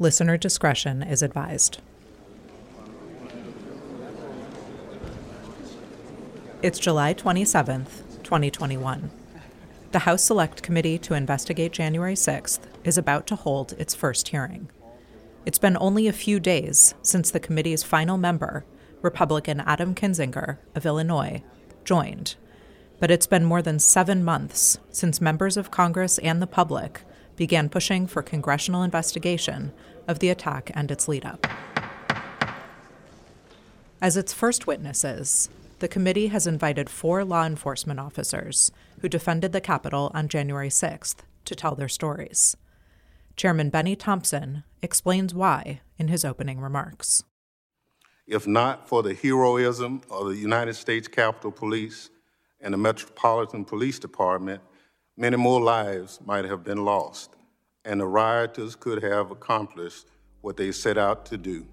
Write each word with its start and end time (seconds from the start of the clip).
Listener 0.00 0.38
discretion 0.38 1.02
is 1.02 1.22
advised. 1.22 1.82
It's 6.62 6.78
July 6.78 7.12
27th, 7.12 8.22
2021. 8.22 9.10
The 9.92 9.98
House 9.98 10.24
Select 10.24 10.62
Committee 10.62 10.96
to 11.00 11.12
investigate 11.12 11.72
January 11.72 12.14
6th 12.14 12.60
is 12.82 12.96
about 12.96 13.26
to 13.26 13.36
hold 13.36 13.74
its 13.74 13.94
first 13.94 14.28
hearing. 14.28 14.70
It's 15.44 15.58
been 15.58 15.76
only 15.78 16.08
a 16.08 16.14
few 16.14 16.40
days 16.40 16.94
since 17.02 17.30
the 17.30 17.38
committee's 17.38 17.82
final 17.82 18.16
member, 18.16 18.64
Republican 19.02 19.60
Adam 19.60 19.94
Kinzinger 19.94 20.56
of 20.74 20.86
Illinois, 20.86 21.42
joined, 21.84 22.36
but 23.00 23.10
it's 23.10 23.26
been 23.26 23.44
more 23.44 23.60
than 23.60 23.78
seven 23.78 24.24
months 24.24 24.78
since 24.90 25.20
members 25.20 25.58
of 25.58 25.70
Congress 25.70 26.16
and 26.16 26.40
the 26.40 26.46
public 26.46 27.02
began 27.40 27.70
pushing 27.70 28.06
for 28.06 28.22
congressional 28.22 28.82
investigation 28.82 29.72
of 30.10 30.18
the 30.18 30.28
attack 30.28 30.70
and 30.74 30.90
its 30.90 31.08
lead 31.08 31.24
up. 31.24 31.46
As 34.02 34.16
its 34.16 34.32
first 34.32 34.66
witnesses, 34.66 35.48
the 35.78 35.88
committee 35.88 36.26
has 36.28 36.46
invited 36.46 36.90
four 36.90 37.24
law 37.24 37.44
enforcement 37.44 38.00
officers 38.00 38.72
who 39.00 39.08
defended 39.08 39.52
the 39.52 39.60
Capitol 39.60 40.10
on 40.12 40.28
January 40.28 40.68
6th 40.68 41.16
to 41.44 41.54
tell 41.54 41.74
their 41.74 41.88
stories. 41.88 42.56
Chairman 43.36 43.70
Bennie 43.70 43.96
Thompson 43.96 44.64
explains 44.82 45.32
why 45.32 45.80
in 45.98 46.08
his 46.08 46.24
opening 46.24 46.60
remarks. 46.60 47.22
If 48.26 48.46
not 48.46 48.88
for 48.88 49.02
the 49.02 49.14
heroism 49.14 50.02
of 50.10 50.28
the 50.28 50.36
United 50.36 50.74
States 50.74 51.08
Capitol 51.08 51.50
Police 51.50 52.10
and 52.60 52.74
the 52.74 52.78
Metropolitan 52.78 53.64
Police 53.64 53.98
Department, 53.98 54.60
many 55.16 55.36
more 55.36 55.60
lives 55.60 56.20
might 56.24 56.44
have 56.44 56.62
been 56.62 56.84
lost, 56.84 57.36
and 57.84 58.00
the 58.00 58.06
rioters 58.06 58.76
could 58.76 59.02
have 59.02 59.30
accomplished 59.30 60.06
what 60.40 60.56
they 60.56 60.72
set 60.72 60.98
out 60.98 61.26
to 61.26 61.36
do 61.36 61.66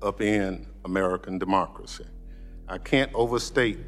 upend 0.00 0.66
American 0.84 1.38
democracy. 1.38 2.04
I 2.68 2.78
can't 2.78 3.12
overstate 3.14 3.78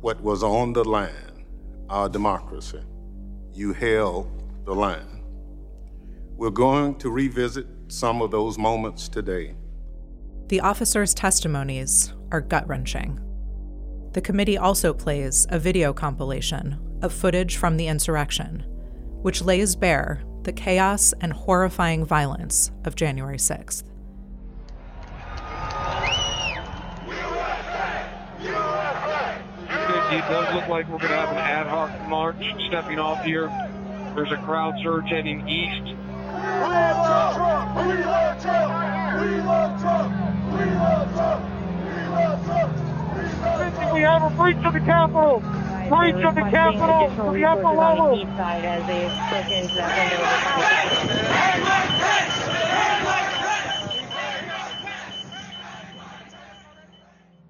what 0.00 0.20
was 0.20 0.42
on 0.42 0.74
the 0.74 0.84
line, 0.84 1.44
our 1.88 2.08
democracy. 2.08 2.82
You 3.52 3.72
held 3.72 4.30
the 4.66 4.74
line. 4.74 5.22
We're 6.36 6.50
going 6.50 6.96
to 6.96 7.10
revisit 7.10 7.66
some 7.88 8.20
of 8.20 8.30
those 8.30 8.58
moments 8.58 9.08
today. 9.08 9.54
The 10.48 10.60
officers' 10.60 11.14
testimonies 11.14 12.12
are 12.30 12.40
gut 12.40 12.68
wrenching. 12.68 13.18
The 14.12 14.20
committee 14.20 14.58
also 14.58 14.92
plays 14.92 15.46
a 15.50 15.58
video 15.58 15.92
compilation 15.92 16.98
of 17.02 17.12
footage 17.12 17.56
from 17.56 17.76
the 17.76 17.86
insurrection, 17.86 18.64
which 19.22 19.42
lays 19.42 19.74
bare 19.74 20.22
the 20.48 20.52
chaos 20.54 21.12
and 21.20 21.30
horrifying 21.30 22.06
violence 22.06 22.70
of 22.86 22.96
January 22.96 23.36
6th. 23.36 23.82
It 30.10 30.22
does 30.22 30.54
look 30.54 30.68
like 30.68 30.88
we're 30.88 30.96
going 30.96 31.10
to 31.10 31.16
have 31.16 31.32
an 31.32 31.36
ad 31.36 31.66
hoc 31.66 32.08
march 32.08 32.42
stepping 32.66 32.98
off 32.98 33.22
here. 33.24 33.48
There's 34.14 34.32
a 34.32 34.38
crowd 34.38 34.76
surge 34.82 35.10
heading 35.10 35.46
east. 35.46 35.84
We 35.84 35.92
love 36.32 37.36
Trump! 37.36 37.76
We 37.76 38.04
love 38.04 38.40
Trump! 38.40 39.20
We 39.20 39.40
love 39.42 39.80
Trump! 39.82 40.14
We 40.50 40.64
love 40.64 41.12
Trump! 41.12 41.44
We 41.84 42.08
love 42.08 42.44
Trump! 42.46 43.94
We 43.94 44.00
have 44.00 44.22
a 44.22 44.30
breach 44.34 44.64
of 44.64 44.72
the 44.72 44.80
Capitol! 44.80 45.42
Breach 45.88 46.22
of 46.24 46.34
the 46.34 46.42
Capitol! 46.42 47.32
We 47.32 47.40
have 47.40 47.58
the 47.60 47.72
level! 47.72 48.16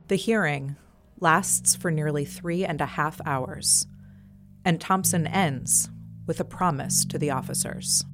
The 0.06 0.16
hearing 0.16 0.76
lasts 1.20 1.74
for 1.74 1.90
nearly 1.90 2.24
three 2.24 2.64
and 2.64 2.80
a 2.80 2.86
half 2.86 3.20
hours, 3.26 3.86
and 4.64 4.80
Thompson 4.80 5.26
ends 5.26 5.88
with 6.26 6.38
a 6.38 6.44
promise 6.44 7.04
to 7.06 7.18
the 7.18 7.30
officers. 7.30 8.04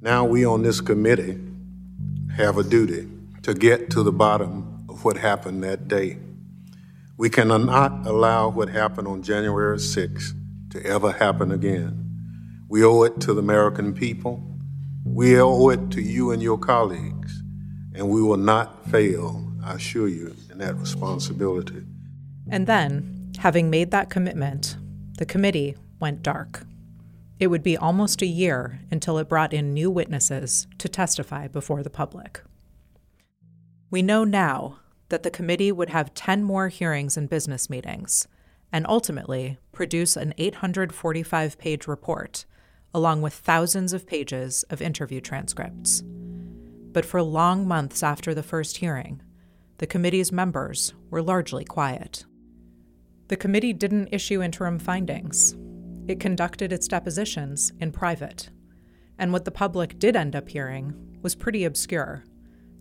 Now, 0.00 0.24
we 0.24 0.44
on 0.44 0.62
this 0.62 0.80
committee 0.80 1.38
have 2.34 2.56
a 2.56 2.62
duty 2.62 3.08
to 3.42 3.54
get 3.54 3.90
to 3.90 4.02
the 4.02 4.12
bottom 4.12 4.86
of 4.88 5.04
what 5.04 5.18
happened 5.18 5.62
that 5.64 5.86
day. 5.86 6.18
We 7.18 7.30
cannot 7.30 8.06
allow 8.06 8.50
what 8.50 8.68
happened 8.68 9.08
on 9.08 9.22
January 9.22 9.78
6th 9.78 10.34
to 10.70 10.84
ever 10.84 11.12
happen 11.12 11.50
again. 11.50 12.02
We 12.68 12.84
owe 12.84 13.04
it 13.04 13.20
to 13.22 13.32
the 13.32 13.40
American 13.40 13.94
people. 13.94 14.42
We 15.02 15.40
owe 15.40 15.70
it 15.70 15.90
to 15.92 16.02
you 16.02 16.30
and 16.30 16.42
your 16.42 16.58
colleagues. 16.58 17.42
And 17.94 18.10
we 18.10 18.20
will 18.20 18.36
not 18.36 18.86
fail, 18.90 19.50
I 19.64 19.74
assure 19.74 20.08
you, 20.08 20.36
in 20.50 20.58
that 20.58 20.76
responsibility. 20.76 21.84
And 22.50 22.66
then, 22.66 23.32
having 23.38 23.70
made 23.70 23.92
that 23.92 24.10
commitment, 24.10 24.76
the 25.16 25.24
committee 25.24 25.74
went 25.98 26.22
dark. 26.22 26.66
It 27.40 27.46
would 27.46 27.62
be 27.62 27.78
almost 27.78 28.20
a 28.20 28.26
year 28.26 28.80
until 28.90 29.16
it 29.16 29.28
brought 29.28 29.54
in 29.54 29.72
new 29.72 29.90
witnesses 29.90 30.66
to 30.76 30.88
testify 30.88 31.48
before 31.48 31.82
the 31.82 31.88
public. 31.88 32.42
We 33.90 34.02
know 34.02 34.24
now 34.24 34.80
that 35.08 35.22
the 35.22 35.30
committee 35.30 35.72
would 35.72 35.90
have 35.90 36.14
10 36.14 36.42
more 36.42 36.68
hearings 36.68 37.16
and 37.16 37.28
business 37.28 37.70
meetings, 37.70 38.26
and 38.72 38.86
ultimately 38.88 39.58
produce 39.72 40.16
an 40.16 40.34
845 40.38 41.58
page 41.58 41.86
report, 41.86 42.44
along 42.92 43.22
with 43.22 43.34
thousands 43.34 43.92
of 43.92 44.06
pages 44.06 44.64
of 44.70 44.82
interview 44.82 45.20
transcripts. 45.20 46.02
But 46.92 47.04
for 47.04 47.22
long 47.22 47.68
months 47.68 48.02
after 48.02 48.34
the 48.34 48.42
first 48.42 48.78
hearing, 48.78 49.22
the 49.78 49.86
committee's 49.86 50.32
members 50.32 50.94
were 51.10 51.22
largely 51.22 51.64
quiet. 51.64 52.24
The 53.28 53.36
committee 53.36 53.72
didn't 53.72 54.08
issue 54.12 54.42
interim 54.42 54.78
findings. 54.78 55.54
It 56.08 56.20
conducted 56.20 56.72
its 56.72 56.88
depositions 56.88 57.72
in 57.80 57.92
private. 57.92 58.50
And 59.18 59.32
what 59.32 59.44
the 59.44 59.50
public 59.50 59.98
did 59.98 60.16
end 60.16 60.36
up 60.36 60.48
hearing 60.48 61.18
was 61.22 61.34
pretty 61.34 61.64
obscure 61.64 62.24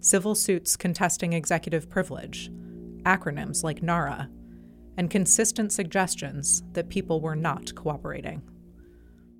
civil 0.05 0.35
suits 0.35 0.77
contesting 0.77 1.33
executive 1.33 1.89
privilege, 1.89 2.51
acronyms 3.03 3.63
like 3.63 3.81
NARA, 3.81 4.29
and 4.97 5.09
consistent 5.09 5.71
suggestions 5.71 6.63
that 6.73 6.89
people 6.89 7.21
were 7.21 7.35
not 7.35 7.73
cooperating. 7.75 8.41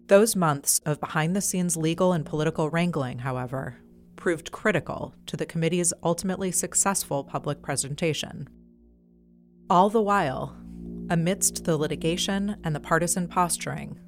Those 0.08 0.36
months 0.36 0.80
of 0.86 1.00
behind 1.00 1.36
the 1.36 1.42
scenes 1.42 1.78
legal 1.78 2.14
and 2.14 2.26
political 2.26 2.70
wrangling, 2.70 3.20
however, 3.20 3.78
proved 4.16 4.52
critical 4.52 5.14
to 5.28 5.38
the 5.38 5.46
committee's 5.46 5.94
ultimately 6.04 6.52
successful 6.52 7.24
public 7.24 7.62
presentation. 7.62 8.50
All 9.70 9.90
the 9.90 10.02
while, 10.02 10.56
amidst 11.10 11.66
the 11.66 11.78
litigation 11.78 12.58
and 12.64 12.76
the 12.76 12.80
partisan 12.80 13.28
posturing, 13.28 14.00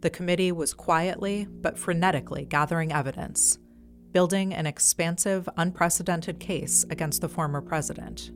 the 0.00 0.10
committee 0.10 0.52
was 0.52 0.72
quietly 0.72 1.48
but 1.50 1.76
frenetically 1.76 2.48
gathering 2.48 2.92
evidence 2.92 3.58
building 4.16 4.54
an 4.54 4.64
expansive, 4.64 5.46
unprecedented 5.58 6.40
case 6.40 6.86
against 6.88 7.20
the 7.20 7.28
former 7.28 7.60
president, 7.60 8.30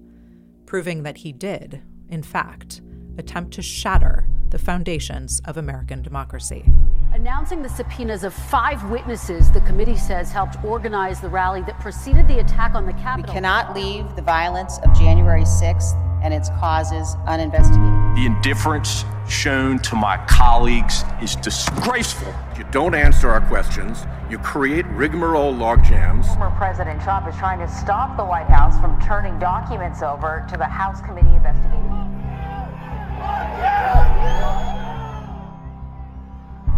proving 0.67 1.05
that 1.05 1.17
he 1.17 1.33
did, 1.33 1.81
in 2.11 2.23
fact, 2.23 2.83
attempt 3.17 3.51
to 3.51 3.63
shatter 3.63 4.29
the 4.51 4.59
foundations 4.59 5.41
of 5.47 5.57
American 5.57 6.03
democracy. 6.03 6.67
Announcing 7.15 7.63
the 7.63 7.69
subpoenas 7.71 8.25
of 8.25 8.35
five 8.35 8.91
witnesses 8.91 9.51
the 9.53 9.63
committee 9.63 9.97
says 9.97 10.31
helped 10.31 10.63
organize 10.63 11.19
the 11.19 11.31
rally 11.31 11.63
that 11.63 11.81
preceded 11.81 12.29
the 12.29 12.41
attack 12.41 12.75
on 12.75 12.85
the 12.85 12.93
Capitol. 12.93 13.33
We 13.33 13.33
cannot 13.33 13.75
leave 13.75 14.15
the 14.17 14.23
violence 14.23 14.79
of 14.81 14.93
January 14.93 15.45
6th 15.45 15.95
and 16.23 16.35
its 16.35 16.51
causes 16.61 17.17
uninvestigated. 17.27 18.00
The 18.17 18.27
indifference 18.27 19.05
shown 19.29 19.79
to 19.79 19.95
my 19.95 20.17
colleagues 20.27 21.05
is 21.23 21.37
disgraceful. 21.37 22.35
You 22.59 22.65
don't 22.73 22.95
answer 22.95 23.31
our 23.31 23.41
questions. 23.41 24.05
You 24.29 24.39
create 24.39 24.85
rigmarole 24.89 25.55
logjams. 25.55 26.27
Former 26.27 26.55
President 26.57 27.01
Trump 27.03 27.29
is 27.29 27.37
trying 27.37 27.61
to 27.61 27.69
stop 27.69 28.17
the 28.17 28.25
White 28.25 28.49
House 28.49 28.79
from 28.81 29.01
turning 29.01 29.39
documents 29.39 30.03
over 30.03 30.45
to 30.51 30.57
the 30.57 30.65
House 30.65 31.01
committee 31.01 31.35
investigating. 31.35 31.81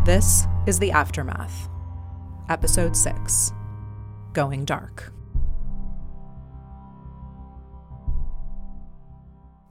This 0.05 0.47
is 0.67 0.79
The 0.79 0.93
Aftermath, 0.93 1.69
Episode 2.51 2.95
6 2.95 3.53
Going 4.33 4.65
Dark. 4.65 5.13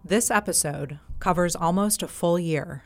This 0.04 0.32
episode 0.32 1.00
covers 1.22 1.56
almost 1.56 2.04
a 2.04 2.08
full 2.08 2.38
year, 2.38 2.84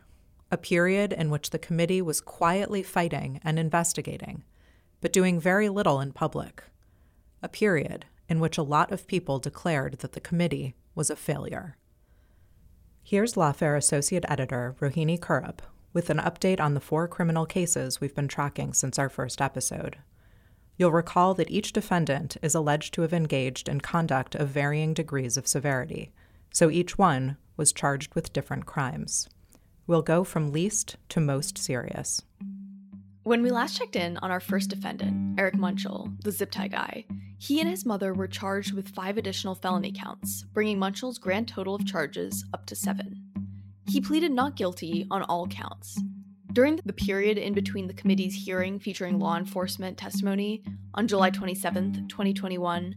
a 0.51 0.57
period 0.57 1.13
in 1.13 1.31
which 1.31 1.49
the 1.49 1.57
committee 1.57 2.01
was 2.01 2.21
quietly 2.21 2.83
fighting 2.83 3.39
and 3.43 3.57
investigating, 3.57 4.43
but 5.01 5.13
doing 5.13 5.39
very 5.39 5.69
little 5.69 6.01
in 6.01 6.11
public, 6.11 6.65
a 7.41 7.49
period 7.49 8.05
in 8.27 8.39
which 8.39 8.57
a 8.57 8.63
lot 8.63 8.91
of 8.91 9.07
people 9.07 9.39
declared 9.39 9.99
that 9.99 10.11
the 10.11 10.19
committee 10.19 10.75
was 10.93 11.09
a 11.09 11.15
failure. 11.15 11.77
Here's 13.01 13.35
Lawfare 13.35 13.77
Associate 13.77 14.25
Editor 14.27 14.75
Rohini 14.81 15.17
Kurup 15.17 15.59
with 15.93 16.09
an 16.09 16.17
update 16.17 16.59
on 16.59 16.73
the 16.73 16.81
four 16.81 17.07
criminal 17.07 17.45
cases 17.45 18.01
we've 18.01 18.15
been 18.15 18.27
tracking 18.27 18.73
since 18.73 18.99
our 18.99 19.07
first 19.07 19.41
episode. 19.41 19.97
You'll 20.77 20.91
recall 20.91 21.33
that 21.35 21.49
each 21.49 21.71
defendant 21.71 22.35
is 22.41 22.53
alleged 22.53 22.93
to 22.95 23.01
have 23.03 23.13
engaged 23.13 23.69
in 23.69 23.79
conduct 23.79 24.35
of 24.35 24.49
varying 24.49 24.93
degrees 24.93 25.37
of 25.37 25.47
severity, 25.47 26.11
so 26.55 26.69
each 26.69 26.97
one 26.97 27.35
was 27.57 27.73
charged 27.73 28.15
with 28.15 28.31
different 28.31 28.65
crimes. 28.65 29.27
We'll 29.87 30.01
go 30.01 30.23
from 30.23 30.53
least 30.53 30.95
to 31.09 31.19
most 31.19 31.57
serious. 31.57 32.21
When 33.23 33.43
we 33.43 33.49
last 33.49 33.77
checked 33.77 33.97
in 33.97 34.15
on 34.19 34.31
our 34.31 34.39
first 34.39 34.69
defendant, 34.69 35.37
Eric 35.37 35.55
Munchel, 35.55 36.15
the 36.23 36.31
zip 36.31 36.51
tie 36.51 36.69
guy, 36.69 37.05
he 37.37 37.59
and 37.59 37.69
his 37.69 37.85
mother 37.85 38.13
were 38.13 38.29
charged 38.29 38.73
with 38.73 38.95
five 38.95 39.17
additional 39.17 39.53
felony 39.53 39.91
counts, 39.91 40.45
bringing 40.53 40.77
Munchel's 40.77 41.17
grand 41.17 41.49
total 41.49 41.75
of 41.75 41.85
charges 41.85 42.45
up 42.53 42.65
to 42.67 42.75
seven. 42.75 43.21
He 43.89 43.99
pleaded 43.99 44.31
not 44.31 44.55
guilty 44.55 45.07
on 45.11 45.23
all 45.23 45.47
counts. 45.47 45.99
During 46.53 46.79
the 46.85 46.93
period 46.93 47.37
in 47.37 47.53
between 47.53 47.87
the 47.87 47.93
committee's 47.93 48.45
hearing 48.45 48.79
featuring 48.79 49.19
law 49.19 49.35
enforcement 49.35 49.97
testimony 49.97 50.63
on 50.93 51.05
July 51.05 51.31
27, 51.31 52.07
2021, 52.07 52.95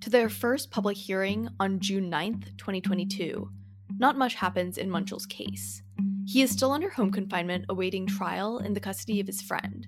to 0.00 0.10
their 0.10 0.28
first 0.28 0.70
public 0.70 0.96
hearing 0.96 1.48
on 1.58 1.78
June 1.78 2.08
9, 2.08 2.44
2022, 2.56 3.50
not 3.98 4.16
much 4.16 4.34
happens 4.34 4.78
in 4.78 4.88
Munchel's 4.88 5.26
case. 5.26 5.82
He 6.26 6.42
is 6.42 6.50
still 6.50 6.72
under 6.72 6.88
home 6.88 7.10
confinement 7.10 7.66
awaiting 7.68 8.06
trial 8.06 8.58
in 8.58 8.72
the 8.72 8.80
custody 8.80 9.20
of 9.20 9.26
his 9.26 9.42
friend. 9.42 9.86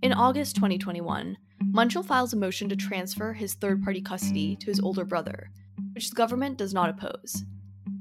In 0.00 0.12
August 0.12 0.56
2021, 0.56 1.36
Munchel 1.70 2.04
files 2.04 2.32
a 2.32 2.36
motion 2.36 2.68
to 2.68 2.76
transfer 2.76 3.32
his 3.34 3.54
third 3.54 3.82
party 3.82 4.00
custody 4.00 4.56
to 4.56 4.66
his 4.66 4.80
older 4.80 5.04
brother, 5.04 5.50
which 5.92 6.08
the 6.08 6.16
government 6.16 6.56
does 6.56 6.72
not 6.72 6.88
oppose. 6.88 7.44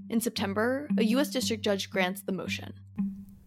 In 0.10 0.22
September, 0.22 0.88
a 0.98 1.04
U.S. 1.04 1.30
district 1.30 1.64
judge 1.64 1.90
grants 1.90 2.22
the 2.22 2.32
motion. 2.32 2.74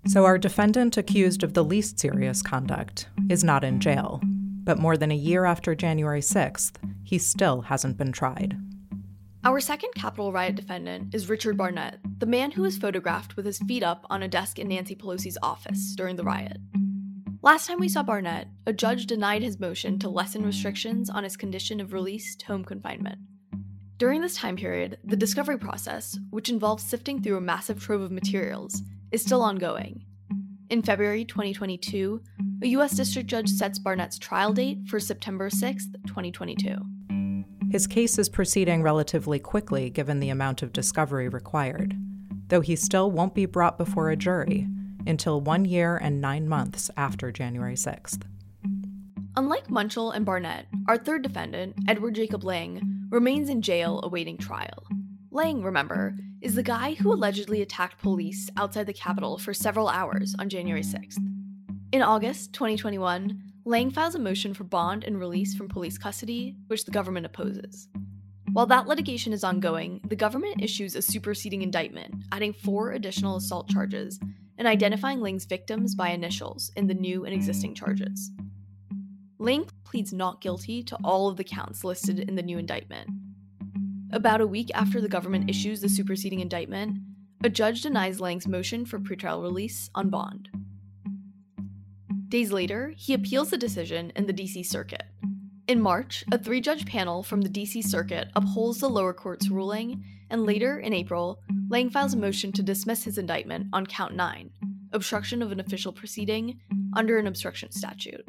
So, 0.07 0.25
our 0.25 0.39
defendant 0.39 0.97
accused 0.97 1.43
of 1.43 1.55
the 1.55 1.65
least 1.65 1.99
serious 1.99 2.43
conduct 2.43 3.09
is 3.31 3.45
not 3.45 3.65
in 3.65 3.81
jail, 3.81 4.21
but 4.65 4.79
more 4.79 4.97
than 4.97 5.11
a 5.11 5.17
year 5.17 5.45
after 5.45 5.75
January 5.75 6.21
6th, 6.21 6.73
he 7.09 7.17
still 7.17 7.63
hasn't 7.63 7.97
been 7.97 8.13
tried. 8.13 8.55
Our 9.43 9.61
second 9.61 9.95
Capitol 9.95 10.31
riot 10.31 10.57
defendant 10.57 11.15
is 11.15 11.31
Richard 11.31 11.57
Barnett, 11.57 12.01
the 12.19 12.27
man 12.27 12.51
who 12.51 12.61
was 12.61 12.77
photographed 12.77 13.35
with 13.35 13.47
his 13.47 13.61
feet 13.61 13.83
up 13.83 14.05
on 14.11 14.23
a 14.23 14.29
desk 14.29 14.59
in 14.59 14.69
Nancy 14.69 14.95
Pelosi's 14.95 15.39
office 15.43 15.95
during 15.97 16.17
the 16.17 16.25
riot. 16.25 16.59
Last 17.41 17.67
time 17.67 17.81
we 17.81 17.89
saw 17.89 18.03
Barnett, 18.03 18.49
a 18.67 18.75
judge 18.75 19.07
denied 19.07 19.43
his 19.43 19.59
motion 19.59 19.99
to 20.01 20.11
lessen 20.11 20.45
restrictions 20.45 21.09
on 21.09 21.25
his 21.25 21.35
condition 21.35 21.81
of 21.81 21.95
release 21.95 22.37
to 22.37 22.47
home 22.47 22.63
confinement. 22.63 23.21
During 23.97 24.21
this 24.21 24.37
time 24.37 24.57
period, 24.57 24.99
the 25.03 25.17
discovery 25.17 25.59
process, 25.59 26.19
which 26.29 26.51
involves 26.51 26.85
sifting 26.85 27.23
through 27.23 27.39
a 27.39 27.41
massive 27.41 27.81
trove 27.81 28.03
of 28.03 28.13
materials, 28.13 28.83
is 29.13 29.23
still 29.23 29.41
ongoing. 29.41 30.05
In 30.69 30.83
February 30.83 31.25
2022, 31.25 32.21
a 32.63 32.67
U.S. 32.67 32.95
District 32.95 33.31
Judge 33.31 33.49
sets 33.49 33.79
Barnett's 33.79 34.19
trial 34.19 34.53
date 34.53 34.81
for 34.89 35.01
September 35.01 35.49
6, 35.49 35.87
2022. 36.07 36.77
His 37.71 37.87
case 37.87 38.19
is 38.19 38.31
proceeding 38.31 38.83
relatively 38.83 39.39
quickly 39.39 39.91
given 39.91 40.21
the 40.21 40.31
amount 40.31 40.63
of 40.63 40.73
discovery 40.73 41.29
required, 41.29 41.95
though 42.49 42.63
he 42.63 42.77
still 42.77 43.11
won't 43.11 43.35
be 43.35 43.45
brought 43.45 43.77
before 43.77 44.09
a 44.09 44.17
jury 44.17 44.67
until 45.07 45.43
one 45.43 45.67
year 45.67 45.99
and 45.99 46.19
nine 46.19 46.49
months 46.49 46.91
after 46.97 47.31
January 47.31 47.75
6th. 47.75 48.23
Unlike 49.37 49.69
Munchel 49.69 50.15
and 50.15 50.25
Barnett, 50.25 50.67
our 50.89 50.97
third 50.97 51.23
defendant, 51.23 51.75
Edward 51.87 52.15
Jacob 52.15 52.43
Lang, 52.43 53.07
remains 53.11 53.51
in 53.51 53.61
jail 53.61 54.01
awaiting 54.03 54.39
trial. 54.39 54.87
Lang, 55.31 55.63
remember, 55.63 56.17
is 56.41 56.55
the 56.55 56.63
guy 56.63 56.95
who 56.95 57.13
allegedly 57.13 57.61
attacked 57.61 58.01
police 58.01 58.49
outside 58.57 58.87
the 58.87 58.95
Capitol 58.95 59.37
for 59.37 59.53
several 59.53 59.89
hours 59.89 60.35
on 60.39 60.49
January 60.49 60.83
6th. 60.83 61.19
In 61.93 62.03
August 62.03 62.55
2021, 62.55 63.43
Lang 63.69 63.91
files 63.91 64.15
a 64.15 64.19
motion 64.19 64.55
for 64.55 64.65
bond 64.65 65.05
and 65.05 65.21
release 65.21 65.55
from 65.55 65.69
police 65.69 65.99
custody, 65.99 66.57
which 66.69 66.87
the 66.87 66.91
government 66.91 67.27
opposes. 67.27 67.89
While 68.55 68.65
that 68.69 68.87
litigation 68.87 69.35
is 69.35 69.45
ongoing, 69.45 70.01
the 70.09 70.17
government 70.17 70.63
issues 70.63 70.97
a 70.97 71.03
superseding 71.03 71.61
indictment, 71.61 72.15
adding 72.33 72.55
four 72.55 72.93
additional 72.93 73.37
assault 73.37 73.69
charges 73.69 74.19
and 74.57 74.67
identifying 74.67 75.21
Lang's 75.21 75.45
victims 75.45 75.95
by 75.95 76.09
initials 76.09 76.73
in 76.77 76.87
the 76.87 76.95
new 76.95 77.27
and 77.27 77.35
existing 77.35 77.75
charges. 77.75 78.31
Lang 79.39 79.69
pleads 79.85 80.15
not 80.15 80.41
guilty 80.41 80.83
to 80.85 80.97
all 81.05 81.29
of 81.29 81.37
the 81.37 81.45
counts 81.45 81.85
listed 81.85 82.21
in 82.21 82.37
the 82.37 82.43
new 82.43 82.57
indictment. 82.57 83.11
About 84.13 84.41
a 84.41 84.47
week 84.47 84.71
after 84.73 84.99
the 84.99 85.11
government 85.11 85.51
issues 85.51 85.83
the 85.83 85.91
superseding 85.91 86.41
indictment, 86.41 87.01
a 87.45 87.51
judge 87.51 87.83
denies 87.83 88.19
Lang's 88.19 88.49
motion 88.49 88.87
for 88.87 88.99
pretrial 88.99 89.43
release 89.43 89.91
on 89.95 90.09
bond. 90.09 90.49
Days 92.29 92.53
later, 92.53 92.93
he 92.95 93.15
appeals 93.15 93.49
the 93.49 93.57
decision 93.57 94.13
in 94.15 94.27
the 94.27 94.35
DC 94.35 94.67
Circuit. 94.67 95.05
In 95.67 95.81
March, 95.81 96.25
a 96.31 96.37
three 96.37 96.61
judge 96.61 96.85
panel 96.85 97.23
from 97.23 97.41
the 97.41 97.49
DC 97.49 97.83
Circuit 97.83 98.29
upholds 98.37 98.81
the 98.81 98.89
lower 98.89 99.15
court's 99.15 99.49
ruling, 99.49 100.05
and 100.29 100.45
later, 100.45 100.79
in 100.79 100.93
April, 100.93 101.41
Lang 101.71 101.89
files 101.89 102.13
a 102.13 102.19
motion 102.19 102.53
to 102.53 102.63
dismiss 102.63 103.03
his 103.03 103.17
indictment 103.17 103.69
on 103.73 103.87
count 103.87 104.15
9, 104.15 104.51
obstruction 104.93 105.41
of 105.41 105.53
an 105.53 105.61
official 105.61 105.91
proceeding, 105.91 106.61
under 106.95 107.17
an 107.17 107.27
obstruction 107.27 107.71
statute. 107.73 108.27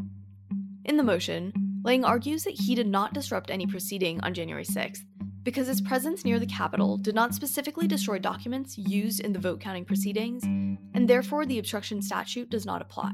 In 0.86 0.95
the 0.95 1.04
motion, 1.04 1.52
Lang 1.84 2.06
argues 2.06 2.45
that 2.45 2.57
he 2.57 2.75
did 2.75 2.88
not 2.88 3.13
disrupt 3.13 3.52
any 3.52 3.68
proceeding 3.68 4.22
on 4.22 4.34
January 4.34 4.66
6th 4.66 5.04
because 5.44 5.68
his 5.68 5.81
presence 5.81 6.24
near 6.24 6.40
the 6.40 6.45
Capitol 6.45 6.98
did 6.98 7.16
not 7.16 7.34
specifically 7.34 7.88
destroy 7.88 8.18
documents 8.18 8.78
used 8.78 9.19
in 9.19 9.34
the 9.34 9.40
vote 9.40 9.60
counting 9.60 9.84
proceedings, 9.84 10.44
and 10.44 11.06
therefore 11.06 11.45
the 11.45 11.60
obstruction 11.60 12.02
statute 12.02 12.50
does 12.50 12.66
not 12.66 12.81
apply. 12.81 13.12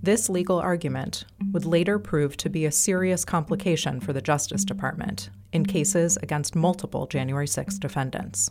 This 0.00 0.28
legal 0.28 0.58
argument 0.58 1.24
would 1.50 1.64
later 1.64 1.98
prove 1.98 2.36
to 2.38 2.48
be 2.48 2.64
a 2.64 2.72
serious 2.72 3.24
complication 3.24 3.98
for 3.98 4.12
the 4.12 4.22
Justice 4.22 4.64
Department 4.64 5.30
in 5.52 5.66
cases 5.66 6.16
against 6.22 6.54
multiple 6.54 7.08
January 7.08 7.48
6 7.48 7.78
defendants. 7.78 8.48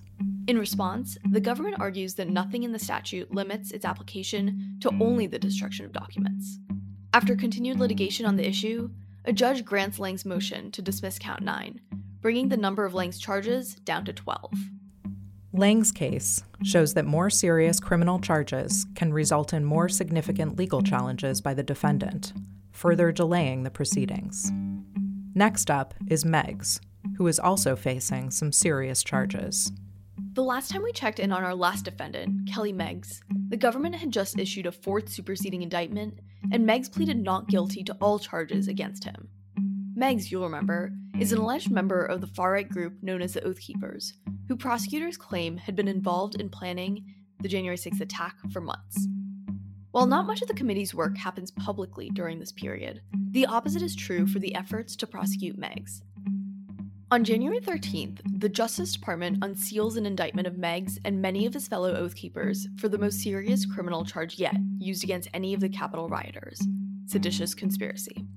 In 0.48 0.58
response, 0.58 1.18
the 1.32 1.40
government 1.40 1.78
argues 1.80 2.16
that 2.16 2.28
nothing 2.28 2.64
in 2.64 2.74
the 2.74 2.80
statute 2.80 3.34
limits 3.34 3.72
its 3.72 3.86
application 3.86 4.78
to 4.82 4.92
only 5.00 5.26
the 5.26 5.40
destruction 5.40 5.86
of 5.86 5.94
documents. 5.94 6.60
After 7.14 7.36
continued 7.36 7.80
litigation 7.80 8.26
on 8.26 8.36
the 8.36 8.48
issue, 8.48 8.90
a 9.24 9.32
judge 9.32 9.64
grants 9.64 10.00
Lang's 10.00 10.26
motion 10.26 10.70
to 10.72 10.82
dismiss 10.82 11.18
count 11.18 11.42
9, 11.42 11.80
bringing 12.20 12.50
the 12.50 12.58
number 12.58 12.84
of 12.84 12.94
Lang's 12.94 13.20
charges 13.20 13.76
down 13.76 14.04
to 14.04 14.14
12. 14.14 14.52
Lang's 15.54 15.92
case 15.92 16.44
shows 16.64 16.94
that 16.94 17.06
more 17.06 17.30
serious 17.30 17.80
criminal 17.80 18.20
charges 18.20 18.86
can 18.96 19.14
result 19.14 19.54
in 19.54 19.64
more 19.64 19.88
significant 19.88 20.58
legal 20.58 20.82
challenges 20.82 21.40
by 21.40 21.54
the 21.54 21.64
defendant, 21.64 22.34
further 22.72 23.12
delaying 23.12 23.64
the 23.64 23.72
proceedings. 23.72 24.52
Next 25.34 25.72
up 25.72 25.94
is 26.08 26.26
Meggs, 26.26 26.82
who 27.18 27.28
is 27.28 27.40
also 27.40 27.76
facing 27.76 28.30
some 28.30 28.52
serious 28.52 29.04
charges. 29.04 29.72
The 30.34 30.44
last 30.44 30.70
time 30.70 30.84
we 30.84 30.92
checked 30.92 31.20
in 31.20 31.32
on 31.32 31.44
our 31.44 31.56
last 31.56 31.86
defendant, 31.86 32.48
Kelly 32.48 32.74
Meggs, 32.74 33.24
the 33.50 33.58
government 33.58 33.96
had 33.96 34.12
just 34.12 34.38
issued 34.38 34.66
a 34.66 34.72
fourth 34.72 35.10
superseding 35.10 35.64
indictment, 35.64 36.20
and 36.52 36.66
Meggs 36.66 36.90
pleaded 36.90 37.24
not 37.24 37.48
guilty 37.48 37.84
to 37.86 37.98
all 38.02 38.20
charges 38.20 38.68
against 38.68 39.06
him. 39.06 39.30
Meggs, 39.98 40.32
you'll 40.32 40.44
remember, 40.44 40.92
is 41.20 41.32
an 41.32 41.40
alleged 41.40 41.72
member 41.72 42.06
of 42.06 42.22
the 42.22 42.28
far 42.28 42.52
right 42.52 42.70
group 42.70 43.02
known 43.02 43.20
as 43.20 43.34
the 43.34 43.44
Oath 43.44 43.60
Keepers, 43.60 44.14
who 44.48 44.56
prosecutors 44.56 45.18
claim 45.18 45.58
had 45.58 45.76
been 45.76 45.88
involved 45.88 46.40
in 46.40 46.50
planning 46.50 47.04
the 47.42 47.48
January 47.48 47.78
6th 47.78 48.00
attack 48.00 48.36
for 48.52 48.62
months. 48.62 49.08
While 49.90 50.06
not 50.06 50.28
much 50.28 50.44
of 50.44 50.50
the 50.50 50.54
committee's 50.54 50.94
work 50.94 51.18
happens 51.18 51.50
publicly 51.50 52.12
during 52.12 52.38
this 52.38 52.52
period, 52.52 53.02
the 53.32 53.48
opposite 53.48 53.82
is 53.82 53.96
true 53.96 54.28
for 54.28 54.38
the 54.38 54.54
efforts 54.54 54.96
to 54.98 55.08
prosecute 55.08 55.58
Meggs. 55.58 56.04
On 57.10 57.24
January 57.24 57.60
13th, 57.60 58.20
the 58.40 58.50
Justice 58.50 58.94
Department 58.94 59.40
unseals 59.40 59.98
an 59.98 60.06
indictment 60.06 60.46
of 60.46 60.60
Meggs 60.60 61.00
and 61.06 61.24
many 61.24 61.48
of 61.48 61.56
his 61.56 61.68
fellow 61.68 61.96
Oath 61.96 62.14
Keepers 62.14 62.68
for 62.78 62.88
the 62.88 63.00
most 63.00 63.24
serious 63.24 63.66
criminal 63.66 64.06
charge 64.06 64.38
yet 64.38 64.58
used 64.78 65.04
against 65.04 65.30
any 65.34 65.56
of 65.56 65.60
the 65.60 65.70
Capitol 65.70 66.08
rioters 66.08 66.62
seditious 67.08 67.56
conspiracy. 67.56 68.28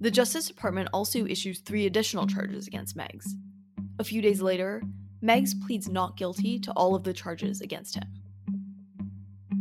The 0.00 0.10
Justice 0.10 0.46
Department 0.46 0.90
also 0.92 1.26
issues 1.26 1.60
three 1.60 1.86
additional 1.86 2.26
charges 2.26 2.66
against 2.66 2.96
Meggs. 2.96 3.34
A 3.98 4.04
few 4.04 4.20
days 4.20 4.42
later, 4.42 4.82
Meggs 5.22 5.54
pleads 5.54 5.88
not 5.88 6.18
guilty 6.18 6.58
to 6.60 6.72
all 6.72 6.94
of 6.94 7.02
the 7.02 7.14
charges 7.14 7.62
against 7.62 7.94
him. 7.94 8.04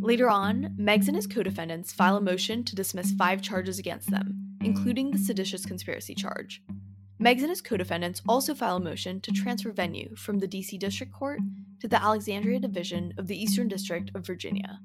Later 0.01 0.29
on, 0.29 0.75
Meggs 0.77 1.07
and 1.07 1.15
his 1.15 1.25
co 1.25 1.41
defendants 1.41 1.93
file 1.93 2.17
a 2.17 2.21
motion 2.21 2.63
to 2.65 2.75
dismiss 2.75 3.13
five 3.13 3.41
charges 3.41 3.79
against 3.79 4.11
them, 4.11 4.57
including 4.61 5.09
the 5.09 5.17
seditious 5.17 5.65
conspiracy 5.65 6.13
charge. 6.13 6.61
Meggs 7.17 7.41
and 7.41 7.49
his 7.49 7.61
co 7.61 7.77
defendants 7.77 8.21
also 8.27 8.53
file 8.53 8.75
a 8.75 8.79
motion 8.81 9.21
to 9.21 9.31
transfer 9.31 9.71
venue 9.71 10.13
from 10.17 10.39
the 10.39 10.47
DC 10.47 10.77
District 10.77 11.13
Court 11.13 11.39
to 11.79 11.87
the 11.87 12.01
Alexandria 12.01 12.59
Division 12.59 13.13
of 13.17 13.27
the 13.27 13.41
Eastern 13.41 13.69
District 13.69 14.11
of 14.13 14.25
Virginia, 14.27 14.79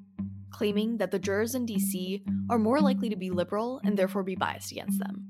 claiming 0.51 0.97
that 0.99 1.11
the 1.11 1.19
jurors 1.19 1.57
in 1.57 1.67
DC 1.67 2.23
are 2.49 2.59
more 2.59 2.81
likely 2.81 3.09
to 3.11 3.17
be 3.17 3.31
liberal 3.31 3.81
and 3.85 3.99
therefore 3.99 4.23
be 4.23 4.37
biased 4.37 4.71
against 4.71 5.01
them. 5.01 5.27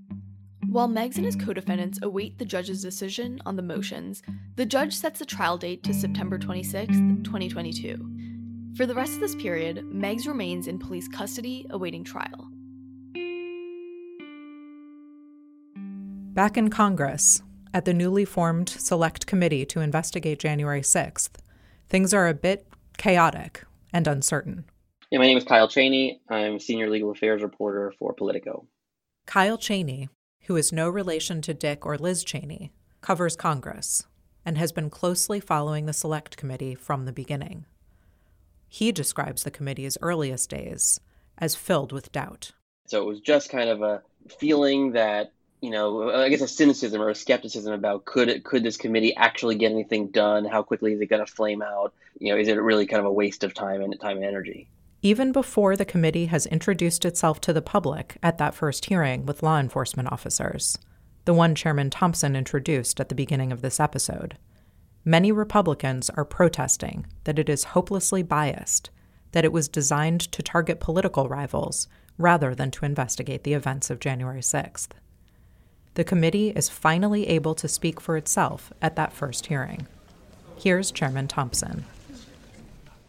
While 0.71 0.87
Meggs 0.87 1.17
and 1.17 1.27
his 1.27 1.35
co 1.35 1.53
defendants 1.53 1.99
await 2.01 2.39
the 2.39 2.45
judge's 2.45 2.81
decision 2.81 3.41
on 3.45 3.57
the 3.57 3.63
motions, 3.63 4.23
the 4.55 4.65
judge 4.65 4.95
sets 4.95 5.19
the 5.19 5.27
trial 5.27 5.59
date 5.59 5.83
to 5.83 5.93
September 5.93 6.39
26, 6.39 6.87
2022. 7.25 8.77
For 8.77 8.87
the 8.87 8.95
rest 8.95 9.15
of 9.15 9.21
this 9.21 9.35
period, 9.35 9.85
Meggs 9.87 10.29
remains 10.29 10.69
in 10.69 10.79
police 10.79 11.09
custody 11.09 11.67
awaiting 11.71 12.05
trial. 12.05 12.49
Back 16.35 16.57
in 16.57 16.71
Congress, 16.71 17.43
at 17.75 17.85
the 17.85 17.93
newly 17.93 18.25
formed 18.25 18.69
Select 18.69 19.27
Committee 19.27 19.67
to 19.67 19.81
investigate 19.81 20.39
January 20.39 20.83
6th, 20.83 21.31
things 21.89 22.15
are 22.15 22.29
a 22.29 22.35
bit 22.35 22.69
chaotic 22.97 23.65
and 23.93 24.07
uncertain. 24.07 24.67
Yeah, 25.11 25.19
my 25.19 25.27
name 25.27 25.39
is 25.39 25.43
Kyle 25.43 25.67
Cheney. 25.67 26.21
I'm 26.29 26.61
senior 26.61 26.89
legal 26.89 27.11
affairs 27.11 27.43
reporter 27.43 27.93
for 27.99 28.13
Politico. 28.13 28.69
Kyle 29.27 29.59
Cheney, 29.59 30.09
who 30.43 30.57
is 30.57 30.73
no 30.73 30.89
relation 30.89 31.41
to 31.43 31.55
Dick 31.55 31.85
or 31.85 31.97
Liz 31.97 32.25
Cheney, 32.25 32.73
covers 33.01 33.37
Congress 33.37 34.07
and 34.45 34.57
has 34.59 34.73
been 34.73 34.91
closely 34.91 35.41
following 35.41 35.87
the 35.87 35.93
Select 35.93 36.37
Committee 36.37 36.75
from 36.75 37.05
the 37.05 37.13
beginning. 37.13 37.67
He 38.69 38.93
describes 38.93 39.43
the 39.43 39.51
committee's 39.51 39.99
earliest 40.01 40.49
days 40.51 41.01
as 41.39 41.55
filled 41.55 41.93
with 41.93 42.13
doubt. 42.13 42.53
So 42.87 43.03
it 43.03 43.07
was 43.07 43.21
just 43.21 43.51
kind 43.51 43.69
of 43.69 43.83
a 43.83 44.03
feeling 44.39 44.93
that 44.93 45.33
you 45.61 45.71
know, 45.71 46.11
I 46.11 46.31
guess 46.31 46.41
a 46.41 46.49
cynicism 46.49 47.03
or 47.03 47.11
a 47.11 47.15
skepticism 47.15 47.73
about 47.73 48.07
could 48.07 48.29
it 48.29 48.45
could 48.45 48.63
this 48.63 48.77
committee 48.77 49.15
actually 49.17 49.57
get 49.57 49.73
anything 49.73 50.09
done? 50.09 50.45
How 50.45 50.63
quickly 50.63 50.95
is 50.95 51.01
it 51.01 51.07
going 51.07 51.25
to 51.25 51.31
flame 51.31 51.63
out? 51.63 51.93
You 52.19 52.33
know, 52.33 52.41
is 52.41 52.49
it 52.49 52.55
really 52.55 52.87
kind 52.87 53.01
of 53.01 53.07
a 53.07 53.13
waste 53.13 53.45
of 53.45 53.53
time 53.53 53.83
and 53.83 53.99
time 54.01 54.17
and 54.17 54.25
energy? 54.25 54.69
Even 55.03 55.33
before 55.33 55.77
the 55.77 55.85
committee 55.85 56.27
has 56.27 56.47
introduced 56.47 57.05
itself 57.05 57.41
to 57.41 57.53
the 57.53 57.63
public 57.63 58.17
at 58.23 58.39
that 58.39 58.55
first 58.55 58.87
hearing 58.87 59.25
with 59.25 59.43
law 59.43 59.59
enforcement 59.59 60.13
officers, 60.13 60.79
the 61.25 61.35
one 61.35 61.55
Chairman 61.55 61.91
Thompson 61.91 62.37
introduced 62.37 63.01
at 63.01 63.09
the 63.09 63.15
beginning 63.15 63.53
of 63.53 63.63
this 63.63 63.81
episode, 63.81 64.37
many 65.05 65.33
Republicans 65.33 66.11
are 66.11 66.25
protesting 66.25 67.07
that 67.25 67.39
it 67.39 67.49
is 67.49 67.65
hopelessly 67.65 68.23
biased, 68.23 68.91
that 69.33 69.45
it 69.45 69.53
was 69.53 69.69
designed 69.69 70.21
to 70.33 70.43
target 70.43 70.81
political 70.81 71.29
rivals 71.29 71.89
rather 72.19 72.55
than 72.55 72.71
to 72.71 72.85
investigate 72.85 73.45
the 73.45 73.55
events 73.55 73.89
of 73.89 74.01
January 74.01 74.41
6th 74.43 74.89
the 75.95 76.05
committee 76.05 76.51
is 76.51 76.69
finally 76.69 77.27
able 77.29 77.55
to 77.55 77.69
speak 77.69 78.01
for 78.01 78.17
itself 78.17 78.73
at 78.81 78.97
that 78.97 79.13
first 79.13 79.47
hearing. 79.47 79.87
Here's 80.57 80.91
Chairman 80.91 81.27
Thompson. 81.29 81.85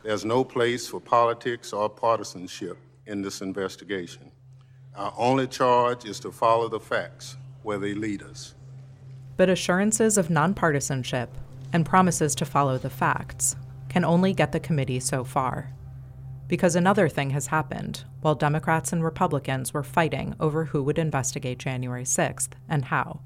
There's 0.03 0.25
no 0.25 0.43
place 0.43 0.87
for 0.87 0.99
politics 0.99 1.73
or 1.73 1.89
partisanship 1.89 2.77
in 3.05 3.21
this 3.21 3.41
investigation. 3.41 4.31
Our 4.95 5.13
only 5.17 5.47
charge 5.47 6.05
is 6.05 6.19
to 6.21 6.31
follow 6.31 6.67
the 6.69 6.79
facts 6.79 7.37
where 7.63 7.77
they 7.77 7.93
lead 7.93 8.23
us. 8.23 8.55
But 9.37 9.49
assurances 9.49 10.17
of 10.17 10.27
nonpartisanship 10.27 11.27
and 11.71 11.85
promises 11.85 12.35
to 12.35 12.45
follow 12.45 12.77
the 12.77 12.89
facts 12.89 13.55
can 13.89 14.03
only 14.03 14.33
get 14.33 14.51
the 14.51 14.59
committee 14.59 14.99
so 14.99 15.23
far 15.23 15.73
because 16.51 16.75
another 16.75 17.07
thing 17.07 17.29
has 17.29 17.47
happened 17.47 18.03
while 18.19 18.35
Democrats 18.35 18.91
and 18.91 19.01
Republicans 19.01 19.73
were 19.73 19.83
fighting 19.83 20.35
over 20.37 20.65
who 20.65 20.83
would 20.83 20.99
investigate 20.99 21.57
January 21.57 22.03
6th 22.03 22.49
and 22.67 22.83
how. 22.83 23.21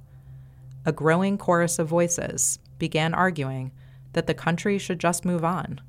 A 0.86 0.92
growing 0.92 1.36
chorus 1.36 1.80
of 1.80 1.88
voices 1.88 2.60
began 2.78 3.16
arguing 3.16 3.72
that 4.14 4.28
the 4.28 4.36
country 4.36 4.78
should 4.78 5.00
just 5.00 5.26
move 5.26 5.44
on. 5.44 5.82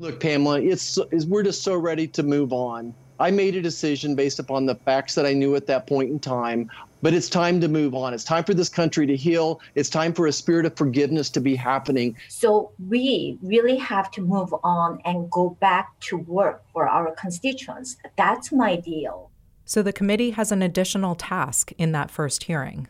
Look, 0.00 0.18
Pamela, 0.18 0.62
it's, 0.62 0.98
it's 1.12 1.26
we're 1.26 1.42
just 1.42 1.62
so 1.62 1.76
ready 1.76 2.06
to 2.08 2.22
move 2.22 2.54
on. 2.54 2.94
I 3.18 3.30
made 3.30 3.54
a 3.54 3.60
decision 3.60 4.14
based 4.14 4.38
upon 4.38 4.64
the 4.64 4.74
facts 4.74 5.14
that 5.14 5.26
I 5.26 5.34
knew 5.34 5.54
at 5.56 5.66
that 5.66 5.86
point 5.86 6.08
in 6.08 6.18
time. 6.18 6.70
But 7.02 7.12
it's 7.12 7.28
time 7.28 7.60
to 7.60 7.68
move 7.68 7.94
on. 7.94 8.14
It's 8.14 8.24
time 8.24 8.44
for 8.44 8.54
this 8.54 8.70
country 8.70 9.06
to 9.06 9.14
heal. 9.14 9.60
It's 9.74 9.90
time 9.90 10.14
for 10.14 10.26
a 10.26 10.32
spirit 10.32 10.64
of 10.64 10.74
forgiveness 10.74 11.28
to 11.30 11.40
be 11.40 11.54
happening. 11.54 12.16
So 12.28 12.72
we 12.88 13.38
really 13.42 13.76
have 13.76 14.10
to 14.12 14.22
move 14.22 14.54
on 14.64 15.02
and 15.04 15.30
go 15.30 15.50
back 15.60 16.00
to 16.00 16.16
work 16.16 16.62
for 16.72 16.88
our 16.88 17.14
constituents. 17.14 17.98
That's 18.16 18.52
my 18.52 18.76
deal. 18.76 19.30
So 19.66 19.82
the 19.82 19.92
committee 19.92 20.30
has 20.30 20.50
an 20.50 20.62
additional 20.62 21.14
task 21.14 21.72
in 21.76 21.92
that 21.92 22.10
first 22.10 22.44
hearing. 22.44 22.88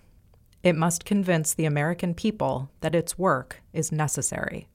It 0.62 0.76
must 0.76 1.04
convince 1.04 1.54
the 1.54 1.64
American 1.64 2.14
people 2.14 2.70
that 2.82 2.94
its 2.94 3.18
work 3.18 3.62
is 3.72 3.90
necessary, 3.90 4.68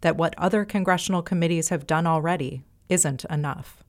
that 0.00 0.16
what 0.16 0.34
other 0.38 0.64
congressional 0.64 1.22
committees 1.22 1.70
have 1.70 1.86
done 1.86 2.06
already 2.06 2.62
isn't 2.88 3.24
enough 3.26 3.82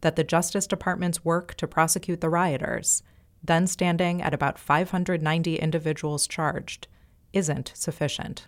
that 0.00 0.16
the 0.16 0.24
Justice 0.24 0.66
Department's 0.66 1.24
work 1.24 1.54
to 1.54 1.66
prosecute 1.66 2.20
the 2.20 2.30
rioters, 2.30 3.02
then 3.42 3.66
standing 3.66 4.22
at 4.22 4.34
about 4.34 4.58
590 4.58 5.56
individuals 5.56 6.26
charged, 6.26 6.88
isn't 7.32 7.72
sufficient. 7.74 8.46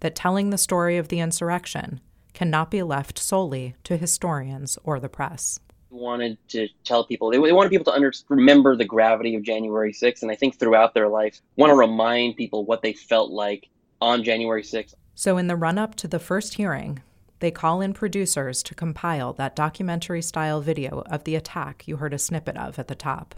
That 0.00 0.14
telling 0.14 0.50
the 0.50 0.58
story 0.58 0.96
of 0.96 1.08
the 1.08 1.20
insurrection 1.20 2.00
cannot 2.32 2.70
be 2.70 2.82
left 2.82 3.18
solely 3.18 3.74
to 3.84 3.96
historians 3.96 4.78
or 4.84 5.00
the 5.00 5.08
press. 5.08 5.58
Wanted 5.90 6.36
to 6.48 6.68
tell 6.84 7.04
people 7.04 7.30
they, 7.30 7.38
wanted 7.38 7.70
people 7.70 7.86
to 7.86 7.94
under, 7.94 8.12
remember 8.28 8.76
the 8.76 8.84
gravity 8.84 9.34
of 9.34 9.42
January 9.42 9.92
6th, 9.92 10.22
and 10.22 10.30
I 10.30 10.34
think 10.34 10.58
throughout 10.58 10.94
their 10.94 11.08
life, 11.08 11.40
want 11.56 11.70
to 11.70 11.76
remind 11.76 12.36
people 12.36 12.64
what 12.64 12.82
they 12.82 12.92
felt 12.92 13.30
like 13.30 13.68
on 14.00 14.22
January 14.22 14.62
6th. 14.62 14.94
So, 15.20 15.36
in 15.36 15.48
the 15.48 15.56
run 15.56 15.78
up 15.78 15.96
to 15.96 16.06
the 16.06 16.20
first 16.20 16.54
hearing, 16.54 17.02
they 17.40 17.50
call 17.50 17.80
in 17.80 17.92
producers 17.92 18.62
to 18.62 18.72
compile 18.72 19.32
that 19.32 19.56
documentary 19.56 20.22
style 20.22 20.60
video 20.60 21.02
of 21.06 21.24
the 21.24 21.34
attack 21.34 21.88
you 21.88 21.96
heard 21.96 22.14
a 22.14 22.20
snippet 22.20 22.56
of 22.56 22.78
at 22.78 22.86
the 22.86 22.94
top. 22.94 23.34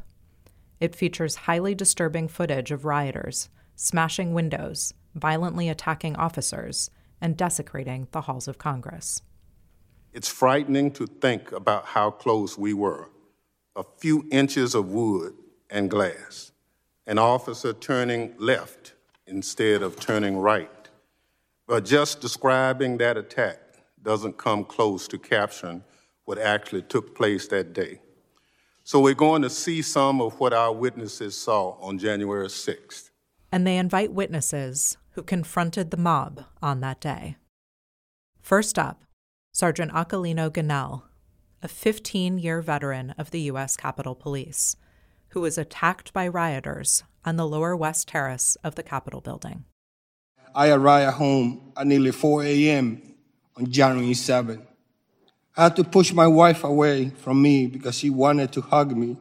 It 0.79 0.95
features 0.95 1.47
highly 1.47 1.75
disturbing 1.75 2.29
footage 2.29 2.71
of 2.71 2.85
rioters 2.85 3.49
smashing 3.77 4.35
windows, 4.35 4.93
violently 5.15 5.71
attacking 5.71 6.17
officers, 6.17 6.91
and 7.19 7.35
desecrating 7.35 8.09
the 8.13 8.21
halls 8.21 8.47
of 8.47 8.59
Congress. 8.59 9.23
It's 10.13 10.29
frightening 10.29 10.91
to 10.91 11.07
think 11.07 11.51
about 11.51 11.87
how 11.87 12.11
close 12.11 12.59
we 12.59 12.75
were 12.75 13.09
a 13.75 13.85
few 13.97 14.29
inches 14.31 14.75
of 14.75 14.91
wood 14.91 15.33
and 15.71 15.89
glass, 15.89 16.53
an 17.07 17.17
officer 17.17 17.73
turning 17.73 18.35
left 18.37 18.93
instead 19.27 19.81
of 19.83 19.99
turning 19.99 20.37
right. 20.37 20.80
But 21.71 21.85
just 21.85 22.21
describing 22.21 22.99
that 22.99 23.17
attack 23.17 23.61
doesn't 24.03 24.37
come 24.37 24.65
close 24.65 25.07
to 25.07 25.17
capturing 25.17 25.85
what 26.25 26.37
actually 26.37 26.83
took 26.83 27.15
place 27.15 27.47
that 27.47 27.73
day. 27.73 28.01
So 28.83 28.99
we're 28.99 29.15
going 29.15 29.43
to 29.43 29.51
see 29.51 29.81
some 29.81 30.21
of 30.21 30.41
what 30.41 30.53
our 30.53 30.73
witnesses 30.73 31.37
saw 31.37 31.77
on 31.81 31.97
January 31.97 32.49
6th. 32.49 33.11
And 33.53 33.65
they 33.65 33.79
invite 33.79 34.13
witnesses 34.13 34.97
who 35.11 35.23
confronted 35.23 35.93
the 35.93 35.97
mob 35.97 36.45
on 36.61 36.81
that 36.81 37.01
day. 37.01 37.37
First 38.43 38.77
up, 38.77 39.05
Sergeant 39.53 39.93
Aquilino 39.93 40.51
Gonell, 40.51 41.03
a 41.63 41.69
15 41.69 42.39
year 42.39 42.61
veteran 42.63 43.11
of 43.17 43.31
the 43.31 43.43
U.S. 43.43 43.77
Capitol 43.77 44.17
Police, 44.17 44.75
who 45.29 45.41
was 45.41 45.57
attacked 45.57 46.13
by 46.13 46.27
rioters 46.27 47.05
on 47.25 47.37
the 47.37 47.47
lower 47.47 47.77
west 47.77 48.09
terrace 48.09 48.57
of 48.65 48.75
the 48.75 48.83
Capitol 48.83 49.21
building. 49.21 49.67
I 50.55 50.71
arrived 50.71 51.17
home 51.17 51.73
at 51.77 51.87
nearly 51.87 52.13
4 52.13 52.45
a.m 52.45 53.11
on 53.61 53.71
January 53.71 54.15
7. 54.15 54.67
I 55.57 55.65
had 55.65 55.77
to 55.77 55.85
push 55.85 56.13
my 56.13 56.27
wife 56.27 56.65
away 56.65 57.11
from 57.11 57.43
me 57.43 57.67
because 57.67 57.99
she 57.99 58.09
wanted 58.09 58.53
to 58.53 58.61
hug 58.61 58.97
me. 58.97 59.17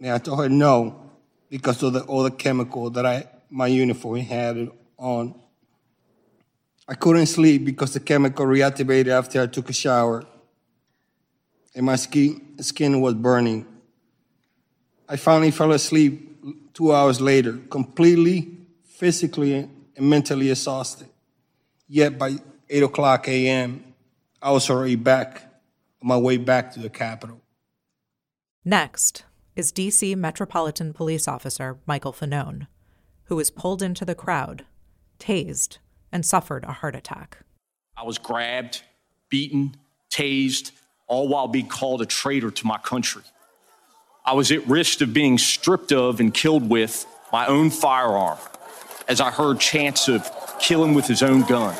And 0.00 0.10
I 0.10 0.18
told 0.18 0.40
her 0.40 0.48
no 0.48 1.10
because 1.50 1.82
of 1.82 1.92
the 1.92 2.04
other 2.04 2.30
chemical 2.30 2.90
that 2.90 3.04
I, 3.04 3.26
my 3.50 3.66
uniform 3.66 4.20
had 4.20 4.70
on. 4.96 5.34
I 6.88 6.94
couldn't 6.94 7.26
sleep 7.26 7.64
because 7.64 7.92
the 7.92 8.00
chemical 8.00 8.46
reactivated 8.46 9.08
after 9.08 9.42
I 9.42 9.46
took 9.46 9.68
a 9.68 9.72
shower 9.72 10.24
and 11.74 11.84
my 11.84 11.96
skin, 11.96 12.56
skin 12.60 13.00
was 13.00 13.14
burning. 13.14 13.66
I 15.08 15.16
finally 15.16 15.50
fell 15.50 15.72
asleep 15.72 16.72
two 16.72 16.94
hours 16.94 17.20
later, 17.20 17.58
completely 17.68 18.56
physically 18.84 19.68
and 19.96 20.08
mentally 20.08 20.50
exhausted. 20.50 21.08
Yet 21.88 22.18
by 22.18 22.36
8 22.68 22.82
o'clock 22.82 23.28
a.m., 23.28 23.94
I 24.42 24.50
was 24.50 24.68
already 24.68 24.96
back 24.96 25.42
on 26.02 26.08
my 26.08 26.16
way 26.16 26.36
back 26.36 26.72
to 26.72 26.80
the 26.80 26.90
Capitol. 26.90 27.40
Next 28.64 29.24
is 29.54 29.72
D.C. 29.72 30.14
Metropolitan 30.14 30.92
Police 30.92 31.26
Officer 31.26 31.78
Michael 31.86 32.12
Fanone, 32.12 32.66
who 33.24 33.36
was 33.36 33.50
pulled 33.50 33.82
into 33.82 34.04
the 34.04 34.14
crowd, 34.14 34.66
tased, 35.18 35.78
and 36.12 36.24
suffered 36.24 36.64
a 36.64 36.72
heart 36.72 36.94
attack. 36.94 37.38
I 37.96 38.04
was 38.04 38.18
grabbed, 38.18 38.82
beaten, 39.30 39.76
tased, 40.10 40.72
all 41.06 41.28
while 41.28 41.48
being 41.48 41.68
called 41.68 42.02
a 42.02 42.06
traitor 42.06 42.50
to 42.50 42.66
my 42.66 42.78
country. 42.78 43.22
I 44.24 44.34
was 44.34 44.50
at 44.50 44.66
risk 44.66 45.00
of 45.00 45.14
being 45.14 45.38
stripped 45.38 45.92
of 45.92 46.20
and 46.20 46.34
killed 46.34 46.68
with 46.68 47.06
my 47.32 47.46
own 47.46 47.70
firearm 47.70 48.38
as 49.08 49.20
I 49.20 49.30
heard 49.30 49.60
chants 49.60 50.08
of 50.08 50.30
kill 50.58 50.84
him 50.84 50.94
with 50.94 51.06
his 51.06 51.22
own 51.22 51.42
gun. 51.42 51.74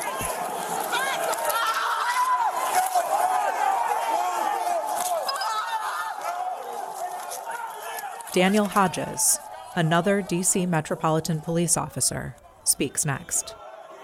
Daniel 8.33 8.65
Hodges, 8.65 9.39
another 9.75 10.21
D.C. 10.21 10.67
Metropolitan 10.67 11.41
Police 11.41 11.75
officer, 11.75 12.35
speaks 12.63 13.03
next. 13.03 13.55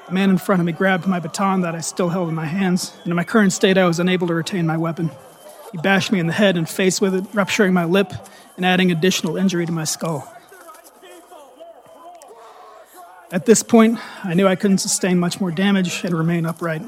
The 0.07 0.13
man 0.13 0.31
in 0.31 0.37
front 0.37 0.59
of 0.59 0.65
me 0.65 0.71
grabbed 0.71 1.05
my 1.05 1.19
baton 1.19 1.61
that 1.61 1.75
I 1.75 1.81
still 1.81 2.09
held 2.09 2.29
in 2.29 2.35
my 2.35 2.45
hands, 2.45 2.93
and 3.03 3.11
in 3.11 3.15
my 3.15 3.23
current 3.23 3.53
state, 3.53 3.77
I 3.77 3.85
was 3.85 3.99
unable 3.99 4.25
to 4.27 4.33
retain 4.33 4.65
my 4.65 4.75
weapon. 4.75 5.11
He 5.71 5.77
bashed 5.77 6.11
me 6.11 6.19
in 6.19 6.27
the 6.27 6.33
head 6.33 6.57
and 6.57 6.67
face 6.67 6.99
with 6.99 7.13
it, 7.13 7.25
rupturing 7.33 7.73
my 7.73 7.85
lip 7.85 8.11
and 8.57 8.65
adding 8.65 8.91
additional 8.91 9.37
injury 9.37 9.65
to 9.65 9.71
my 9.71 9.83
skull. 9.83 10.32
At 13.33 13.47
this 13.47 13.63
point, 13.63 13.97
I 14.23 14.35
knew 14.35 14.47
I 14.47 14.55
couldn't 14.55 14.77
sustain 14.77 15.17
much 15.17 15.41
more 15.41 15.49
damage 15.49 16.03
and 16.03 16.15
remain 16.15 16.45
upright. 16.45 16.83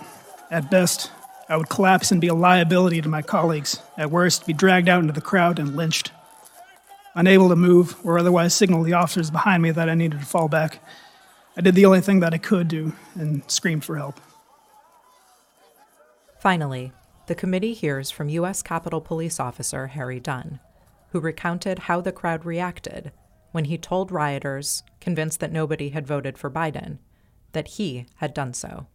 At 0.52 0.70
best, 0.70 1.10
I 1.50 1.58
would 1.58 1.70
collapse 1.70 2.12
and 2.12 2.22
be 2.22 2.28
a 2.28 2.36
liability 2.36 3.02
to 3.02 3.10
my 3.10 3.24
colleagues. 3.24 3.80
At 3.98 4.12
worst, 4.12 4.46
be 4.46 4.54
dragged 4.54 4.88
out 4.88 5.02
into 5.02 5.12
the 5.12 5.22
crowd 5.22 5.58
and 5.58 5.76
lynched. 5.76 6.12
Unable 7.16 7.50
to 7.50 7.56
move 7.56 7.96
or 8.06 8.20
otherwise 8.20 8.54
signal 8.54 8.84
the 8.84 8.94
officers 8.94 9.32
behind 9.32 9.64
me 9.64 9.72
that 9.72 9.90
I 9.90 9.96
needed 9.96 10.20
to 10.20 10.26
fall 10.28 10.48
back, 10.48 10.84
I 11.58 11.62
did 11.62 11.74
the 11.74 11.88
only 11.88 12.02
thing 12.02 12.20
that 12.20 12.36
I 12.36 12.38
could 12.38 12.68
do 12.68 12.94
and 13.16 13.42
screamed 13.50 13.84
for 13.84 13.98
help. 13.98 14.20
Finally, 16.40 16.92
the 17.26 17.34
committee 17.34 17.74
hears 17.74 18.12
from 18.12 18.30
U.S. 18.30 18.62
Capitol 18.62 19.02
Police 19.02 19.40
Officer 19.40 19.88
Harry 19.88 20.20
Dunn, 20.20 20.60
who 21.10 21.20
recounted 21.20 21.80
how 21.80 22.02
the 22.02 22.12
crowd 22.12 22.46
reacted 22.46 23.12
when 23.56 23.66
he 23.66 23.78
told 23.78 24.12
rioters, 24.12 24.84
convinced 25.00 25.40
that 25.40 25.50
nobody 25.50 25.88
had 25.92 26.06
voted 26.06 26.38
for 26.38 26.52
Biden, 26.52 26.98
that 27.54 27.70
he 27.70 28.06
had 28.16 28.34
done 28.34 28.54
so. 28.54 28.88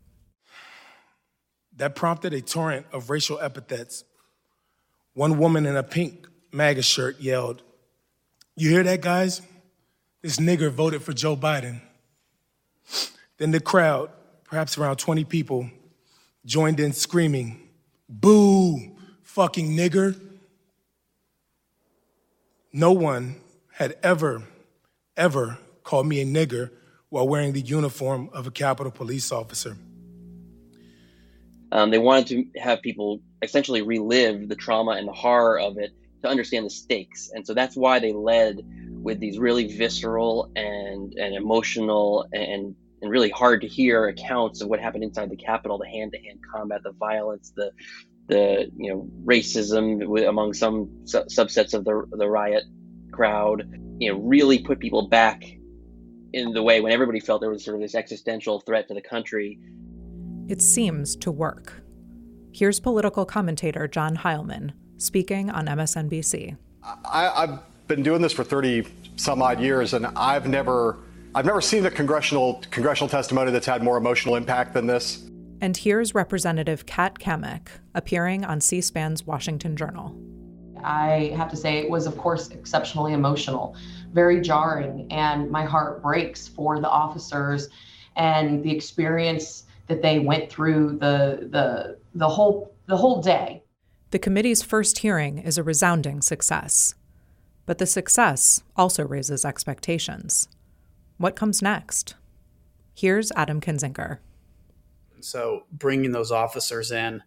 That 1.74 1.94
prompted 1.94 2.34
a 2.34 2.42
torrent 2.42 2.84
of 2.92 3.08
racial 3.08 3.40
epithets. 3.40 4.04
One 5.14 5.38
woman 5.38 5.64
in 5.64 5.76
a 5.76 5.82
pink 5.82 6.28
MAGA 6.52 6.82
shirt 6.82 7.18
yelled, 7.20 7.62
You 8.54 8.68
hear 8.68 8.82
that, 8.82 9.00
guys? 9.00 9.40
This 10.20 10.36
nigger 10.36 10.70
voted 10.70 11.02
for 11.02 11.14
Joe 11.14 11.36
Biden. 11.36 11.80
Then 13.38 13.52
the 13.52 13.60
crowd, 13.60 14.10
perhaps 14.44 14.76
around 14.76 14.96
20 14.96 15.24
people, 15.24 15.70
joined 16.44 16.80
in 16.80 16.92
screaming, 16.92 17.66
Boo, 18.10 18.94
fucking 19.22 19.70
nigger. 19.70 20.20
No 22.74 22.92
one 22.92 23.36
had 23.80 23.96
ever, 24.02 24.42
ever 25.16 25.58
called 25.82 26.06
me 26.06 26.20
a 26.20 26.24
nigger 26.24 26.70
while 27.08 27.26
wearing 27.26 27.52
the 27.52 27.60
uniform 27.60 28.30
of 28.32 28.46
a 28.46 28.50
Capitol 28.50 28.92
police 28.92 29.32
officer. 29.32 29.76
Um, 31.72 31.90
they 31.90 31.98
wanted 31.98 32.52
to 32.54 32.60
have 32.60 32.82
people 32.82 33.20
essentially 33.42 33.82
relive 33.82 34.48
the 34.48 34.56
trauma 34.56 34.92
and 34.92 35.06
the 35.06 35.12
horror 35.12 35.58
of 35.58 35.78
it 35.78 35.92
to 36.22 36.28
understand 36.28 36.66
the 36.66 36.70
stakes. 36.70 37.30
And 37.32 37.46
so 37.46 37.54
that's 37.54 37.76
why 37.76 37.98
they 37.98 38.12
led 38.12 38.60
with 39.02 39.20
these 39.20 39.38
really 39.38 39.76
visceral 39.76 40.50
and, 40.56 41.14
and 41.14 41.34
emotional 41.34 42.26
and, 42.32 42.74
and 43.00 43.10
really 43.10 43.30
hard 43.30 43.62
to 43.62 43.68
hear 43.68 44.08
accounts 44.08 44.60
of 44.60 44.68
what 44.68 44.80
happened 44.80 45.04
inside 45.04 45.30
the 45.30 45.36
Capitol, 45.36 45.78
the 45.78 45.88
hand 45.88 46.12
to 46.12 46.18
hand 46.18 46.40
combat, 46.52 46.82
the 46.82 46.92
violence, 46.92 47.52
the, 47.56 47.70
the 48.26 48.70
you 48.76 48.90
know 48.92 49.08
racism 49.24 50.26
among 50.28 50.52
some 50.54 51.04
su- 51.04 51.24
subsets 51.24 51.74
of 51.74 51.84
the, 51.84 52.06
the 52.12 52.28
riot 52.28 52.64
crowd, 53.10 53.79
you 54.00 54.10
know, 54.10 54.18
really 54.18 54.58
put 54.58 54.80
people 54.80 55.06
back 55.06 55.44
in 56.32 56.52
the 56.52 56.62
way 56.62 56.80
when 56.80 56.90
everybody 56.90 57.20
felt 57.20 57.40
there 57.40 57.50
was 57.50 57.64
sort 57.64 57.76
of 57.76 57.82
this 57.82 57.94
existential 57.94 58.60
threat 58.60 58.88
to 58.88 58.94
the 58.94 59.02
country. 59.02 59.58
It 60.48 60.62
seems 60.62 61.14
to 61.16 61.30
work. 61.30 61.82
Here's 62.52 62.80
political 62.80 63.24
commentator 63.24 63.86
John 63.86 64.16
Heilemann 64.16 64.72
speaking 64.96 65.50
on 65.50 65.66
MSNBC. 65.66 66.56
I, 66.82 67.28
I've 67.28 67.58
been 67.88 68.02
doing 68.02 68.22
this 68.22 68.32
for 68.32 68.42
30 68.42 68.86
some 69.16 69.42
odd 69.42 69.60
years, 69.60 69.92
and 69.92 70.06
I've 70.06 70.48
never, 70.48 70.96
I've 71.34 71.44
never 71.44 71.60
seen 71.60 71.84
a 71.84 71.90
congressional 71.90 72.62
congressional 72.70 73.08
testimony 73.08 73.50
that's 73.50 73.66
had 73.66 73.82
more 73.82 73.98
emotional 73.98 74.34
impact 74.34 74.72
than 74.72 74.86
this. 74.86 75.28
And 75.60 75.76
here's 75.76 76.14
Representative 76.14 76.86
Kat 76.86 77.18
Cammack 77.18 77.68
appearing 77.94 78.46
on 78.46 78.62
C 78.62 78.80
SPAN's 78.80 79.26
Washington 79.26 79.76
Journal. 79.76 80.16
I 80.84 81.32
have 81.36 81.50
to 81.50 81.56
say 81.56 81.78
it 81.78 81.90
was, 81.90 82.06
of 82.06 82.16
course, 82.16 82.48
exceptionally 82.48 83.12
emotional, 83.12 83.76
very 84.12 84.40
jarring, 84.40 85.06
and 85.10 85.50
my 85.50 85.64
heart 85.64 86.02
breaks 86.02 86.48
for 86.48 86.80
the 86.80 86.88
officers 86.88 87.68
and 88.16 88.62
the 88.62 88.74
experience 88.74 89.64
that 89.86 90.02
they 90.02 90.18
went 90.18 90.50
through 90.50 90.98
the 90.98 91.48
the 91.50 91.98
the 92.14 92.28
whole 92.28 92.74
the 92.86 92.96
whole 92.96 93.22
day. 93.22 93.62
The 94.10 94.18
committee's 94.18 94.62
first 94.62 94.98
hearing 94.98 95.38
is 95.38 95.58
a 95.58 95.62
resounding 95.62 96.20
success. 96.20 96.94
But 97.66 97.78
the 97.78 97.86
success 97.86 98.62
also 98.76 99.04
raises 99.04 99.44
expectations. 99.44 100.48
What 101.18 101.36
comes 101.36 101.62
next? 101.62 102.16
Here's 102.94 103.30
Adam 103.32 103.60
Kinzinger. 103.60 104.18
So, 105.20 105.64
bringing 105.70 106.12
those 106.12 106.32
officers 106.32 106.90
in 106.90 107.22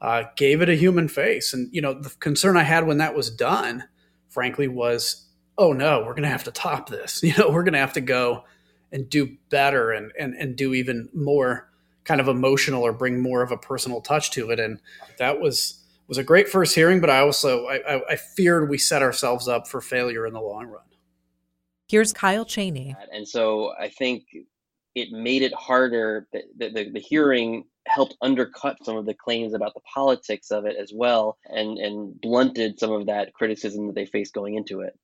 uh, 0.00 0.24
gave 0.36 0.62
it 0.62 0.68
a 0.68 0.74
human 0.74 1.08
face. 1.08 1.52
And, 1.52 1.68
you 1.72 1.80
know, 1.80 1.94
the 1.94 2.10
concern 2.20 2.56
I 2.56 2.62
had 2.62 2.86
when 2.86 2.98
that 2.98 3.14
was 3.14 3.30
done, 3.30 3.84
frankly, 4.28 4.68
was 4.68 5.24
oh 5.58 5.72
no, 5.72 5.98
we're 6.00 6.14
going 6.14 6.22
to 6.22 6.28
have 6.28 6.44
to 6.44 6.52
top 6.52 6.88
this. 6.88 7.22
You 7.28 7.34
know, 7.36 7.50
we're 7.50 7.64
going 7.64 7.74
to 7.74 7.80
have 7.80 7.94
to 7.94 8.00
go 8.00 8.44
and 8.92 9.10
do 9.10 9.36
better 9.50 9.90
and, 9.90 10.12
and, 10.18 10.34
and 10.34 10.56
do 10.56 10.72
even 10.72 11.08
more 11.12 11.68
kind 12.04 12.20
of 12.20 12.28
emotional 12.28 12.82
or 12.82 12.92
bring 12.92 13.20
more 13.20 13.42
of 13.42 13.52
a 13.52 13.58
personal 13.58 14.00
touch 14.00 14.30
to 14.30 14.50
it. 14.50 14.58
And 14.58 14.80
that 15.18 15.40
was 15.40 15.84
was 16.06 16.16
a 16.16 16.24
great 16.24 16.48
first 16.48 16.74
hearing, 16.74 17.02
but 17.02 17.10
I 17.10 17.18
also 17.18 17.66
I, 17.66 18.00
I 18.08 18.16
feared 18.16 18.70
we 18.70 18.78
set 18.78 19.02
ourselves 19.02 19.46
up 19.46 19.68
for 19.68 19.82
failure 19.82 20.26
in 20.26 20.32
the 20.32 20.40
long 20.40 20.66
run. 20.66 20.84
Here's 21.86 22.14
Kyle 22.14 22.46
Cheney. 22.46 22.96
And 23.12 23.28
so 23.28 23.74
I 23.78 23.90
think 23.90 24.24
it 24.98 25.12
made 25.12 25.42
it 25.42 25.54
harder. 25.54 26.28
The, 26.32 26.42
the, 26.56 26.90
the 26.90 27.00
hearing 27.00 27.64
helped 27.86 28.16
undercut 28.20 28.84
some 28.84 28.96
of 28.96 29.06
the 29.06 29.14
claims 29.14 29.54
about 29.54 29.74
the 29.74 29.80
politics 29.80 30.50
of 30.50 30.66
it 30.66 30.76
as 30.76 30.92
well 30.94 31.38
and, 31.46 31.78
and 31.78 32.20
blunted 32.20 32.78
some 32.78 32.92
of 32.92 33.06
that 33.06 33.32
criticism 33.32 33.86
that 33.86 33.94
they 33.94 34.06
faced 34.06 34.34
going 34.34 34.54
into 34.54 34.80
it. 34.80 34.98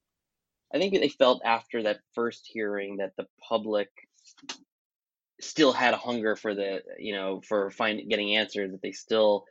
I 0.74 0.78
think 0.78 0.92
they 0.92 1.08
felt 1.08 1.42
after 1.44 1.82
that 1.84 2.00
first 2.14 2.48
hearing 2.52 2.96
that 2.96 3.12
the 3.16 3.26
public 3.48 3.88
still 5.40 5.72
had 5.72 5.94
a 5.94 5.98
hunger 5.98 6.36
for 6.36 6.54
the, 6.54 6.82
you 6.98 7.14
know, 7.14 7.40
for 7.40 7.70
finding 7.70 8.08
getting 8.08 8.36
answers, 8.36 8.72
that 8.72 8.82
they 8.82 8.92
still 8.92 9.44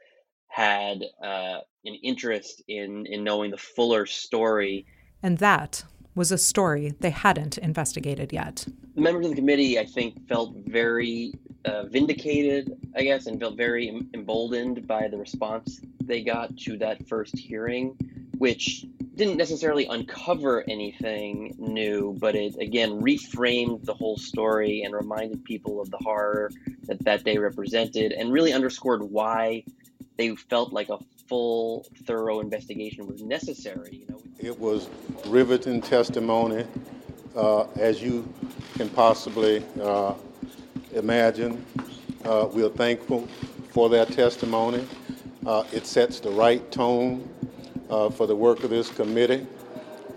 had 0.48 1.04
uh, 1.24 1.60
an 1.86 1.96
interest 2.04 2.62
in 2.68 3.06
in 3.06 3.24
knowing 3.24 3.52
the 3.52 3.58
fuller 3.58 4.06
story. 4.06 4.86
And 5.22 5.38
that 5.38 5.84
was 6.16 6.32
a 6.32 6.38
story 6.38 6.94
they 7.00 7.10
hadn't 7.10 7.58
investigated 7.58 8.32
yet. 8.32 8.66
The 8.96 9.02
members 9.02 9.26
of 9.26 9.32
the 9.32 9.36
committee, 9.36 9.80
I 9.80 9.86
think, 9.86 10.28
felt 10.28 10.56
very 10.66 11.34
uh, 11.66 11.84
vindicated, 11.84 12.78
I 12.96 13.04
guess, 13.04 13.26
and 13.26 13.40
felt 13.40 13.58
very 13.58 13.90
em- 13.90 14.10
emboldened 14.14 14.86
by 14.88 15.08
the 15.08 15.18
response 15.18 15.82
they 16.02 16.22
got 16.22 16.56
to 16.58 16.78
that 16.78 17.08
first 17.08 17.38
hearing, 17.38 17.96
which 18.38 18.86
didn't 19.16 19.38
necessarily 19.38 19.86
uncover 19.86 20.64
anything 20.68 21.56
new, 21.58 22.16
but 22.20 22.36
it 22.36 22.56
again 22.60 23.00
reframed 23.02 23.86
the 23.86 23.94
whole 23.94 24.18
story 24.18 24.82
and 24.84 24.94
reminded 24.94 25.44
people 25.44 25.80
of 25.80 25.90
the 25.92 25.98
horror 25.98 26.52
that 26.84 27.04
that 27.06 27.24
day 27.24 27.38
represented 27.38 28.12
and 28.12 28.32
really 28.32 28.54
underscored 28.54 29.04
why 29.04 29.64
they 30.18 30.36
felt 30.36 30.74
like 30.74 30.90
a 30.90 30.98
full, 31.28 31.86
thorough 32.06 32.40
investigation 32.40 33.08
was 33.08 33.22
necessary. 33.22 34.06
You 34.08 34.14
know, 34.14 34.22
it 34.40 34.58
was 34.58 34.90
riveting 35.28 35.82
testimony, 35.82 36.66
uh, 37.36 37.66
as 37.76 38.02
you 38.02 38.28
can 38.76 38.90
possibly 38.90 39.64
uh, 39.82 40.14
imagine. 40.94 41.66
Uh, 42.26 42.48
we're 42.52 42.70
thankful 42.70 43.28
for 43.70 43.90
that 43.90 44.12
testimony. 44.12 44.86
Uh, 45.46 45.64
it 45.72 45.86
sets 45.86 46.20
the 46.20 46.30
right 46.30 46.72
tone 46.72 47.30
uh, 47.90 48.10
for 48.10 48.28
the 48.28 48.36
work 48.36 48.64
of 48.64 48.70
this 48.70 48.90
committee, 48.90 49.46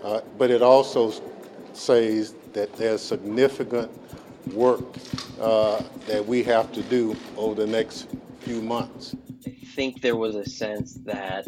uh, 0.03 0.21
but 0.37 0.49
it 0.49 0.61
also 0.61 1.13
says 1.73 2.33
that 2.53 2.73
there's 2.75 3.01
significant 3.01 3.91
work 4.53 4.93
that 6.07 6.25
we 6.25 6.41
have 6.41 6.71
to 6.71 6.81
do 6.83 7.15
over 7.35 7.53
the 7.53 7.67
next 7.67 8.07
few 8.39 8.61
months. 8.61 9.15
Think 9.47 10.01
there 10.01 10.15
was 10.15 10.35
a 10.35 10.45
sense 10.45 10.95
that, 11.05 11.47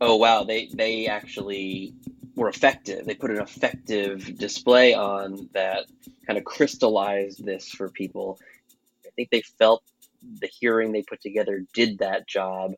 oh 0.00 0.16
wow, 0.16 0.44
they 0.44 0.66
they 0.72 1.06
actually 1.06 1.94
were 2.34 2.48
effective. 2.48 3.06
They 3.06 3.14
put 3.14 3.30
an 3.30 3.40
effective 3.40 4.38
display 4.38 4.94
on 4.94 5.48
that 5.52 5.86
kind 6.26 6.38
of 6.38 6.44
crystallized 6.44 7.44
this 7.44 7.68
for 7.68 7.88
people. 7.90 8.38
I 9.06 9.10
think 9.14 9.30
they 9.30 9.42
felt 9.42 9.82
the 10.40 10.48
hearing 10.48 10.92
they 10.92 11.02
put 11.02 11.20
together 11.20 11.62
did 11.74 11.98
that 11.98 12.26
job. 12.26 12.72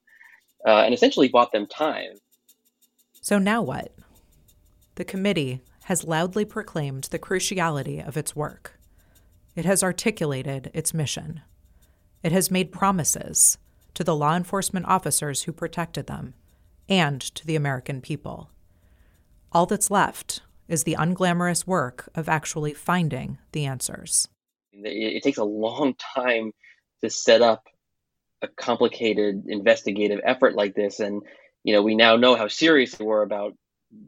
uh, 0.66 0.82
and 0.84 0.92
essentially 0.92 1.28
bought 1.28 1.52
them 1.52 1.66
time. 1.66 2.16
So 3.20 3.38
now 3.38 3.62
what? 3.62 3.92
The 4.96 5.04
committee 5.04 5.62
has 5.84 6.04
loudly 6.04 6.44
proclaimed 6.44 7.04
the 7.04 7.18
cruciality 7.18 8.06
of 8.06 8.16
its 8.16 8.34
work. 8.34 8.78
It 9.54 9.64
has 9.64 9.82
articulated 9.82 10.70
its 10.74 10.92
mission. 10.92 11.42
It 12.22 12.32
has 12.32 12.50
made 12.50 12.72
promises 12.72 13.58
to 13.96 14.04
the 14.04 14.14
law 14.14 14.36
enforcement 14.36 14.86
officers 14.86 15.44
who 15.44 15.52
protected 15.52 16.06
them 16.06 16.34
and 16.88 17.20
to 17.20 17.46
the 17.46 17.56
American 17.56 18.00
people. 18.02 18.50
All 19.52 19.64
that's 19.64 19.90
left 19.90 20.42
is 20.68 20.84
the 20.84 20.96
unglamorous 20.98 21.66
work 21.66 22.10
of 22.14 22.28
actually 22.28 22.74
finding 22.74 23.38
the 23.52 23.64
answers. 23.64 24.28
It, 24.72 25.22
takes 25.22 25.38
a 25.38 25.44
long 25.44 25.94
time 26.14 26.52
to 27.02 27.08
set 27.08 27.40
up 27.40 27.64
a 28.42 28.48
complicated 28.48 29.44
investigative 29.48 30.20
effort 30.24 30.54
like 30.54 30.74
this. 30.74 31.00
And, 31.00 31.22
you 31.64 31.72
know, 31.72 31.82
we 31.82 31.94
now 31.94 32.16
know 32.16 32.36
how 32.36 32.48
serious 32.48 32.94
they 32.94 33.04
were 33.04 33.22
about 33.22 33.54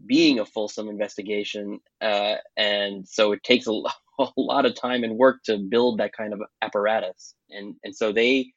being 0.05 0.39
a 0.39 0.45
fulsome 0.45 0.89
investigation. 0.89 1.81
Uh, 2.03 2.35
and 2.59 3.09
so 3.09 3.33
it 3.33 3.43
takes 3.43 3.67
a, 3.67 3.71
a 4.19 4.29
lot 4.37 4.67
of 4.67 4.75
time 4.75 5.03
and 5.03 5.17
work 5.17 5.43
to 5.45 5.57
build 5.57 5.99
that 5.99 6.13
kind 6.13 6.35
of 6.35 6.43
apparatus. 6.61 7.35
And, 7.49 7.77
and 7.83 7.97
so 7.97 8.13
they 8.13 8.53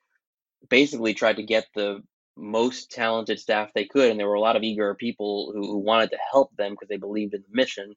basically 0.69 1.13
tried 1.13 1.37
to 1.37 1.43
get 1.43 1.65
the 1.75 2.01
most 2.37 2.91
talented 2.91 3.39
staff 3.39 3.71
they 3.73 3.85
could, 3.85 4.09
and 4.09 4.19
there 4.19 4.27
were 4.27 4.35
a 4.35 4.41
lot 4.41 4.55
of 4.55 4.63
eager 4.63 4.95
people 4.95 5.51
who, 5.53 5.61
who 5.61 5.77
wanted 5.77 6.11
to 6.11 6.17
help 6.31 6.55
them 6.57 6.71
because 6.71 6.87
they 6.89 6.97
believed 6.97 7.33
in 7.33 7.41
the 7.41 7.55
mission, 7.55 7.93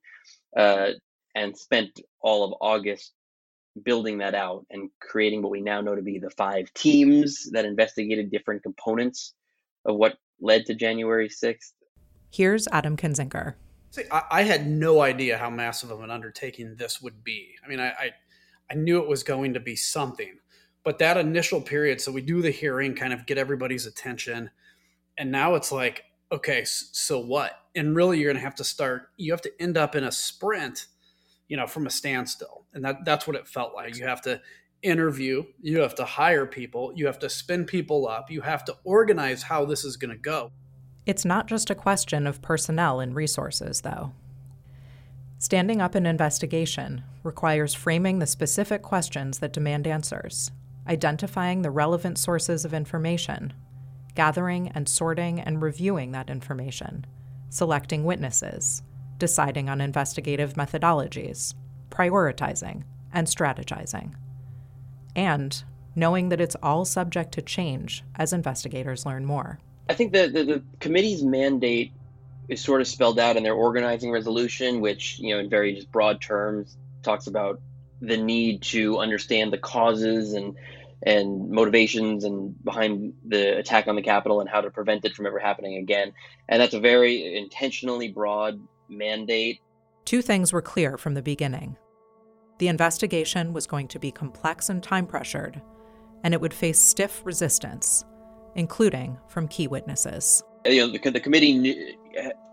uh, 0.57 0.91
and 1.35 1.57
spent 1.57 2.01
all 2.21 2.45
of 2.45 2.55
August 2.61 3.13
building 3.83 4.19
that 4.19 4.35
out 4.35 4.65
and 4.71 4.89
creating 5.01 5.43
what 5.43 5.51
we 5.51 5.61
now 5.61 5.81
know 5.81 5.97
to 5.97 6.03
be 6.03 6.19
the 6.19 6.31
five 6.31 6.73
teams 6.75 7.51
that 7.51 7.65
investigated 7.65 8.31
different 8.31 8.63
components 8.63 9.35
of 9.85 9.97
what 9.97 10.17
led 10.41 10.65
to 10.67 10.75
January 10.75 11.29
6th. 11.29 11.73
Here's 12.31 12.69
Adam 12.69 12.97
Kinzinger. 12.97 13.55
See, 13.91 14.05
I, 14.11 14.23
I 14.31 14.43
had 14.43 14.69
no 14.69 15.01
idea 15.01 15.39
how 15.39 15.51
massive 15.51 15.91
of 15.91 16.03
an 16.03 16.11
undertaking 16.11 16.77
this 16.77 17.01
would 17.01 17.25
be. 17.25 17.55
I 17.65 17.69
mean, 17.69 17.81
I, 17.81 17.89
I, 17.89 18.11
I 18.71 18.75
knew 18.75 19.01
it 19.01 19.09
was 19.09 19.23
going 19.23 19.55
to 19.55 19.61
be 19.61 19.77
something 19.77 20.39
but 20.85 20.99
that 20.99 21.17
initial 21.17 21.61
period, 21.61 22.01
so 22.01 22.13
we 22.13 22.21
do 22.21 22.43
the 22.43 22.51
hearing, 22.51 22.95
kind 22.95 23.13
of 23.13 23.27
get 23.27 23.39
everybody's 23.39 23.87
attention. 23.87 24.51
And 25.17 25.33
now 25.33 25.55
it's 25.55 25.73
like, 25.73 26.05
okay, 26.31 26.65
so 26.65 27.19
what? 27.19 27.59
And 27.75 27.97
really, 27.97 28.19
you're 28.19 28.31
going 28.31 28.41
to 28.41 28.45
have 28.45 28.55
to 28.57 28.65
start, 28.65 29.09
you 29.17 29.33
have 29.33 29.43
to 29.43 29.53
end 29.61 29.79
up 29.79 29.97
in 29.97 30.05
a 30.05 30.13
sprint, 30.13 30.87
you 31.49 31.57
know, 31.57 31.67
from 31.67 31.87
a 31.87 31.91
standstill. 31.91 32.67
And 32.75 32.85
that, 32.85 33.05
that's 33.05 33.27
what 33.27 33.37
it 33.37 33.49
felt 33.49 33.75
like. 33.75 33.97
You 33.97 34.07
have 34.07 34.21
to 34.23 34.41
interview, 34.83 35.45
you 35.63 35.81
have 35.81 35.95
to 35.95 36.05
hire 36.05 36.45
people, 36.45 36.93
you 36.95 37.07
have 37.07 37.19
to 37.21 37.31
spin 37.31 37.65
people 37.65 38.07
up, 38.07 38.31
you 38.31 38.43
have 38.43 38.65
to 38.67 38.77
organize 38.85 39.43
how 39.43 39.65
this 39.65 39.85
is 39.85 39.97
going 39.97 40.11
to 40.11 40.19
go. 40.19 40.53
It's 41.07 41.25
not 41.25 41.47
just 41.47 41.71
a 41.71 41.75
question 41.75 42.27
of 42.27 42.43
personnel 42.43 43.01
and 43.01 43.15
resources, 43.15 43.81
though. 43.81 44.13
Standing 45.39 45.81
up 45.81 45.95
an 45.95 46.05
investigation 46.05 47.05
requires 47.23 47.73
framing 47.73 48.19
the 48.19 48.27
specific 48.27 48.83
questions 48.83 49.39
that 49.39 49.53
demand 49.53 49.87
answers 49.87 50.51
identifying 50.89 51.63
the 51.63 51.71
relevant 51.71 52.19
sources 52.19 52.65
of 52.65 52.75
information, 52.75 53.53
gathering 54.15 54.69
and 54.69 54.89
sorting 54.89 55.41
and 55.41 55.63
reviewing 55.63 56.13
that 56.13 56.31
information, 56.31 57.07
selecting 57.49 58.05
witnesses, 58.05 58.83
deciding 59.19 59.69
on 59.69 59.81
investigative 59.81 60.55
methodologies, 60.55 61.55
prioritizing, 61.91 62.83
and 63.13 63.27
strategizing. 63.27 64.15
And 65.17 65.63
knowing 65.97 66.29
that 66.29 66.41
it's 66.41 66.57
all 66.63 66.85
subject 66.85 67.33
to 67.33 67.43
change 67.43 68.03
as 68.17 68.33
investigators 68.33 69.07
learn 69.07 69.25
more. 69.25 69.61
I 69.89 69.95
think 69.95 70.13
the, 70.13 70.29
the, 70.29 70.45
the 70.45 70.63
committee's 70.81 71.23
mandate 71.23 71.93
is 72.49 72.61
sort 72.61 72.81
of 72.81 72.87
spelled 72.89 73.19
out 73.19 73.37
in 73.37 73.43
their 73.43 73.55
organizing 73.55 74.11
resolution, 74.11 74.81
which, 74.81 75.19
you 75.19 75.35
know, 75.35 75.41
in 75.41 75.49
very 75.49 75.75
just 75.75 75.91
broad 75.93 76.21
terms, 76.21 76.77
talks 77.03 77.27
about 77.27 77.61
the 78.01 78.17
need 78.17 78.63
to 78.63 78.99
understand 78.99 79.53
the 79.53 79.59
causes 79.59 80.33
and 80.33 80.57
and 81.07 81.51
motivations 81.51 82.25
and 82.25 82.63
behind 82.65 83.13
the 83.27 83.59
attack 83.59 83.89
on 83.89 83.95
the 83.95 84.03
Capitol 84.03 84.41
and 84.41 84.49
how 84.49 84.61
to 84.61 84.71
prevent 84.71 85.05
it 85.05 85.15
from 85.15 85.27
ever 85.27 85.39
happening 85.39 85.77
again. 85.77 86.13
And 86.49 86.61
that's 86.61 86.73
a 86.73 86.81
very 86.81 87.37
intentionally 87.37 88.09
broad 88.09 88.59
mandate. 88.89 89.61
Two 90.07 90.23
things 90.23 90.53
were 90.53 90.63
clear 90.63 90.97
from 90.97 91.15
the 91.15 91.23
beginning. 91.23 91.77
The 92.59 92.69
investigation 92.69 93.53
was 93.53 93.67
going 93.67 93.89
to 93.89 93.99
be 93.99 94.11
complex 94.11 94.71
and 94.71 94.83
time 94.83 95.07
pressured, 95.07 95.61
and 96.23 96.33
it 96.33 96.41
would 96.41 96.55
face 96.55 96.79
stiff 96.79 97.21
resistance, 97.25 98.05
including 98.55 99.19
from 99.29 99.49
key 99.49 99.67
witnesses. 99.67 100.43
Uh, 100.65 100.71
you 100.71 100.87
know, 100.87 100.93
the, 100.93 101.11
the 101.11 101.21
committee, 101.21 101.97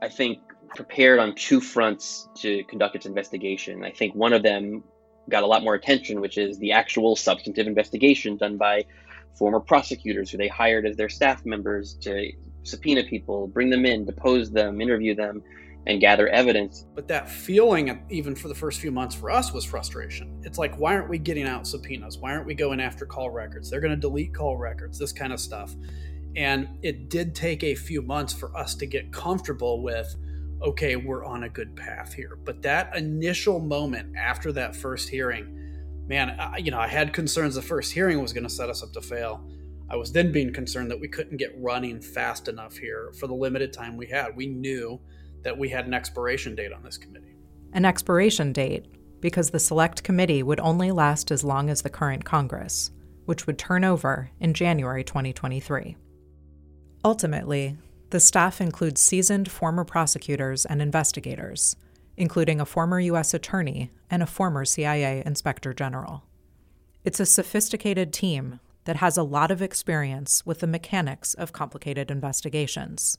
I 0.02 0.10
think, 0.10 0.40
prepared 0.76 1.20
on 1.20 1.36
two 1.36 1.62
fronts 1.62 2.28
to 2.36 2.64
conduct 2.66 2.96
its 2.96 3.06
investigation. 3.06 3.84
I 3.84 3.92
think 3.92 4.16
one 4.16 4.34
of 4.34 4.44
them 4.44 4.84
got 5.30 5.44
a 5.44 5.48
lot 5.48 5.64
more 5.64 5.76
attention, 5.76 6.22
which 6.22 6.38
is 6.38 6.58
the 6.60 6.72
actual 6.72 7.16
substantive 7.16 7.68
investigation 7.68 8.38
done 8.38 8.58
by 8.58 8.86
former 9.38 9.60
prosecutors 9.60 10.30
who 10.30 10.38
they 10.38 10.48
hired 10.48 10.86
as 10.86 10.98
their 10.98 11.10
staff 11.10 11.46
members 11.46 11.94
to 12.02 12.32
subpoena 12.64 13.04
people, 13.04 13.48
bring 13.48 13.70
them 13.70 13.86
in, 13.86 14.06
depose 14.06 14.52
them, 14.52 14.82
interview 14.82 15.16
them, 15.16 15.42
and 15.88 16.00
gather 16.00 16.28
evidence. 16.28 16.86
But 16.94 17.08
that 17.08 17.28
feeling, 17.28 18.04
even 18.10 18.36
for 18.36 18.48
the 18.48 18.56
first 18.56 18.80
few 18.80 18.92
months 18.92 19.16
for 19.16 19.32
us, 19.32 19.52
was 19.52 19.66
frustration. 19.66 20.42
It's 20.44 20.58
like, 20.58 20.76
why 20.76 20.94
aren't 20.96 21.10
we 21.10 21.18
getting 21.18 21.48
out 21.48 21.66
subpoenas? 21.66 22.20
Why 22.20 22.34
aren't 22.34 22.46
we 22.46 22.54
going 22.54 22.80
after 22.80 23.06
call 23.06 23.32
records? 23.32 23.70
They're 23.70 23.82
going 23.82 23.96
to 23.96 24.00
delete 24.00 24.34
call 24.34 24.58
records, 24.58 25.00
this 25.00 25.12
kind 25.12 25.34
of 25.34 25.40
stuff. 25.40 25.74
And 26.36 26.70
it 26.82 27.10
did 27.10 27.34
take 27.34 27.64
a 27.64 27.76
few 27.76 28.02
months 28.02 28.32
for 28.32 28.56
us 28.56 28.76
to 28.76 28.86
get 28.86 29.12
comfortable 29.12 29.82
with 29.82 30.16
okay, 30.62 30.96
we're 30.96 31.26
on 31.26 31.44
a 31.44 31.50
good 31.50 31.76
path 31.76 32.14
here. 32.14 32.38
But 32.44 32.62
that 32.62 32.96
initial 32.96 33.60
moment 33.60 34.16
after 34.16 34.52
that 34.54 34.76
first 34.76 35.10
hearing, 35.10 36.04
man, 36.08 36.40
I, 36.40 36.58
you 36.58 36.72
know, 36.72 36.80
I 36.80 36.88
had 36.88 37.14
concerns 37.14 37.56
the 37.56 37.62
first 37.62 37.92
hearing 37.92 38.22
was 38.22 38.34
going 38.34 38.44
to 38.44 38.50
set 38.50 38.70
us 38.70 38.84
up 38.84 38.94
to 38.94 39.02
fail. 39.02 39.44
I 39.90 39.96
was 39.96 40.12
then 40.12 40.32
being 40.32 40.54
concerned 40.54 40.90
that 40.92 41.00
we 41.00 41.08
couldn't 41.08 41.38
get 41.38 41.54
running 41.58 42.00
fast 42.00 42.48
enough 42.48 42.78
here 42.78 43.12
for 43.20 43.28
the 43.28 43.34
limited 43.34 43.74
time 43.74 43.98
we 43.98 44.08
had. 44.08 44.36
We 44.36 44.48
knew 44.48 45.02
that 45.44 45.58
we 45.58 45.70
had 45.70 45.88
an 45.88 45.94
expiration 45.94 46.56
date 46.56 46.72
on 46.72 46.84
this 46.84 46.98
committee. 46.98 47.36
An 47.74 47.86
expiration 47.86 48.54
date 48.54 48.86
because 49.20 49.52
the 49.52 49.60
select 49.60 50.04
committee 50.04 50.44
would 50.44 50.60
only 50.60 50.92
last 50.92 51.32
as 51.32 51.44
long 51.44 51.70
as 51.70 51.82
the 51.82 51.90
current 51.90 52.26
Congress, 52.26 52.92
which 53.26 53.48
would 53.48 53.58
turn 53.58 53.84
over 53.84 54.32
in 54.40 54.54
January 54.54 55.04
2023. 55.04 55.96
Ultimately, 57.04 57.78
the 58.12 58.20
staff 58.20 58.60
includes 58.60 59.00
seasoned 59.00 59.50
former 59.50 59.86
prosecutors 59.86 60.66
and 60.66 60.82
investigators, 60.82 61.78
including 62.18 62.60
a 62.60 62.66
former 62.66 63.00
U.S. 63.00 63.34
attorney 63.34 63.90
and 64.10 64.22
a 64.22 64.28
former 64.28 64.66
CIA 64.66 65.24
inspector 65.26 65.74
general. 65.74 66.24
It's 67.06 67.22
a 67.22 67.26
sophisticated 67.26 68.12
team 68.12 68.60
that 68.84 68.98
has 68.98 69.18
a 69.18 69.24
lot 69.24 69.50
of 69.50 69.62
experience 69.62 70.46
with 70.46 70.60
the 70.60 70.68
mechanics 70.68 71.34
of 71.34 71.54
complicated 71.54 72.12
investigations. 72.12 73.18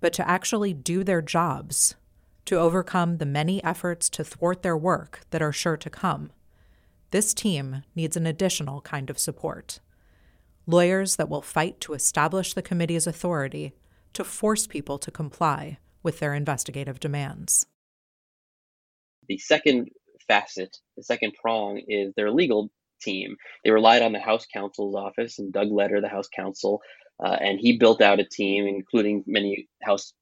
But 0.00 0.12
to 0.14 0.28
actually 0.28 0.74
do 0.74 1.02
their 1.02 1.22
jobs, 1.22 1.96
to 2.44 2.56
overcome 2.56 3.16
the 3.16 3.26
many 3.26 3.62
efforts 3.64 4.08
to 4.10 4.22
thwart 4.22 4.62
their 4.62 4.76
work 4.76 5.22
that 5.30 5.42
are 5.42 5.52
sure 5.52 5.76
to 5.76 5.90
come, 5.90 6.30
this 7.10 7.34
team 7.34 7.82
needs 7.96 8.16
an 8.16 8.26
additional 8.26 8.80
kind 8.82 9.10
of 9.10 9.18
support. 9.18 9.80
Lawyers 10.66 11.16
that 11.16 11.28
will 11.28 11.42
fight 11.42 11.80
to 11.80 11.94
establish 11.94 12.54
the 12.54 12.62
committee's 12.62 13.06
authority 13.06 13.74
to 14.14 14.24
force 14.24 14.66
people 14.66 14.98
to 14.98 15.10
comply 15.10 15.78
with 16.02 16.18
their 16.18 16.34
investigative 16.34 17.00
demands. 17.00 17.66
The 19.28 19.38
second 19.38 19.88
facet, 20.28 20.76
the 20.96 21.02
second 21.02 21.32
prong, 21.40 21.80
is 21.88 22.12
their 22.14 22.30
legal 22.30 22.70
team. 23.00 23.36
They 23.64 23.70
relied 23.70 24.02
on 24.02 24.12
the 24.12 24.20
House 24.20 24.46
counsel's 24.52 24.94
office 24.94 25.38
and 25.38 25.52
Doug 25.52 25.70
Letter, 25.70 26.00
the 26.00 26.08
House 26.08 26.28
counsel, 26.28 26.80
uh, 27.24 27.36
and 27.40 27.58
he 27.58 27.78
built 27.78 28.02
out 28.02 28.20
a 28.20 28.24
team, 28.24 28.66
including 28.66 29.24
many 29.26 29.68
House 29.82 30.12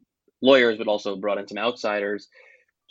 lawyers, 0.41 0.79
but 0.79 0.89
also 0.89 1.17
brought 1.17 1.39
in 1.39 1.49
some 1.49 1.59
outsiders 1.59 2.29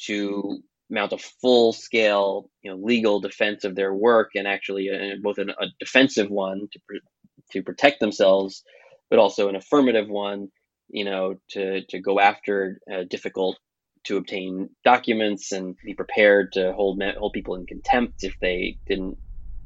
to 0.05 0.59
mount 0.91 1.13
a 1.13 1.17
full 1.17 1.71
scale 1.73 2.49
you 2.61 2.69
know 2.69 2.77
legal 2.77 3.21
defense 3.21 3.63
of 3.63 3.75
their 3.75 3.93
work 3.93 4.31
and 4.35 4.47
actually 4.47 4.89
a, 4.89 5.13
uh, 5.13 5.15
both 5.21 5.37
an, 5.37 5.49
a 5.49 5.67
defensive 5.79 6.29
one 6.29 6.67
to, 6.71 6.79
pr- 6.85 7.51
to 7.51 7.63
protect 7.63 8.01
themselves 8.01 8.63
but 9.09 9.17
also 9.17 9.47
an 9.47 9.55
affirmative 9.55 10.09
one 10.09 10.49
you 10.91 11.03
know, 11.03 11.35
to 11.49 11.83
to 11.85 11.99
go 11.99 12.19
after 12.19 12.79
uh, 12.91 13.03
difficult 13.09 13.57
to 14.03 14.17
obtain 14.17 14.69
documents 14.83 15.51
and 15.51 15.75
be 15.85 15.93
prepared 15.93 16.51
to 16.53 16.73
hold 16.73 17.01
hold 17.17 17.33
people 17.33 17.55
in 17.55 17.65
contempt 17.65 18.23
if 18.23 18.35
they 18.39 18.77
didn't 18.87 19.17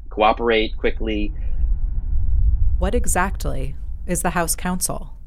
cooperate 0.10 0.78
quickly. 0.78 1.34
What 2.80 2.94
exactly 2.94 3.76
is 4.06 4.22
the 4.22 4.32
House 4.32 4.56
Counsel? 4.56 5.18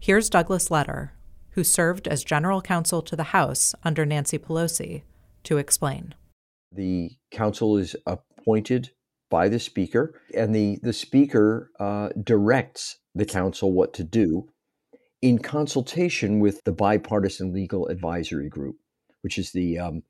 Here's 0.00 0.30
Douglas 0.30 0.70
Letter, 0.70 1.12
who 1.50 1.64
served 1.64 2.06
as 2.06 2.22
general 2.22 2.60
counsel 2.60 3.02
to 3.02 3.16
the 3.16 3.24
House 3.24 3.74
under 3.82 4.06
Nancy 4.06 4.38
Pelosi, 4.38 5.02
to 5.44 5.56
explain. 5.56 6.14
The 6.70 7.12
counsel 7.30 7.78
is 7.78 7.96
appointed 8.06 8.90
by 9.30 9.48
the 9.48 9.58
Speaker, 9.58 10.20
and 10.34 10.54
the, 10.54 10.78
the 10.82 10.92
Speaker 10.92 11.70
uh, 11.80 12.10
directs 12.22 12.98
the 13.14 13.26
counsel 13.26 13.72
what 13.72 13.92
to 13.94 14.04
do 14.04 14.48
in 15.22 15.38
consultation 15.38 16.40
with 16.40 16.62
the 16.64 16.72
Bipartisan 16.72 17.52
Legal 17.52 17.88
Advisory 17.88 18.48
Group, 18.48 18.76
which 19.22 19.38
is 19.38 19.52
the 19.52 19.78
um, 19.78 20.02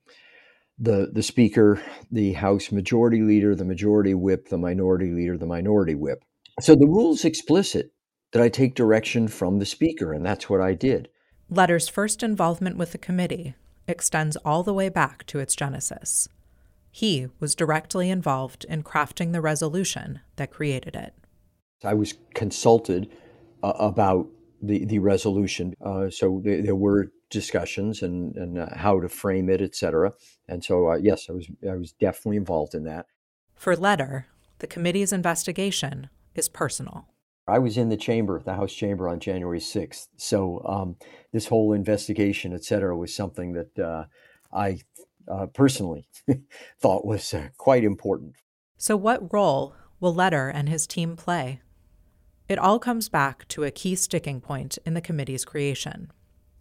the 0.79 1.11
the 1.13 1.23
speaker, 1.23 1.81
the 2.11 2.33
House 2.35 2.71
Majority 2.71 3.23
Leader, 3.23 3.55
the 3.55 3.65
Majority 3.65 4.15
Whip, 4.15 4.49
the 4.49 4.59
Minority 4.59 5.11
Leader, 5.13 5.37
the 5.39 5.47
Minority 5.47 5.95
Whip. 5.95 6.25
So 6.61 6.75
the 6.75 6.87
rule's 6.87 7.25
explicit 7.25 7.93
that 8.33 8.43
I 8.43 8.49
take 8.49 8.75
direction 8.75 9.29
from 9.29 9.59
the 9.59 9.67
speaker, 9.67 10.13
and 10.13 10.25
that's 10.25 10.51
what 10.51 10.61
I 10.61 10.75
did. 10.75 11.09
Letter's 11.49 11.89
first 11.89 12.23
involvement 12.23 12.77
with 12.77 12.93
the 12.93 12.99
committee 12.99 13.55
extends 13.87 14.37
all 14.45 14.63
the 14.63 14.75
way 14.75 14.91
back 14.91 15.25
to 15.27 15.39
its 15.39 15.57
genesis. 15.57 16.29
He 16.91 17.29
was 17.41 17.55
directly 17.55 18.11
involved 18.11 18.67
in 18.69 18.83
crafting 18.83 19.33
the 19.33 19.41
resolution 19.41 20.21
that 20.37 20.51
created 20.51 20.95
it. 20.95 21.15
I 21.85 21.95
was 21.95 22.15
consulted 22.35 23.11
uh, 23.63 23.73
about 23.79 24.29
the, 24.63 24.85
the 24.85 24.99
resolution. 24.99 25.75
Uh, 25.85 26.11
so 26.11 26.41
there, 26.45 26.63
there, 26.63 26.75
were 26.75 27.13
discussions 27.31 28.03
and, 28.03 28.37
and 28.37 28.59
uh, 28.59 28.67
how 28.75 29.01
to 29.01 29.09
frame 29.09 29.49
it, 29.49 29.61
etc. 29.61 30.13
And 30.49 30.65
so, 30.65 30.91
uh, 30.91 30.97
yes, 30.97 31.27
I 31.29 31.33
was, 31.33 31.49
I 31.69 31.77
was 31.77 31.93
definitely 31.93 32.37
involved 32.37 32.75
in 32.75 32.85
that. 32.85 33.07
For 33.55 33.77
Letter, 33.77 34.27
the 34.59 34.67
committee's 34.67 35.13
investigation 35.13 36.11
is 36.35 36.49
personal. 36.49 37.07
I 37.47 37.59
was 37.59 37.79
in 37.79 37.89
the 37.89 37.97
chamber, 37.97 38.41
the 38.45 38.55
House 38.55 38.73
chamber, 38.73 39.09
on 39.09 39.21
January 39.21 39.61
6th. 39.61 40.09
So 40.17 40.63
um, 40.67 40.97
this 41.33 41.47
whole 41.47 41.73
investigation, 41.73 42.53
etc., 42.53 42.97
was 42.97 43.15
something 43.15 43.55
that 43.55 43.79
uh, 43.79 44.05
I 44.53 44.81
uh, 45.31 45.47
personally 45.47 46.09
thought 46.81 47.07
was 47.07 47.33
uh, 47.33 47.49
quite 47.57 47.85
important. 47.85 48.35
So, 48.77 48.97
what 48.97 49.33
role 49.33 49.75
will 49.99 50.15
Letter 50.15 50.49
and 50.49 50.69
his 50.69 50.87
team 50.87 51.17
play? 51.17 51.61
It 52.49 52.59
all 52.59 52.79
comes 52.79 53.11
back 53.11 53.47
to 53.49 53.65
a 53.65 53.71
key 53.71 53.95
sticking 53.95 54.41
point 54.41 54.79
in 54.87 54.95
the 54.95 55.03
committee's 55.03 55.45
creation, 55.45 56.11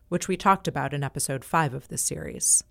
which 0.10 0.28
we 0.28 0.36
talked 0.36 0.68
about 0.68 0.94
in 0.94 1.02
episode 1.02 1.46
5 1.46 1.74
of 1.74 1.88
this 1.88 2.02
series. 2.02 2.62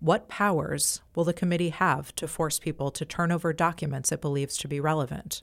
What 0.00 0.28
powers 0.28 1.00
will 1.14 1.22
the 1.22 1.32
committee 1.32 1.68
have 1.68 2.12
to 2.16 2.26
force 2.26 2.58
people 2.58 2.90
to 2.90 3.04
turn 3.04 3.30
over 3.30 3.52
documents 3.52 4.10
it 4.10 4.20
believes 4.20 4.56
to 4.58 4.68
be 4.68 4.80
relevant, 4.80 5.42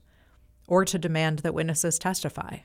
or 0.68 0.84
to 0.84 0.98
demand 0.98 1.38
that 1.38 1.54
witnesses 1.54 1.98
testify? 1.98 2.58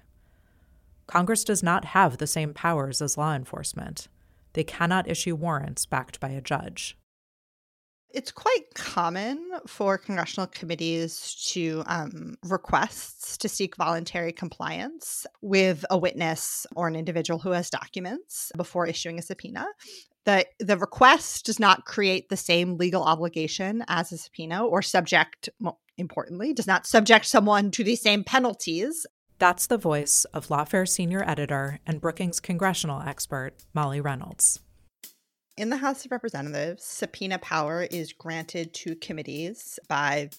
Congress 1.07 1.45
does 1.45 1.63
not 1.63 1.85
have 1.85 2.17
the 2.17 2.27
same 2.27 2.53
powers 2.53 3.01
as 3.01 3.17
law 3.17 3.33
enforcement. 3.33 4.09
They 4.51 4.65
cannot 4.65 5.09
issue 5.09 5.35
warrants 5.35 5.85
backed 5.85 6.19
by 6.19 6.29
a 6.29 6.41
judge. 6.41 6.97
It's 8.13 8.31
quite 8.31 8.73
common 8.73 9.51
for 9.67 9.97
congressional 9.97 10.47
committees 10.47 11.35
to 11.51 11.83
um, 11.87 12.37
requests 12.45 13.37
to 13.37 13.49
seek 13.49 13.75
voluntary 13.75 14.31
compliance 14.31 15.25
with 15.41 15.83
a 15.89 15.97
witness 15.97 16.65
or 16.75 16.87
an 16.87 16.95
individual 16.95 17.39
who 17.39 17.51
has 17.51 17.69
documents 17.69 18.51
before 18.55 18.87
issuing 18.87 19.19
a 19.19 19.21
subpoena. 19.21 19.67
The, 20.23 20.45
the 20.59 20.77
request 20.77 21.45
does 21.45 21.59
not 21.59 21.85
create 21.85 22.29
the 22.29 22.37
same 22.37 22.77
legal 22.77 23.03
obligation 23.03 23.83
as 23.87 24.11
a 24.11 24.17
subpoena 24.17 24.65
or 24.65 24.81
subject, 24.81 25.49
importantly, 25.97 26.53
does 26.53 26.67
not 26.67 26.87
subject 26.87 27.25
someone 27.25 27.71
to 27.71 27.83
the 27.83 27.95
same 27.95 28.23
penalties. 28.23 29.05
That's 29.37 29.67
the 29.67 29.77
voice 29.77 30.25
of 30.33 30.47
Lawfare 30.47 30.87
senior 30.87 31.23
editor 31.29 31.79
and 31.85 32.01
Brookings 32.01 32.39
congressional 32.39 33.01
expert, 33.01 33.53
Molly 33.73 34.01
Reynolds 34.01 34.61
in 35.57 35.69
the 35.71 35.77
House 35.77 36.05
of 36.05 36.11
Representatives, 36.11 36.83
subpoena 36.83 37.39
power 37.39 37.83
is 37.83 38.13
granted 38.13 38.73
to 38.75 38.95
committees 38.95 39.79
by 39.87 40.29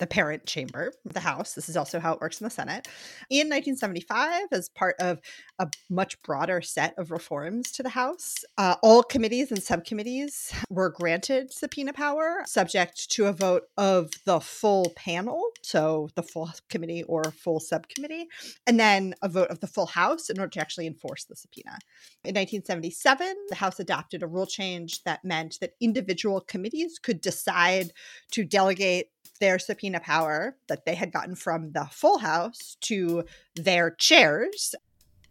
the 0.00 0.06
parent 0.06 0.46
chamber 0.46 0.92
the 1.04 1.20
House. 1.20 1.54
This 1.54 1.68
is 1.68 1.76
also 1.76 2.00
how 2.00 2.12
it 2.12 2.20
works 2.20 2.40
in 2.40 2.44
the 2.44 2.50
Senate. 2.50 2.88
In 3.30 3.48
1975, 3.48 4.46
as 4.52 4.68
part 4.68 4.96
of 4.98 5.20
a 5.58 5.68
much 5.88 6.20
broader 6.22 6.60
set 6.60 6.94
of 6.98 7.10
reforms 7.10 7.70
to 7.72 7.82
the 7.82 7.90
House, 7.90 8.44
uh, 8.58 8.76
all 8.82 9.02
committees 9.02 9.52
and 9.52 9.62
subcommittees 9.62 10.52
were 10.68 10.90
granted 10.90 11.52
subpoena 11.52 11.92
power, 11.92 12.42
subject 12.46 13.10
to 13.10 13.26
a 13.26 13.32
vote 13.32 13.64
of 13.76 14.10
the 14.24 14.40
full 14.40 14.92
panel, 14.96 15.42
so 15.62 16.08
the 16.16 16.22
full 16.22 16.50
committee 16.68 17.04
or 17.04 17.24
full 17.24 17.60
subcommittee, 17.60 18.26
and 18.66 18.80
then 18.80 19.14
a 19.22 19.28
vote 19.28 19.48
of 19.48 19.60
the 19.60 19.66
full 19.66 19.86
House 19.86 20.28
in 20.28 20.38
order 20.38 20.50
to 20.50 20.60
actually 20.60 20.86
enforce 20.86 21.24
the 21.24 21.36
subpoena. 21.36 21.78
In 22.24 22.34
1977, 22.34 23.36
the 23.48 23.54
House 23.54 23.78
adopted 23.78 24.22
a 24.22 24.26
rule 24.26 24.46
change 24.46 25.04
that 25.04 25.24
meant 25.24 25.58
that 25.60 25.74
individual 25.80 26.40
committees 26.40 26.98
could 26.98 27.20
decide 27.20 27.92
to 28.32 28.44
delegate 28.44 29.08
their 29.40 29.58
subpoena 29.58 30.00
power 30.00 30.56
that 30.68 30.84
they 30.84 30.94
had 30.94 31.12
gotten 31.12 31.34
from 31.34 31.72
the 31.72 31.86
full 31.90 32.18
House 32.18 32.76
to 32.82 33.24
their 33.56 33.90
chairs. 33.90 34.74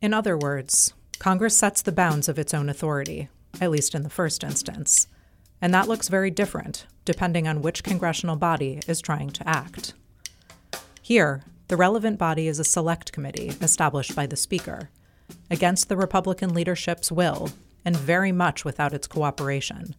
In 0.01 0.13
other 0.13 0.37
words, 0.37 0.93
Congress 1.19 1.57
sets 1.57 1.81
the 1.81 1.91
bounds 1.91 2.27
of 2.27 2.37
its 2.37 2.53
own 2.53 2.69
authority, 2.69 3.29
at 3.61 3.71
least 3.71 3.95
in 3.95 4.03
the 4.03 4.09
first 4.09 4.43
instance. 4.43 5.07
And 5.61 5.73
that 5.73 5.87
looks 5.87 6.09
very 6.09 6.31
different 6.31 6.85
depending 7.05 7.47
on 7.47 7.61
which 7.61 7.83
congressional 7.83 8.35
body 8.35 8.81
is 8.87 9.01
trying 9.01 9.29
to 9.29 9.47
act. 9.47 9.93
Here, 11.01 11.43
the 11.67 11.77
relevant 11.77 12.17
body 12.17 12.47
is 12.47 12.59
a 12.59 12.63
select 12.63 13.11
committee 13.11 13.53
established 13.61 14.15
by 14.15 14.25
the 14.25 14.35
Speaker, 14.35 14.89
against 15.49 15.89
the 15.89 15.97
Republican 15.97 16.53
leadership's 16.53 17.11
will 17.11 17.49
and 17.83 17.95
very 17.95 18.31
much 18.31 18.63
without 18.63 18.93
its 18.93 19.07
cooperation 19.07 19.95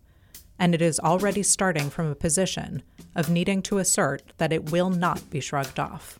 and 0.58 0.74
it 0.74 0.82
is 0.82 1.00
already 1.00 1.42
starting 1.42 1.90
from 1.90 2.06
a 2.06 2.14
position 2.14 2.82
of 3.14 3.30
needing 3.30 3.62
to 3.62 3.78
assert 3.78 4.22
that 4.38 4.52
it 4.52 4.70
will 4.70 4.90
not 4.90 5.30
be 5.30 5.40
shrugged 5.40 5.78
off. 5.78 6.18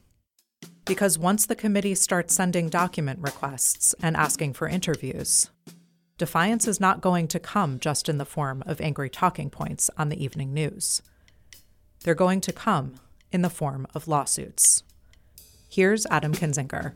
Because 0.85 1.18
once 1.18 1.47
the 1.47 1.57
committee 1.57 1.94
starts 1.94 2.35
sending 2.35 2.68
document 2.68 3.20
requests 3.20 3.94
and 4.03 4.16
asking 4.16 4.53
for 4.53 4.68
interviews, 4.68 5.51
defiance 6.18 6.68
is 6.68 6.81
not 6.81 7.01
going 7.01 7.27
to 7.29 7.38
come 7.38 7.79
just 7.79 8.09
in 8.09 8.18
the 8.18 8.27
form 8.27 8.62
of 8.66 8.81
angry 8.81 9.09
talking 9.09 9.51
points 9.51 9.90
on 9.97 10.09
the 10.09 10.23
evening 10.23 10.53
news. 10.53 11.01
They're 12.03 12.14
going 12.14 12.42
to 12.42 12.53
come 12.53 12.97
in 13.33 13.42
the 13.42 13.51
form 13.51 13.87
of 13.94 14.07
lawsuits. 14.07 14.83
Here's 15.68 16.07
Adam 16.07 16.33
Kinzinger. 16.33 16.92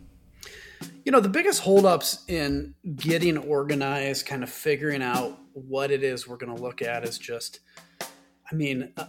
You 1.05 1.11
know, 1.11 1.21
the 1.21 1.29
biggest 1.29 1.63
holdups 1.63 2.25
in 2.29 2.75
getting 2.95 3.39
organized, 3.39 4.27
kind 4.27 4.43
of 4.43 4.51
figuring 4.51 5.03
out 5.03 5.39
what 5.67 5.91
it 5.91 6.03
is 6.03 6.27
we're 6.27 6.37
going 6.37 6.55
to 6.55 6.63
look 6.63 6.83
at 6.83 7.05
is 7.05 7.19
just, 7.19 7.61
I 8.01 8.55
mean, 8.55 8.93
uh, 8.97 9.07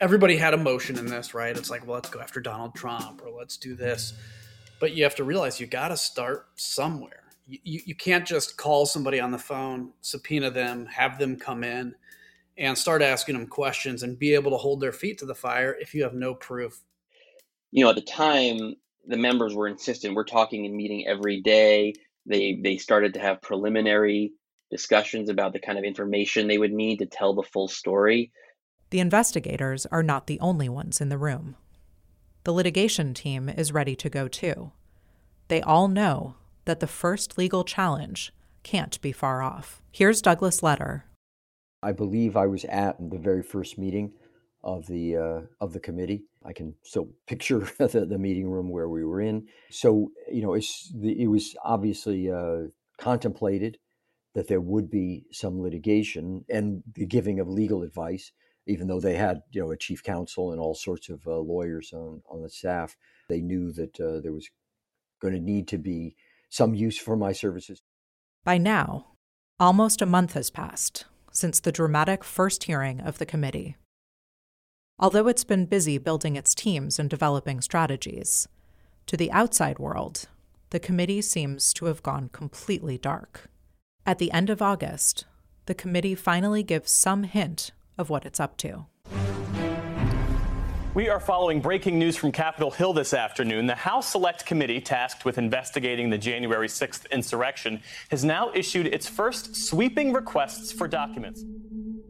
everybody 0.00 0.36
had 0.36 0.54
emotion 0.54 0.98
in 0.98 1.06
this, 1.06 1.34
right? 1.34 1.56
It's 1.56 1.70
like, 1.70 1.86
well, 1.86 1.94
let's 1.94 2.10
go 2.10 2.20
after 2.20 2.40
Donald 2.40 2.74
Trump 2.74 3.22
or 3.24 3.30
let's 3.30 3.56
do 3.56 3.74
this. 3.74 4.14
But 4.80 4.92
you 4.92 5.04
have 5.04 5.14
to 5.16 5.24
realize 5.24 5.58
you 5.58 5.66
got 5.66 5.88
to 5.88 5.96
start 5.96 6.48
somewhere. 6.56 7.24
You, 7.46 7.58
you, 7.62 7.80
you 7.86 7.94
can't 7.94 8.26
just 8.26 8.56
call 8.56 8.86
somebody 8.86 9.20
on 9.20 9.30
the 9.30 9.38
phone, 9.38 9.92
subpoena 10.00 10.50
them, 10.50 10.86
have 10.86 11.18
them 11.18 11.36
come 11.36 11.64
in, 11.64 11.94
and 12.58 12.76
start 12.76 13.02
asking 13.02 13.36
them 13.36 13.46
questions 13.46 14.02
and 14.02 14.18
be 14.18 14.34
able 14.34 14.50
to 14.50 14.56
hold 14.56 14.80
their 14.80 14.92
feet 14.92 15.18
to 15.18 15.26
the 15.26 15.34
fire 15.34 15.76
if 15.80 15.94
you 15.94 16.02
have 16.02 16.14
no 16.14 16.34
proof. 16.34 16.82
You 17.70 17.84
know, 17.84 17.90
at 17.90 17.96
the 17.96 18.02
time, 18.02 18.74
the 19.06 19.16
members 19.16 19.54
were 19.54 19.68
insistent. 19.68 20.14
We're 20.14 20.24
talking 20.24 20.66
and 20.66 20.74
meeting 20.74 21.06
every 21.06 21.40
day. 21.40 21.94
They 22.24 22.58
they 22.62 22.76
started 22.76 23.14
to 23.14 23.20
have 23.20 23.40
preliminary 23.40 24.32
discussions 24.70 25.28
about 25.28 25.52
the 25.52 25.60
kind 25.60 25.78
of 25.78 25.84
information 25.84 26.46
they 26.46 26.58
would 26.58 26.72
need 26.72 26.98
to 26.98 27.06
tell 27.06 27.34
the 27.34 27.42
full 27.42 27.68
story. 27.68 28.32
The 28.90 29.00
investigators 29.00 29.86
are 29.86 30.02
not 30.02 30.26
the 30.26 30.40
only 30.40 30.68
ones 30.68 31.00
in 31.00 31.08
the 31.08 31.18
room. 31.18 31.56
The 32.44 32.52
litigation 32.52 33.14
team 33.14 33.48
is 33.48 33.72
ready 33.72 33.96
to 33.96 34.08
go 34.08 34.28
too. 34.28 34.72
They 35.48 35.60
all 35.62 35.88
know 35.88 36.34
that 36.64 36.80
the 36.80 36.86
first 36.86 37.38
legal 37.38 37.64
challenge 37.64 38.32
can't 38.62 39.00
be 39.00 39.12
far 39.12 39.42
off. 39.42 39.80
Here's 39.92 40.22
Douglas 40.22 40.62
Letter. 40.62 41.04
I 41.82 41.92
believe 41.92 42.36
I 42.36 42.46
was 42.46 42.64
at 42.64 42.96
the 43.10 43.18
very 43.18 43.42
first 43.42 43.78
meeting 43.78 44.12
of 44.64 44.86
the 44.86 45.16
uh, 45.16 45.40
of 45.60 45.72
the 45.72 45.80
committee. 45.80 46.24
I 46.44 46.52
can 46.52 46.74
still 46.82 47.08
picture 47.26 47.58
the, 47.78 48.06
the, 48.08 48.18
meeting 48.18 48.48
room 48.48 48.70
where 48.70 48.88
we 48.88 49.04
were 49.04 49.20
in. 49.20 49.46
So 49.70 50.10
you 50.30 50.42
know, 50.42 50.56
the, 50.56 51.22
it 51.22 51.26
was 51.26 51.54
obviously 51.64 52.30
uh, 52.30 52.68
contemplated 52.98 53.78
that 54.36 54.48
there 54.48 54.60
would 54.60 54.90
be 54.90 55.24
some 55.32 55.62
litigation 55.62 56.44
and 56.50 56.82
the 56.94 57.06
giving 57.06 57.40
of 57.40 57.48
legal 57.48 57.82
advice, 57.82 58.32
even 58.66 58.86
though 58.86 59.00
they 59.00 59.14
had, 59.14 59.40
you 59.50 59.62
know, 59.62 59.70
a 59.70 59.78
chief 59.78 60.02
counsel 60.02 60.52
and 60.52 60.60
all 60.60 60.74
sorts 60.74 61.08
of 61.08 61.26
uh, 61.26 61.38
lawyers 61.38 61.90
on, 61.94 62.20
on 62.28 62.42
the 62.42 62.50
staff. 62.50 62.94
They 63.30 63.40
knew 63.40 63.72
that 63.72 63.98
uh, 63.98 64.20
there 64.20 64.34
was 64.34 64.46
going 65.22 65.32
to 65.32 65.40
need 65.40 65.66
to 65.68 65.78
be 65.78 66.16
some 66.50 66.74
use 66.74 66.98
for 66.98 67.16
my 67.16 67.32
services. 67.32 67.80
By 68.44 68.58
now, 68.58 69.06
almost 69.58 70.02
a 70.02 70.06
month 70.06 70.34
has 70.34 70.50
passed 70.50 71.06
since 71.32 71.58
the 71.58 71.72
dramatic 71.72 72.22
first 72.22 72.64
hearing 72.64 73.00
of 73.00 73.16
the 73.16 73.26
committee. 73.26 73.76
Although 74.98 75.28
it's 75.28 75.44
been 75.44 75.64
busy 75.64 75.96
building 75.96 76.36
its 76.36 76.54
teams 76.54 76.98
and 76.98 77.08
developing 77.08 77.62
strategies, 77.62 78.48
to 79.06 79.16
the 79.16 79.32
outside 79.32 79.78
world, 79.78 80.26
the 80.70 80.78
committee 80.78 81.22
seems 81.22 81.72
to 81.72 81.86
have 81.86 82.02
gone 82.02 82.28
completely 82.28 82.98
dark. 82.98 83.48
At 84.08 84.18
the 84.18 84.30
end 84.30 84.50
of 84.50 84.62
August, 84.62 85.24
the 85.66 85.74
committee 85.74 86.14
finally 86.14 86.62
gives 86.62 86.92
some 86.92 87.24
hint 87.24 87.72
of 87.98 88.08
what 88.08 88.24
it's 88.24 88.38
up 88.38 88.56
to. 88.58 88.86
We 90.94 91.08
are 91.08 91.18
following 91.18 91.60
breaking 91.60 91.98
news 91.98 92.16
from 92.16 92.30
Capitol 92.30 92.70
Hill 92.70 92.92
this 92.92 93.12
afternoon. 93.12 93.66
The 93.66 93.74
House 93.74 94.12
Select 94.12 94.46
Committee 94.46 94.80
tasked 94.80 95.24
with 95.24 95.38
investigating 95.38 96.08
the 96.08 96.18
January 96.18 96.68
6th 96.68 97.10
insurrection 97.10 97.80
has 98.10 98.24
now 98.24 98.52
issued 98.54 98.86
its 98.86 99.08
first 99.08 99.56
sweeping 99.56 100.12
requests 100.12 100.70
for 100.70 100.86
documents. 100.86 101.44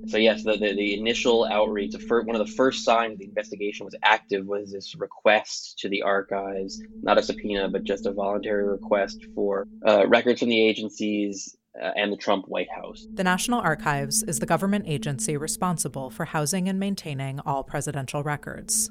So 0.08 0.18
yes, 0.18 0.44
the, 0.44 0.52
the, 0.52 0.74
the 0.74 0.98
initial 0.98 1.46
outreach, 1.46 1.92
the 1.92 1.98
first, 1.98 2.26
one 2.26 2.36
of 2.36 2.46
the 2.46 2.52
first 2.52 2.84
signs 2.84 3.18
the 3.18 3.24
investigation 3.24 3.86
was 3.86 3.94
active 4.02 4.46
was 4.46 4.70
this 4.70 4.94
request 4.94 5.78
to 5.78 5.88
the 5.88 6.02
archives, 6.02 6.80
not 7.02 7.16
a 7.16 7.22
subpoena, 7.22 7.70
but 7.70 7.84
just 7.84 8.04
a 8.04 8.12
voluntary 8.12 8.68
request 8.68 9.24
for 9.34 9.66
uh, 9.84 10.06
records 10.06 10.40
from 10.40 10.50
the 10.50 10.60
agencies 10.60 11.55
and 11.80 12.12
the 12.12 12.16
Trump 12.16 12.48
White 12.48 12.70
House. 12.70 13.06
The 13.12 13.24
National 13.24 13.60
Archives 13.60 14.22
is 14.22 14.38
the 14.38 14.46
government 14.46 14.84
agency 14.86 15.36
responsible 15.36 16.10
for 16.10 16.24
housing 16.24 16.68
and 16.68 16.78
maintaining 16.78 17.40
all 17.40 17.62
presidential 17.62 18.22
records. 18.22 18.90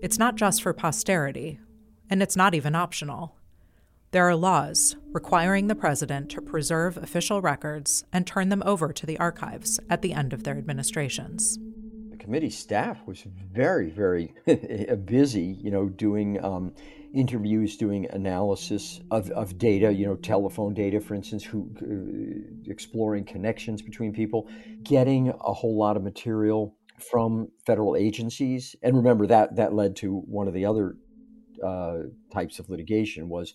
It's 0.00 0.18
not 0.18 0.36
just 0.36 0.62
for 0.62 0.72
posterity, 0.72 1.60
and 2.10 2.22
it's 2.22 2.36
not 2.36 2.54
even 2.54 2.74
optional. 2.74 3.36
There 4.12 4.28
are 4.28 4.36
laws 4.36 4.96
requiring 5.12 5.68
the 5.68 5.74
president 5.74 6.30
to 6.32 6.42
preserve 6.42 6.98
official 6.98 7.40
records 7.40 8.04
and 8.12 8.26
turn 8.26 8.50
them 8.50 8.62
over 8.66 8.92
to 8.92 9.06
the 9.06 9.18
archives 9.18 9.80
at 9.88 10.02
the 10.02 10.12
end 10.12 10.34
of 10.34 10.44
their 10.44 10.58
administrations. 10.58 11.58
The 12.10 12.18
committee 12.18 12.50
staff 12.50 13.06
was 13.06 13.22
very, 13.22 13.88
very 13.88 14.34
busy, 15.06 15.56
you 15.62 15.70
know, 15.70 15.88
doing 15.88 16.44
um, 16.44 16.74
interviews, 17.14 17.76
doing 17.76 18.06
analysis 18.10 19.00
of, 19.10 19.30
of 19.30 19.58
data, 19.58 19.92
you 19.92 20.06
know, 20.06 20.16
telephone 20.16 20.74
data, 20.74 21.00
for 21.00 21.14
instance, 21.14 21.44
who, 21.44 21.70
uh, 21.82 22.70
exploring 22.70 23.24
connections 23.24 23.82
between 23.82 24.12
people, 24.12 24.48
getting 24.82 25.28
a 25.28 25.52
whole 25.52 25.76
lot 25.76 25.96
of 25.96 26.02
material 26.02 26.76
from 26.98 27.48
federal 27.66 27.96
agencies. 27.96 28.76
And 28.82 28.96
remember 28.96 29.26
that 29.26 29.56
that 29.56 29.74
led 29.74 29.96
to 29.96 30.20
one 30.20 30.48
of 30.48 30.54
the 30.54 30.64
other 30.64 30.96
uh, 31.62 31.98
types 32.32 32.58
of 32.58 32.70
litigation 32.70 33.28
was 33.28 33.54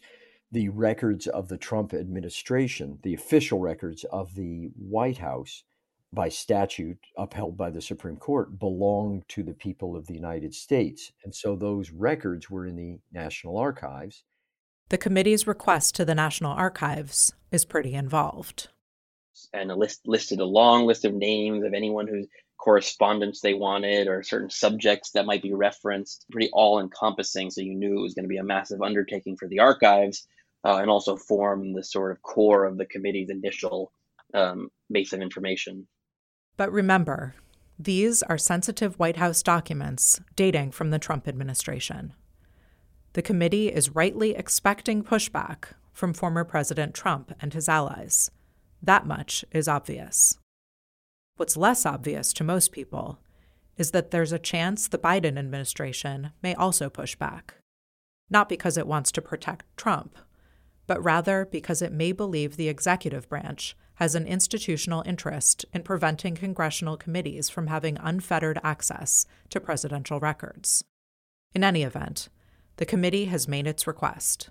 the 0.51 0.69
records 0.69 1.27
of 1.27 1.49
the 1.49 1.57
Trump 1.57 1.93
administration, 1.93 2.99
the 3.03 3.13
official 3.13 3.59
records 3.59 4.05
of 4.05 4.35
the 4.35 4.69
White 4.77 5.17
House 5.17 5.63
by 6.13 6.29
statute 6.29 6.99
upheld 7.17 7.57
by 7.57 7.69
the 7.69 7.81
Supreme 7.81 8.17
Court 8.17 8.59
belong 8.59 9.23
to 9.29 9.43
the 9.43 9.53
people 9.53 9.95
of 9.95 10.07
the 10.07 10.13
United 10.13 10.53
States. 10.53 11.11
And 11.23 11.35
so 11.35 11.55
those 11.55 11.91
records 11.91 12.49
were 12.49 12.65
in 12.65 12.75
the 12.75 12.99
National 13.11 13.57
Archives. 13.57 14.23
The 14.89 14.97
committee's 14.97 15.47
request 15.47 15.95
to 15.95 16.05
the 16.05 16.15
National 16.15 16.53
Archives 16.53 17.33
is 17.51 17.65
pretty 17.65 17.93
involved. 17.93 18.69
And 19.53 19.69
a 19.69 19.75
list 19.75 20.07
listed 20.07 20.39
a 20.39 20.45
long 20.45 20.85
list 20.85 21.05
of 21.05 21.13
names 21.13 21.63
of 21.63 21.73
anyone 21.73 22.07
whose 22.07 22.27
correspondence 22.57 23.41
they 23.41 23.53
wanted 23.53 24.07
or 24.07 24.23
certain 24.23 24.49
subjects 24.49 25.11
that 25.11 25.25
might 25.25 25.43
be 25.43 25.53
referenced, 25.53 26.25
pretty 26.31 26.49
all 26.53 26.79
encompassing. 26.79 27.51
So 27.51 27.61
you 27.61 27.75
knew 27.75 27.99
it 27.99 28.01
was 28.01 28.13
going 28.13 28.23
to 28.23 28.29
be 28.29 28.37
a 28.37 28.43
massive 28.43 28.81
undertaking 28.81 29.37
for 29.37 29.47
the 29.47 29.59
archives 29.59 30.27
uh, 30.63 30.77
and 30.77 30.89
also 30.89 31.15
form 31.15 31.73
the 31.73 31.83
sort 31.83 32.11
of 32.11 32.21
core 32.21 32.65
of 32.65 32.77
the 32.77 32.85
committee's 32.85 33.29
initial 33.29 33.91
um, 34.33 34.71
base 34.89 35.13
of 35.13 35.21
information. 35.21 35.87
But 36.57 36.71
remember, 36.71 37.35
these 37.79 38.23
are 38.23 38.37
sensitive 38.37 38.97
White 38.97 39.17
House 39.17 39.43
documents 39.43 40.19
dating 40.35 40.71
from 40.71 40.89
the 40.89 40.99
Trump 40.99 41.27
administration. 41.27 42.13
The 43.13 43.21
committee 43.21 43.69
is 43.69 43.95
rightly 43.95 44.35
expecting 44.35 45.03
pushback 45.03 45.73
from 45.93 46.13
former 46.13 46.43
President 46.43 46.95
Trump 46.95 47.33
and 47.39 47.53
his 47.53 47.69
allies. 47.69 48.31
That 48.81 49.05
much 49.05 49.45
is 49.51 49.67
obvious. 49.67 50.37
What's 51.37 51.57
less 51.57 51.85
obvious 51.85 52.33
to 52.33 52.43
most 52.43 52.71
people 52.71 53.19
is 53.77 53.91
that 53.91 54.09
there's 54.09 54.31
a 54.31 54.39
chance 54.39 54.87
the 54.87 54.97
Biden 54.97 55.37
administration 55.37 56.31
may 56.41 56.55
also 56.55 56.89
push 56.89 57.15
back. 57.15 57.55
Not 58.29 58.49
because 58.49 58.77
it 58.77 58.87
wants 58.87 59.11
to 59.13 59.21
protect 59.21 59.65
Trump, 59.77 60.17
but 60.87 61.03
rather 61.03 61.45
because 61.45 61.83
it 61.83 61.91
may 61.91 62.11
believe 62.11 62.57
the 62.57 62.69
executive 62.69 63.29
branch 63.29 63.75
has 63.97 64.13
an 64.13 64.27
institutional 64.27 65.03
interest 65.05 65.65
in 65.73 65.81
preventing 65.81 66.35
congressional 66.35 66.97
committees 66.97 67.49
from 67.49 67.67
having 67.67 67.97
unfettered 67.99 68.59
access 68.63 69.25
to 69.49 69.59
presidential 69.59 70.19
records. 70.19 70.83
In 71.53 71.63
any 71.63 71.81
event, 71.81 72.29
the 72.77 72.85
committee 72.85 73.25
has 73.25 73.47
made 73.47 73.65
its 73.65 73.87
request. 73.87 74.49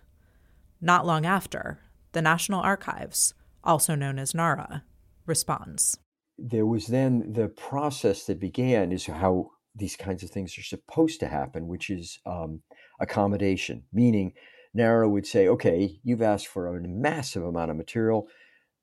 Not 0.81 1.07
long 1.07 1.25
after, 1.25 1.79
the 2.11 2.23
National 2.23 2.61
Archives, 2.61 3.35
also 3.63 3.95
known 3.95 4.19
as 4.19 4.35
NARA, 4.35 4.83
responds. 5.27 5.97
There 6.37 6.67
was 6.67 6.89
then 6.89 7.33
the 7.33 7.49
process 7.49 8.25
that 8.25 8.41
began 8.41 8.91
is 8.91 9.07
how 9.07 9.51
these 9.77 9.95
kinds 9.95 10.25
of 10.25 10.31
things 10.31 10.59
are 10.59 10.63
supposed 10.63 11.21
to 11.21 11.29
happen, 11.29 11.69
which 11.69 11.89
is 11.89 12.19
um, 12.27 12.63
accommodation, 12.99 13.85
meaning 13.93 14.33
NARA 14.75 15.09
would 15.09 15.27
say, 15.27 15.47
okay, 15.49 16.01
you've 16.03 16.23
asked 16.23 16.49
for 16.49 16.67
a 16.67 16.81
massive 16.81 17.45
amount 17.45 17.71
of 17.71 17.77
material, 17.77 18.27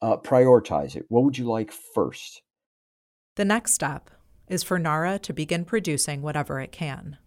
uh, 0.03 0.17
prioritize 0.17 0.95
it. 0.95 1.05
What 1.07 1.23
would 1.23 1.37
you 1.37 1.45
like 1.45 1.71
first? 1.71 2.41
The 3.35 3.45
next 3.45 3.73
step 3.73 4.11
is 4.47 4.61
for 4.61 4.77
NARA 4.77 5.17
to 5.19 5.33
begin 5.33 5.63
producing 5.63 6.21
whatever 6.21 6.59
it 6.59 6.73
can. 6.73 7.17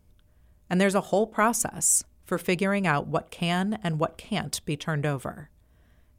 And 0.68 0.80
there's 0.80 0.94
a 0.94 1.00
whole 1.00 1.26
process 1.26 2.04
for 2.24 2.38
figuring 2.38 2.86
out 2.86 3.06
what 3.06 3.30
can 3.30 3.78
and 3.82 3.98
what 3.98 4.18
can't 4.18 4.62
be 4.66 4.76
turned 4.76 5.06
over. 5.06 5.50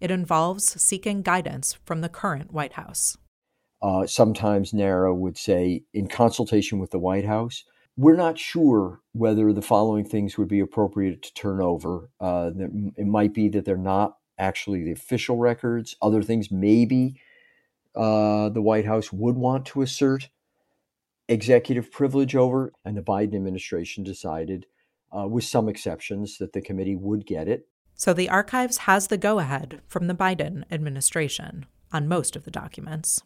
It 0.01 0.09
involves 0.09 0.81
seeking 0.81 1.21
guidance 1.21 1.77
from 1.85 2.01
the 2.01 2.09
current 2.09 2.51
White 2.51 2.73
House. 2.73 3.17
Uh, 3.81 4.07
sometimes 4.07 4.73
NARA 4.73 5.13
would 5.13 5.37
say, 5.37 5.83
in 5.93 6.07
consultation 6.07 6.79
with 6.79 6.89
the 6.89 6.99
White 6.99 7.25
House, 7.25 7.63
we're 7.97 8.15
not 8.15 8.39
sure 8.39 9.01
whether 9.13 9.53
the 9.53 9.61
following 9.61 10.05
things 10.05 10.37
would 10.37 10.47
be 10.47 10.59
appropriate 10.59 11.21
to 11.21 11.33
turn 11.33 11.61
over. 11.61 12.09
Uh, 12.19 12.51
it 12.95 13.05
might 13.05 13.33
be 13.33 13.49
that 13.49 13.65
they're 13.65 13.77
not 13.77 14.16
actually 14.37 14.83
the 14.83 14.91
official 14.91 15.37
records. 15.37 15.95
Other 16.01 16.21
things, 16.21 16.51
maybe 16.51 17.19
uh, 17.95 18.49
the 18.49 18.61
White 18.61 18.85
House 18.85 19.11
would 19.11 19.35
want 19.35 19.65
to 19.67 19.81
assert 19.81 20.29
executive 21.27 21.91
privilege 21.91 22.35
over. 22.35 22.73
And 22.85 22.97
the 22.97 23.01
Biden 23.01 23.35
administration 23.35 24.03
decided, 24.03 24.65
uh, 25.15 25.27
with 25.27 25.43
some 25.43 25.67
exceptions, 25.67 26.37
that 26.37 26.53
the 26.53 26.61
committee 26.61 26.95
would 26.95 27.25
get 27.25 27.47
it. 27.47 27.67
So 27.95 28.13
the 28.13 28.29
archives 28.29 28.77
has 28.79 29.07
the 29.07 29.17
go 29.17 29.39
ahead 29.39 29.81
from 29.87 30.07
the 30.07 30.13
Biden 30.13 30.63
administration 30.71 31.65
on 31.91 32.07
most 32.07 32.35
of 32.35 32.43
the 32.43 32.51
documents 32.51 33.21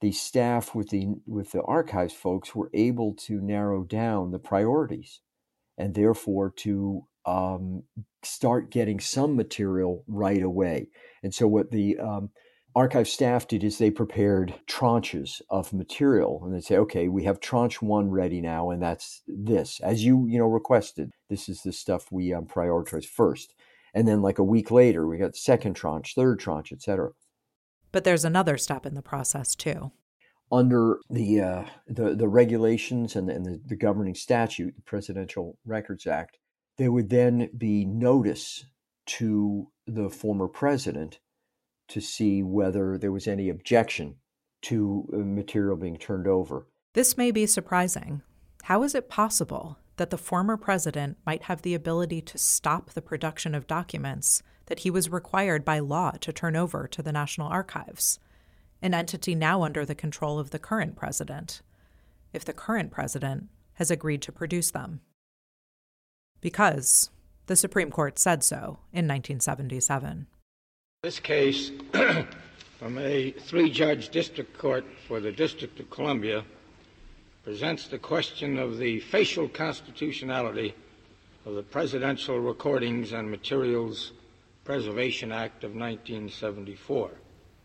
the 0.00 0.12
staff 0.12 0.74
with 0.74 0.90
the 0.90 1.08
with 1.26 1.52
the 1.52 1.62
archives 1.62 2.14
folks 2.14 2.54
were 2.54 2.70
able 2.72 3.14
to 3.14 3.40
narrow 3.40 3.82
down 3.82 4.30
the 4.30 4.38
priorities 4.38 5.20
and 5.76 5.94
therefore 5.94 6.50
to 6.50 7.04
um, 7.28 7.82
start 8.22 8.70
getting 8.70 9.00
some 9.00 9.36
material 9.36 10.04
right 10.06 10.42
away. 10.42 10.88
And 11.22 11.34
so 11.34 11.46
what 11.46 11.70
the 11.70 11.98
um, 11.98 12.30
archive 12.74 13.08
staff 13.08 13.46
did 13.46 13.64
is 13.64 13.78
they 13.78 13.90
prepared 13.90 14.54
tranches 14.66 15.40
of 15.50 15.72
material 15.72 16.40
and 16.44 16.54
they 16.54 16.60
say 16.60 16.76
okay 16.76 17.08
we 17.08 17.24
have 17.24 17.40
tranche 17.40 17.82
one 17.82 18.10
ready 18.10 18.40
now 18.40 18.70
and 18.70 18.82
that's 18.82 19.22
this. 19.26 19.80
As 19.80 20.04
you 20.04 20.26
you 20.28 20.38
know 20.38 20.46
requested 20.46 21.10
this 21.28 21.48
is 21.48 21.62
the 21.62 21.72
stuff 21.72 22.10
we 22.10 22.32
um, 22.32 22.46
prioritize 22.46 23.04
first. 23.04 23.54
And 23.94 24.06
then 24.06 24.22
like 24.22 24.38
a 24.38 24.44
week 24.44 24.70
later 24.70 25.06
we 25.06 25.18
got 25.18 25.32
the 25.32 25.38
second 25.38 25.74
tranche 25.74 26.14
third 26.14 26.38
tranche 26.38 26.72
etc 26.72 27.10
but 27.92 28.04
there's 28.04 28.24
another 28.24 28.58
step 28.58 28.86
in 28.86 28.94
the 28.94 29.02
process 29.02 29.54
too. 29.54 29.92
Under 30.50 30.98
the 31.10 31.40
uh, 31.40 31.64
the, 31.86 32.14
the 32.14 32.28
regulations 32.28 33.16
and, 33.16 33.28
the, 33.28 33.34
and 33.34 33.44
the, 33.44 33.60
the 33.66 33.76
governing 33.76 34.14
statute, 34.14 34.74
the 34.76 34.82
Presidential 34.82 35.58
Records 35.66 36.06
Act, 36.06 36.38
there 36.78 36.92
would 36.92 37.10
then 37.10 37.50
be 37.56 37.84
notice 37.84 38.64
to 39.06 39.68
the 39.86 40.08
former 40.08 40.48
president 40.48 41.18
to 41.88 42.00
see 42.00 42.42
whether 42.42 42.96
there 42.96 43.12
was 43.12 43.26
any 43.26 43.48
objection 43.48 44.14
to 44.62 45.08
uh, 45.12 45.16
material 45.18 45.76
being 45.76 45.96
turned 45.96 46.26
over. 46.26 46.66
This 46.94 47.16
may 47.16 47.30
be 47.30 47.46
surprising. 47.46 48.22
How 48.64 48.82
is 48.82 48.94
it 48.94 49.08
possible 49.08 49.78
that 49.96 50.10
the 50.10 50.18
former 50.18 50.56
president 50.56 51.16
might 51.26 51.44
have 51.44 51.62
the 51.62 51.74
ability 51.74 52.20
to 52.22 52.38
stop 52.38 52.90
the 52.90 53.02
production 53.02 53.54
of 53.54 53.66
documents 53.66 54.42
that 54.66 54.80
he 54.80 54.90
was 54.90 55.10
required 55.10 55.64
by 55.64 55.78
law 55.78 56.12
to 56.20 56.32
turn 56.32 56.54
over 56.54 56.86
to 56.86 57.02
the 57.02 57.12
National 57.12 57.48
Archives, 57.48 58.20
an 58.82 58.94
entity 58.94 59.34
now 59.34 59.62
under 59.62 59.84
the 59.84 59.94
control 59.94 60.38
of 60.38 60.50
the 60.50 60.58
current 60.58 60.94
president, 60.94 61.62
if 62.32 62.44
the 62.44 62.52
current 62.52 62.90
president 62.90 63.48
has 63.74 63.90
agreed 63.90 64.22
to 64.22 64.32
produce 64.32 64.70
them. 64.70 65.00
Because 66.40 67.10
the 67.46 67.56
Supreme 67.56 67.90
Court 67.90 68.18
said 68.18 68.44
so 68.44 68.78
in 68.92 69.06
1977. 69.06 70.26
This 71.02 71.20
case 71.20 71.70
from 72.78 72.98
a 72.98 73.30
three 73.30 73.70
judge 73.70 74.10
district 74.10 74.56
court 74.58 74.84
for 75.06 75.20
the 75.20 75.32
District 75.32 75.78
of 75.80 75.90
Columbia 75.90 76.44
presents 77.44 77.88
the 77.88 77.98
question 77.98 78.58
of 78.58 78.78
the 78.78 79.00
facial 79.00 79.48
constitutionality 79.48 80.74
of 81.46 81.54
the 81.54 81.62
presidential 81.62 82.38
recordings 82.38 83.12
and 83.12 83.30
materials 83.30 84.12
Preservation 84.64 85.32
Act 85.32 85.64
of 85.64 85.70
1974. 85.70 87.12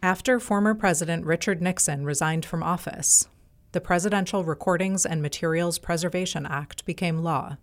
After 0.01 0.39
former 0.39 0.74
President 0.74 1.26
Richard 1.26 1.61
Nixon 1.61 2.05
resigned 2.05 2.45
from 2.45 2.63
office, 2.63 3.28
the 3.74 3.82
Presidential 3.82 4.45
Recordings 4.45 5.05
and 5.05 5.21
Materials 5.21 5.80
Preservation 5.80 6.45
Act 6.45 6.86
became 6.86 7.21
law, 7.21 7.57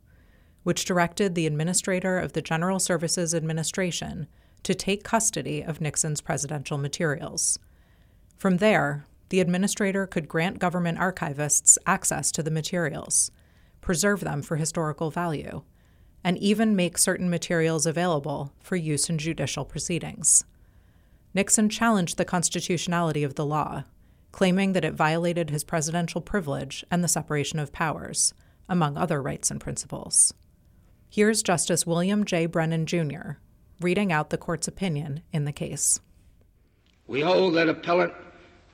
which 0.62 0.84
directed 0.84 1.34
the 1.34 1.46
administrator 1.46 2.18
of 2.18 2.32
the 2.32 2.42
General 2.42 2.78
Services 2.78 3.34
Administration 3.34 4.26
to 4.62 4.74
take 4.74 5.04
custody 5.04 5.62
of 5.62 5.80
Nixon's 5.80 6.20
presidential 6.20 6.78
materials. 6.78 7.58
From 8.36 8.58
there, 8.58 9.06
the 9.30 9.40
administrator 9.40 10.06
could 10.06 10.28
grant 10.28 10.58
government 10.58 10.98
archivists 10.98 11.78
access 11.86 12.30
to 12.32 12.42
the 12.42 12.50
materials, 12.50 13.30
preserve 13.80 14.20
them 14.20 14.42
for 14.42 14.56
historical 14.56 15.10
value, 15.10 15.62
and 16.22 16.36
even 16.38 16.76
make 16.76 16.98
certain 16.98 17.30
materials 17.30 17.86
available 17.86 18.52
for 18.60 18.76
use 18.76 19.08
in 19.08 19.18
judicial 19.18 19.64
proceedings. 19.64 20.44
Nixon 21.32 21.68
challenged 21.68 22.18
the 22.18 22.24
constitutionality 22.24 23.22
of 23.22 23.36
the 23.36 23.46
law, 23.46 23.84
claiming 24.32 24.72
that 24.72 24.84
it 24.84 24.94
violated 24.94 25.50
his 25.50 25.64
presidential 25.64 26.20
privilege 26.20 26.84
and 26.90 27.02
the 27.02 27.08
separation 27.08 27.58
of 27.58 27.72
powers, 27.72 28.34
among 28.68 28.96
other 28.96 29.22
rights 29.22 29.50
and 29.50 29.60
principles. 29.60 30.34
Here's 31.12 31.42
Justice 31.42 31.84
William 31.84 32.24
J. 32.24 32.46
Brennan, 32.46 32.86
Jr., 32.86 33.32
reading 33.80 34.12
out 34.12 34.30
the 34.30 34.38
court's 34.38 34.68
opinion 34.68 35.22
in 35.32 35.44
the 35.44 35.50
case. 35.50 35.98
We 37.08 37.20
hold 37.20 37.54
that 37.54 37.68
appellant 37.68 38.12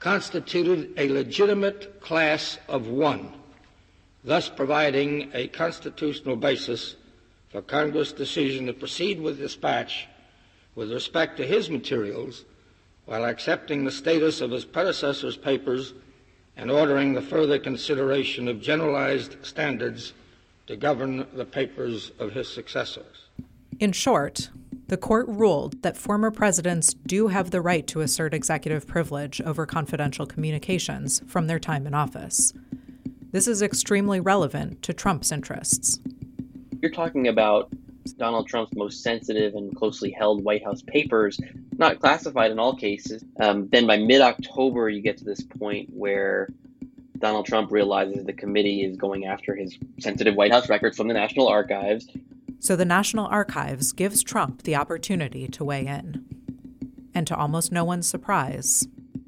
constituted 0.00 0.92
a 0.98 1.08
legitimate 1.08 1.98
class 2.02 2.58
of 2.68 2.88
one, 2.88 3.32
thus 4.22 4.50
providing 4.50 5.30
a 5.32 5.48
constitutional 5.48 6.36
basis 6.36 6.96
for 7.48 7.62
Congress' 7.62 8.12
decision 8.12 8.66
to 8.66 8.74
proceed 8.74 9.18
with 9.18 9.38
dispatch 9.38 10.06
with 10.74 10.92
respect 10.92 11.38
to 11.38 11.46
his 11.46 11.70
materials 11.70 12.44
while 13.06 13.24
accepting 13.24 13.82
the 13.82 13.90
status 13.90 14.42
of 14.42 14.50
his 14.50 14.66
predecessor's 14.66 15.38
papers 15.38 15.94
and 16.54 16.70
ordering 16.70 17.14
the 17.14 17.22
further 17.22 17.58
consideration 17.58 18.46
of 18.46 18.60
generalized 18.60 19.42
standards 19.42 20.12
to 20.66 20.76
govern 20.76 21.26
the 21.32 21.44
papers 21.44 22.12
of 22.18 22.32
his 22.32 22.48
successors. 22.48 23.28
In 23.78 23.92
short, 23.92 24.50
the 24.88 24.96
court 24.96 25.26
ruled 25.28 25.82
that 25.82 25.96
former 25.96 26.30
presidents 26.30 26.94
do 26.94 27.28
have 27.28 27.50
the 27.50 27.60
right 27.60 27.86
to 27.88 28.00
assert 28.00 28.32
executive 28.32 28.86
privilege 28.86 29.40
over 29.40 29.66
confidential 29.66 30.26
communications 30.26 31.22
from 31.26 31.46
their 31.46 31.58
time 31.58 31.86
in 31.86 31.94
office. 31.94 32.52
This 33.32 33.48
is 33.48 33.62
extremely 33.62 34.20
relevant 34.20 34.82
to 34.82 34.92
Trump's 34.92 35.32
interests. 35.32 36.00
You're 36.80 36.92
talking 36.92 37.28
about 37.28 37.72
Donald 38.16 38.46
Trump's 38.46 38.74
most 38.74 39.02
sensitive 39.02 39.54
and 39.54 39.74
closely 39.74 40.10
held 40.10 40.44
White 40.44 40.64
House 40.64 40.82
papers, 40.82 41.38
not 41.76 41.98
classified 41.98 42.50
in 42.52 42.58
all 42.58 42.76
cases. 42.76 43.24
Um, 43.40 43.68
then 43.72 43.86
by 43.86 43.98
mid 43.98 44.20
October, 44.20 44.88
you 44.88 45.02
get 45.02 45.16
to 45.18 45.24
this 45.24 45.42
point 45.42 45.90
where 45.92 46.48
Donald 47.18 47.46
Trump 47.46 47.70
realizes 47.70 48.24
the 48.24 48.32
committee 48.32 48.84
is 48.84 48.96
going 48.96 49.26
after 49.26 49.54
his 49.54 49.78
sensitive 49.98 50.34
White 50.34 50.52
House 50.52 50.68
records 50.68 50.96
from 50.96 51.08
the 51.08 51.14
National 51.14 51.48
Archives. 51.48 52.08
So 52.58 52.76
the 52.76 52.84
National 52.84 53.26
Archives 53.26 53.92
gives 53.92 54.22
Trump 54.22 54.62
the 54.62 54.76
opportunity 54.76 55.48
to 55.48 55.64
weigh 55.64 55.86
in. 55.86 56.24
And 57.14 57.26
to 57.26 57.36
almost 57.36 57.72
no 57.72 57.84
one's 57.84 58.06
surprise, 58.06 58.86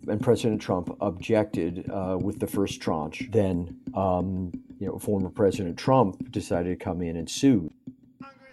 and 0.09 0.21
President 0.21 0.61
Trump 0.61 0.97
objected 1.01 1.89
uh, 1.91 2.19
with 2.21 2.39
the 2.39 2.47
first 2.47 2.81
tranche. 2.81 3.29
Then, 3.31 3.77
um, 3.95 4.53
you 4.79 4.87
know, 4.87 4.99
former 4.99 5.31
President 5.31 5.77
Trump 5.77 6.31
decided 6.31 6.79
to 6.79 6.85
come 6.85 7.03
in 7.03 7.17
and 7.17 7.29
sue. 7.29 7.71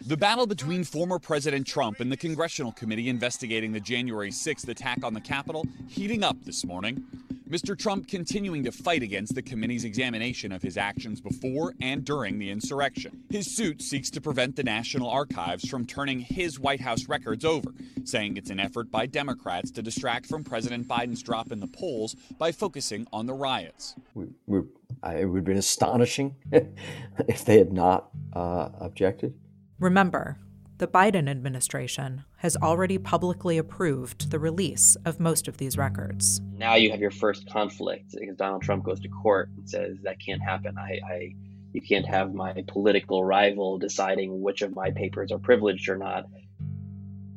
The 0.06 0.18
battle 0.18 0.46
between 0.46 0.84
former 0.84 1.18
President 1.18 1.66
Trump 1.66 2.00
and 2.00 2.12
the 2.12 2.18
congressional 2.18 2.72
committee 2.74 3.10
investigating 3.10 3.72
the 3.72 3.80
January 3.80 4.30
6th 4.30 4.68
attack 4.68 5.04
on 5.04 5.14
the 5.14 5.22
Capitol 5.22 5.66
heating 5.88 6.24
up 6.24 6.38
this 6.44 6.64
morning. 6.64 7.04
Mr. 7.50 7.78
Trump 7.78 8.08
continuing 8.08 8.64
to 8.64 8.72
fight 8.72 9.04
against 9.04 9.36
the 9.36 9.42
committee's 9.42 9.84
examination 9.84 10.52
of 10.52 10.64
his 10.64 10.78
actions 10.78 11.22
before 11.22 11.76
and 11.80 12.04
during 12.04 12.40
the 12.40 12.50
insurrection. 12.50 13.24
His 13.30 13.56
suit 13.56 13.84
seeks 13.84 14.10
to 14.12 14.22
prevent 14.22 14.56
the 14.56 14.64
National 14.64 15.10
Archives 15.10 15.70
from 15.70 15.86
turning 15.86 16.20
his 16.20 16.60
White 16.60 16.82
House 16.82 17.08
records 17.08 17.46
over, 17.46 17.70
saying 18.04 18.38
it's 18.38 18.50
an 18.50 18.60
effort 18.60 18.90
by 18.90 19.06
Democrats 19.06 19.70
to 19.72 19.84
distract 19.84 20.26
from 20.26 20.44
President 20.44 20.88
Biden's 20.88 21.22
drop 21.22 21.52
in 21.52 21.60
the 21.60 21.68
polls 21.68 22.16
by 22.40 22.52
focusing 22.52 23.06
on 23.14 23.28
the 23.28 23.34
riots. 23.34 23.94
We, 24.16 24.26
we, 24.48 24.60
it 25.04 25.26
would 25.26 25.38
have 25.38 25.46
been 25.46 25.58
astonishing 25.58 26.36
if 26.52 27.46
they 27.46 27.60
had 27.60 27.72
not 27.72 28.10
uh, 28.34 28.70
objected. 28.80 29.36
Remember, 29.80 30.40
the 30.78 30.88
Biden 30.88 31.30
administration 31.30 32.26
has 32.38 32.58
already 32.58 32.98
publicly 32.98 33.58
approved 33.58 34.30
the 34.30 34.40
release 34.40 34.98
of 35.06 35.20
most 35.20 35.48
of 35.48 35.58
these 35.58 35.78
records. 35.78 36.42
Now 36.58 36.76
you 36.76 36.92
have 36.92 37.00
your 37.00 37.12
first 37.12 37.50
conflict 37.50 38.14
because 38.20 38.36
Donald 38.36 38.62
Trump 38.62 38.84
goes 38.84 39.00
to 39.00 39.08
court 39.08 39.50
and 39.56 39.70
says 39.70 39.98
that 40.04 40.20
can't 40.20 40.42
happen. 40.42 40.78
I, 40.78 41.00
I 41.10 41.36
you 41.72 41.82
can't 41.82 42.06
have 42.06 42.34
my 42.34 42.64
political 42.68 43.24
rival 43.24 43.78
deciding 43.78 44.42
which 44.42 44.62
of 44.62 44.76
my 44.76 44.92
papers 44.92 45.32
are 45.32 45.40
privileged 45.40 45.90
or 45.90 45.98
not. 45.98 46.26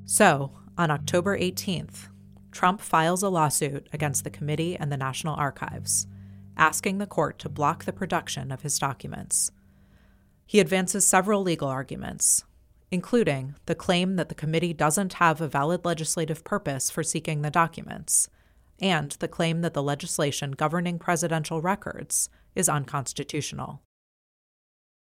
So, 0.05 0.53
on 0.76 0.91
October 0.91 1.36
18th, 1.36 2.09
Trump 2.53 2.80
files 2.80 3.22
a 3.22 3.28
lawsuit 3.28 3.89
against 3.93 4.24
the 4.24 4.30
committee 4.30 4.76
and 4.76 4.91
the 4.91 4.97
National 4.97 5.34
Archives, 5.34 6.07
asking 6.57 6.99
the 6.99 7.07
court 7.07 7.39
to 7.41 7.49
block 7.49 7.84
the 7.84 7.93
production 7.93 8.51
of 8.51 8.62
his 8.62 8.78
documents. 8.78 9.51
He 10.47 10.61
advances 10.61 11.07
several 11.07 11.43
legal 11.43 11.68
arguments, 11.68 12.45
including 12.91 13.55
the 13.66 13.74
claim 13.74 14.16
that 14.16 14.28
the 14.28 14.34
committee 14.34 14.72
doesn't 14.72 15.14
have 15.14 15.41
a 15.41 15.49
valid 15.49 15.84
legislative 15.84 16.45
purpose 16.45 16.91
for 16.91 17.03
seeking 17.03 17.43
the 17.43 17.51
documents, 17.51 18.28
and 18.80 19.12
the 19.12 19.28
claim 19.28 19.61
that 19.61 19.74
the 19.74 19.82
legislation 19.82 20.53
governing 20.53 20.99
presidential 20.99 21.61
records 21.61 22.28
is 22.55 22.68
unconstitutional. 22.68 23.82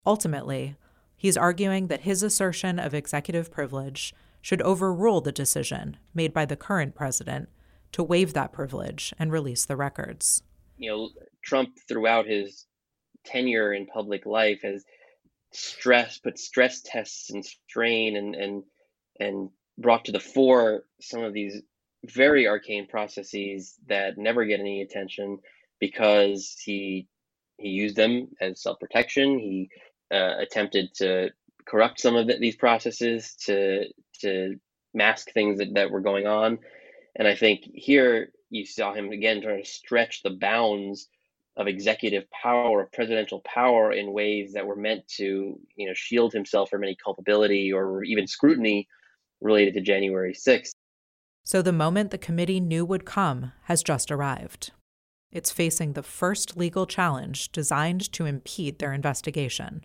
Ultimately, 0.06 0.76
he's 1.16 1.38
arguing 1.38 1.88
that 1.88 2.02
his 2.02 2.24
assertion 2.24 2.80
of 2.80 2.94
executive 2.94 3.52
privilege 3.52 4.14
should 4.42 4.62
overrule 4.62 5.20
the 5.20 5.32
decision 5.32 5.98
made 6.14 6.34
by 6.34 6.46
the 6.46 6.56
current 6.56 6.96
president 6.96 7.50
to 7.92 8.04
waive 8.04 8.34
that 8.34 8.54
privilege 8.54 9.14
and 9.20 9.32
release 9.32 9.66
the 9.66 9.76
records. 9.76 10.44
You 10.78 10.92
know, 10.92 11.10
Trump, 11.44 11.70
throughout 11.88 12.28
his 12.28 12.66
tenure 13.26 13.74
in 13.74 13.88
public 13.88 14.26
life, 14.26 14.62
has 14.64 14.86
stress, 15.58 16.20
put 16.20 16.38
stress 16.38 16.82
tests 16.82 17.30
and 17.32 17.44
strain 17.44 18.16
and 18.16 18.36
and 18.36 18.64
and 19.20 19.50
brought 19.78 20.06
to 20.06 20.12
the 20.12 20.20
fore 20.20 20.84
some 21.02 21.24
of 21.24 21.34
these 21.34 21.62
very 22.06 22.48
arcane 22.48 22.88
processes 22.88 23.76
that 23.88 24.18
never 24.18 24.46
get 24.46 24.60
any 24.60 24.82
attention 24.82 25.40
because 25.80 26.56
he 26.64 27.08
he 27.58 27.70
used 27.70 27.96
them 27.96 28.30
as 28.40 28.62
self 28.62 28.80
protection. 28.80 29.40
He 29.40 29.70
uh, 30.12 30.38
attempted 30.40 30.94
to 30.96 31.30
corrupt 31.66 32.00
some 32.00 32.16
of 32.16 32.28
the, 32.28 32.38
these 32.40 32.56
processes 32.56 33.36
to 33.46 33.86
to 34.22 34.56
mask 34.94 35.32
things 35.32 35.60
that, 35.60 35.74
that 35.74 35.92
were 35.92 36.02
going 36.02 36.28
on. 36.28 36.60
And 37.16 37.28
I 37.28 37.36
think 37.36 37.62
here 37.74 38.30
you 38.50 38.66
saw 38.66 38.94
him 38.94 39.12
again 39.12 39.42
trying 39.42 39.64
to 39.64 39.70
stretch 39.70 40.24
the 40.24 40.30
bounds 40.30 41.08
of 41.58 41.68
executive 41.68 42.30
power, 42.30 42.84
of 42.84 42.92
presidential 42.92 43.42
power 43.42 43.92
in 43.92 44.14
ways 44.14 44.54
that 44.54 44.66
were 44.66 44.76
meant 44.76 45.08
to, 45.08 45.60
you 45.76 45.88
know, 45.88 45.94
shield 45.94 46.32
himself 46.32 46.70
from 46.70 46.84
any 46.84 46.96
culpability 47.04 47.74
or 47.74 48.04
even 48.04 48.28
scrutiny 48.28 48.88
related 49.42 49.74
to 49.74 49.82
January 49.82 50.34
6th. 50.34 50.72
So 51.44 51.62
the 51.62 51.74
moment 51.74 52.12
the 52.12 52.18
committee 52.18 52.60
knew 52.60 52.86
would 52.86 53.06
come 53.06 53.54
has 53.64 53.82
just 53.82 54.12
arrived. 54.12 54.72
It's 55.32 55.52
facing 55.52 55.94
the 55.94 56.04
first 56.04 56.56
legal 56.56 56.86
challenge 56.86 57.52
designed 57.52 58.12
to 58.14 58.26
impede 58.26 58.80
their 58.80 58.94
investigation. 58.94 59.84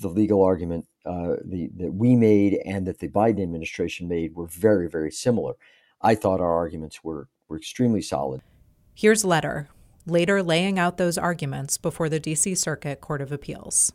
The 0.00 0.08
legal 0.08 0.42
argument 0.42 0.86
uh, 1.04 1.36
the, 1.44 1.68
that 1.76 1.92
we 1.92 2.16
made 2.16 2.60
and 2.64 2.86
that 2.86 3.00
the 3.00 3.08
Biden 3.08 3.42
administration 3.42 4.08
made 4.08 4.34
were 4.34 4.46
very, 4.46 4.88
very 4.88 5.10
similar. 5.10 5.54
I 6.00 6.14
thought 6.14 6.40
our 6.40 6.56
arguments 6.56 7.02
were, 7.02 7.28
were 7.48 7.56
extremely 7.56 8.02
solid. 8.02 8.40
Here's 8.94 9.24
Letter, 9.24 9.68
later 10.10 10.42
laying 10.42 10.78
out 10.78 10.96
those 10.96 11.18
arguments 11.18 11.78
before 11.78 12.08
the 12.08 12.20
D.C. 12.20 12.54
Circuit 12.54 13.00
Court 13.00 13.20
of 13.20 13.32
Appeals. 13.32 13.92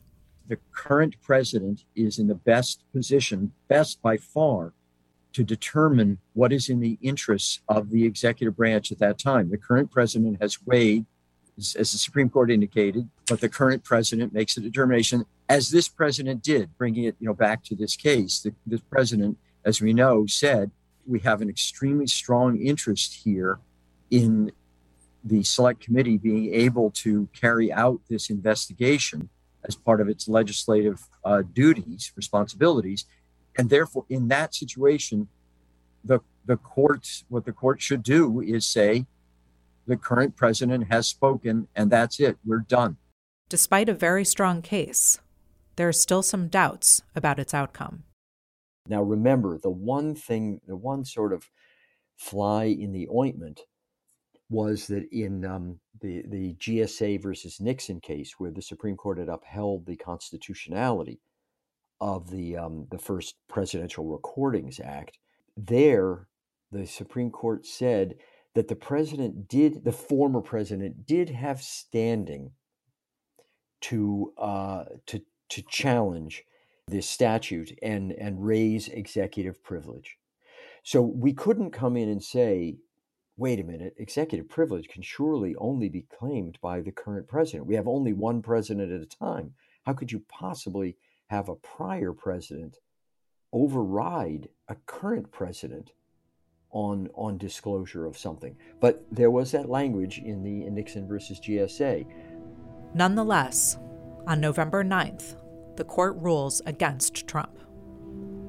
The 0.48 0.58
current 0.72 1.16
president 1.22 1.86
is 1.96 2.20
in 2.20 2.28
the 2.28 2.36
best 2.36 2.84
position, 2.92 3.54
best 3.68 4.02
by 4.02 4.18
far, 4.18 4.74
to 5.34 5.44
determine 5.44 6.20
what 6.34 6.54
is 6.54 6.70
in 6.70 6.80
the 6.80 6.98
interests 7.02 7.62
of 7.68 7.90
the 7.90 8.06
executive 8.06 8.56
branch 8.56 8.92
at 8.92 9.00
that 9.00 9.18
time. 9.18 9.50
The 9.50 9.58
current 9.58 9.92
president 9.92 10.42
has 10.42 10.62
weighed, 10.66 11.06
as, 11.58 11.74
the 11.74 11.86
Supreme 11.86 12.30
Court 12.30 12.52
indicated, 12.52 13.10
but 13.28 13.42
the 13.42 13.50
current 13.50 13.84
president 13.84 14.34
makes 14.34 14.58
a 14.58 14.62
determination, 14.62 15.26
as 15.50 15.72
this 15.72 15.88
president 15.88 16.44
did, 16.44 16.78
bringing 16.78 17.06
it 17.06 17.16
you 17.20 17.28
know 17.28 17.34
back 17.34 17.64
to 17.66 17.76
this 17.76 17.96
case. 17.96 18.40
The, 18.42 18.54
this 18.66 18.82
president, 18.82 19.38
as 19.66 19.82
we 19.82 19.94
know, 19.94 20.26
said 20.28 20.72
we 21.06 21.20
have 21.20 21.42
an 21.42 21.50
extremely 21.50 22.08
strong 22.08 22.58
interest 22.62 23.14
here 23.24 23.60
in 24.10 24.52
the 25.24 25.44
select 25.44 25.80
committee 25.82 26.18
being 26.18 26.54
able 26.54 26.92
to 26.92 27.28
carry 27.34 27.72
out 27.72 28.02
this 28.10 28.30
investigation 28.30 29.30
as 29.64 29.76
part 29.76 30.02
of 30.02 30.10
its 30.10 30.28
legislative 30.28 31.02
uh, 31.24 31.42
duties, 31.54 32.12
responsibilities, 32.16 33.06
and 33.58 33.70
therefore, 33.70 34.06
in 34.10 34.28
that 34.30 34.54
situation, 34.54 35.28
the 36.04 36.20
the 36.46 36.58
court 36.58 37.24
what 37.30 37.46
the 37.46 37.54
court 37.54 37.82
should 37.82 38.04
do 38.04 38.42
is 38.42 38.66
say, 38.66 39.06
The 39.88 39.96
current 39.98 40.36
president 40.36 40.88
has 40.90 41.08
spoken, 41.08 41.68
and 41.76 41.90
that's 41.90 42.20
it. 42.20 42.38
We're 42.46 42.60
done. 42.60 42.98
Despite 43.50 43.90
a 43.90 43.94
very 43.94 44.26
strong 44.26 44.62
case, 44.62 45.20
there 45.76 45.88
are 45.88 45.94
still 45.94 46.24
some 46.24 46.48
doubts 46.48 47.04
about 47.16 47.40
its 47.40 47.54
outcome. 47.54 48.04
Now, 48.88 49.02
remember, 49.02 49.58
the 49.58 49.70
one 49.70 50.16
thing, 50.16 50.60
the 50.68 50.76
one 50.76 51.06
sort 51.06 51.32
of 51.32 51.50
fly 52.18 52.66
in 52.66 52.92
the 52.92 53.08
ointment 53.10 53.62
was 54.54 54.88
that 54.88 55.10
in 55.12 55.44
um, 55.44 55.80
the, 56.00 56.24
the 56.28 56.54
GSA 56.54 57.22
versus 57.22 57.60
Nixon 57.60 58.00
case, 58.00 58.36
where 58.38 58.52
the 58.52 58.62
Supreme 58.62 58.96
Court 58.96 59.18
had 59.18 59.28
upheld 59.28 59.86
the 59.86 59.98
constitutionality 59.98 61.20
of 62.00 62.30
the, 62.30 62.56
um, 62.58 62.88
the 62.92 63.00
first 63.00 63.36
Presidential 63.50 64.06
Recordings 64.06 64.80
Act, 64.80 65.18
there 65.58 66.28
the 66.72 66.86
Supreme 66.86 67.32
Court 67.32 67.66
said 67.66 68.16
that 68.56 68.68
the 68.68 68.76
president 68.76 69.48
did, 69.48 69.84
the 69.84 69.92
former 69.92 70.42
president 70.42 71.06
did 71.06 71.30
have 71.30 71.62
standing 71.62 72.52
to 73.82 74.34
uh, 74.38 74.86
to 75.08 75.22
to 75.50 75.62
challenge 75.62 76.44
this 76.88 77.08
statute 77.08 77.78
and 77.82 78.12
and 78.14 78.46
raise 78.46 78.88
executive 78.88 79.64
privilege. 79.64 80.18
So 80.84 81.02
we 81.02 81.34
couldn't 81.34 81.72
come 81.72 81.96
in 81.96 82.10
and 82.10 82.24
say, 82.24 82.78
wait 83.38 83.60
a 83.60 83.64
minute, 83.64 83.96
executive 83.98 84.48
privilege 84.48 84.88
can 84.88 85.02
surely 85.02 85.56
only 85.56 85.90
be 85.90 86.06
claimed 86.18 86.58
by 86.62 86.82
the 86.82 86.92
current 86.92 87.28
president. 87.28 87.66
We 87.66 87.76
have 87.76 87.88
only 87.88 88.14
one 88.14 88.42
president 88.42 88.92
at 88.92 89.02
a 89.02 89.06
time. 89.06 89.54
How 89.86 89.94
could 89.94 90.12
you 90.12 90.24
possibly 90.30 90.98
have 91.28 91.50
a 91.50 91.56
prior 91.56 92.14
president 92.14 92.78
override 93.52 94.50
a 94.68 94.76
current 94.86 95.32
president 95.32 95.92
on 96.72 97.08
on 97.16 97.38
disclosure 97.38 98.06
of 98.06 98.18
something? 98.18 98.56
But 98.80 99.04
there 99.12 99.32
was 99.32 99.52
that 99.52 99.70
language 99.70 100.20
in 100.20 100.44
the 100.44 100.70
Nixon 100.70 101.08
versus 101.08 101.40
GSA. 101.40 102.06
Nonetheless, 102.94 103.78
on 104.28 104.40
November 104.40 104.84
9th, 104.84 105.36
the 105.76 105.84
court 105.84 106.16
rules 106.18 106.62
against 106.68 107.28
Trump. 107.28 107.58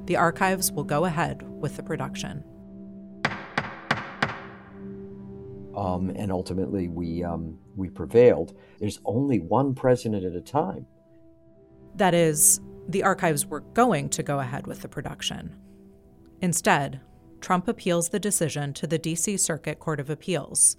The 0.04 0.16
archives 0.16 0.70
will 0.70 0.84
go 0.84 1.06
ahead 1.06 1.42
with 1.42 1.76
the 1.76 1.82
production. 1.82 2.44
Um, 5.76 6.10
and 6.10 6.30
ultimately, 6.30 6.88
we 6.88 7.24
um, 7.24 7.58
we 7.76 7.88
prevailed. 7.88 8.56
There's 8.78 9.00
only 9.04 9.40
one 9.40 9.74
president 9.74 10.24
at 10.24 10.34
a 10.34 10.40
time. 10.40 10.86
That 11.96 12.14
is, 12.14 12.60
the 12.88 13.02
archives 13.02 13.46
were 13.46 13.60
going 13.60 14.08
to 14.10 14.22
go 14.22 14.40
ahead 14.40 14.66
with 14.66 14.82
the 14.82 14.88
production. 14.88 15.56
Instead, 16.40 17.00
Trump 17.40 17.68
appeals 17.68 18.08
the 18.08 18.20
decision 18.20 18.72
to 18.74 18.86
the 18.86 18.98
D.C. 18.98 19.36
Circuit 19.36 19.78
Court 19.78 20.00
of 20.00 20.10
Appeals, 20.10 20.76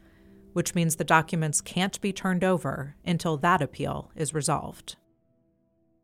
which 0.54 0.76
means 0.76 0.96
the 0.96 1.04
documents 1.04 1.62
can't 1.62 2.00
be 2.02 2.14
turned 2.14 2.44
over 2.44 2.96
until 3.06 3.38
that 3.38 3.62
appeal 3.62 4.12
is 4.16 4.34
resolved. 4.34 4.96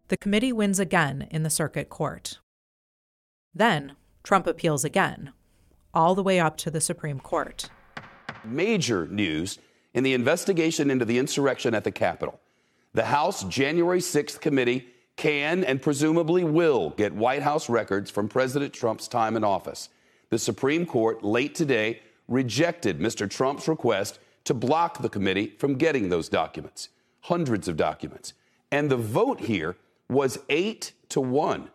The 0.10 0.18
committee 0.18 0.52
wins 0.52 0.80
again 0.80 1.28
in 1.32 1.44
the 1.44 1.50
circuit 1.50 1.90
court. 1.90 2.40
Then, 3.54 3.96
Trump 4.24 4.46
appeals 4.48 4.84
again, 4.84 5.32
all 5.94 6.16
the 6.16 6.24
way 6.24 6.40
up 6.40 6.58
to 6.58 6.72
the 6.72 6.82
Supreme 6.82 7.20
Court. 7.20 7.70
Major 8.44 9.08
news 9.08 9.60
in 9.94 10.04
the 10.04 10.14
investigation 10.14 10.90
into 10.90 11.06
the 11.06 11.18
insurrection 11.18 11.74
at 11.74 11.84
the 11.84 11.92
Capitol. 11.92 12.40
The 12.94 13.06
House 13.06 13.44
January 13.44 14.00
6th 14.00 14.42
committee 14.42 14.88
can 15.16 15.64
and 15.64 15.82
presumably 15.82 16.44
will 16.44 16.92
get 16.92 17.14
White 17.14 17.44
House 17.44 17.70
records 17.70 18.10
from 18.10 18.28
President 18.28 18.74
Trump's 18.74 19.08
time 19.08 19.36
in 19.36 19.44
office. 19.44 19.90
The 20.30 20.40
Supreme 20.40 20.86
Court 20.86 21.24
late 21.24 21.56
today 21.56 22.02
rejected 22.28 23.00
Mr. 23.00 23.30
Trump's 23.30 23.68
request 23.68 24.20
to 24.46 24.54
block 24.54 25.02
the 25.02 25.10
committee 25.10 25.54
from 25.58 25.76
getting 25.76 26.10
those 26.10 26.30
documents, 26.30 26.90
hundreds 27.22 27.68
of 27.68 27.78
documents. 27.78 28.34
And 28.72 28.90
the 28.90 28.98
vote 28.98 29.42
here 29.42 29.76
was 30.10 30.40
eight 30.50 30.94
to 31.10 31.22
one. 31.22 31.70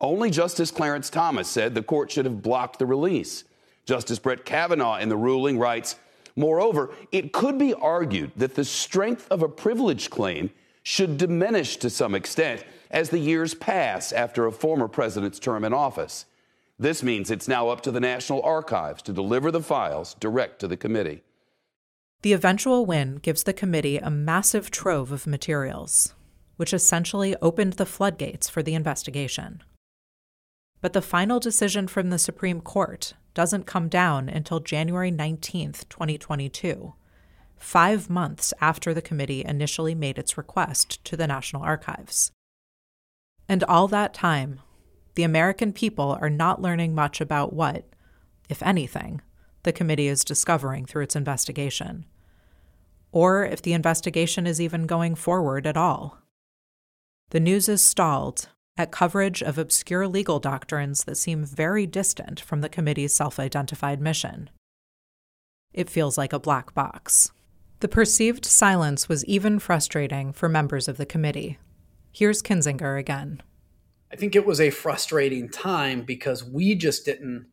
Only 0.00 0.30
Justice 0.30 0.70
Clarence 0.70 1.10
Thomas 1.10 1.48
said 1.48 1.74
the 1.74 1.82
court 1.82 2.10
should 2.10 2.24
have 2.24 2.42
blocked 2.42 2.78
the 2.78 2.86
release. 2.86 3.44
Justice 3.84 4.18
Brett 4.18 4.44
Kavanaugh 4.44 4.98
in 4.98 5.08
the 5.08 5.16
ruling 5.16 5.58
writes 5.58 5.96
Moreover, 6.36 6.94
it 7.10 7.32
could 7.32 7.58
be 7.58 7.74
argued 7.74 8.32
that 8.36 8.54
the 8.54 8.64
strength 8.64 9.26
of 9.30 9.42
a 9.42 9.48
privilege 9.48 10.08
claim 10.08 10.50
should 10.82 11.16
diminish 11.16 11.76
to 11.76 11.90
some 11.90 12.14
extent 12.14 12.64
as 12.90 13.10
the 13.10 13.18
years 13.18 13.54
pass 13.54 14.12
after 14.12 14.46
a 14.46 14.52
former 14.52 14.88
president's 14.88 15.38
term 15.38 15.64
in 15.64 15.72
office. 15.72 16.26
This 16.78 17.02
means 17.02 17.30
it's 17.30 17.48
now 17.48 17.68
up 17.68 17.82
to 17.82 17.90
the 17.90 18.00
National 18.00 18.42
Archives 18.42 19.02
to 19.02 19.12
deliver 19.12 19.50
the 19.50 19.62
files 19.62 20.14
direct 20.14 20.58
to 20.60 20.68
the 20.68 20.76
committee. 20.76 21.22
The 22.22 22.32
eventual 22.32 22.86
win 22.86 23.16
gives 23.16 23.42
the 23.42 23.52
committee 23.52 23.98
a 23.98 24.10
massive 24.10 24.70
trove 24.70 25.12
of 25.12 25.26
materials, 25.26 26.14
which 26.56 26.72
essentially 26.72 27.36
opened 27.42 27.74
the 27.74 27.86
floodgates 27.86 28.48
for 28.48 28.62
the 28.62 28.74
investigation. 28.74 29.62
But 30.80 30.92
the 30.92 31.02
final 31.02 31.40
decision 31.40 31.88
from 31.88 32.10
the 32.10 32.18
Supreme 32.18 32.60
Court 32.60 33.14
doesn't 33.34 33.66
come 33.66 33.88
down 33.88 34.28
until 34.28 34.60
January 34.60 35.10
19, 35.10 35.72
2022, 35.88 36.94
five 37.56 38.10
months 38.10 38.52
after 38.60 38.92
the 38.92 39.02
committee 39.02 39.44
initially 39.44 39.94
made 39.94 40.18
its 40.18 40.36
request 40.36 41.04
to 41.04 41.16
the 41.16 41.26
National 41.26 41.62
Archives. 41.62 42.32
And 43.48 43.64
all 43.64 43.88
that 43.88 44.14
time, 44.14 44.60
the 45.14 45.22
American 45.22 45.72
people 45.72 46.18
are 46.20 46.30
not 46.30 46.62
learning 46.62 46.94
much 46.94 47.20
about 47.20 47.52
what, 47.52 47.84
if 48.48 48.62
anything, 48.62 49.20
the 49.62 49.72
committee 49.72 50.08
is 50.08 50.24
discovering 50.24 50.86
through 50.86 51.04
its 51.04 51.16
investigation 51.16 52.06
or 53.12 53.44
if 53.44 53.60
the 53.60 53.74
investigation 53.74 54.46
is 54.46 54.60
even 54.60 54.86
going 54.86 55.14
forward 55.14 55.66
at 55.66 55.76
all. 55.76 56.18
The 57.30 57.40
news 57.40 57.68
is 57.68 57.82
stalled 57.82 58.48
at 58.76 58.90
coverage 58.90 59.42
of 59.42 59.58
obscure 59.58 60.08
legal 60.08 60.38
doctrines 60.38 61.04
that 61.04 61.16
seem 61.16 61.44
very 61.44 61.86
distant 61.86 62.40
from 62.40 62.60
the 62.60 62.68
committee's 62.68 63.14
self 63.14 63.38
identified 63.38 64.00
mission. 64.00 64.50
It 65.72 65.90
feels 65.90 66.18
like 66.18 66.32
a 66.32 66.38
black 66.38 66.74
box. 66.74 67.32
The 67.80 67.88
perceived 67.88 68.44
silence 68.44 69.08
was 69.08 69.24
even 69.24 69.58
frustrating 69.58 70.32
for 70.32 70.48
members 70.48 70.88
of 70.88 70.96
the 70.96 71.06
committee. 71.06 71.58
Here's 72.12 72.42
Kinzinger 72.42 72.98
again. 72.98 73.42
I 74.12 74.16
think 74.16 74.36
it 74.36 74.46
was 74.46 74.60
a 74.60 74.70
frustrating 74.70 75.48
time 75.48 76.02
because 76.02 76.44
we 76.44 76.74
just 76.74 77.04
didn't 77.04 77.46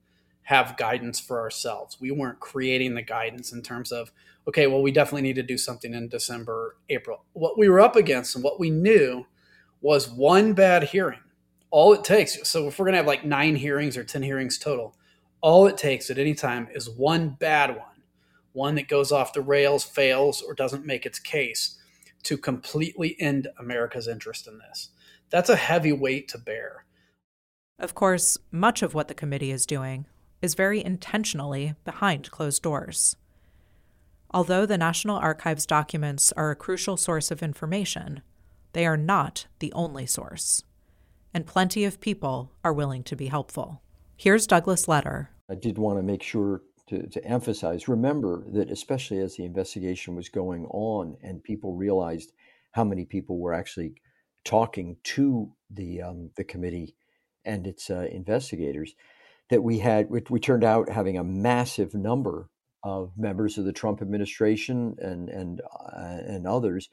have 0.44 0.78
guidance 0.78 1.20
for 1.20 1.40
ourselves. 1.40 1.98
We 2.02 2.12
weren't 2.12 2.40
creating 2.40 2.96
the 2.96 3.02
guidance 3.02 3.54
in 3.54 3.62
terms 3.62 3.92
of 3.92 4.12
okay, 4.48 4.68
well, 4.68 4.82
we 4.82 4.92
definitely 4.92 5.22
need 5.22 5.36
to 5.36 5.44
do 5.44 5.60
something 5.60 5.94
in 5.94 6.08
December, 6.10 6.76
April. 6.90 7.24
What 7.34 7.58
we 7.58 7.70
were 7.70 7.80
up 7.80 7.96
against 7.96 8.36
and 8.36 8.44
what 8.44 8.60
we 8.60 8.72
knew 8.72 9.28
was 9.82 10.10
one 10.10 10.54
bad 10.54 10.84
hearing. 10.84 11.20
All 11.72 11.94
it 11.94 12.04
takes, 12.04 12.48
so 12.48 12.68
if 12.68 12.80
we're 12.80 12.86
going 12.86 12.94
to 12.94 12.98
have 12.98 13.06
like 13.06 13.24
nine 13.24 13.56
hearings 13.56 13.96
or 13.96 14.04
10 14.04 14.24
hearings 14.24 14.58
total, 14.58 14.96
all 15.42 15.68
it 15.68 15.78
takes 15.78 16.10
at 16.10 16.18
any 16.18 16.34
time 16.34 16.68
is 16.74 16.90
one 16.90 17.30
bad 17.40 17.72
one, 17.72 18.04
one 18.54 18.76
that 18.76 18.88
goes 18.88 19.12
off 19.12 19.34
the 19.34 19.42
rails, 19.42 19.84
fails, 19.84 20.42
or 20.42 20.54
doesn't 20.54 20.86
make 20.86 21.06
its 21.06 21.20
case 21.20 21.78
to 22.24 22.38
completely 22.38 23.16
end 23.20 23.48
America's 23.60 24.08
interest 24.08 24.48
in 24.48 24.58
this. 24.58 24.90
That's 25.30 25.50
a 25.50 25.56
heavy 25.56 25.94
weight 25.94 26.28
to 26.30 26.38
bear. 26.38 26.86
Of 27.78 27.96
course, 27.96 28.38
much 28.52 28.82
of 28.82 28.94
what 28.94 29.08
the 29.08 29.14
committee 29.14 29.52
is 29.52 29.66
doing 29.66 30.06
is 30.42 30.56
very 30.56 30.84
intentionally 30.84 31.76
behind 31.86 32.32
closed 32.32 32.62
doors. 32.62 33.16
Although 34.32 34.66
the 34.66 34.78
National 34.78 35.18
Archives 35.18 35.66
documents 35.66 36.32
are 36.34 36.52
a 36.52 36.56
crucial 36.56 36.98
source 36.98 37.32
of 37.32 37.42
information, 37.42 38.22
they 38.74 38.86
are 38.86 38.98
not 38.98 39.48
the 39.60 39.72
only 39.74 40.06
source. 40.06 40.64
And 41.34 41.46
plenty 41.46 41.86
of 41.86 42.02
people 42.02 42.52
are 42.64 42.74
willing 42.74 43.04
to 43.04 43.16
be 43.16 43.28
helpful. 43.28 43.82
Here's 44.18 44.48
Douglas 44.48 44.88
Letter. 44.88 45.30
I 45.50 45.56
did 45.56 45.78
want 45.78 45.98
to 45.98 46.04
make 46.04 46.24
sure 46.24 46.62
to, 46.88 47.08
to 47.08 47.26
emphasize 47.26 47.88
remember 47.88 48.44
that, 48.52 48.72
especially 48.72 49.20
as 49.20 49.36
the 49.36 49.46
investigation 49.46 50.16
was 50.16 50.30
going 50.30 50.66
on 50.66 51.18
and 51.22 51.44
people 51.44 51.76
realized 51.76 52.32
how 52.72 52.84
many 52.84 53.06
people 53.06 53.40
were 53.40 53.54
actually 53.54 53.94
talking 54.44 54.98
to 55.04 55.52
the, 55.70 56.02
um, 56.02 56.32
the 56.36 56.44
committee 56.44 56.96
and 57.46 57.68
its 57.68 57.90
uh, 57.90 58.08
investigators, 58.12 58.94
that 59.50 59.62
we 59.62 59.80
had, 59.80 60.10
we, 60.10 60.22
we 60.30 60.40
turned 60.40 60.64
out 60.64 60.90
having 60.90 61.18
a 61.18 61.24
massive 61.24 61.94
number 61.94 62.50
of 62.84 63.12
members 63.18 63.58
of 63.58 63.66
the 63.66 63.74
Trump 63.74 64.02
administration 64.02 64.96
and 65.00 65.30
and 65.30 65.62
uh, 65.62 66.18
and 66.26 66.48
others 66.48 66.90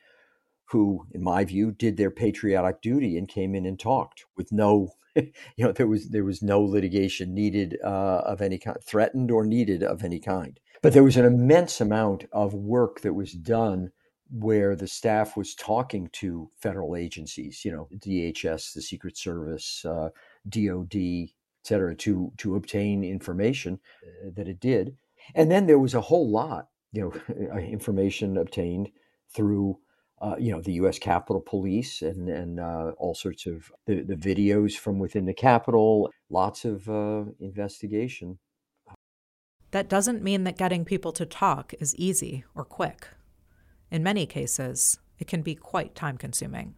who, 0.71 1.07
in 1.13 1.23
my 1.23 1.45
view, 1.45 1.73
did 1.73 1.97
their 1.97 2.11
patriotic 2.11 2.83
duty 2.83 3.17
and 3.17 3.29
came 3.29 3.55
in 3.55 3.67
and 3.67 3.79
talked 3.79 4.25
with 4.37 4.51
no, 4.53 4.93
you 5.17 5.33
know, 5.59 5.73
there 5.73 5.87
was 5.87 6.11
there 6.11 6.25
was 6.25 6.43
no 6.43 6.61
litigation 6.61 7.35
needed 7.35 7.79
uh, 7.85 8.23
of 8.25 8.41
any 8.41 8.59
kind, 8.59 8.79
threatened 8.83 9.31
or 9.31 9.45
needed 9.45 9.83
of 9.83 10.03
any 10.03 10.21
kind. 10.21 10.61
But 10.83 10.93
there 10.93 11.05
was 11.05 11.17
an 11.17 11.25
immense 11.25 11.81
amount 11.81 12.27
of 12.33 12.55
work 12.55 13.01
that 13.01 13.15
was 13.15 13.33
done 13.33 13.93
where 14.31 14.75
the 14.75 14.89
staff 14.89 15.37
was 15.37 15.55
talking 15.55 16.09
to 16.13 16.51
federal 16.57 16.97
agencies, 16.97 17.65
you 17.65 17.71
know, 17.71 17.89
DHS, 17.97 18.75
the 18.75 18.83
Secret 18.83 19.17
Service, 19.17 19.85
uh, 19.85 20.09
DOD, 20.49 20.97
et 20.97 21.31
cetera, 21.65 21.95
to 21.97 22.33
to 22.39 22.57
obtain 22.57 23.05
information 23.05 23.79
uh, 24.05 24.31
that 24.35 24.49
it 24.49 24.61
did 24.61 24.97
and 25.35 25.51
then 25.51 25.67
there 25.67 25.79
was 25.79 25.95
a 25.95 26.01
whole 26.01 26.31
lot 26.31 26.69
you 26.93 27.03
know, 27.29 27.59
information 27.59 28.37
obtained 28.37 28.91
through 29.35 29.79
uh, 30.21 30.37
you 30.39 30.53
know 30.53 30.61
the 30.61 30.73
U.S. 30.75 30.99
Capitol 30.99 31.41
Police 31.41 32.03
and 32.03 32.29
and 32.29 32.61
uh, 32.61 32.93
all 32.99 33.15
sorts 33.15 33.47
of 33.47 33.71
the, 33.87 34.03
the 34.03 34.17
videos 34.17 34.75
from 34.75 34.99
within 34.99 35.27
the 35.27 35.35
Capitol. 35.35 36.11
Lots 36.31 36.65
of 36.65 36.89
uh, 36.89 37.25
investigation. 37.41 38.39
That 39.73 39.89
doesn't 39.89 40.23
mean 40.23 40.45
that 40.45 40.57
getting 40.57 40.85
people 40.85 41.13
to 41.13 41.27
talk 41.27 41.75
is 41.81 41.95
easy 41.97 42.45
or 42.55 42.65
quick. 42.65 43.09
In 43.91 44.03
many 44.03 44.25
cases, 44.27 44.99
it 45.19 45.27
can 45.27 45.43
be 45.43 45.55
quite 45.55 45.95
time 45.95 46.17
consuming. 46.17 46.75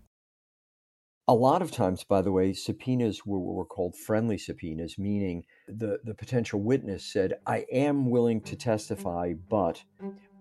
A 1.31 1.35
lot 1.35 1.61
of 1.61 1.71
times, 1.71 2.05
by 2.05 2.23
the 2.23 2.33
way, 2.33 2.55
subpoenas 2.55 3.27
were, 3.27 3.39
were 3.39 3.67
called 3.67 3.95
friendly 3.95 4.39
subpoenas, 4.39 4.99
meaning 4.99 5.45
the, 5.67 5.99
the 6.03 6.15
potential 6.15 6.63
witness 6.63 7.05
said, 7.05 7.35
I 7.47 7.67
am 7.71 8.09
willing 8.09 8.41
to 8.43 8.57
testify, 8.57 9.35
but 9.51 9.83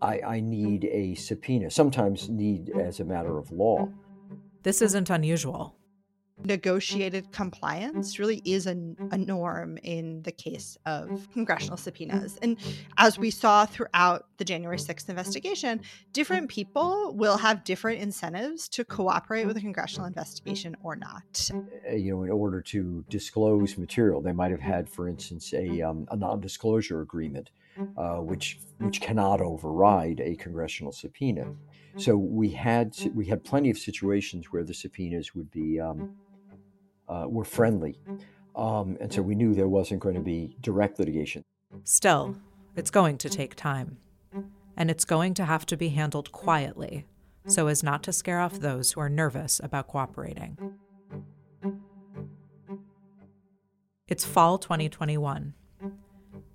I, 0.02 0.22
I 0.22 0.40
need 0.40 0.86
a 0.86 1.16
subpoena, 1.16 1.72
sometimes 1.72 2.30
need 2.30 2.72
as 2.78 3.00
a 3.00 3.06
matter 3.06 3.38
of 3.38 3.52
law. 3.52 3.90
This 4.64 4.82
isn't 4.82 5.10
unusual 5.10 5.78
negotiated 6.44 7.32
compliance 7.32 8.20
really 8.20 8.42
is 8.46 8.68
a, 8.68 8.78
a, 9.12 9.18
norm 9.18 9.78
in 9.84 10.22
the 10.24 10.32
case 10.32 10.78
of 10.86 11.28
congressional 11.34 11.78
subpoenas. 11.78 12.38
And 12.42 12.58
as 12.98 13.18
we 13.18 13.32
saw 13.32 13.66
throughout 13.66 14.28
the 14.38 14.46
January 14.46 14.78
6th 14.78 15.10
investigation, 15.10 15.82
different 16.14 16.50
people 16.50 17.14
will 17.16 17.38
have 17.38 17.64
different 17.64 18.02
incentives 18.02 18.70
to 18.70 18.86
cooperate 18.86 19.46
with 19.46 19.58
a 19.58 19.62
congressional 19.62 20.06
investigation 20.06 20.76
or 20.84 20.96
not. 20.96 21.50
Uh, 21.54 21.96
you 21.96 22.12
know, 22.12 22.24
in 22.24 22.30
order 22.30 22.62
to 22.62 23.04
disclose 23.10 23.78
material, 23.78 24.22
they 24.22 24.34
might 24.34 24.52
have 24.52 24.62
had, 24.62 24.88
for 24.88 25.10
instance, 25.10 25.54
a, 25.54 25.82
um, 25.82 26.08
a 26.12 26.16
non 26.16 26.40
disclosure 26.40 27.02
agreement. 27.02 27.50
Uh, 27.96 28.18
which 28.18 28.60
which 28.80 29.02
cannot 29.02 29.42
override 29.42 30.20
a 30.20 30.36
congressional 30.36 30.92
subpoena. 30.92 31.54
So 31.98 32.16
we 32.16 32.50
had 32.50 32.96
we 33.14 33.26
had 33.26 33.44
plenty 33.44 33.70
of 33.70 33.78
situations 33.78 34.48
where 34.52 34.64
the 34.64 34.74
subpoenas 34.74 35.36
would 35.36 35.52
be 35.52 35.80
um, 35.80 36.16
uh, 37.08 37.26
were 37.28 37.44
friendly. 37.44 38.00
Um, 38.56 38.98
and 39.00 39.14
so 39.14 39.22
we 39.22 39.36
knew 39.36 39.54
there 39.54 39.68
wasn't 39.68 40.00
going 40.00 40.16
to 40.16 40.22
be 40.22 40.58
direct 40.62 41.00
litigation. 41.00 41.44
Still, 41.84 42.36
it's 42.76 42.90
going 42.90 43.18
to 43.20 43.30
take 43.30 43.56
time. 43.56 43.98
And 44.76 44.92
it's 44.92 45.06
going 45.06 45.34
to 45.36 45.46
have 45.46 45.66
to 45.68 45.78
be 45.78 45.90
handled 45.90 46.32
quietly 46.32 47.06
so 47.48 47.68
as 47.68 47.82
not 47.82 48.04
to 48.04 48.14
scare 48.14 48.40
off 48.40 48.60
those 48.60 48.92
who 48.92 49.02
are 49.02 49.10
nervous 49.10 49.60
about 49.64 49.88
cooperating. 49.88 50.58
It's 54.08 54.24
fall 54.24 54.58
2021. 54.58 55.54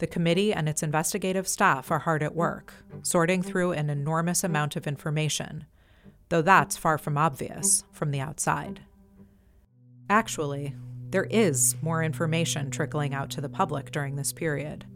The 0.03 0.09
committee 0.09 0.53
and 0.53 0.68
its 0.68 0.82
investigative 0.82 1.46
staff 1.46 1.92
are 1.92 2.00
hard 2.00 2.24
at 2.24 2.34
work, 2.34 2.74
sorting 3.03 3.40
through 3.40 3.70
an 3.70 3.88
enormous 3.88 4.42
amount 4.42 4.74
of 4.74 4.88
information, 4.88 5.64
though 6.28 6.42
that's 6.42 6.76
far 6.76 6.98
from 6.98 7.16
obvious 7.16 7.84
from 7.92 8.11
the 8.11 8.18
outside. 8.18 8.80
Actually, 10.11 10.74
there 11.11 11.28
is 11.30 11.76
more 11.82 12.03
information 12.03 12.68
trickling 12.68 13.14
out 13.14 13.30
to 13.30 13.40
the 13.40 13.48
public 13.48 13.92
during 13.92 14.16
this 14.16 14.32
period, 14.32 14.86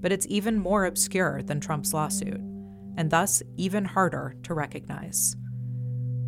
but 0.00 0.12
it's 0.12 0.28
even 0.28 0.60
more 0.60 0.84
obscure 0.84 1.42
than 1.42 1.58
Trump's 1.58 1.92
lawsuit, 1.92 2.40
and 2.96 3.10
thus 3.10 3.42
even 3.56 3.84
harder 3.84 4.36
to 4.44 4.54
recognize. 4.54 5.34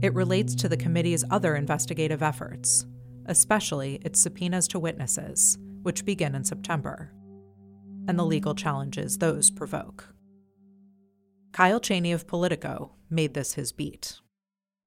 It 0.02 0.14
relates 0.14 0.56
to 0.56 0.68
the 0.68 0.76
committee's 0.76 1.22
other 1.30 1.54
investigative 1.54 2.24
efforts, 2.24 2.86
especially 3.26 4.00
its 4.04 4.20
subpoenas 4.20 4.66
to 4.66 4.80
witnesses, 4.80 5.58
which 5.82 6.04
begin 6.04 6.34
in 6.34 6.42
September, 6.42 7.12
and 8.08 8.18
the 8.18 8.24
legal 8.24 8.54
challenges 8.54 9.18
those 9.18 9.50
provoke. 9.50 10.08
Kyle 11.52 11.80
Cheney 11.80 12.12
of 12.12 12.26
Politico 12.26 12.92
made 13.08 13.34
this 13.34 13.54
his 13.54 13.72
beat. 13.72 14.20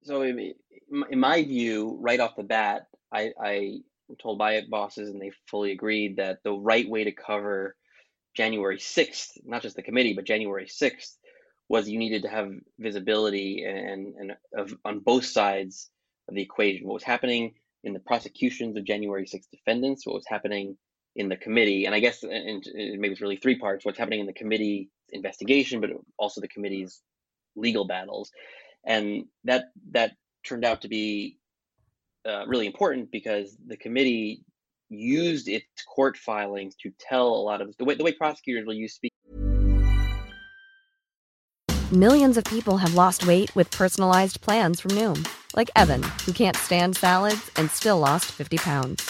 So, 0.03 0.21
in 0.21 0.53
my 1.19 1.43
view, 1.43 1.97
right 1.99 2.19
off 2.19 2.35
the 2.35 2.43
bat, 2.43 2.87
I, 3.11 3.31
I 3.41 3.77
told 4.21 4.37
my 4.37 4.61
bosses, 4.69 5.09
and 5.09 5.21
they 5.21 5.31
fully 5.47 5.71
agreed 5.71 6.17
that 6.17 6.39
the 6.43 6.53
right 6.53 6.87
way 6.87 7.03
to 7.03 7.11
cover 7.11 7.75
January 8.35 8.77
6th, 8.77 9.37
not 9.43 9.61
just 9.61 9.75
the 9.75 9.81
committee, 9.81 10.13
but 10.13 10.25
January 10.25 10.67
6th, 10.67 11.15
was 11.67 11.87
you 11.87 11.99
needed 11.99 12.23
to 12.23 12.29
have 12.29 12.51
visibility 12.79 13.63
and, 13.63 14.15
and 14.15 14.33
of, 14.55 14.73
on 14.85 14.99
both 14.99 15.25
sides 15.25 15.89
of 16.27 16.35
the 16.35 16.41
equation. 16.41 16.87
What 16.87 16.95
was 16.95 17.03
happening 17.03 17.53
in 17.83 17.93
the 17.93 17.99
prosecutions 17.99 18.75
of 18.77 18.85
January 18.85 19.25
6th 19.25 19.49
defendants, 19.51 20.05
what 20.05 20.15
was 20.15 20.25
happening 20.27 20.77
in 21.15 21.29
the 21.29 21.37
committee, 21.37 21.85
and 21.85 21.95
I 21.95 21.99
guess 21.99 22.23
and 22.23 22.63
maybe 22.73 23.09
it's 23.09 23.21
really 23.21 23.37
three 23.37 23.57
parts: 23.57 23.85
what's 23.85 23.97
happening 23.97 24.19
in 24.19 24.25
the 24.25 24.33
committee 24.33 24.89
investigation, 25.11 25.81
but 25.81 25.91
also 26.17 26.41
the 26.41 26.47
committee's 26.47 27.01
legal 27.55 27.85
battles, 27.85 28.31
and 28.85 29.25
that 29.43 29.65
that 29.91 30.13
turned 30.45 30.65
out 30.65 30.81
to 30.81 30.87
be 30.87 31.37
uh, 32.27 32.45
really 32.47 32.67
important 32.67 33.11
because 33.11 33.57
the 33.67 33.77
committee 33.77 34.43
used 34.89 35.47
its 35.47 35.65
court 35.93 36.17
filings 36.17 36.75
to 36.75 36.91
tell 36.99 37.27
a 37.27 37.43
lot 37.43 37.61
of 37.61 37.75
the 37.77 37.85
way 37.85 37.95
the 37.95 38.03
way 38.03 38.11
prosecutors 38.11 38.65
will 38.65 38.73
use 38.73 38.93
speak. 38.93 39.11
Millions 41.91 42.37
of 42.37 42.43
people 42.43 42.77
have 42.77 42.93
lost 42.93 43.25
weight 43.25 43.53
with 43.55 43.71
personalized 43.71 44.41
plans 44.41 44.79
from 44.79 44.91
Noom, 44.91 45.27
like 45.55 45.71
Evan, 45.75 46.03
who 46.25 46.31
can't 46.31 46.55
stand 46.55 46.95
salads 46.95 47.49
and 47.55 47.69
still 47.71 47.97
lost 47.97 48.25
fifty 48.25 48.57
pounds. 48.57 49.09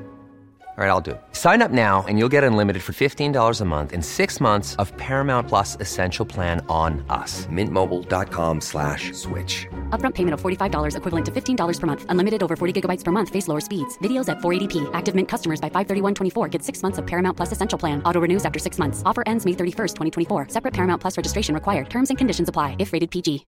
All 0.77 0.85
right, 0.85 0.89
I'll 0.89 1.01
do 1.01 1.11
it. 1.11 1.21
Sign 1.33 1.61
up 1.61 1.69
now 1.69 2.05
and 2.07 2.17
you'll 2.17 2.29
get 2.29 2.45
unlimited 2.45 2.81
for 2.81 2.93
$15 2.93 3.59
a 3.59 3.65
month 3.65 3.91
in 3.91 4.01
six 4.01 4.39
months 4.39 4.77
of 4.77 4.95
Paramount 4.95 5.49
Plus 5.49 5.75
Essential 5.81 6.25
Plan 6.25 6.65
on 6.69 7.05
us. 7.09 7.45
Mintmobile.com 7.47 8.61
slash 8.61 9.11
switch. 9.11 9.67
Upfront 9.89 10.15
payment 10.15 10.33
of 10.33 10.39
$45 10.41 10.95
equivalent 10.95 11.25
to 11.25 11.31
$15 11.31 11.79
per 11.79 11.87
month. 11.87 12.05
Unlimited 12.07 12.41
over 12.41 12.55
40 12.55 12.81
gigabytes 12.81 13.03
per 13.03 13.11
month. 13.11 13.27
Face 13.29 13.49
lower 13.49 13.59
speeds. 13.59 13.97
Videos 13.97 14.29
at 14.29 14.37
480p. 14.37 14.89
Active 14.93 15.13
Mint 15.13 15.27
customers 15.27 15.59
by 15.59 15.69
531.24 15.69 16.49
get 16.49 16.63
six 16.63 16.81
months 16.81 16.97
of 16.97 17.05
Paramount 17.05 17.35
Plus 17.35 17.51
Essential 17.51 17.77
Plan. 17.77 18.01
Auto 18.03 18.21
renews 18.21 18.45
after 18.45 18.57
six 18.57 18.79
months. 18.79 19.03
Offer 19.05 19.23
ends 19.25 19.45
May 19.45 19.53
31st, 19.53 19.93
2024. 19.93 20.47
Separate 20.49 20.73
Paramount 20.73 21.01
Plus 21.01 21.17
registration 21.17 21.53
required. 21.53 21.89
Terms 21.89 22.09
and 22.09 22.17
conditions 22.17 22.47
apply 22.47 22.77
if 22.79 22.93
rated 22.93 23.11
PG. 23.11 23.45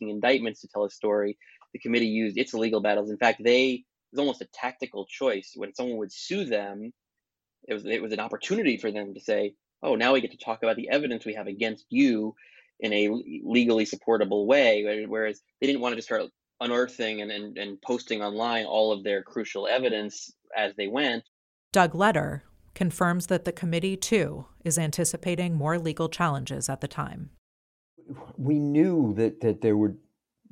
Indictments 0.00 0.60
to 0.62 0.68
tell 0.68 0.84
a 0.84 0.90
story. 0.90 1.38
The 1.72 1.78
committee 1.78 2.08
used 2.08 2.36
its 2.36 2.52
legal 2.52 2.80
battles. 2.80 3.10
In 3.10 3.16
fact, 3.16 3.42
they 3.44 3.84
was 4.12 4.20
almost 4.20 4.42
a 4.42 4.48
tactical 4.52 5.06
choice 5.06 5.52
when 5.56 5.74
someone 5.74 5.98
would 5.98 6.12
sue 6.12 6.44
them. 6.44 6.92
It 7.66 7.74
was 7.74 7.84
it 7.86 8.02
was 8.02 8.12
an 8.12 8.20
opportunity 8.20 8.76
for 8.76 8.90
them 8.90 9.14
to 9.14 9.20
say, 9.20 9.54
"Oh, 9.82 9.94
now 9.94 10.12
we 10.12 10.20
get 10.20 10.32
to 10.32 10.36
talk 10.36 10.62
about 10.62 10.76
the 10.76 10.90
evidence 10.90 11.24
we 11.24 11.34
have 11.34 11.46
against 11.46 11.86
you 11.90 12.34
in 12.80 12.92
a 12.92 13.08
legally 13.44 13.84
supportable 13.84 14.46
way." 14.46 15.06
Whereas 15.06 15.40
they 15.60 15.66
didn't 15.66 15.80
want 15.80 15.92
to 15.92 15.96
just 15.96 16.08
start 16.08 16.30
unearthing 16.60 17.22
and, 17.22 17.30
and, 17.30 17.58
and 17.58 17.82
posting 17.82 18.22
online 18.22 18.66
all 18.66 18.92
of 18.92 19.02
their 19.02 19.22
crucial 19.22 19.66
evidence 19.66 20.32
as 20.56 20.74
they 20.76 20.86
went. 20.86 21.24
Doug 21.72 21.94
Letter 21.94 22.44
confirms 22.74 23.26
that 23.26 23.44
the 23.44 23.52
committee 23.52 23.96
too 23.96 24.46
is 24.64 24.78
anticipating 24.78 25.54
more 25.54 25.78
legal 25.78 26.08
challenges 26.08 26.68
at 26.68 26.80
the 26.80 26.88
time. 26.88 27.30
We 28.36 28.58
knew 28.58 29.14
that 29.14 29.40
that 29.40 29.60
there 29.60 29.76
were 29.76 29.94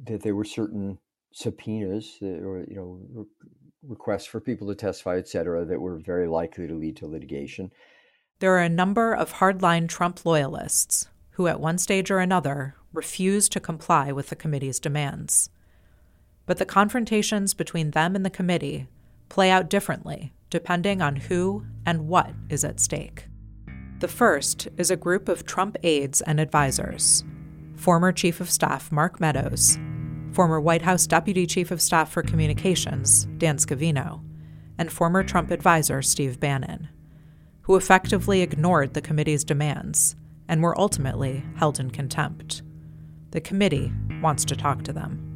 that 0.05 0.23
there 0.23 0.35
were 0.35 0.45
certain 0.45 0.99
subpoenas 1.33 2.19
or 2.23 2.65
you 2.69 2.77
know 2.77 3.27
requests 3.83 4.27
for 4.27 4.41
people 4.41 4.69
to 4.69 4.75
testify, 4.75 5.17
et 5.17 5.29
cetera, 5.29 5.65
that 5.65 5.81
were 5.81 5.99
very 5.99 6.29
likely 6.29 6.67
to 6.67 6.75
lead 6.75 6.97
to 6.97 7.07
litigation. 7.07 7.71
There 8.41 8.55
are 8.55 8.63
a 8.63 8.69
number 8.69 9.15
of 9.15 9.35
hardline 9.35 9.89
Trump 9.89 10.25
loyalists 10.25 11.09
who, 11.33 11.47
at 11.47 11.61
one 11.61 11.79
stage 11.79 12.11
or 12.11 12.19
another, 12.19 12.75
refused 12.93 13.53
to 13.53 13.61
comply 13.61 14.13
with 14.13 14.29
the 14.29 14.37
committee's 14.37 14.81
demands. 14.81 15.51
But 16.47 16.59
the 16.59 16.67
confrontations 16.67 17.55
between 17.55 17.93
them 17.93 18.17
and 18.17 18.25
the 18.25 18.31
committee 18.31 18.89
play 19.29 19.51
out 19.51 19.71
differently 19.71 20.33
depending 20.51 21.01
on 21.01 21.17
who 21.17 21.65
and 21.87 22.09
what 22.09 22.33
is 22.49 22.65
at 22.65 22.81
stake. 22.81 23.27
The 24.01 24.09
first 24.09 24.69
is 24.77 24.91
a 24.91 24.97
group 24.97 25.29
of 25.29 25.47
Trump 25.47 25.77
aides 25.83 26.21
and 26.21 26.41
advisors 26.41 27.25
former 27.77 28.13
Chief 28.13 28.43
of 28.43 28.51
Staff 28.51 28.93
Mark 28.93 29.21
Meadows 29.21 29.79
former 30.33 30.61
White 30.61 30.83
House 30.83 31.07
Deputy 31.07 31.47
Chief 31.47 31.71
of 31.71 31.83
Staff 31.83 32.13
for 32.13 32.23
Communications, 32.23 33.25
Dan 33.39 33.57
Scavino, 33.57 34.23
and 34.79 34.91
former 34.91 35.23
Trump 35.23 35.51
advisor 35.51 36.03
Steve 36.03 36.41
Bannon, 36.41 36.89
who 37.63 37.77
effectively 37.77 38.41
ignored 38.41 38.95
the 38.95 39.01
committee's 39.01 39.45
demands 39.45 40.17
and 40.49 40.63
were 40.63 40.79
ultimately 40.79 41.45
held 41.57 41.79
in 41.79 41.91
contempt. 41.91 42.63
The 43.31 43.41
committee 43.41 43.93
wants 44.23 44.45
to 44.47 44.57
talk 44.57 44.83
to 44.85 44.93
them. 44.93 45.27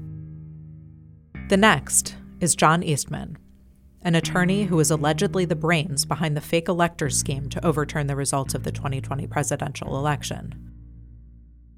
The 1.48 1.56
next 1.56 2.16
is 2.40 2.56
John 2.56 2.82
Eastman, 2.82 3.38
an 4.02 4.14
attorney 4.14 4.64
who 4.64 4.80
is 4.80 4.90
allegedly 4.90 5.44
the 5.44 5.54
brains 5.54 6.04
behind 6.04 6.36
the 6.36 6.40
fake 6.40 6.68
electors 6.68 7.16
scheme 7.16 7.48
to 7.50 7.64
overturn 7.64 8.06
the 8.06 8.16
results 8.16 8.54
of 8.54 8.64
the 8.64 8.72
2020 8.72 9.26
presidential 9.26 9.96
election. 9.96 10.54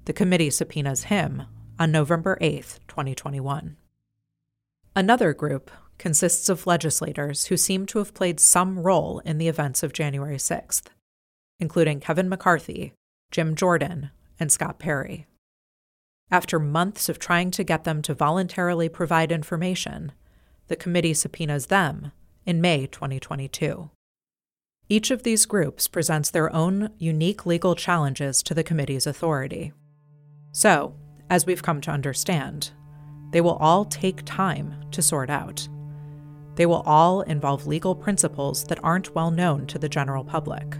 The 0.05 0.13
committee 0.13 0.49
subpoenas 0.49 1.03
him 1.03 1.43
on 1.79 1.91
November 1.91 2.37
8, 2.41 2.79
2021. 2.87 3.77
Another 4.95 5.33
group 5.33 5.69
consists 5.97 6.49
of 6.49 6.67
legislators 6.67 7.45
who 7.45 7.57
seem 7.57 7.85
to 7.87 7.99
have 7.99 8.13
played 8.13 8.39
some 8.39 8.79
role 8.79 9.19
in 9.19 9.37
the 9.37 9.47
events 9.47 9.83
of 9.83 9.93
January 9.93 10.37
6th, 10.37 10.87
including 11.59 11.99
Kevin 11.99 12.29
McCarthy, 12.29 12.93
Jim 13.31 13.55
Jordan, 13.55 14.11
and 14.39 14.51
Scott 14.51 14.79
Perry. 14.79 15.27
After 16.29 16.59
months 16.59 17.09
of 17.09 17.19
trying 17.19 17.51
to 17.51 17.63
get 17.63 17.83
them 17.83 18.01
to 18.03 18.13
voluntarily 18.13 18.89
provide 18.89 19.31
information, 19.31 20.11
the 20.67 20.75
committee 20.75 21.13
subpoenas 21.13 21.67
them 21.67 22.11
in 22.45 22.59
May 22.61 22.87
2022. 22.87 23.89
Each 24.89 25.11
of 25.11 25.23
these 25.23 25.45
groups 25.45 25.87
presents 25.87 26.29
their 26.29 26.53
own 26.53 26.91
unique 26.97 27.45
legal 27.45 27.75
challenges 27.75 28.41
to 28.43 28.53
the 28.53 28.63
committee's 28.63 29.05
authority. 29.05 29.73
So, 30.51 30.95
as 31.29 31.45
we've 31.45 31.63
come 31.63 31.81
to 31.81 31.91
understand, 31.91 32.71
they 33.31 33.41
will 33.41 33.55
all 33.55 33.85
take 33.85 34.23
time 34.25 34.75
to 34.91 35.01
sort 35.01 35.29
out. 35.29 35.67
They 36.55 36.65
will 36.65 36.81
all 36.85 37.21
involve 37.21 37.67
legal 37.67 37.95
principles 37.95 38.63
that 38.65 38.83
aren't 38.83 39.13
well 39.13 39.31
known 39.31 39.67
to 39.67 39.79
the 39.79 39.89
general 39.89 40.23
public. 40.23 40.75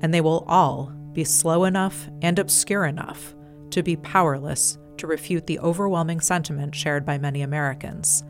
And 0.00 0.12
they 0.12 0.20
will 0.20 0.44
all 0.48 0.92
be 1.12 1.24
slow 1.24 1.64
enough 1.64 2.08
and 2.20 2.38
obscure 2.38 2.84
enough 2.84 3.34
to 3.70 3.82
be 3.82 3.96
powerless 3.96 4.78
to 4.98 5.06
refute 5.06 5.46
the 5.46 5.58
overwhelming 5.60 6.20
sentiment 6.20 6.74
shared 6.74 7.06
by 7.06 7.18
many 7.18 7.42
Americans 7.42 8.24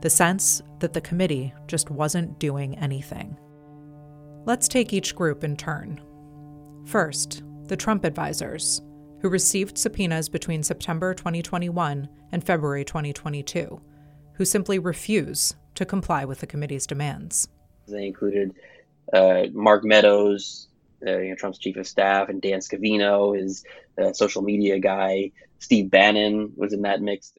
the 0.00 0.10
sense 0.10 0.62
that 0.78 0.92
the 0.92 1.00
committee 1.00 1.52
just 1.66 1.90
wasn't 1.90 2.38
doing 2.38 2.78
anything. 2.78 3.36
Let's 4.46 4.68
take 4.68 4.92
each 4.92 5.14
group 5.14 5.44
in 5.44 5.56
turn. 5.56 6.00
First, 6.86 7.42
the 7.64 7.76
Trump 7.76 8.04
advisors, 8.04 8.80
who 9.20 9.28
received 9.28 9.76
subpoenas 9.76 10.28
between 10.28 10.62
September 10.62 11.14
2021 11.14 12.08
and 12.32 12.44
February 12.44 12.84
2022, 12.84 13.80
who 14.34 14.44
simply 14.44 14.78
refuse 14.78 15.54
to 15.74 15.84
comply 15.84 16.24
with 16.24 16.40
the 16.40 16.46
committee's 16.46 16.86
demands. 16.86 17.48
They 17.86 18.06
included 18.06 18.54
uh, 19.12 19.44
Mark 19.52 19.84
Meadows, 19.84 20.68
uh, 21.06 21.18
you 21.18 21.30
know, 21.30 21.34
Trump's 21.34 21.58
chief 21.58 21.76
of 21.76 21.86
staff, 21.86 22.28
and 22.28 22.40
Dan 22.40 22.60
Scavino, 22.60 23.36
his 23.38 23.64
uh, 24.00 24.12
social 24.12 24.42
media 24.42 24.78
guy. 24.78 25.32
Steve 25.58 25.90
Bannon 25.90 26.52
was 26.56 26.72
in 26.72 26.82
that 26.82 27.02
mix. 27.02 27.32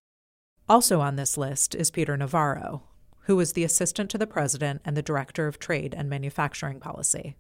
Also 0.70 1.02
on 1.02 1.16
this 1.16 1.38
list 1.38 1.76
is 1.76 1.92
Peter 1.92 2.16
Navarro, 2.16 2.84
who 3.22 3.36
was 3.36 3.54
the 3.54 3.64
assistant 3.64 4.10
to 4.12 4.18
the 4.18 4.28
president 4.28 4.82
and 4.86 4.96
the 4.96 5.02
director 5.02 5.48
of 5.48 5.60
trade 5.60 5.94
and 5.98 6.10
manufacturing 6.10 6.80
policy. 6.80 7.36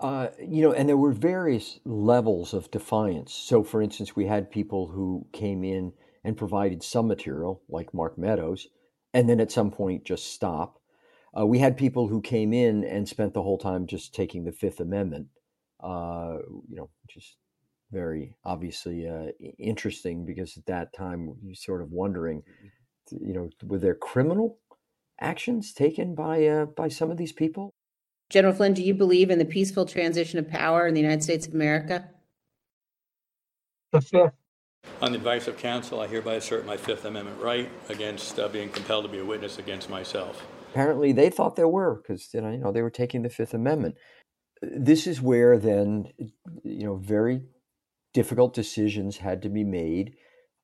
Uh, 0.00 0.28
you 0.38 0.62
know, 0.62 0.72
and 0.72 0.88
there 0.88 0.96
were 0.96 1.12
various 1.12 1.80
levels 1.84 2.54
of 2.54 2.70
defiance. 2.70 3.32
So, 3.32 3.64
for 3.64 3.82
instance, 3.82 4.14
we 4.14 4.26
had 4.26 4.50
people 4.50 4.88
who 4.88 5.26
came 5.32 5.64
in 5.64 5.92
and 6.22 6.36
provided 6.36 6.82
some 6.82 7.08
material, 7.08 7.62
like 7.68 7.92
Mark 7.92 8.16
Meadows, 8.16 8.68
and 9.12 9.28
then 9.28 9.40
at 9.40 9.50
some 9.50 9.70
point 9.70 10.04
just 10.04 10.32
stop. 10.32 10.80
Uh, 11.38 11.46
we 11.46 11.58
had 11.58 11.76
people 11.76 12.08
who 12.08 12.20
came 12.20 12.52
in 12.52 12.84
and 12.84 13.08
spent 13.08 13.34
the 13.34 13.42
whole 13.42 13.58
time 13.58 13.86
just 13.86 14.14
taking 14.14 14.44
the 14.44 14.52
Fifth 14.52 14.80
Amendment, 14.80 15.26
uh, 15.82 16.38
you 16.68 16.76
know, 16.76 16.90
just 17.08 17.36
very 17.90 18.36
obviously 18.44 19.08
uh, 19.08 19.32
interesting 19.58 20.24
because 20.26 20.56
at 20.56 20.66
that 20.66 20.92
time 20.94 21.34
you're 21.42 21.54
sort 21.54 21.82
of 21.82 21.90
wondering, 21.90 22.42
you 23.10 23.32
know, 23.32 23.50
were 23.64 23.78
there 23.78 23.94
criminal 23.94 24.58
actions 25.20 25.72
taken 25.72 26.14
by 26.14 26.46
uh, 26.46 26.66
by 26.66 26.88
some 26.88 27.10
of 27.10 27.16
these 27.16 27.32
people? 27.32 27.74
General 28.30 28.52
Flynn, 28.52 28.74
do 28.74 28.82
you 28.82 28.94
believe 28.94 29.30
in 29.30 29.38
the 29.38 29.44
peaceful 29.44 29.86
transition 29.86 30.38
of 30.38 30.48
power 30.48 30.86
in 30.86 30.94
the 30.94 31.00
United 31.00 31.22
States 31.22 31.46
of 31.46 31.54
America? 31.54 32.10
The 33.92 34.00
fifth. 34.02 34.32
On 35.00 35.12
the 35.12 35.18
advice 35.18 35.48
of 35.48 35.56
counsel, 35.58 36.00
I 36.00 36.06
hereby 36.06 36.34
assert 36.34 36.66
my 36.66 36.76
Fifth 36.76 37.04
Amendment 37.04 37.40
right 37.40 37.70
against 37.88 38.38
uh, 38.38 38.48
being 38.48 38.68
compelled 38.68 39.04
to 39.04 39.10
be 39.10 39.18
a 39.18 39.24
witness 39.24 39.58
against 39.58 39.88
myself. 39.88 40.44
Apparently, 40.70 41.12
they 41.12 41.30
thought 41.30 41.56
there 41.56 41.68
were 41.68 41.96
because 41.96 42.32
you 42.34 42.40
know, 42.40 42.70
they 42.70 42.82
were 42.82 42.90
taking 42.90 43.22
the 43.22 43.30
Fifth 43.30 43.54
Amendment. 43.54 43.96
This 44.62 45.06
is 45.06 45.22
where 45.22 45.56
then 45.56 46.08
you 46.64 46.84
know 46.84 46.96
very 46.96 47.42
difficult 48.12 48.54
decisions 48.54 49.18
had 49.18 49.42
to 49.42 49.48
be 49.48 49.64
made 49.64 50.14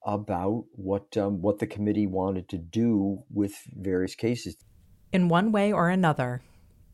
about 0.05 0.65
what 0.73 1.17
um, 1.17 1.41
what 1.41 1.59
the 1.59 1.67
committee 1.67 2.07
wanted 2.07 2.49
to 2.51 2.59
do 2.59 3.23
with 3.31 3.55
various 3.73 4.15
cases. 4.15 4.57
In 5.13 5.29
one 5.29 5.53
way 5.53 5.73
or 5.73 5.89
another, 5.89 6.43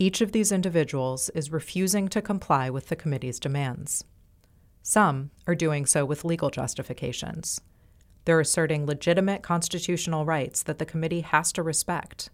each 0.01 0.23
of 0.23 0.33
these 0.33 0.51
individuals 0.51 1.29
is 1.35 1.53
refusing 1.53 2.09
to 2.09 2.23
comply 2.23 2.71
with 2.71 2.89
the 2.89 2.97
committee's 2.97 3.39
demands. 3.39 4.03
Some 4.83 5.31
are 5.47 5.55
doing 5.55 5.85
so 5.85 6.07
with 6.07 6.25
legal 6.25 6.49
justifications. 6.49 7.61
They're 8.25 8.41
asserting 8.41 8.87
legitimate 8.87 9.43
constitutional 9.43 10.25
rights 10.25 10.63
that 10.63 10.79
the 10.79 10.87
committee 10.87 11.21
has 11.21 11.53
to 11.53 11.63
respect. 11.63 12.31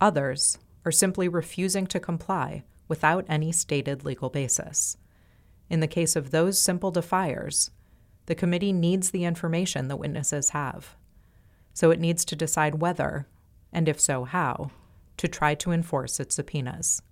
Others 0.00 0.56
are 0.86 0.90
simply 0.90 1.28
refusing 1.28 1.86
to 1.88 2.00
comply 2.00 2.64
without 2.88 3.26
any 3.28 3.52
stated 3.52 4.02
legal 4.02 4.30
basis. 4.30 4.96
In 5.68 5.80
the 5.80 5.86
case 5.86 6.16
of 6.16 6.30
those 6.30 6.58
simple 6.58 6.90
defiers, 6.90 7.70
the 8.24 8.34
committee 8.34 8.72
needs 8.72 9.10
the 9.10 9.24
information 9.24 9.88
the 9.88 9.96
witnesses 9.96 10.50
have. 10.50 10.96
So 11.74 11.90
it 11.90 12.00
needs 12.00 12.24
to 12.24 12.36
decide 12.36 12.80
whether, 12.80 13.28
and 13.74 13.90
if 13.90 14.00
so, 14.00 14.24
how, 14.24 14.70
to 15.16 15.28
try 15.28 15.54
to 15.54 15.72
enforce 15.72 16.20
its 16.20 16.34
subpoenas. 16.34 17.02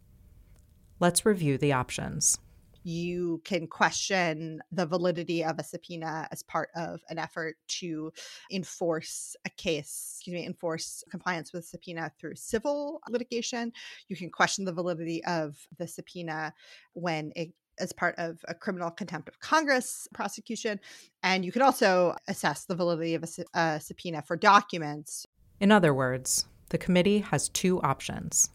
Let's 1.00 1.26
review 1.26 1.59
the 1.59 1.72
options. 1.72 2.38
You 2.84 3.40
can 3.44 3.68
question 3.68 4.61
the 4.72 4.86
validity 4.86 5.44
of 5.44 5.59
a 5.59 5.64
subpoena 5.64 6.26
as 6.32 6.42
part 6.42 6.70
of 6.74 7.00
an 7.09 7.18
effort 7.18 7.57
to 7.80 8.12
enforce 8.50 9.36
a 9.44 9.50
case, 9.50 10.16
excuse 10.16 10.34
me, 10.34 10.46
enforce 10.46 11.05
compliance 11.11 11.53
with 11.53 11.64
a 11.64 11.66
subpoena 11.66 12.11
through 12.18 12.34
civil 12.34 13.00
litigation. 13.09 13.72
You 14.09 14.16
can 14.16 14.30
question 14.30 14.64
the 14.64 14.72
validity 14.72 15.24
of 15.24 15.57
the 15.78 15.86
subpoena 15.86 16.55
when 16.94 17.32
it 17.36 17.53
as 17.78 17.92
part 17.92 18.14
of 18.18 18.38
a 18.48 18.55
criminal 18.55 18.90
contempt 18.90 19.28
of 19.28 19.40
Congress 19.40 20.07
prosecution. 20.12 20.78
And 21.22 21.44
you 21.44 21.53
can 21.53 21.62
also 21.62 22.14
assess 22.28 22.64
the 22.64 22.74
validity 22.74 23.14
of 23.14 23.24
a, 23.24 23.59
a 23.59 23.80
subpoena 23.80 24.22
for 24.22 24.36
documents. 24.36 25.26
In 25.59 25.72
other 25.72 25.94
words, 25.94 26.46
the 26.72 26.78
committee 26.78 27.18
has 27.18 27.50
two 27.50 27.80
options. 27.82 28.48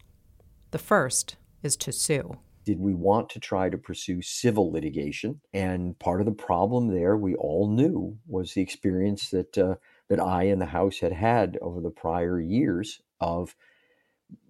The 0.72 0.78
first 0.78 1.36
is 1.62 1.76
to 1.76 1.92
sue. 1.92 2.36
Did 2.64 2.80
we 2.80 2.92
want 2.92 3.30
to 3.30 3.40
try 3.40 3.70
to 3.70 3.78
pursue 3.78 4.22
civil 4.22 4.72
litigation? 4.72 5.40
And 5.54 5.96
part 6.00 6.20
of 6.20 6.26
the 6.26 6.32
problem 6.32 6.88
there, 6.88 7.16
we 7.16 7.36
all 7.36 7.70
knew, 7.70 8.18
was 8.26 8.52
the 8.52 8.60
experience 8.60 9.30
that 9.30 9.56
uh, 9.56 9.76
that 10.08 10.18
I 10.18 10.42
and 10.44 10.60
the 10.60 10.66
House 10.66 10.98
had 10.98 11.12
had 11.12 11.58
over 11.62 11.80
the 11.80 11.90
prior 11.90 12.40
years 12.40 13.00
of 13.20 13.54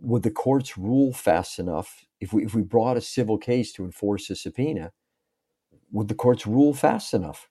would 0.00 0.22
the 0.22 0.30
courts 0.30 0.78
rule 0.78 1.12
fast 1.12 1.58
enough 1.58 2.06
if 2.20 2.32
we 2.32 2.46
if 2.46 2.54
we 2.54 2.62
brought 2.62 2.96
a 2.96 3.02
civil 3.02 3.36
case 3.36 3.70
to 3.74 3.84
enforce 3.84 4.30
a 4.30 4.34
subpoena 4.34 4.92
would 5.92 6.08
the 6.08 6.14
courts 6.14 6.46
rule 6.46 6.74
fast 6.74 7.14
enough 7.14 7.48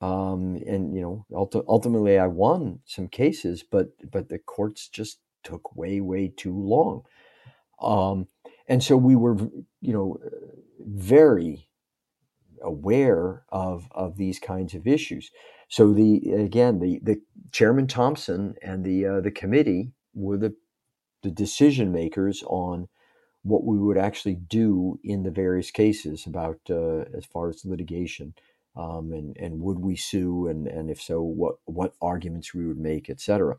um, 0.00 0.56
and 0.66 0.94
you 0.94 1.02
know 1.02 1.26
ulti- 1.32 1.64
ultimately 1.68 2.18
i 2.18 2.26
won 2.26 2.80
some 2.86 3.08
cases 3.08 3.62
but 3.62 3.88
but 4.10 4.30
the 4.30 4.38
courts 4.38 4.88
just 4.88 5.18
took 5.46 5.76
way 5.76 6.00
way 6.00 6.32
too 6.36 6.56
long. 6.58 7.02
Um, 7.80 8.28
and 8.68 8.82
so 8.82 8.96
we 8.96 9.16
were 9.16 9.36
you 9.80 9.94
know 9.94 10.18
very 10.80 11.68
aware 12.62 13.44
of 13.50 13.88
of 13.92 14.16
these 14.16 14.38
kinds 14.38 14.74
of 14.74 14.86
issues. 14.86 15.30
So 15.68 15.92
the 15.92 16.32
again 16.32 16.80
the 16.80 17.00
the 17.02 17.20
chairman 17.52 17.86
thompson 17.86 18.56
and 18.62 18.84
the 18.84 19.06
uh, 19.06 19.20
the 19.22 19.30
committee 19.32 19.92
were 20.14 20.38
the 20.38 20.54
the 21.22 21.30
decision 21.30 21.92
makers 21.92 22.42
on 22.46 22.88
what 23.42 23.64
we 23.64 23.78
would 23.78 23.98
actually 23.98 24.36
do 24.36 24.98
in 25.04 25.22
the 25.22 25.30
various 25.30 25.70
cases 25.70 26.26
about 26.26 26.60
uh, 26.70 27.04
as 27.16 27.24
far 27.26 27.48
as 27.50 27.64
litigation 27.64 28.34
um, 28.76 29.12
and 29.12 29.36
and 29.38 29.60
would 29.60 29.78
we 29.80 29.96
sue 29.96 30.48
and 30.48 30.66
and 30.66 30.90
if 30.90 31.00
so 31.00 31.22
what 31.22 31.56
what 31.66 31.94
arguments 32.02 32.54
we 32.54 32.66
would 32.66 32.78
make 32.78 33.10
etc 33.10 33.56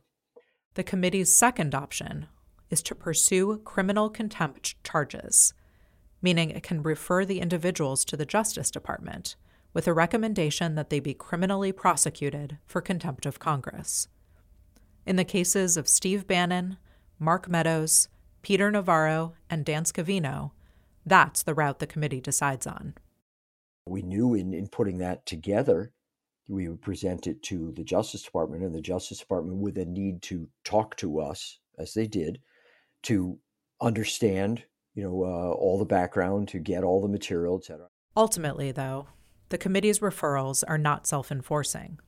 the 0.77 0.83
committee's 0.83 1.35
second 1.35 1.73
option 1.73 2.27
is 2.69 2.83
to 2.83 2.93
pursue 2.93 3.57
criminal 3.65 4.09
contempt 4.09 4.81
charges 4.83 5.53
meaning 6.21 6.49
it 6.49 6.63
can 6.63 6.81
refer 6.81 7.25
the 7.25 7.39
individuals 7.39 8.05
to 8.05 8.15
the 8.15 8.25
justice 8.25 8.71
department 8.71 9.35
with 9.73 9.87
a 9.87 9.93
recommendation 9.93 10.75
that 10.75 10.89
they 10.89 10.99
be 10.99 11.13
criminally 11.13 11.71
prosecuted 11.71 12.59
for 12.67 12.79
contempt 12.79 13.25
of 13.25 13.39
congress 13.39 14.07
in 15.05 15.15
the 15.15 15.23
cases 15.23 15.77
of 15.77 15.87
steve 15.87 16.27
bannon 16.27 16.77
mark 17.19 17.49
meadows 17.49 18.07
Peter 18.47 18.71
Navarro, 18.71 19.33
and 19.49 19.65
Dan 19.65 19.83
Scavino, 19.83 20.51
that's 21.05 21.43
the 21.43 21.53
route 21.53 21.79
the 21.79 21.87
committee 21.87 22.21
decides 22.21 22.65
on. 22.65 22.93
We 23.85 24.01
knew 24.01 24.33
in, 24.33 24.53
in 24.53 24.67
putting 24.67 24.99
that 24.99 25.25
together, 25.25 25.91
we 26.47 26.67
would 26.67 26.81
present 26.81 27.27
it 27.27 27.41
to 27.43 27.71
the 27.75 27.83
Justice 27.83 28.23
Department, 28.23 28.63
and 28.63 28.73
the 28.73 28.81
Justice 28.81 29.19
Department 29.19 29.57
would 29.57 29.75
then 29.75 29.93
need 29.93 30.21
to 30.23 30.47
talk 30.63 30.95
to 30.97 31.19
us, 31.19 31.59
as 31.77 31.93
they 31.93 32.07
did, 32.07 32.39
to 33.03 33.37
understand, 33.81 34.63
you 34.95 35.03
know, 35.03 35.23
uh, 35.23 35.51
all 35.53 35.77
the 35.77 35.85
background, 35.85 36.47
to 36.49 36.59
get 36.59 36.83
all 36.83 37.01
the 37.01 37.07
material, 37.07 37.57
etc. 37.57 37.87
Ultimately, 38.15 38.71
though, 38.71 39.07
the 39.49 39.57
committee's 39.57 39.99
referrals 39.99 40.63
are 40.67 40.77
not 40.77 41.07
self 41.07 41.31
enforcing. 41.31 41.99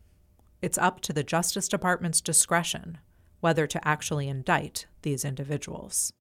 It's 0.61 0.77
up 0.77 0.99
to 1.01 1.13
the 1.13 1.23
Justice 1.23 1.67
Department's 1.67 2.21
discretion 2.21 2.97
whether 3.39 3.67
to 3.67 3.87
actually 3.87 4.27
indict 4.27 4.85
these 5.01 5.23
individuals. 5.23 6.13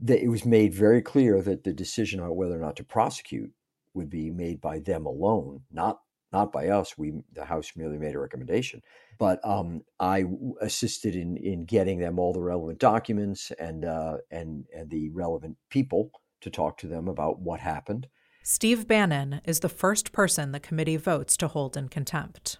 That 0.00 0.22
it 0.22 0.28
was 0.28 0.44
made 0.44 0.74
very 0.74 1.02
clear 1.02 1.40
that 1.42 1.64
the 1.64 1.72
decision 1.72 2.20
on 2.20 2.34
whether 2.34 2.56
or 2.56 2.60
not 2.60 2.76
to 2.76 2.84
prosecute 2.84 3.52
would 3.94 4.10
be 4.10 4.30
made 4.30 4.60
by 4.60 4.78
them 4.78 5.06
alone, 5.06 5.62
not 5.72 6.00
not 6.32 6.52
by 6.52 6.68
us. 6.68 6.96
We 6.98 7.12
the 7.32 7.44
House 7.44 7.72
merely 7.76 7.98
made 7.98 8.14
a 8.14 8.18
recommendation, 8.18 8.82
but 9.18 9.40
um, 9.44 9.82
I 10.00 10.24
assisted 10.60 11.14
in 11.14 11.36
in 11.36 11.64
getting 11.64 11.98
them 11.98 12.18
all 12.18 12.32
the 12.32 12.42
relevant 12.42 12.78
documents 12.78 13.52
and 13.58 13.84
uh, 13.84 14.18
and 14.30 14.64
and 14.74 14.90
the 14.90 15.10
relevant 15.10 15.56
people 15.70 16.10
to 16.40 16.50
talk 16.50 16.78
to 16.78 16.86
them 16.86 17.08
about 17.08 17.40
what 17.40 17.60
happened. 17.60 18.08
Steve 18.42 18.86
Bannon 18.86 19.40
is 19.44 19.60
the 19.60 19.68
first 19.68 20.12
person 20.12 20.52
the 20.52 20.60
committee 20.60 20.96
votes 20.96 21.36
to 21.36 21.48
hold 21.48 21.76
in 21.76 21.88
contempt. 21.88 22.58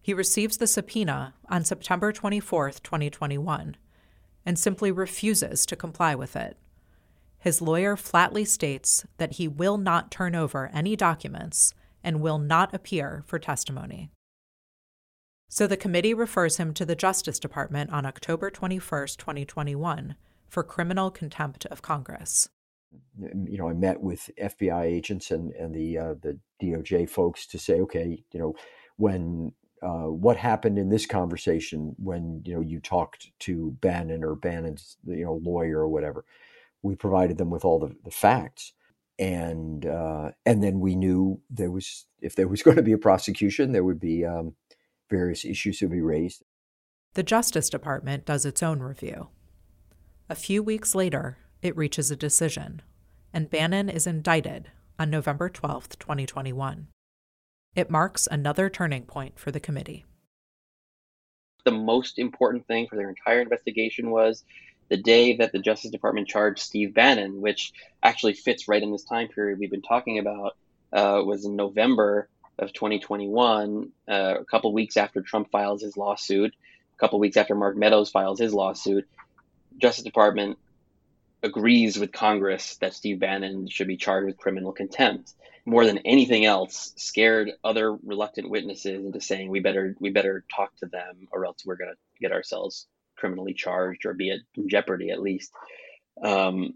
He 0.00 0.14
receives 0.14 0.56
the 0.56 0.66
subpoena 0.66 1.34
on 1.50 1.64
September 1.64 2.10
24, 2.10 2.70
2021, 2.70 3.76
and 4.46 4.58
simply 4.58 4.90
refuses 4.90 5.66
to 5.66 5.76
comply 5.76 6.14
with 6.14 6.34
it. 6.34 6.56
His 7.38 7.60
lawyer 7.60 7.96
flatly 7.96 8.46
states 8.46 9.04
that 9.18 9.34
he 9.34 9.46
will 9.46 9.76
not 9.76 10.10
turn 10.10 10.34
over 10.34 10.70
any 10.72 10.96
documents 10.96 11.74
and 12.02 12.20
will 12.20 12.38
not 12.38 12.74
appear 12.74 13.22
for 13.26 13.38
testimony. 13.38 14.10
So 15.48 15.66
the 15.66 15.76
committee 15.76 16.14
refers 16.14 16.58
him 16.58 16.72
to 16.74 16.84
the 16.84 16.94
Justice 16.94 17.40
Department 17.40 17.90
on 17.90 18.06
October 18.06 18.50
21, 18.50 19.08
2021, 19.18 20.14
for 20.48 20.62
criminal 20.62 21.10
contempt 21.10 21.66
of 21.66 21.82
Congress. 21.82 22.48
You 23.18 23.58
know, 23.58 23.68
I 23.68 23.72
met 23.72 24.00
with 24.00 24.30
FBI 24.40 24.84
agents 24.84 25.30
and, 25.30 25.52
and 25.52 25.74
the 25.74 25.98
uh, 25.98 26.14
the 26.20 26.38
DOJ 26.62 27.08
folks 27.08 27.46
to 27.48 27.58
say, 27.58 27.80
okay, 27.80 28.24
you 28.32 28.40
know, 28.40 28.54
when 28.96 29.52
uh, 29.82 30.10
what 30.10 30.36
happened 30.36 30.78
in 30.78 30.90
this 30.90 31.06
conversation 31.06 31.94
when 31.98 32.42
you 32.44 32.54
know 32.54 32.60
you 32.60 32.80
talked 32.80 33.30
to 33.40 33.70
Bannon 33.80 34.22
or 34.22 34.34
Bannon's 34.34 34.98
you 35.06 35.24
know 35.24 35.40
lawyer 35.42 35.80
or 35.80 35.88
whatever. 35.88 36.24
We 36.82 36.94
provided 36.94 37.38
them 37.38 37.50
with 37.50 37.64
all 37.64 37.78
the, 37.78 37.94
the 38.04 38.10
facts, 38.10 38.72
and 39.20 39.84
uh, 39.84 40.30
and 40.46 40.62
then 40.62 40.80
we 40.80 40.96
knew 40.96 41.40
there 41.50 41.70
was 41.70 42.06
if 42.20 42.34
there 42.34 42.48
was 42.48 42.62
going 42.64 42.78
to 42.78 42.82
be 42.82 42.92
a 42.92 42.98
prosecution, 42.98 43.72
there 43.72 43.84
would 43.84 44.00
be 44.00 44.24
um, 44.24 44.54
various 45.08 45.44
issues 45.44 45.78
to 45.78 45.88
be 45.88 46.00
raised. 46.00 46.42
The 47.14 47.22
Justice 47.22 47.68
Department 47.68 48.24
does 48.24 48.46
its 48.46 48.62
own 48.62 48.80
review. 48.80 49.28
A 50.28 50.34
few 50.34 50.62
weeks 50.62 50.94
later, 50.94 51.38
it 51.60 51.76
reaches 51.76 52.10
a 52.10 52.16
decision, 52.16 52.82
and 53.32 53.50
Bannon 53.50 53.88
is 53.88 54.06
indicted 54.06 54.70
on 54.98 55.10
November 55.10 55.48
12, 55.48 55.98
2021. 55.98 56.86
It 57.74 57.90
marks 57.90 58.28
another 58.30 58.70
turning 58.70 59.02
point 59.02 59.38
for 59.38 59.50
the 59.50 59.60
committee. 59.60 60.04
The 61.64 61.72
most 61.72 62.18
important 62.18 62.66
thing 62.66 62.86
for 62.86 62.96
their 62.96 63.08
entire 63.08 63.40
investigation 63.40 64.10
was 64.10 64.44
the 64.90 64.96
day 64.96 65.36
that 65.36 65.52
the 65.52 65.58
Justice 65.58 65.90
Department 65.90 66.28
charged 66.28 66.58
Steve 66.58 66.92
Bannon, 66.92 67.40
which 67.40 67.72
actually 68.02 68.34
fits 68.34 68.68
right 68.68 68.82
in 68.82 68.90
this 68.90 69.04
time 69.04 69.28
period 69.28 69.58
we've 69.58 69.70
been 69.70 69.82
talking 69.82 70.18
about, 70.18 70.56
uh, 70.92 71.22
was 71.24 71.44
in 71.44 71.56
November 71.56 72.28
of 72.58 72.72
2021, 72.72 73.92
uh, 74.08 74.34
a 74.40 74.44
couple 74.44 74.72
weeks 74.72 74.96
after 74.96 75.22
Trump 75.22 75.50
files 75.50 75.80
his 75.80 75.96
lawsuit, 75.96 76.52
a 76.52 76.98
couple 76.98 77.20
weeks 77.20 77.36
after 77.36 77.54
Mark 77.54 77.76
Meadows 77.76 78.10
files 78.10 78.40
his 78.40 78.52
lawsuit. 78.52 79.08
Justice 79.78 80.04
Department 80.04 80.58
agrees 81.42 81.96
with 81.96 82.12
Congress 82.12 82.76
that 82.76 82.92
Steve 82.92 83.20
Bannon 83.20 83.68
should 83.68 83.86
be 83.86 83.96
charged 83.96 84.26
with 84.26 84.36
criminal 84.36 84.72
contempt 84.72 85.32
more 85.64 85.86
than 85.86 85.98
anything 85.98 86.44
else 86.44 86.92
scared 86.96 87.52
other 87.62 87.92
reluctant 87.92 88.50
witnesses 88.50 89.04
into 89.04 89.20
saying 89.20 89.48
we 89.48 89.60
better 89.60 89.94
we 90.00 90.10
better 90.10 90.44
talk 90.54 90.74
to 90.76 90.86
them 90.86 91.28
or 91.30 91.46
else 91.46 91.64
we're 91.64 91.76
going 91.76 91.90
to 91.90 91.96
get 92.20 92.32
ourselves 92.32 92.86
criminally 93.20 93.54
charged 93.54 94.04
or 94.06 94.14
be 94.14 94.30
in 94.30 94.68
jeopardy 94.68 95.10
at 95.10 95.20
least 95.20 95.52
um, 96.24 96.74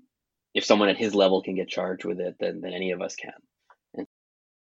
if 0.55 0.65
someone 0.65 0.89
at 0.89 0.97
his 0.97 1.15
level 1.15 1.43
can 1.43 1.57
get 1.57 1.69
charged 1.69 2.05
with 2.05 2.21
it 2.21 2.37
then, 2.39 2.61
then 2.61 2.73
any 2.73 2.93
of 2.93 3.01
us 3.01 3.17
can 3.17 4.07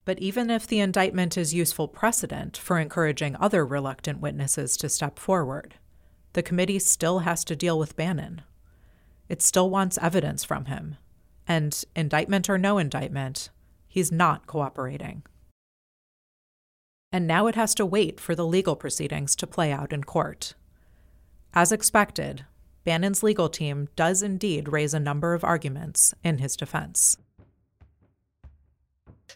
but 0.05 0.19
even 0.19 0.49
if 0.49 0.67
the 0.67 0.79
indictment 0.79 1.37
is 1.37 1.53
useful 1.53 1.87
precedent 1.87 2.57
for 2.57 2.77
encouraging 2.77 3.35
other 3.37 3.65
reluctant 3.65 4.19
witnesses 4.19 4.77
to 4.77 4.87
step 4.87 5.19
forward 5.19 5.75
the 6.33 6.43
committee 6.43 6.79
still 6.79 7.19
has 7.19 7.43
to 7.43 7.55
deal 7.55 7.77
with 7.77 7.95
bannon 7.95 8.41
it 9.27 9.41
still 9.41 9.69
wants 9.69 9.97
evidence 10.01 10.43
from 10.43 10.65
him 10.65 10.95
and 11.47 11.83
indictment 11.95 12.49
or 12.49 12.57
no 12.57 12.77
indictment 12.77 13.49
He's 13.93 14.11
not 14.11 14.47
cooperating. 14.47 15.21
And 17.11 17.27
now 17.27 17.45
it 17.45 17.53
has 17.53 17.75
to 17.75 17.85
wait 17.85 18.19
for 18.19 18.33
the 18.33 18.43
legal 18.43 18.75
proceedings 18.75 19.35
to 19.35 19.45
play 19.45 19.71
out 19.71 19.93
in 19.93 20.03
court. 20.03 20.55
As 21.55 21.71
expected, 21.71 22.45
Bannon's 22.83 23.21
legal 23.21 23.47
team 23.47 23.87
does 23.95 24.23
indeed 24.23 24.67
raise 24.67 24.95
a 24.95 24.99
number 24.99 25.35
of 25.35 25.43
arguments 25.43 26.13
in 26.23 26.39
his 26.39 26.55
defense. 26.55 27.15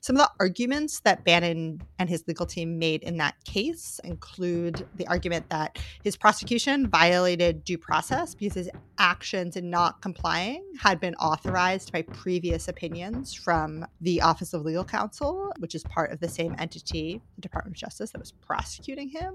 Some 0.01 0.15
of 0.15 0.21
the 0.21 0.31
arguments 0.39 0.99
that 1.01 1.23
Bannon 1.23 1.81
and 1.99 2.09
his 2.09 2.23
legal 2.27 2.45
team 2.45 2.79
made 2.79 3.03
in 3.03 3.17
that 3.17 3.35
case 3.43 3.99
include 4.03 4.87
the 4.95 5.05
argument 5.07 5.49
that 5.49 5.77
his 6.03 6.15
prosecution 6.17 6.87
violated 6.87 7.63
due 7.63 7.77
process 7.77 8.33
because 8.33 8.55
his 8.55 8.69
actions 8.97 9.55
in 9.55 9.69
not 9.69 10.01
complying 10.01 10.63
had 10.79 10.99
been 10.99 11.15
authorized 11.15 11.91
by 11.91 12.01
previous 12.01 12.67
opinions 12.67 13.33
from 13.33 13.85
the 14.01 14.21
Office 14.21 14.53
of 14.53 14.63
Legal 14.63 14.85
Counsel, 14.85 15.51
which 15.59 15.75
is 15.75 15.83
part 15.83 16.11
of 16.11 16.19
the 16.19 16.29
same 16.29 16.55
entity, 16.57 17.21
the 17.35 17.41
Department 17.41 17.75
of 17.75 17.79
Justice, 17.79 18.11
that 18.11 18.19
was 18.19 18.31
prosecuting 18.31 19.09
him. 19.09 19.33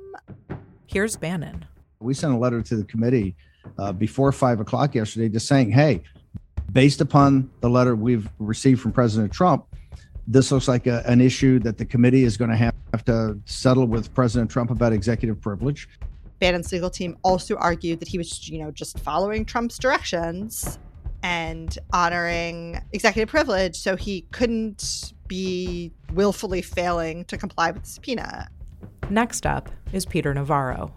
Here's 0.86 1.16
Bannon. 1.16 1.66
We 2.02 2.14
sent 2.14 2.34
a 2.34 2.36
letter 2.36 2.62
to 2.62 2.76
the 2.76 2.84
committee 2.84 3.34
uh, 3.78 3.92
before 3.92 4.32
five 4.32 4.60
o'clock 4.60 4.94
yesterday 4.94 5.28
just 5.28 5.46
saying, 5.46 5.70
hey, 5.70 6.02
based 6.72 7.00
upon 7.00 7.50
the 7.60 7.70
letter 7.70 7.94
we've 7.94 8.28
received 8.38 8.80
from 8.80 8.92
President 8.92 9.32
Trump, 9.32 9.66
this 10.26 10.50
looks 10.52 10.68
like 10.68 10.86
a, 10.86 11.02
an 11.06 11.20
issue 11.20 11.58
that 11.60 11.78
the 11.78 11.84
committee 11.84 12.24
is 12.24 12.36
going 12.36 12.50
to 12.50 12.56
have, 12.56 12.74
have 12.92 13.04
to 13.04 13.38
settle 13.44 13.86
with 13.86 14.12
President 14.14 14.50
Trump 14.50 14.70
about 14.70 14.92
executive 14.92 15.40
privilege. 15.40 15.88
Bannon's 16.38 16.72
legal 16.72 16.90
team 16.90 17.16
also 17.22 17.56
argued 17.56 18.00
that 18.00 18.08
he 18.08 18.18
was, 18.18 18.48
you 18.48 18.58
know, 18.58 18.70
just 18.70 18.98
following 19.00 19.44
Trump's 19.44 19.78
directions 19.78 20.78
and 21.22 21.78
honoring 21.92 22.80
executive 22.92 23.28
privilege, 23.28 23.76
so 23.76 23.94
he 23.94 24.22
couldn't 24.32 25.12
be 25.28 25.92
willfully 26.14 26.62
failing 26.62 27.24
to 27.26 27.38
comply 27.38 27.70
with 27.70 27.84
the 27.84 27.88
subpoena. 27.88 28.48
Next 29.08 29.46
up 29.46 29.70
is 29.92 30.04
Peter 30.04 30.34
Navarro, 30.34 30.92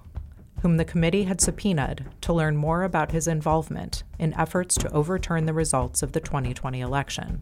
whom 0.62 0.78
the 0.78 0.86
committee 0.86 1.24
had 1.24 1.42
subpoenaed 1.42 2.06
to 2.22 2.34
learn 2.34 2.56
more 2.56 2.84
about 2.84 3.12
his 3.12 3.28
involvement 3.28 4.04
in 4.18 4.34
efforts 4.34 4.76
to 4.76 4.92
overturn 4.92 5.46
the 5.46 5.54
results 5.54 6.02
of 6.02 6.12
the 6.12 6.20
2020 6.20 6.82
election. 6.82 7.42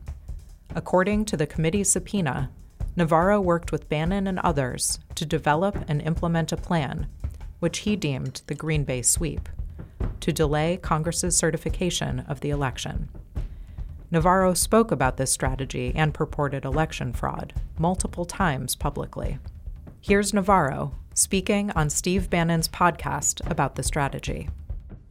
According 0.76 1.26
to 1.26 1.38
the 1.38 1.48
committee's 1.48 1.92
subpoena, 1.92 2.50
Navarro 2.96 3.40
worked 3.42 3.72
with 3.72 3.90
Bannon 3.90 4.28
and 4.28 4.40
others 4.40 5.00
to 5.16 5.26
develop 5.26 5.78
and 5.88 6.02
implement 6.02 6.52
a 6.52 6.58
plan, 6.58 7.08
which 7.60 7.80
he 7.80 7.96
deemed 7.96 8.42
the 8.48 8.56
Green 8.56 8.84
Bay 8.84 9.02
sweep, 9.02 9.50
to 10.20 10.32
delay 10.32 10.78
Congress's 10.78 11.36
certification 11.36 12.22
of 12.22 12.42
the 12.42 12.50
election. 12.50 13.10
Navarro 14.12 14.54
spoke 14.54 14.92
about 14.92 15.18
this 15.18 15.32
strategy 15.32 15.92
and 15.96 16.14
purported 16.14 16.66
election 16.66 17.14
fraud 17.14 17.54
multiple 17.80 18.26
times 18.26 18.76
publicly. 18.76 19.40
Here's 20.06 20.34
Navarro 20.34 20.94
speaking 21.14 21.72
on 21.78 21.90
Steve 21.90 22.30
Bannon's 22.30 22.68
podcast 22.68 23.50
about 23.50 23.76
the 23.76 23.84
strategy. 23.84 24.50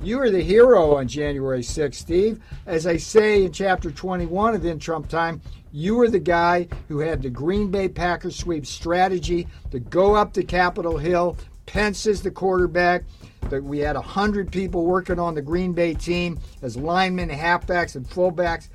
You 0.02 0.18
were 0.18 0.28
the 0.28 0.42
hero 0.42 0.96
on 0.96 1.08
January 1.08 1.62
6th, 1.62 1.94
Steve. 1.94 2.40
As 2.66 2.86
I 2.86 2.98
say 2.98 3.44
in 3.44 3.52
chapter 3.52 3.90
21 3.90 4.54
of 4.54 4.66
In 4.66 4.78
Trump 4.78 5.08
Time, 5.08 5.40
you 5.72 5.96
were 5.96 6.10
the 6.10 6.18
guy 6.18 6.68
who 6.88 6.98
had 6.98 7.22
the 7.22 7.30
Green 7.30 7.70
Bay 7.70 7.88
Packers 7.88 8.36
sweep 8.36 8.66
strategy 8.66 9.48
to 9.70 9.80
go 9.80 10.14
up 10.14 10.34
to 10.34 10.42
Capitol 10.42 10.98
Hill. 10.98 11.38
Pence 11.64 12.04
is 12.04 12.20
the 12.20 12.30
quarterback. 12.30 13.04
That 13.48 13.64
we 13.64 13.78
had 13.78 13.96
100 13.96 14.52
people 14.52 14.84
working 14.84 15.18
on 15.18 15.34
the 15.34 15.40
Green 15.40 15.72
Bay 15.72 15.94
team 15.94 16.38
as 16.60 16.76
linemen, 16.76 17.30
halfbacks, 17.30 17.96
and 17.96 18.06
fullbacks. 18.06 18.68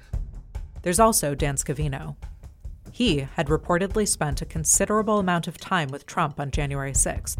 There's 0.82 1.00
also 1.00 1.36
Dan 1.36 1.58
Scavino. 1.58 2.16
He 2.98 3.28
had 3.36 3.46
reportedly 3.46 4.08
spent 4.08 4.42
a 4.42 4.46
considerable 4.46 5.20
amount 5.20 5.48
of 5.48 5.60
time 5.60 5.90
with 5.90 6.08
Trump 6.08 6.40
on 6.40 6.50
January 6.50 6.94
6th 6.94 7.38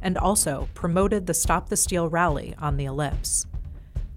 and 0.00 0.16
also 0.16 0.68
promoted 0.72 1.26
the 1.26 1.34
Stop 1.34 1.68
the 1.68 1.76
Steal 1.76 2.08
rally 2.08 2.54
on 2.60 2.76
the 2.76 2.84
ellipse. 2.84 3.44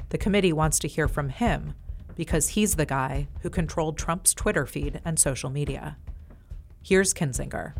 The 0.09 0.19
committee 0.19 0.53
wants 0.53 0.77
to 0.77 0.87
hear 0.87 1.07
from 1.07 1.29
him 1.29 1.73
because 2.15 2.49
he's 2.49 2.75
the 2.75 2.85
guy 2.85 3.27
who 3.41 3.49
controlled 3.49 3.97
Trump's 3.97 4.35
Twitter 4.35 4.67
feed 4.67 5.01
and 5.03 5.17
social 5.17 5.49
media. 5.49 5.97
Here's 6.83 7.11
Kinzinger. 7.11 7.73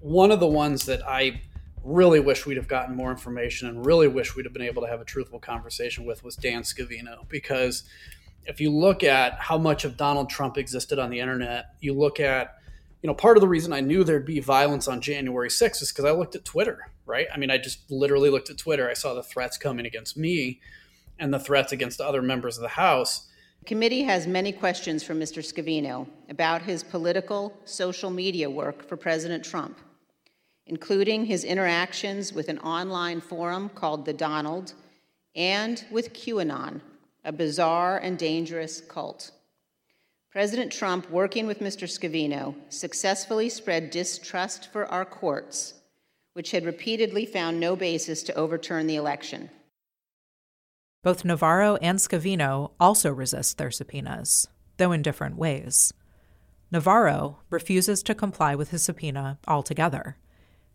One 0.00 0.32
of 0.32 0.40
the 0.40 0.48
ones 0.48 0.84
that 0.86 1.06
I 1.06 1.42
really 1.84 2.18
wish 2.18 2.44
we'd 2.44 2.56
have 2.56 2.66
gotten 2.66 2.96
more 2.96 3.12
information 3.12 3.68
and 3.68 3.86
really 3.86 4.08
wish 4.08 4.34
we'd 4.34 4.46
have 4.46 4.52
been 4.52 4.62
able 4.62 4.82
to 4.82 4.88
have 4.88 5.00
a 5.00 5.04
truthful 5.04 5.38
conversation 5.38 6.04
with 6.04 6.24
was 6.24 6.34
Dan 6.34 6.62
Scavino. 6.62 7.28
Because 7.28 7.84
if 8.46 8.60
you 8.60 8.70
look 8.70 9.02
at 9.02 9.34
how 9.34 9.58
much 9.58 9.84
of 9.84 9.96
Donald 9.96 10.30
Trump 10.30 10.56
existed 10.56 10.98
on 10.98 11.10
the 11.10 11.20
internet, 11.20 11.74
you 11.80 11.92
look 11.92 12.20
at, 12.20 12.56
you 13.02 13.08
know, 13.08 13.14
part 13.14 13.36
of 13.36 13.40
the 13.40 13.48
reason 13.48 13.72
I 13.72 13.80
knew 13.80 14.04
there'd 14.04 14.26
be 14.26 14.40
violence 14.40 14.88
on 14.88 15.00
January 15.00 15.48
6th 15.48 15.82
is 15.82 15.92
because 15.92 16.04
I 16.04 16.12
looked 16.12 16.34
at 16.34 16.44
Twitter, 16.44 16.90
right? 17.04 17.26
I 17.32 17.38
mean, 17.38 17.50
I 17.50 17.58
just 17.58 17.90
literally 17.90 18.30
looked 18.30 18.50
at 18.50 18.58
Twitter. 18.58 18.88
I 18.88 18.94
saw 18.94 19.14
the 19.14 19.22
threats 19.22 19.56
coming 19.56 19.86
against 19.86 20.16
me 20.16 20.60
and 21.18 21.32
the 21.32 21.38
threats 21.38 21.72
against 21.72 22.00
other 22.00 22.22
members 22.22 22.56
of 22.56 22.62
the 22.62 22.68
House. 22.68 23.28
The 23.60 23.66
committee 23.66 24.02
has 24.04 24.26
many 24.26 24.52
questions 24.52 25.02
for 25.02 25.14
Mr. 25.14 25.42
Scavino 25.42 26.06
about 26.28 26.62
his 26.62 26.82
political 26.82 27.56
social 27.64 28.10
media 28.10 28.48
work 28.48 28.86
for 28.86 28.96
President 28.96 29.44
Trump 29.44 29.78
including 30.66 31.24
his 31.24 31.44
interactions 31.44 32.32
with 32.32 32.48
an 32.48 32.58
online 32.58 33.20
forum 33.20 33.68
called 33.68 34.04
The 34.04 34.12
Donald 34.12 34.74
and 35.34 35.84
with 35.90 36.12
QAnon, 36.12 36.80
a 37.26 37.32
bizarre 37.32 37.98
and 37.98 38.16
dangerous 38.16 38.80
cult. 38.80 39.32
President 40.30 40.72
Trump, 40.72 41.10
working 41.10 41.46
with 41.46 41.60
Mr. 41.60 41.86
Scavino, 41.86 42.54
successfully 42.70 43.50
spread 43.50 43.90
distrust 43.90 44.72
for 44.72 44.86
our 44.86 45.04
courts, 45.04 45.74
which 46.32 46.52
had 46.52 46.64
repeatedly 46.64 47.26
found 47.26 47.60
no 47.60 47.76
basis 47.76 48.22
to 48.22 48.34
overturn 48.34 48.86
the 48.86 48.96
election. 48.96 49.50
Both 51.02 51.24
Navarro 51.24 51.76
and 51.76 51.98
Scavino 51.98 52.70
also 52.80 53.12
resist 53.12 53.58
their 53.58 53.70
subpoenas, 53.70 54.48
though 54.78 54.92
in 54.92 55.02
different 55.02 55.36
ways. 55.36 55.92
Navarro 56.70 57.40
refuses 57.50 58.02
to 58.04 58.14
comply 58.14 58.54
with 58.54 58.70
his 58.70 58.82
subpoena 58.82 59.38
altogether 59.46 60.16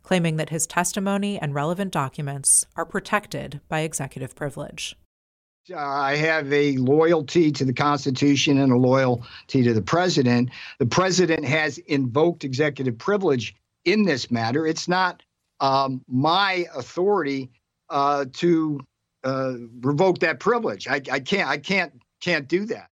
claiming 0.04 0.38
that 0.38 0.50
his 0.50 0.68
testimony 0.68 1.40
and 1.40 1.54
relevant 1.54 1.92
documents 1.92 2.66
are 2.76 2.86
protected 2.86 3.62
by 3.70 3.82
executive 3.82 4.36
privilege. 4.36 4.96
Uh, 5.70 5.78
I 5.78 6.16
have 6.16 6.52
a 6.52 6.78
loyalty 6.78 7.52
to 7.52 7.66
the 7.66 7.74
Constitution 7.74 8.58
and 8.58 8.72
a 8.72 8.78
loyalty 8.78 9.64
to 9.64 9.74
the 9.74 9.82
president. 9.82 10.50
The 10.80 10.88
president 10.88 11.46
has 11.46 11.78
invoked 11.80 12.44
executive 12.44 12.98
privilege 12.98 13.56
in 13.86 14.04
this 14.04 14.32
matter. 14.32 14.66
It's 14.66 14.88
not 14.88 15.22
um, 15.60 16.04
my 16.08 16.66
authority 16.76 17.52
uh, 17.90 18.26
to 18.34 18.80
uh, 19.24 19.54
revoke 19.82 20.20
that 20.20 20.40
privilege. 20.40 20.88
I, 20.88 20.96
I 21.12 21.20
can't. 21.20 21.50
I 21.50 21.58
can't. 21.58 21.94
Can't 22.22 22.48
do 22.48 22.66
that. 22.66 22.88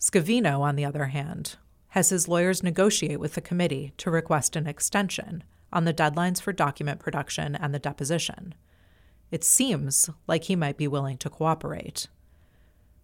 Scavino, 0.00 0.58
on 0.60 0.74
the 0.74 0.84
other 0.84 1.06
hand, 1.06 1.54
has 1.88 2.08
his 2.08 2.26
lawyers 2.26 2.64
negotiate 2.64 3.20
with 3.20 3.34
the 3.34 3.40
committee 3.40 3.92
to 3.98 4.10
request 4.10 4.56
an 4.56 4.66
extension 4.66 5.44
on 5.72 5.84
the 5.84 5.94
deadlines 5.94 6.42
for 6.42 6.52
document 6.52 6.98
production 6.98 7.54
and 7.54 7.72
the 7.72 7.78
deposition. 7.78 8.54
It 9.30 9.44
seems 9.44 10.08
like 10.26 10.44
he 10.44 10.56
might 10.56 10.76
be 10.76 10.88
willing 10.88 11.18
to 11.18 11.30
cooperate. 11.30 12.08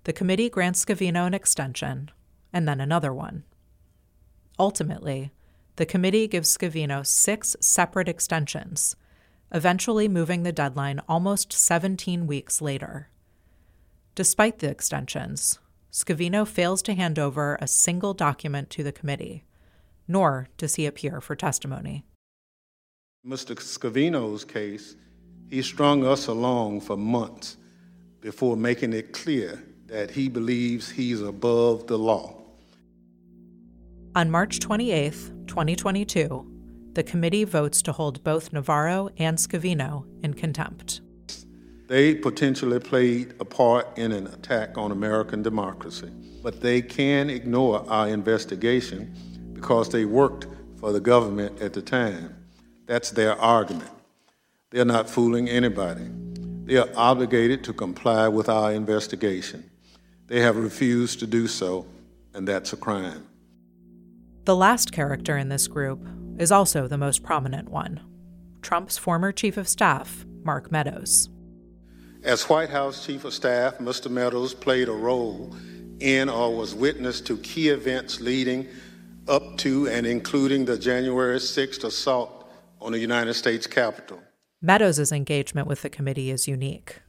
The 0.04 0.12
committee 0.12 0.48
grants 0.48 0.84
Scavino 0.84 1.26
an 1.26 1.34
extension 1.34 2.10
and 2.52 2.68
then 2.68 2.80
another 2.80 3.12
one. 3.12 3.44
Ultimately, 4.58 5.32
the 5.76 5.86
committee 5.86 6.28
gives 6.28 6.56
Scavino 6.56 7.06
six 7.06 7.56
separate 7.60 8.08
extensions, 8.08 8.94
eventually 9.52 10.08
moving 10.08 10.42
the 10.42 10.52
deadline 10.52 11.00
almost 11.08 11.52
17 11.52 12.26
weeks 12.26 12.60
later. 12.60 13.08
Despite 14.14 14.58
the 14.58 14.68
extensions, 14.68 15.58
Scavino 15.90 16.46
fails 16.46 16.82
to 16.82 16.94
hand 16.94 17.18
over 17.18 17.56
a 17.60 17.66
single 17.66 18.14
document 18.14 18.70
to 18.70 18.82
the 18.82 18.92
committee, 18.92 19.44
nor 20.06 20.48
does 20.56 20.74
he 20.74 20.86
appear 20.86 21.20
for 21.20 21.34
testimony. 21.34 22.04
Mr. 23.26 23.54
Scavino's 23.56 24.44
case, 24.44 24.96
he 25.52 25.60
strung 25.60 26.02
us 26.02 26.28
along 26.28 26.80
for 26.80 26.96
months 26.96 27.58
before 28.22 28.56
making 28.56 28.94
it 28.94 29.12
clear 29.12 29.62
that 29.86 30.10
he 30.10 30.26
believes 30.26 30.88
he's 30.88 31.20
above 31.20 31.86
the 31.88 31.98
law. 31.98 32.34
On 34.14 34.30
March 34.30 34.60
28, 34.60 35.12
2022, 35.46 36.50
the 36.94 37.02
committee 37.02 37.44
votes 37.44 37.82
to 37.82 37.92
hold 37.92 38.24
both 38.24 38.50
Navarro 38.50 39.10
and 39.18 39.36
Scavino 39.36 40.06
in 40.24 40.32
contempt. 40.32 41.02
They 41.86 42.14
potentially 42.14 42.80
played 42.80 43.34
a 43.38 43.44
part 43.44 43.98
in 43.98 44.10
an 44.10 44.28
attack 44.28 44.78
on 44.78 44.90
American 44.90 45.42
democracy, 45.42 46.10
but 46.42 46.62
they 46.62 46.80
can 46.80 47.28
ignore 47.28 47.86
our 47.90 48.08
investigation 48.08 49.14
because 49.52 49.90
they 49.90 50.06
worked 50.06 50.46
for 50.80 50.92
the 50.92 51.00
government 51.00 51.60
at 51.60 51.74
the 51.74 51.82
time. 51.82 52.34
That's 52.86 53.10
their 53.10 53.38
argument. 53.38 53.90
They're 54.72 54.86
not 54.86 55.10
fooling 55.10 55.50
anybody. 55.50 56.08
They 56.64 56.78
are 56.78 56.88
obligated 56.96 57.62
to 57.64 57.74
comply 57.74 58.26
with 58.28 58.48
our 58.48 58.72
investigation. 58.72 59.70
They 60.28 60.40
have 60.40 60.56
refused 60.56 61.20
to 61.20 61.26
do 61.26 61.46
so, 61.46 61.86
and 62.32 62.48
that's 62.48 62.72
a 62.72 62.78
crime. 62.78 63.26
The 64.44 64.56
last 64.56 64.90
character 64.90 65.36
in 65.36 65.50
this 65.50 65.68
group 65.68 66.00
is 66.38 66.50
also 66.50 66.88
the 66.88 66.96
most 66.96 67.22
prominent 67.22 67.68
one 67.68 68.00
Trump's 68.62 68.96
former 68.96 69.30
chief 69.30 69.58
of 69.58 69.68
staff, 69.68 70.24
Mark 70.42 70.72
Meadows. 70.72 71.28
As 72.22 72.48
White 72.48 72.70
House 72.70 73.04
Chief 73.04 73.24
of 73.24 73.34
Staff, 73.34 73.78
Mr. 73.78 74.10
Meadows 74.10 74.54
played 74.54 74.88
a 74.88 74.92
role 74.92 75.54
in 76.00 76.30
or 76.30 76.56
was 76.56 76.74
witness 76.74 77.20
to 77.22 77.36
key 77.38 77.68
events 77.68 78.20
leading 78.20 78.66
up 79.28 79.58
to 79.58 79.88
and 79.88 80.06
including 80.06 80.64
the 80.64 80.78
January 80.78 81.38
6th 81.38 81.84
assault 81.84 82.48
on 82.80 82.92
the 82.92 82.98
United 82.98 83.34
States 83.34 83.66
Capitol. 83.66 84.22
Meadows' 84.64 85.10
engagement 85.10 85.66
with 85.66 85.82
the 85.82 85.90
committee 85.90 86.30
is 86.30 86.46
unique. 86.46 87.00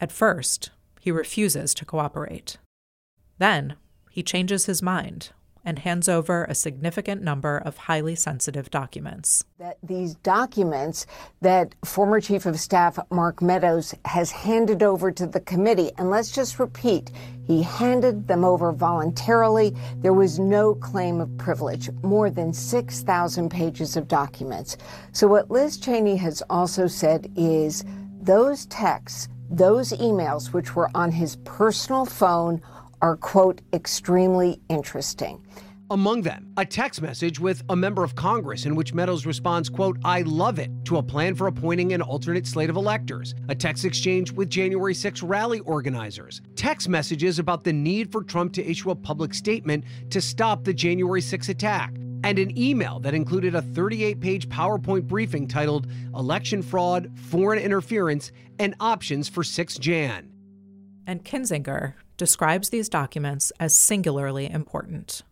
At 0.00 0.10
first, 0.10 0.70
he 1.00 1.12
refuses 1.12 1.72
to 1.74 1.84
cooperate. 1.84 2.56
Then, 3.38 3.76
he 4.10 4.24
changes 4.24 4.66
his 4.66 4.82
mind 4.82 5.30
and 5.66 5.80
hands 5.80 6.08
over 6.08 6.44
a 6.44 6.54
significant 6.54 7.20
number 7.20 7.58
of 7.58 7.76
highly 7.76 8.14
sensitive 8.14 8.70
documents. 8.70 9.44
That 9.58 9.78
these 9.82 10.14
documents 10.14 11.06
that 11.42 11.74
former 11.84 12.20
Chief 12.20 12.46
of 12.46 12.58
Staff 12.60 12.98
Mark 13.10 13.42
Meadows 13.42 13.92
has 14.04 14.30
handed 14.30 14.82
over 14.82 15.10
to 15.10 15.26
the 15.26 15.40
committee, 15.40 15.90
and 15.98 16.08
let's 16.08 16.30
just 16.30 16.60
repeat, 16.60 17.10
he 17.44 17.62
handed 17.62 18.28
them 18.28 18.44
over 18.44 18.70
voluntarily. 18.72 19.74
There 19.96 20.12
was 20.12 20.38
no 20.38 20.76
claim 20.76 21.20
of 21.20 21.36
privilege, 21.36 21.90
more 22.02 22.30
than 22.30 22.52
6,000 22.52 23.50
pages 23.50 23.96
of 23.96 24.06
documents. 24.06 24.76
So, 25.12 25.26
what 25.26 25.50
Liz 25.50 25.76
Cheney 25.78 26.16
has 26.16 26.42
also 26.48 26.86
said 26.86 27.30
is 27.36 27.84
those 28.20 28.66
texts, 28.66 29.28
those 29.50 29.92
emails, 29.92 30.52
which 30.52 30.76
were 30.76 30.90
on 30.94 31.10
his 31.10 31.36
personal 31.44 32.04
phone, 32.04 32.60
are, 33.02 33.16
quote, 33.16 33.60
extremely 33.72 34.60
interesting. 34.68 35.42
Among 35.88 36.22
them, 36.22 36.52
a 36.56 36.64
text 36.64 37.00
message 37.00 37.38
with 37.38 37.62
a 37.68 37.76
member 37.76 38.02
of 38.02 38.16
Congress 38.16 38.66
in 38.66 38.74
which 38.74 38.92
Meadows 38.92 39.24
responds, 39.24 39.68
quote, 39.68 39.96
I 40.04 40.22
love 40.22 40.58
it, 40.58 40.68
to 40.86 40.96
a 40.96 41.02
plan 41.02 41.36
for 41.36 41.46
appointing 41.46 41.92
an 41.92 42.02
alternate 42.02 42.44
slate 42.44 42.70
of 42.70 42.76
electors, 42.76 43.36
a 43.48 43.54
text 43.54 43.84
exchange 43.84 44.32
with 44.32 44.50
January 44.50 44.94
6 44.94 45.22
rally 45.22 45.60
organizers, 45.60 46.42
text 46.56 46.88
messages 46.88 47.38
about 47.38 47.62
the 47.62 47.72
need 47.72 48.10
for 48.10 48.24
Trump 48.24 48.52
to 48.54 48.68
issue 48.68 48.90
a 48.90 48.96
public 48.96 49.32
statement 49.32 49.84
to 50.10 50.20
stop 50.20 50.64
the 50.64 50.74
January 50.74 51.20
6 51.20 51.48
attack, 51.50 51.94
and 52.24 52.40
an 52.40 52.58
email 52.58 52.98
that 52.98 53.14
included 53.14 53.54
a 53.54 53.62
38 53.62 54.18
page 54.18 54.48
PowerPoint 54.48 55.06
briefing 55.06 55.46
titled 55.46 55.86
Election 56.16 56.62
Fraud, 56.62 57.16
Foreign 57.16 57.60
Interference, 57.60 58.32
and 58.58 58.74
Options 58.80 59.28
for 59.28 59.44
6 59.44 59.78
Jan. 59.78 60.32
And 61.06 61.24
Kinzinger 61.24 61.94
describes 62.16 62.70
these 62.70 62.88
documents 62.88 63.52
as 63.60 63.76
singularly 63.76 64.50
important. 64.50 65.22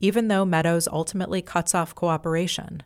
Even 0.00 0.28
though 0.28 0.44
Meadows 0.44 0.88
ultimately 0.88 1.40
cuts 1.40 1.74
off 1.74 1.94
cooperation, 1.94 2.82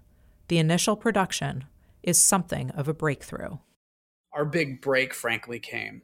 the 0.49 0.59
initial 0.59 0.97
production 0.97 1.65
is 2.03 2.21
something 2.21 2.71
of 2.71 2.89
a 2.89 2.95
breakthrough. 2.95 3.59
Our 4.33 4.45
big 4.45 4.81
break, 4.81 5.13
frankly, 5.13 5.59
came 5.59 6.03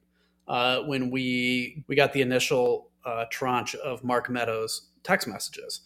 uh, 0.48 0.80
when 0.80 1.10
we 1.10 1.84
we 1.88 1.94
got 1.94 2.12
the 2.12 2.22
initial 2.22 2.90
uh, 3.04 3.24
tranche 3.30 3.74
of 3.76 4.04
Mark 4.04 4.28
Meadows 4.28 4.88
text 5.02 5.28
messages. 5.28 5.82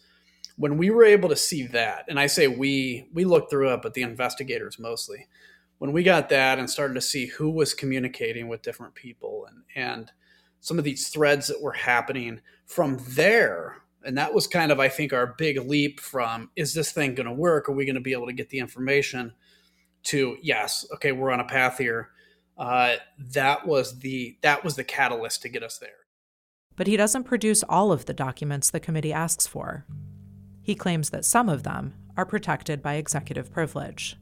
When 0.57 0.77
we 0.77 0.89
were 0.89 1.05
able 1.05 1.29
to 1.29 1.35
see 1.35 1.65
that, 1.67 2.05
and 2.07 2.19
I 2.19 2.27
say 2.27 2.47
we, 2.47 3.07
we 3.13 3.25
looked 3.25 3.49
through 3.49 3.73
it, 3.73 3.81
but 3.81 3.93
the 3.93 4.01
investigators 4.01 4.77
mostly. 4.77 5.27
When 5.77 5.93
we 5.93 6.03
got 6.03 6.29
that 6.29 6.59
and 6.59 6.69
started 6.69 6.93
to 6.95 7.01
see 7.01 7.27
who 7.27 7.49
was 7.49 7.73
communicating 7.73 8.47
with 8.47 8.61
different 8.61 8.93
people 8.93 9.47
and 9.47 9.63
and 9.75 10.11
some 10.61 10.77
of 10.77 10.85
these 10.85 11.09
threads 11.09 11.47
that 11.47 11.61
were 11.61 11.73
happening 11.73 12.39
from 12.65 12.97
there. 13.09 13.77
And 14.03 14.17
that 14.17 14.33
was 14.33 14.47
kind 14.47 14.71
of 14.71 14.79
i 14.79 14.89
think 14.89 15.13
our 15.13 15.35
big 15.37 15.57
leap 15.59 15.99
from 15.99 16.49
is 16.55 16.73
this 16.73 16.91
thing 16.91 17.13
going 17.13 17.27
to 17.27 17.33
work? 17.33 17.67
Are 17.67 17.73
we 17.73 17.85
going 17.85 17.95
to 17.95 18.01
be 18.01 18.13
able 18.13 18.27
to 18.27 18.33
get 18.33 18.49
the 18.49 18.59
information? 18.59 19.33
To 20.05 20.37
yes 20.41 20.85
okay 20.95 21.11
we're 21.11 21.31
on 21.31 21.41
a 21.41 21.45
path 21.45 21.77
here. 21.77 22.09
Uh, 22.57 22.95
that 23.33 23.67
was 23.67 23.99
the 23.99 24.37
that 24.41 24.63
was 24.63 24.75
the 24.75 24.83
catalyst 24.83 25.41
to 25.41 25.49
get 25.49 25.63
us 25.63 25.77
there. 25.77 25.89
But 26.75 26.87
he 26.87 26.97
doesn't 26.97 27.25
produce 27.25 27.63
all 27.67 27.91
of 27.91 28.05
the 28.05 28.13
documents 28.13 28.69
the 28.69 28.79
committee 28.79 29.13
asks 29.13 29.45
for. 29.45 29.85
He 30.63 30.75
claims 30.75 31.09
that 31.09 31.25
some 31.25 31.49
of 31.49 31.63
them 31.63 31.93
are 32.17 32.25
protected 32.25 32.81
by 32.81 32.95
executive 32.95 33.51
privilege. 33.51 34.17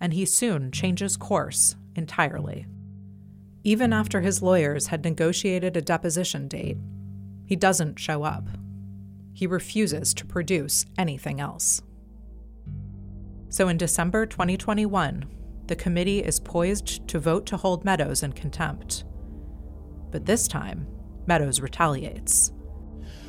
And 0.00 0.12
he 0.12 0.24
soon 0.26 0.70
changes 0.70 1.16
course 1.16 1.76
entirely. 1.94 2.66
Even 3.66 3.92
after 3.92 4.20
his 4.20 4.42
lawyers 4.42 4.86
had 4.86 5.02
negotiated 5.02 5.76
a 5.76 5.82
deposition 5.82 6.46
date, 6.46 6.76
he 7.46 7.56
doesn't 7.56 7.98
show 7.98 8.22
up. 8.22 8.46
He 9.32 9.48
refuses 9.48 10.14
to 10.14 10.24
produce 10.24 10.86
anything 10.96 11.40
else. 11.40 11.82
So 13.48 13.66
in 13.66 13.76
December 13.76 14.24
2021, 14.24 15.24
the 15.66 15.74
committee 15.74 16.20
is 16.20 16.38
poised 16.38 17.08
to 17.08 17.18
vote 17.18 17.44
to 17.46 17.56
hold 17.56 17.84
Meadows 17.84 18.22
in 18.22 18.34
contempt. 18.34 19.02
But 20.12 20.26
this 20.26 20.46
time, 20.46 20.86
Meadows 21.26 21.60
retaliates. 21.60 22.52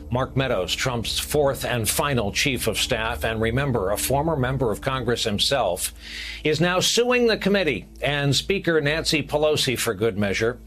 Mark 0.10 0.38
Meadows, 0.38 0.74
Trump's 0.74 1.20
fourth 1.20 1.66
and 1.66 1.88
final 1.88 2.32
chief 2.32 2.68
of 2.68 2.78
staff, 2.78 3.24
and 3.24 3.42
remember, 3.42 3.92
a 3.92 3.98
former 3.98 4.36
member 4.36 4.72
of 4.72 4.80
Congress 4.80 5.26
himself, 5.26 5.94
is 6.44 6.62
now 6.62 6.80
suing 6.80 7.28
the 7.28 7.38
committee 7.38 7.88
and 8.02 8.36
Speaker 8.36 8.80
Nancy 8.80 9.22
Pelosi 9.22 9.78
for 9.78 9.94
good 9.94 10.18
measure. 10.18 10.60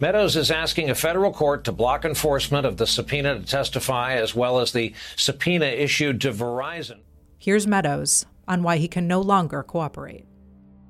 Meadows 0.00 0.34
is 0.34 0.50
asking 0.50 0.90
a 0.90 0.94
federal 0.94 1.32
court 1.32 1.62
to 1.64 1.72
block 1.72 2.04
enforcement 2.04 2.66
of 2.66 2.78
the 2.78 2.86
subpoena 2.86 3.38
to 3.38 3.44
testify, 3.44 4.14
as 4.14 4.34
well 4.34 4.58
as 4.58 4.72
the 4.72 4.94
subpoena 5.14 5.66
issued 5.66 6.20
to 6.22 6.32
Verizon. 6.32 7.00
Here's 7.38 7.66
Meadows 7.66 8.26
on 8.48 8.62
why 8.62 8.78
he 8.78 8.88
can 8.88 9.06
no 9.06 9.20
longer 9.20 9.62
cooperate. 9.62 10.24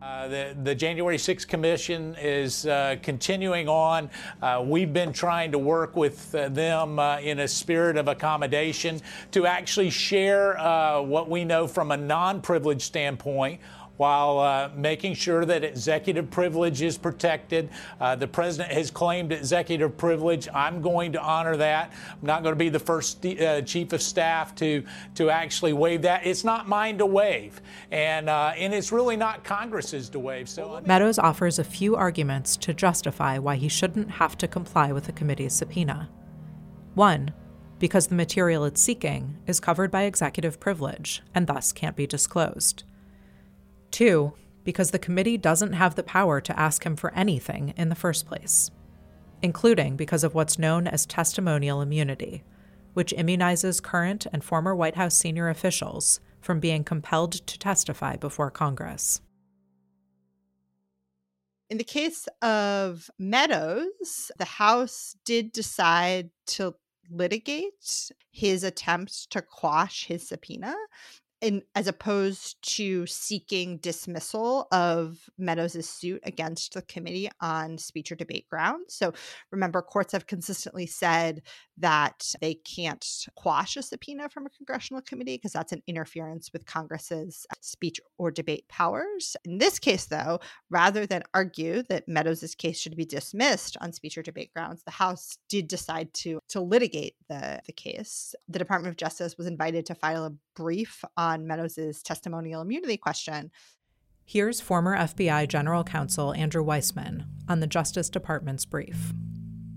Uh, 0.02 0.28
the, 0.28 0.56
the, 0.62 0.74
January 0.74 1.18
6th 1.18 1.46
Commission 1.46 2.16
is 2.18 2.64
uh, 2.64 2.96
continuing 3.02 3.68
on. 3.68 4.08
Uh, 4.40 4.64
we've 4.66 4.94
been 4.94 5.12
trying 5.12 5.52
to 5.52 5.58
work 5.58 5.94
with 5.94 6.34
uh, 6.34 6.48
them 6.48 6.98
uh, 6.98 7.18
in 7.18 7.40
a 7.40 7.46
spirit 7.46 7.98
of 7.98 8.08
accommodation 8.08 8.98
to 9.30 9.44
actually 9.44 9.90
share 9.90 10.58
uh, 10.58 11.02
what 11.02 11.28
we 11.28 11.44
know 11.44 11.66
from 11.66 11.90
a 11.90 11.96
non 11.98 12.40
privileged 12.40 12.80
standpoint 12.80 13.60
while 14.00 14.38
uh, 14.38 14.70
making 14.74 15.12
sure 15.12 15.44
that 15.44 15.62
executive 15.62 16.30
privilege 16.30 16.80
is 16.80 16.96
protected. 16.96 17.68
Uh, 18.00 18.16
the 18.16 18.26
president 18.26 18.72
has 18.72 18.90
claimed 18.90 19.30
executive 19.30 19.94
privilege. 19.98 20.48
I'm 20.54 20.80
going 20.80 21.12
to 21.12 21.20
honor 21.20 21.54
that. 21.58 21.92
I'm 22.10 22.26
not 22.26 22.42
going 22.42 22.54
to 22.54 22.58
be 22.58 22.70
the 22.70 22.78
first 22.78 23.26
uh, 23.26 23.60
chief 23.60 23.92
of 23.92 24.00
staff 24.00 24.54
to 24.54 24.82
to 25.16 25.28
actually 25.28 25.74
waive 25.74 26.00
that. 26.02 26.24
It's 26.24 26.44
not 26.44 26.66
mine 26.66 26.96
to 26.96 27.04
waive, 27.04 27.60
and 27.90 28.30
uh, 28.30 28.54
and 28.56 28.72
it's 28.72 28.90
really 28.90 29.18
not 29.18 29.44
Congress's 29.44 30.08
to 30.08 30.18
waive. 30.18 30.48
So 30.48 30.80
Meadows 30.86 31.18
offers 31.18 31.58
a 31.58 31.64
few 31.64 31.94
arguments 31.94 32.56
to 32.56 32.72
justify 32.72 33.36
why 33.36 33.56
he 33.56 33.68
shouldn't 33.68 34.12
have 34.12 34.38
to 34.38 34.48
comply 34.48 34.92
with 34.92 35.04
the 35.04 35.12
committee's 35.12 35.52
subpoena. 35.52 36.08
One, 36.94 37.34
because 37.78 38.06
the 38.06 38.14
material 38.14 38.64
it's 38.64 38.80
seeking 38.80 39.36
is 39.46 39.60
covered 39.60 39.90
by 39.90 40.04
executive 40.04 40.58
privilege 40.58 41.20
and 41.34 41.46
thus 41.46 41.70
can't 41.70 41.96
be 41.96 42.06
disclosed. 42.06 42.84
Two, 43.90 44.34
because 44.64 44.90
the 44.90 44.98
committee 44.98 45.36
doesn't 45.36 45.72
have 45.72 45.94
the 45.94 46.02
power 46.02 46.40
to 46.40 46.58
ask 46.58 46.84
him 46.84 46.96
for 46.96 47.12
anything 47.14 47.74
in 47.76 47.88
the 47.88 47.94
first 47.94 48.26
place, 48.26 48.70
including 49.42 49.96
because 49.96 50.24
of 50.24 50.34
what's 50.34 50.58
known 50.58 50.86
as 50.86 51.06
testimonial 51.06 51.80
immunity, 51.80 52.44
which 52.94 53.14
immunizes 53.16 53.82
current 53.82 54.26
and 54.32 54.44
former 54.44 54.74
White 54.74 54.96
House 54.96 55.16
senior 55.16 55.48
officials 55.48 56.20
from 56.40 56.60
being 56.60 56.84
compelled 56.84 57.32
to 57.32 57.58
testify 57.58 58.16
before 58.16 58.50
Congress. 58.50 59.20
In 61.68 61.78
the 61.78 61.84
case 61.84 62.26
of 62.42 63.10
Meadows, 63.18 64.32
the 64.38 64.44
House 64.44 65.16
did 65.24 65.52
decide 65.52 66.30
to 66.48 66.74
litigate 67.08 68.10
his 68.32 68.64
attempt 68.64 69.30
to 69.30 69.42
quash 69.42 70.06
his 70.06 70.28
subpoena 70.28 70.74
in 71.40 71.62
as 71.74 71.86
opposed 71.86 72.60
to 72.76 73.06
seeking 73.06 73.78
dismissal 73.78 74.68
of 74.72 75.18
Meadows' 75.38 75.88
suit 75.88 76.20
against 76.24 76.74
the 76.74 76.82
committee 76.82 77.30
on 77.40 77.78
speech 77.78 78.12
or 78.12 78.16
debate 78.16 78.46
grounds. 78.48 78.94
So 78.94 79.12
remember, 79.50 79.80
courts 79.82 80.12
have 80.12 80.26
consistently 80.26 80.86
said 80.86 81.42
that 81.78 82.34
they 82.40 82.54
can't 82.54 83.06
quash 83.36 83.76
a 83.76 83.82
subpoena 83.82 84.28
from 84.28 84.46
a 84.46 84.50
congressional 84.50 85.00
committee 85.02 85.36
because 85.36 85.52
that's 85.52 85.72
an 85.72 85.82
interference 85.86 86.52
with 86.52 86.66
Congress's 86.66 87.46
speech 87.60 88.00
or 88.18 88.30
debate 88.30 88.68
powers. 88.68 89.36
In 89.44 89.58
this 89.58 89.78
case, 89.78 90.06
though, 90.06 90.40
rather 90.68 91.06
than 91.06 91.22
argue 91.32 91.82
that 91.88 92.08
Meadows' 92.08 92.54
case 92.54 92.78
should 92.78 92.96
be 92.96 93.06
dismissed 93.06 93.76
on 93.80 93.92
speech 93.92 94.18
or 94.18 94.22
debate 94.22 94.52
grounds, 94.54 94.82
the 94.82 94.90
House 94.90 95.38
did 95.48 95.68
decide 95.68 96.12
to 96.14 96.40
to 96.48 96.60
litigate 96.60 97.14
the, 97.28 97.60
the 97.66 97.72
case. 97.72 98.34
The 98.48 98.58
Department 98.58 98.92
of 98.92 98.96
Justice 98.96 99.38
was 99.38 99.46
invited 99.46 99.86
to 99.86 99.94
file 99.94 100.24
a 100.24 100.32
brief 100.54 101.02
on 101.16 101.29
Meadows' 101.38 102.02
testimonial 102.02 102.62
immunity 102.62 102.96
question. 102.96 103.50
Here's 104.24 104.60
former 104.60 104.96
FBI 104.96 105.48
General 105.48 105.82
Counsel 105.82 106.32
Andrew 106.34 106.64
Weissmann 106.64 107.24
on 107.48 107.60
the 107.60 107.66
Justice 107.66 108.08
Department's 108.08 108.64
brief. 108.64 109.12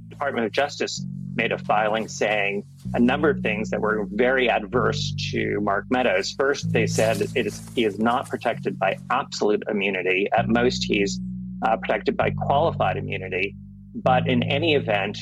Department 0.10 0.46
of 0.46 0.52
Justice 0.52 1.04
made 1.36 1.52
a 1.52 1.58
filing 1.58 2.08
saying 2.08 2.64
a 2.94 3.00
number 3.00 3.30
of 3.30 3.40
things 3.40 3.70
that 3.72 3.82
were 3.82 4.08
very 4.12 4.50
adverse 4.50 5.14
to 5.32 5.60
Mark 5.62 5.86
Meadows. 5.90 6.36
First, 6.38 6.72
they 6.72 6.86
said 6.86 7.22
it 7.22 7.48
is, 7.48 7.68
he 7.74 7.84
is 7.84 7.98
not 7.98 8.30
protected 8.30 8.78
by 8.78 8.98
absolute 9.10 9.64
immunity. 9.70 10.28
At 10.38 10.48
most, 10.48 10.84
he's 10.84 11.20
uh, 11.66 11.78
protected 11.78 12.16
by 12.16 12.30
qualified 12.30 12.98
immunity. 12.98 13.56
But 13.96 14.28
in 14.28 14.44
any 14.44 14.76
event, 14.76 15.18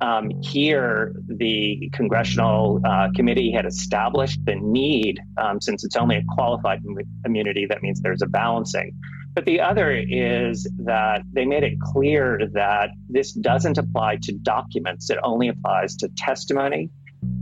um, 0.00 0.30
here, 0.42 1.14
the 1.26 1.90
congressional 1.92 2.80
uh, 2.84 3.08
committee 3.14 3.50
had 3.50 3.64
established 3.64 4.44
the 4.44 4.56
need, 4.56 5.20
um, 5.38 5.60
since 5.60 5.84
it's 5.84 5.96
only 5.96 6.16
a 6.16 6.22
qualified 6.28 6.82
immunity, 7.24 7.66
that 7.66 7.82
means 7.82 8.00
there's 8.00 8.22
a 8.22 8.26
balancing. 8.26 8.92
But 9.34 9.44
the 9.44 9.60
other 9.60 9.90
is 9.92 10.66
that 10.84 11.22
they 11.32 11.44
made 11.44 11.62
it 11.62 11.78
clear 11.80 12.40
that 12.54 12.90
this 13.08 13.32
doesn't 13.32 13.76
apply 13.78 14.16
to 14.22 14.32
documents, 14.32 15.10
it 15.10 15.18
only 15.22 15.48
applies 15.48 15.96
to 15.96 16.08
testimony. 16.16 16.90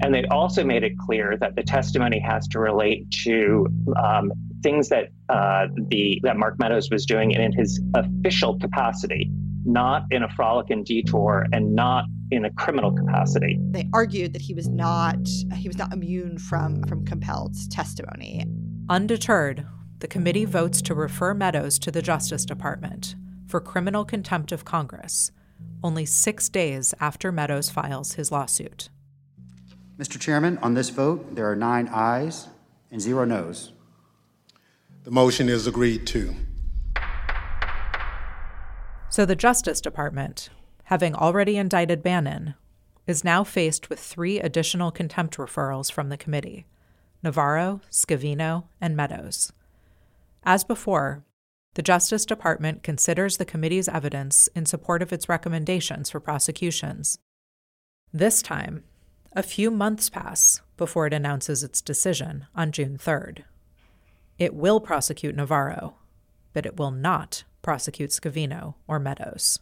And 0.03 0.15
they 0.15 0.25
also 0.27 0.65
made 0.65 0.83
it 0.83 0.99
clear 0.99 1.37
that 1.39 1.57
the 1.57 1.63
testimony 1.63 2.19
has 2.21 2.49
to 2.49 2.59
relate 2.59 3.11
to 3.25 3.67
um, 4.03 4.33
things 4.63 4.89
that 4.89 5.09
uh, 5.29 5.67
the 5.89 6.21
that 6.23 6.37
Mark 6.37 6.59
Meadows 6.59 6.89
was 6.91 7.07
doing 7.07 7.33
in 7.33 7.53
his 7.53 7.81
official 7.95 8.59
capacity, 8.59 9.31
not 9.65 10.05
in 10.11 10.23
a 10.23 10.29
frolic 10.31 10.71
and 10.71 10.85
detour, 10.85 11.47
and 11.53 11.75
not 11.75 12.05
in 12.31 12.45
a 12.45 12.51
criminal 12.53 12.93
capacity. 12.93 13.59
They 13.71 13.89
argued 13.93 14.33
that 14.33 14.43
he 14.43 14.55
was 14.55 14.69
not 14.69 15.17
he 15.55 15.69
was 15.69 15.79
not 15.79 15.93
immune 15.93 16.39
from 16.39 16.83
from 16.85 17.05
compelled 17.05 17.55
testimony. 17.71 18.45
Undeterred, 18.89 19.67
the 20.01 20.09
committee 20.09 20.45
votes 20.45 20.83
to 20.83 20.95
refer 20.95 21.35
Meadows 21.35 21.79
to 21.81 21.91
the 21.91 22.03
Justice 22.03 22.45
Department 22.45 23.15
for 23.47 23.61
criminal 23.61 24.05
contempt 24.05 24.53
of 24.53 24.65
Congress, 24.65 25.31
only 25.83 26.05
6 26.05 26.49
days 26.49 26.93
after 27.01 27.31
Meadows 27.31 27.71
files 27.71 28.15
his 28.15 28.33
lawsuit. 28.33 28.89
Mr. 29.99 30.19
Chairman, 30.19 30.59
on 30.59 30.75
this 30.75 30.91
vote, 30.91 31.35
there 31.37 31.51
are 31.51 31.57
9 31.57 31.89
ayes 31.93 32.49
and 32.91 33.01
0 33.01 33.25
noes. 33.27 33.73
The 35.05 35.11
motion 35.11 35.49
is 35.49 35.67
agreed 35.67 36.07
to. 36.09 36.35
So 39.15 39.25
the 39.25 39.37
Justice 39.37 39.81
Department 39.81 40.51
having 40.87 41.15
already 41.15 41.57
indicted 41.57 42.03
Bannon, 42.03 42.57
is 43.07 43.23
now 43.23 43.45
faced 43.45 43.89
with 43.89 44.01
three 44.01 44.41
additional 44.41 44.91
contempt 44.91 45.37
referrals 45.37 45.93
from 45.93 46.09
the 46.09 46.17
committee 46.17 46.67
Navarro, 47.23 47.81
Scavino, 47.93 48.65
and 48.81 48.97
Meadows. 48.97 49.53
As 50.43 50.65
before, 50.65 51.23
the 51.75 51.81
Justice 51.81 52.27
Department 52.27 52.83
considers 52.83 53.37
the 53.37 53.45
committee's 53.45 53.89
evidence 53.89 54.49
in 54.49 54.67
support 54.67 55.01
of 55.01 55.13
its 55.13 55.29
recommendations 55.29 56.11
for 56.11 56.19
prosecutions. 56.19 57.21
This 58.13 58.43
time, 58.43 58.83
a 59.33 59.45
few 59.45 59.71
months 59.71 60.11
pass 60.11 60.61
before 60.77 61.07
it 61.07 61.15
announces 61.15 61.63
its 61.63 61.81
decision 61.81 62.49
on 62.53 62.73
June 62.73 62.99
3rd. 62.99 63.45
It 64.41 64.55
will 64.55 64.81
prosecute 64.81 65.37
Navarro, 65.37 65.95
but 66.53 66.67
it 66.67 66.79
will 66.79 66.91
not 66.91 67.45
prosecute 67.65 68.11
Scavino 68.11 68.75
or 68.87 69.01
Meadows. 69.01 69.59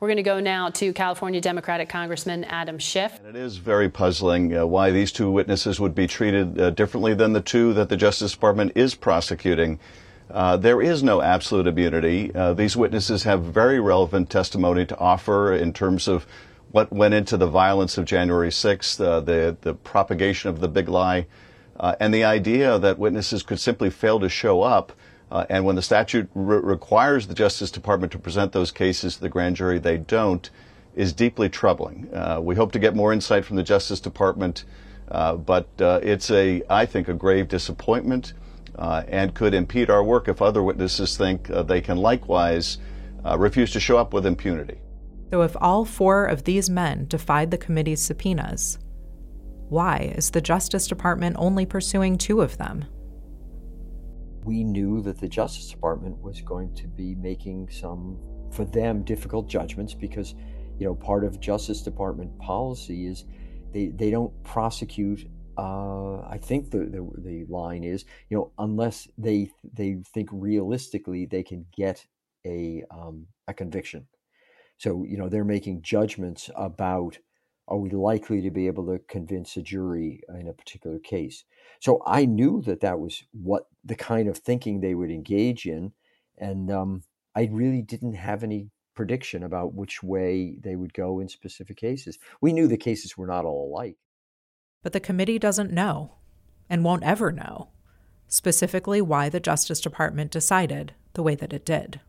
We're 0.00 0.08
going 0.08 0.16
to 0.16 0.22
go 0.22 0.40
now 0.40 0.70
to 0.70 0.94
California 0.94 1.42
Democratic 1.42 1.90
Congressman 1.90 2.44
Adam 2.44 2.78
Schiff. 2.78 3.18
And 3.18 3.36
it 3.36 3.36
is 3.36 3.58
very 3.58 3.90
puzzling 3.90 4.56
uh, 4.56 4.64
why 4.64 4.90
these 4.90 5.12
two 5.12 5.30
witnesses 5.30 5.78
would 5.78 5.94
be 5.94 6.06
treated 6.06 6.58
uh, 6.58 6.70
differently 6.70 7.12
than 7.12 7.34
the 7.34 7.42
two 7.42 7.74
that 7.74 7.90
the 7.90 7.98
Justice 7.98 8.32
Department 8.32 8.72
is 8.76 8.94
prosecuting. 8.94 9.78
Uh, 10.30 10.56
there 10.56 10.80
is 10.80 11.02
no 11.02 11.20
absolute 11.20 11.66
immunity. 11.66 12.34
Uh, 12.34 12.54
these 12.54 12.78
witnesses 12.78 13.24
have 13.24 13.42
very 13.42 13.78
relevant 13.78 14.30
testimony 14.30 14.86
to 14.86 14.96
offer 14.98 15.52
in 15.52 15.74
terms 15.74 16.08
of 16.08 16.26
what 16.70 16.90
went 16.90 17.12
into 17.12 17.36
the 17.36 17.48
violence 17.48 17.98
of 17.98 18.06
January 18.06 18.50
6th, 18.50 19.04
uh, 19.04 19.20
the, 19.20 19.54
the 19.60 19.74
propagation 19.74 20.48
of 20.48 20.60
the 20.60 20.68
big 20.68 20.88
lie, 20.88 21.26
uh, 21.78 21.94
and 22.00 22.14
the 22.14 22.24
idea 22.24 22.78
that 22.78 22.98
witnesses 22.98 23.42
could 23.42 23.60
simply 23.60 23.90
fail 23.90 24.20
to 24.20 24.30
show 24.30 24.62
up 24.62 24.92
uh, 25.30 25.46
and 25.48 25.64
when 25.64 25.76
the 25.76 25.82
statute 25.82 26.28
re- 26.34 26.60
requires 26.62 27.26
the 27.26 27.34
Justice 27.34 27.70
Department 27.70 28.12
to 28.12 28.18
present 28.18 28.52
those 28.52 28.72
cases 28.72 29.16
to 29.16 29.20
the 29.20 29.28
grand 29.28 29.56
jury, 29.56 29.78
they 29.78 29.96
don't, 29.96 30.50
is 30.94 31.12
deeply 31.12 31.48
troubling. 31.48 32.08
Uh, 32.14 32.40
we 32.40 32.54
hope 32.54 32.72
to 32.72 32.78
get 32.78 32.96
more 32.96 33.12
insight 33.12 33.44
from 33.44 33.56
the 33.56 33.62
Justice 33.62 34.00
Department 34.00 34.64
Uh, 35.10 35.34
but 35.34 35.66
uh, 35.80 35.98
it's 36.02 36.30
a, 36.30 36.62
I 36.70 36.86
think, 36.86 37.08
a 37.08 37.14
grave 37.14 37.48
disappointment 37.48 38.34
uh, 38.78 39.02
and 39.08 39.34
could 39.34 39.54
impede 39.54 39.90
our 39.90 40.04
work 40.04 40.28
if 40.28 40.40
other 40.40 40.62
witnesses 40.62 41.16
think 41.16 41.50
uh, 41.50 41.64
they 41.64 41.80
can 41.80 41.96
likewise 41.96 42.78
refuse 43.36 43.72
to 43.72 43.80
show 43.80 43.98
up 43.98 44.14
with 44.14 44.24
impunity. 44.24 44.78
So, 45.30 45.42
if 45.42 45.56
all 45.60 45.84
four 45.84 46.26
of 46.26 46.44
these 46.44 46.70
men 46.70 47.06
defied 47.08 47.50
the 47.50 47.58
committee's 47.58 48.00
subpoenas, 48.00 48.78
why 49.68 50.12
is 50.16 50.30
the 50.30 50.40
Justice 50.40 50.86
Department 50.86 51.36
only 51.38 51.66
pursuing 51.66 52.16
two 52.16 52.40
of 52.40 52.56
them? 52.56 52.84
We 54.44 54.64
knew 54.64 55.00
that 55.02 55.18
the 55.18 55.28
Justice 55.28 55.68
Department 55.68 56.20
was 56.20 56.40
going 56.40 56.74
to 56.74 56.88
be 56.88 57.14
making 57.14 57.70
some, 57.70 58.18
for 58.50 58.64
them, 58.64 59.02
difficult 59.02 59.48
judgments 59.48 59.94
because, 59.94 60.34
you 60.78 60.86
know, 60.86 60.94
part 60.94 61.24
of 61.24 61.40
Justice 61.40 61.82
Department 61.82 62.36
policy 62.38 63.06
is 63.06 63.24
they, 63.72 63.88
they 63.88 64.10
don't 64.10 64.32
prosecute 64.42 65.28
uh, 65.58 66.20
I 66.22 66.38
think 66.40 66.70
the, 66.70 66.78
the, 66.78 67.06
the 67.18 67.44
line 67.52 67.84
is, 67.84 68.06
you 68.30 68.36
know, 68.36 68.52
unless 68.58 69.08
they 69.18 69.50
they 69.74 69.98
think 70.14 70.30
realistically 70.32 71.26
they 71.26 71.42
can 71.42 71.66
get 71.76 72.06
a 72.46 72.84
um, 72.90 73.26
a 73.46 73.52
conviction. 73.52 74.06
So 74.78 75.04
you 75.04 75.18
know 75.18 75.28
they're 75.28 75.44
making 75.44 75.82
judgments 75.82 76.48
about 76.56 77.18
are 77.68 77.76
we 77.76 77.90
likely 77.90 78.40
to 78.40 78.50
be 78.50 78.66
able 78.66 78.86
to 78.86 79.00
convince 79.06 79.56
a 79.56 79.62
jury 79.62 80.22
in 80.28 80.48
a 80.48 80.52
particular 80.52 80.98
case. 80.98 81.44
So 81.80 82.02
I 82.06 82.26
knew 82.26 82.62
that 82.62 82.80
that 82.80 83.00
was 83.00 83.24
what 83.32 83.64
the 83.84 83.94
kind 83.94 84.28
of 84.28 84.38
thinking 84.38 84.80
they 84.80 84.94
would 84.94 85.10
engage 85.10 85.66
in, 85.66 85.92
and 86.38 86.70
um, 86.70 87.02
I 87.34 87.48
really 87.50 87.82
didn't 87.82 88.14
have 88.14 88.44
any 88.44 88.70
prediction 88.94 89.42
about 89.42 89.74
which 89.74 90.02
way 90.02 90.56
they 90.60 90.76
would 90.76 90.92
go 90.92 91.20
in 91.20 91.28
specific 91.28 91.78
cases. 91.78 92.18
We 92.40 92.52
knew 92.52 92.68
the 92.68 92.76
cases 92.76 93.16
were 93.16 93.26
not 93.26 93.46
all 93.46 93.72
alike. 93.72 93.96
But 94.82 94.92
the 94.92 95.00
committee 95.00 95.38
doesn't 95.38 95.72
know 95.72 96.16
and 96.68 96.84
won't 96.84 97.02
ever 97.02 97.32
know 97.32 97.70
specifically 98.28 99.00
why 99.00 99.28
the 99.28 99.40
Justice 99.40 99.80
Department 99.80 100.30
decided 100.30 100.94
the 101.14 101.22
way 101.22 101.34
that 101.34 101.52
it 101.52 101.64
did. 101.64 102.00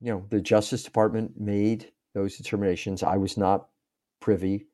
You 0.00 0.12
know, 0.12 0.26
the 0.30 0.40
Justice 0.40 0.82
Department 0.82 1.40
made 1.40 1.92
those 2.12 2.36
determinations. 2.36 3.02
I 3.02 3.16
was 3.16 3.36
not 3.36 3.68
privy 4.20 4.66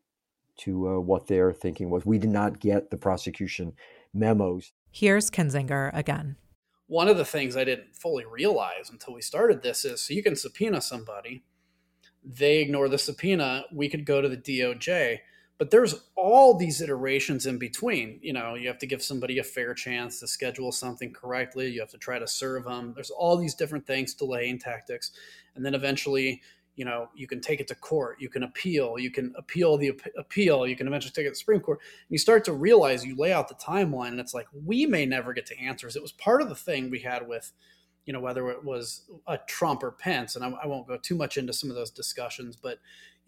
to 0.59 0.89
uh, 0.89 1.01
what 1.01 1.27
their 1.27 1.53
thinking 1.53 1.91
was. 1.91 2.05
We 2.07 2.19
did 2.19 2.31
not 2.31 2.61
get 2.61 2.91
the 2.91 2.97
prosecution 2.97 3.75
memos. 4.15 4.73
Here's 4.91 5.31
Kinzinger 5.31 5.91
again. 5.95 6.37
One 6.87 7.09
of 7.09 7.17
the 7.17 7.25
things 7.25 7.57
I 7.57 7.65
didn't 7.65 7.95
fully 7.95 8.25
realize 8.25 8.91
until 8.91 9.15
we 9.15 9.21
started 9.21 9.63
this 9.63 9.85
is 9.85 10.01
so 10.01 10.15
you 10.15 10.23
can 10.23 10.37
subpoena 10.37 10.81
somebody, 10.81 11.45
they 12.25 12.59
ignore 12.59 12.89
the 12.89 12.99
subpoena, 12.99 13.65
we 13.73 13.89
could 13.89 14.07
go 14.07 14.21
to 14.21 14.29
the 14.29 14.37
DOJ 14.37 15.21
but 15.59 15.73
there's 15.73 16.05
all 16.15 16.57
these 16.57 16.81
iterations 16.81 17.45
in 17.45 17.59
between 17.59 18.19
you 18.23 18.33
know 18.33 18.55
you 18.55 18.69
have 18.69 18.79
to 18.79 18.87
give 18.87 19.03
somebody 19.03 19.39
a 19.39 19.45
fair 19.45 19.75
chance 19.75 20.21
to 20.21 20.27
schedule 20.27 20.73
something 20.73 21.13
correctly 21.13 21.69
you 21.69 21.81
have 21.81 21.91
to 21.91 21.99
try 21.99 22.19
to 22.19 22.27
serve 22.27 22.65
them 22.65 22.93
there's 22.95 23.11
all 23.11 23.37
these 23.37 23.55
different 23.55 23.87
things 23.87 24.15
delaying 24.15 24.59
tactics 24.59 25.11
and 25.55 25.65
then 25.65 25.75
eventually 25.75 26.41
you 26.79 26.85
know 26.85 27.09
you 27.15 27.27
can 27.27 27.41
take 27.41 27.61
it 27.61 27.69
to 27.69 27.75
court 27.75 28.17
you 28.21 28.29
can 28.29 28.45
appeal 28.45 28.99
you 28.99 29.11
can 29.11 29.35
appeal 29.37 29.77
the 29.77 29.93
appeal 30.17 30.67
you 30.67 30.77
can 30.77 30.87
eventually 30.87 31.13
take 31.13 31.25
it 31.25 31.29
to 31.29 31.33
the 31.33 31.37
supreme 31.37 31.61
court 31.61 31.81
and 31.81 32.11
you 32.11 32.19
start 32.19 32.45
to 32.45 32.53
realize 32.53 33.05
you 33.05 33.17
lay 33.17 33.33
out 33.33 33.49
the 33.49 33.55
timeline 33.55 34.09
and 34.09 34.21
it's 34.21 34.35
like 34.35 34.47
we 34.65 34.87
may 34.87 35.05
never 35.05 35.33
get 35.33 35.45
to 35.45 35.59
answers 35.59 35.97
it 35.97 36.03
was 36.03 36.13
part 36.13 36.41
of 36.41 36.49
the 36.49 36.55
thing 36.55 36.89
we 36.89 37.01
had 37.01 37.27
with 37.27 37.53
you 38.07 38.13
know 38.13 38.21
whether 38.21 38.49
it 38.51 38.65
was 38.65 39.03
a 39.27 39.39
trump 39.49 39.83
or 39.83 39.91
pence 39.91 40.37
and 40.37 40.45
I, 40.45 40.51
I 40.63 40.67
won't 40.67 40.87
go 40.87 40.97
too 40.97 41.17
much 41.17 41.37
into 41.37 41.53
some 41.53 41.69
of 41.69 41.77
those 41.77 41.91
discussions 41.91 42.57
but 42.57 42.79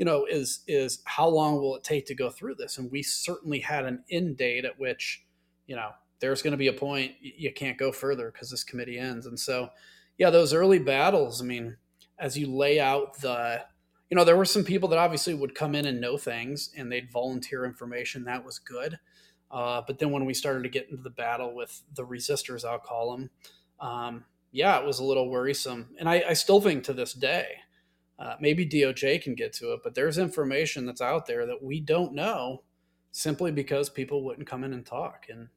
you 0.00 0.06
know, 0.06 0.24
is 0.24 0.60
is 0.66 1.02
how 1.04 1.28
long 1.28 1.60
will 1.60 1.76
it 1.76 1.84
take 1.84 2.06
to 2.06 2.14
go 2.14 2.30
through 2.30 2.54
this? 2.54 2.78
And 2.78 2.90
we 2.90 3.02
certainly 3.02 3.60
had 3.60 3.84
an 3.84 4.02
end 4.10 4.38
date 4.38 4.64
at 4.64 4.80
which, 4.80 5.22
you 5.66 5.76
know, 5.76 5.90
there's 6.20 6.40
going 6.40 6.52
to 6.52 6.56
be 6.56 6.68
a 6.68 6.72
point 6.72 7.12
you 7.20 7.52
can't 7.52 7.76
go 7.76 7.92
further 7.92 8.30
because 8.30 8.50
this 8.50 8.64
committee 8.64 8.98
ends. 8.98 9.26
And 9.26 9.38
so, 9.38 9.68
yeah, 10.16 10.30
those 10.30 10.54
early 10.54 10.78
battles. 10.78 11.42
I 11.42 11.44
mean, 11.44 11.76
as 12.20 12.38
you 12.38 12.46
lay 12.46 12.78
out 12.78 13.18
the, 13.20 13.62
you 14.10 14.16
know, 14.16 14.24
there 14.24 14.36
were 14.36 14.44
some 14.44 14.64
people 14.64 14.88
that 14.90 14.98
obviously 14.98 15.34
would 15.34 15.54
come 15.54 15.74
in 15.74 15.86
and 15.86 16.00
know 16.00 16.16
things, 16.16 16.70
and 16.76 16.90
they'd 16.90 17.10
volunteer 17.10 17.64
information. 17.64 18.24
That 18.24 18.44
was 18.44 18.58
good. 18.58 18.98
Uh, 19.50 19.82
but 19.86 19.98
then 19.98 20.10
when 20.10 20.24
we 20.26 20.34
started 20.34 20.62
to 20.62 20.68
get 20.68 20.88
into 20.88 21.02
the 21.02 21.10
battle 21.10 21.54
with 21.54 21.82
the 21.96 22.04
resistors, 22.04 22.64
I'll 22.64 22.78
call 22.78 23.12
them, 23.12 23.30
um, 23.80 24.24
yeah, 24.52 24.78
it 24.78 24.86
was 24.86 24.98
a 24.98 25.04
little 25.04 25.28
worrisome. 25.28 25.88
And 25.98 26.08
I, 26.08 26.22
I 26.28 26.32
still 26.34 26.60
think 26.60 26.84
to 26.84 26.92
this 26.92 27.12
day, 27.12 27.46
uh, 28.18 28.34
maybe 28.38 28.68
DOJ 28.68 29.22
can 29.22 29.34
get 29.34 29.52
to 29.54 29.72
it, 29.72 29.80
but 29.82 29.94
there's 29.94 30.18
information 30.18 30.86
that's 30.86 31.00
out 31.00 31.26
there 31.26 31.46
that 31.46 31.62
we 31.62 31.80
don't 31.80 32.12
know 32.12 32.62
simply 33.12 33.50
because 33.50 33.88
people 33.88 34.24
wouldn't 34.24 34.46
come 34.46 34.62
in 34.62 34.72
and 34.72 34.84
talk. 34.84 35.26
And, 35.30 35.48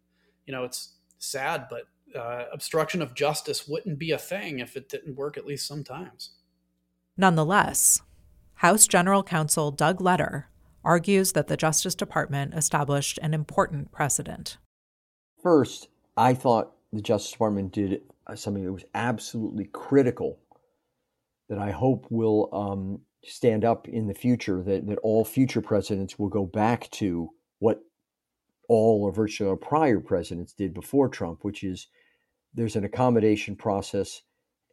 you 0.45 0.53
know, 0.53 0.64
it's 0.64 0.94
sad, 1.19 1.68
but 1.69 1.84
uh, 2.18 2.45
obstruction 2.53 3.02
of 3.02 3.15
justice 3.15 3.68
wouldn't 3.68 3.99
be 3.99 4.11
a 4.11 4.18
thing 4.18 4.60
if 4.60 4.76
it 4.76 4.90
didn't 4.90 5.15
work 5.15 5.38
at 5.38 5.45
least 5.45 5.68
sometimes. 5.68 6.31
Nonetheless, 7.15 8.02
House 8.56 8.88
General 8.88 9.23
Counsel 9.23 9.72
Doug 9.72 10.02
Letter 10.02 10.49
argues 10.84 11.34
that 11.34 11.48
the 11.48 11.57
Justice 11.57 11.95
Department 11.95 12.53
established 12.53 13.19
an 13.22 13.34
important 13.34 13.91
precedent. 13.91 14.57
First, 15.41 15.90
I 16.18 16.34
thought 16.34 16.73
the 16.91 17.02
Justice 17.02 17.31
Department 17.31 17.72
did 17.72 18.02
something 18.35 18.65
that 18.65 18.73
was 18.73 18.85
absolutely 18.94 19.65
critical 19.65 20.40
that 21.49 21.60
I 21.60 21.72
hope 21.72 22.07
will 22.10 22.49
um, 22.53 23.02
stand 23.23 23.64
up 23.64 23.88
in 23.88 24.07
the 24.07 24.14
future, 24.14 24.64
that, 24.64 24.88
that 24.88 24.99
all 24.99 25.23
future 25.23 25.61
presidents 25.61 26.18
will 26.18 26.30
go 26.30 26.45
back 26.45 26.90
to 26.91 27.30
what 27.60 27.81
all 28.69 29.03
or 29.03 29.11
virtually 29.11 29.49
all 29.49 29.56
prior 29.56 29.99
presidents 29.99 30.53
did 30.53 30.73
before 30.73 31.10
Trump, 31.10 31.40
which 31.44 31.64
is 31.64 31.88
there's 32.53 32.76
an 32.76 32.85
accommodation 32.85 33.56
process 33.56 34.22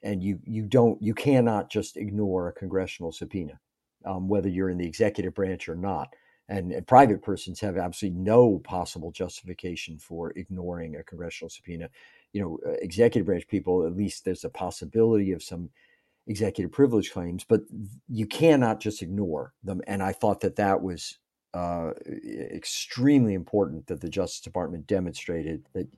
and 0.02 0.22
you, 0.22 0.40
you 0.44 0.64
don't 0.64 1.00
you 1.02 1.14
cannot 1.14 1.70
just 1.70 1.96
ignore 1.96 2.48
a 2.48 2.52
congressional 2.52 3.12
subpoena, 3.12 3.60
um, 4.04 4.28
whether 4.28 4.48
you're 4.48 4.70
in 4.70 4.78
the 4.78 4.86
executive 4.86 5.34
branch 5.34 5.68
or 5.68 5.76
not. 5.76 6.14
And, 6.48 6.72
and, 6.72 6.84
private 6.84 7.22
persons 7.22 7.60
have 7.60 7.76
absolutely 7.76 8.18
no 8.20 8.58
possible 8.58 9.12
justification 9.12 9.98
for 9.98 10.32
ignoring 10.34 10.96
a 10.96 11.04
congressional 11.04 11.48
subpoena. 11.48 11.88
You 12.32 12.42
know, 12.42 12.58
uh, 12.66 12.72
executive 12.80 13.26
branch 13.26 13.46
people, 13.46 13.86
at 13.86 13.96
least 13.96 14.24
there's 14.24 14.42
a 14.42 14.50
possibility 14.50 15.30
of 15.30 15.44
some 15.44 15.70
executive 16.26 16.72
privilege 16.72 17.12
claims, 17.12 17.44
but 17.44 17.62
you 18.08 18.26
cannot 18.26 18.80
just 18.80 19.02
ignore 19.02 19.52
them. 19.62 19.80
And 19.86 20.02
I 20.02 20.12
thought 20.12 20.40
that 20.40 20.56
that 20.56 20.82
was 20.82 21.18
uh, 21.54 21.90
extremely 22.06 23.34
important 23.34 23.86
that 23.88 24.00
the 24.00 24.08
Justice 24.08 24.40
Department 24.40 24.86
demonstrated 24.86 25.64
that. 25.72 25.88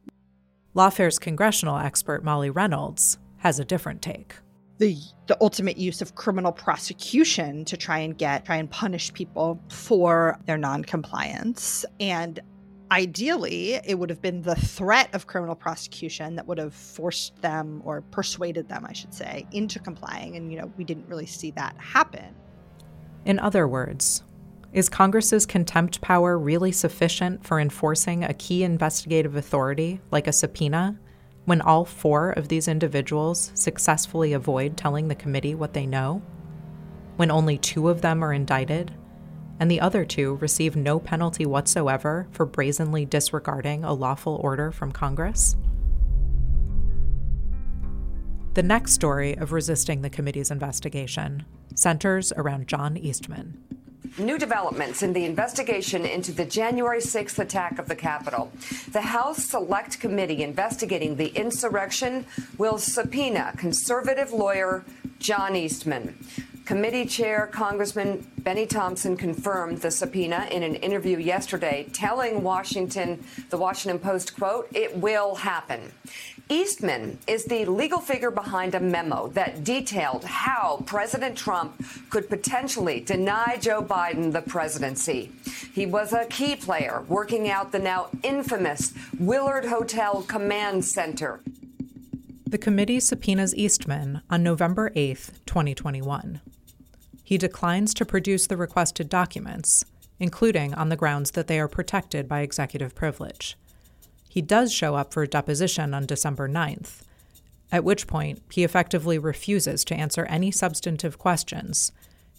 Lawfare's 0.74 1.18
congressional 1.18 1.76
expert 1.76 2.24
Molly 2.24 2.50
Reynolds 2.50 3.18
has 3.42 3.58
a 3.58 3.64
different 3.64 4.00
take. 4.00 4.36
The, 4.78 4.96
the 5.26 5.36
ultimate 5.40 5.76
use 5.76 6.00
of 6.00 6.14
criminal 6.14 6.52
prosecution 6.52 7.64
to 7.66 7.76
try 7.76 7.98
and 7.98 8.16
get 8.16 8.44
try 8.44 8.56
and 8.56 8.70
punish 8.70 9.12
people 9.12 9.60
for 9.68 10.38
their 10.46 10.56
noncompliance 10.58 11.84
and 11.98 12.40
ideally, 12.92 13.80
it 13.84 13.98
would 13.98 14.10
have 14.10 14.20
been 14.20 14.42
the 14.42 14.54
threat 14.54 15.12
of 15.14 15.26
criminal 15.26 15.54
prosecution 15.54 16.36
that 16.36 16.46
would 16.46 16.58
have 16.58 16.74
forced 16.74 17.34
them 17.40 17.80
or 17.84 18.02
persuaded 18.02 18.68
them, 18.68 18.84
I 18.86 18.92
should 18.92 19.14
say, 19.14 19.46
into 19.50 19.78
complying. 19.78 20.36
And, 20.36 20.52
you 20.52 20.60
know, 20.60 20.70
we 20.76 20.84
didn't 20.84 21.08
really 21.08 21.26
see 21.26 21.52
that 21.52 21.74
happen. 21.78 22.34
In 23.24 23.38
other 23.38 23.66
words, 23.66 24.22
is 24.74 24.90
Congress's 24.90 25.46
contempt 25.46 26.02
power 26.02 26.38
really 26.38 26.70
sufficient 26.70 27.44
for 27.44 27.58
enforcing 27.58 28.24
a 28.24 28.34
key 28.34 28.62
investigative 28.62 29.36
authority 29.36 30.00
like 30.10 30.26
a 30.26 30.32
subpoena 30.32 30.98
when 31.44 31.60
all 31.60 31.84
four 31.84 32.30
of 32.30 32.48
these 32.48 32.68
individuals 32.68 33.50
successfully 33.54 34.32
avoid 34.32 34.76
telling 34.76 35.08
the 35.08 35.14
committee 35.14 35.54
what 35.54 35.72
they 35.72 35.86
know? 35.86 36.22
When 37.16 37.30
only 37.30 37.58
two 37.58 37.88
of 37.88 38.00
them 38.00 38.22
are 38.22 38.32
indicted 38.32 38.92
and 39.60 39.70
the 39.70 39.80
other 39.80 40.04
two 40.04 40.36
receive 40.36 40.74
no 40.76 40.98
penalty 40.98 41.46
whatsoever 41.46 42.26
for 42.32 42.46
brazenly 42.46 43.04
disregarding 43.04 43.84
a 43.84 43.92
lawful 43.92 44.40
order 44.42 44.72
from 44.72 44.92
Congress? 44.92 45.56
The 48.54 48.62
next 48.62 48.92
story 48.92 49.36
of 49.36 49.52
resisting 49.52 50.02
the 50.02 50.10
committee's 50.10 50.50
investigation 50.50 51.44
centers 51.74 52.32
around 52.36 52.68
John 52.68 52.96
Eastman. 52.96 53.56
New 54.18 54.36
developments 54.36 55.02
in 55.02 55.12
the 55.12 55.24
investigation 55.24 56.04
into 56.04 56.32
the 56.32 56.44
January 56.44 57.00
6th 57.00 57.38
attack 57.38 57.78
of 57.78 57.88
the 57.88 57.96
Capitol. 57.96 58.52
The 58.90 59.00
House 59.00 59.46
Select 59.46 60.00
Committee 60.00 60.42
investigating 60.42 61.16
the 61.16 61.28
insurrection 61.28 62.26
will 62.58 62.78
subpoena 62.78 63.54
conservative 63.56 64.32
lawyer 64.32 64.84
John 65.18 65.56
Eastman. 65.56 66.18
Committee 66.72 67.04
Chair 67.04 67.50
Congressman 67.52 68.26
Bennie 68.38 68.64
Thompson 68.64 69.14
confirmed 69.14 69.82
the 69.82 69.90
subpoena 69.90 70.48
in 70.50 70.62
an 70.62 70.76
interview 70.76 71.18
yesterday, 71.18 71.86
telling 71.92 72.42
Washington, 72.42 73.22
the 73.50 73.58
Washington 73.58 73.98
Post, 73.98 74.34
quote, 74.34 74.68
it 74.74 74.96
will 74.96 75.34
happen. 75.34 75.92
Eastman 76.48 77.18
is 77.26 77.44
the 77.44 77.66
legal 77.66 78.00
figure 78.00 78.30
behind 78.30 78.74
a 78.74 78.80
memo 78.80 79.28
that 79.34 79.64
detailed 79.64 80.24
how 80.24 80.82
President 80.86 81.36
Trump 81.36 81.74
could 82.08 82.30
potentially 82.30 83.00
deny 83.00 83.58
Joe 83.60 83.82
Biden 83.82 84.32
the 84.32 84.40
presidency. 84.40 85.30
He 85.74 85.84
was 85.84 86.14
a 86.14 86.24
key 86.24 86.56
player 86.56 87.04
working 87.06 87.50
out 87.50 87.70
the 87.70 87.80
now 87.80 88.08
infamous 88.22 88.94
Willard 89.18 89.66
Hotel 89.66 90.22
Command 90.22 90.86
Center. 90.86 91.40
The 92.46 92.56
committee 92.56 93.00
subpoenas 93.00 93.54
Eastman 93.54 94.22
on 94.30 94.42
November 94.42 94.90
8, 94.96 95.32
2021. 95.44 96.40
He 97.22 97.38
declines 97.38 97.94
to 97.94 98.04
produce 98.04 98.46
the 98.46 98.56
requested 98.56 99.08
documents, 99.08 99.84
including 100.18 100.74
on 100.74 100.88
the 100.88 100.96
grounds 100.96 101.32
that 101.32 101.46
they 101.46 101.58
are 101.60 101.68
protected 101.68 102.28
by 102.28 102.40
executive 102.40 102.94
privilege. 102.94 103.56
He 104.28 104.42
does 104.42 104.72
show 104.72 104.94
up 104.94 105.12
for 105.12 105.22
a 105.22 105.28
deposition 105.28 105.94
on 105.94 106.06
December 106.06 106.48
9th, 106.48 107.02
at 107.70 107.84
which 107.84 108.06
point 108.06 108.42
he 108.50 108.64
effectively 108.64 109.18
refuses 109.18 109.84
to 109.84 109.94
answer 109.94 110.24
any 110.24 110.50
substantive 110.50 111.18
questions 111.18 111.92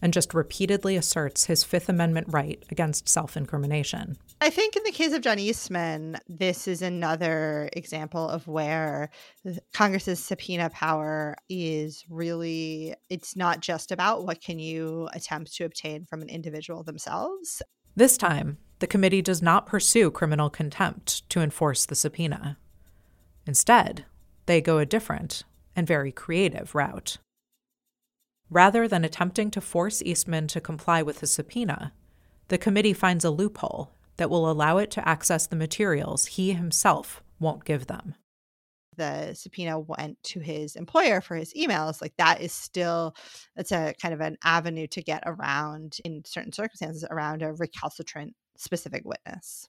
and 0.03 0.11
just 0.11 0.33
repeatedly 0.33 0.97
asserts 0.97 1.45
his 1.45 1.63
Fifth 1.63 1.87
Amendment 1.87 2.27
right 2.29 2.61
against 2.69 3.07
self 3.07 3.37
incrimination. 3.37 4.17
I 4.41 4.49
think 4.49 4.75
in 4.75 4.83
the 4.83 4.91
case 4.91 5.13
of 5.13 5.21
John 5.21 5.39
Eastman, 5.39 6.17
this 6.27 6.67
is 6.67 6.81
another 6.81 7.69
example 7.71 8.27
of 8.27 8.45
where 8.45 9.09
Congress's 9.73 10.19
subpoena 10.19 10.69
power 10.69 11.37
is 11.47 12.03
really, 12.09 12.93
it's 13.09 13.37
not 13.37 13.61
just 13.61 13.93
about 13.93 14.25
what 14.25 14.41
can 14.41 14.59
you 14.59 15.07
attempt 15.13 15.55
to 15.55 15.63
obtain 15.63 16.03
from 16.03 16.21
an 16.21 16.27
individual 16.27 16.83
themselves. 16.83 17.61
This 17.95 18.17
time, 18.17 18.57
the 18.79 18.87
committee 18.87 19.21
does 19.21 19.41
not 19.41 19.65
pursue 19.65 20.11
criminal 20.11 20.49
contempt 20.49 21.29
to 21.29 21.39
enforce 21.39 21.85
the 21.85 21.95
subpoena. 21.95 22.57
Instead, 23.47 24.03
they 24.47 24.59
go 24.59 24.79
a 24.79 24.85
different 24.85 25.45
and 25.77 25.87
very 25.87 26.11
creative 26.11 26.75
route. 26.75 27.19
Rather 28.53 28.87
than 28.87 29.03
attempting 29.03 29.49
to 29.49 29.59
force 29.59 30.03
Eastman 30.03 30.45
to 30.45 30.61
comply 30.61 31.01
with 31.01 31.21
the 31.21 31.25
subpoena, 31.25 31.91
the 32.49 32.57
committee 32.59 32.93
finds 32.93 33.25
a 33.25 33.31
loophole 33.31 33.95
that 34.17 34.29
will 34.29 34.47
allow 34.49 34.77
it 34.77 34.91
to 34.91 35.09
access 35.09 35.47
the 35.47 35.55
materials 35.55 36.27
he 36.27 36.53
himself 36.53 37.23
won't 37.39 37.65
give 37.65 37.87
them. 37.87 38.13
The 38.95 39.33
subpoena 39.33 39.79
went 39.79 40.21
to 40.25 40.39
his 40.39 40.75
employer 40.75 41.19
for 41.19 41.35
his 41.35 41.51
emails. 41.55 41.99
Like 41.99 42.13
that 42.17 42.41
is 42.41 42.53
still 42.53 43.15
it's 43.55 43.71
a 43.71 43.95
kind 43.99 44.13
of 44.13 44.21
an 44.21 44.37
avenue 44.43 44.85
to 44.85 45.01
get 45.01 45.23
around 45.25 45.97
in 46.05 46.21
certain 46.23 46.51
circumstances 46.51 47.03
around 47.09 47.41
a 47.41 47.53
recalcitrant 47.53 48.35
specific 48.55 49.01
witness 49.03 49.67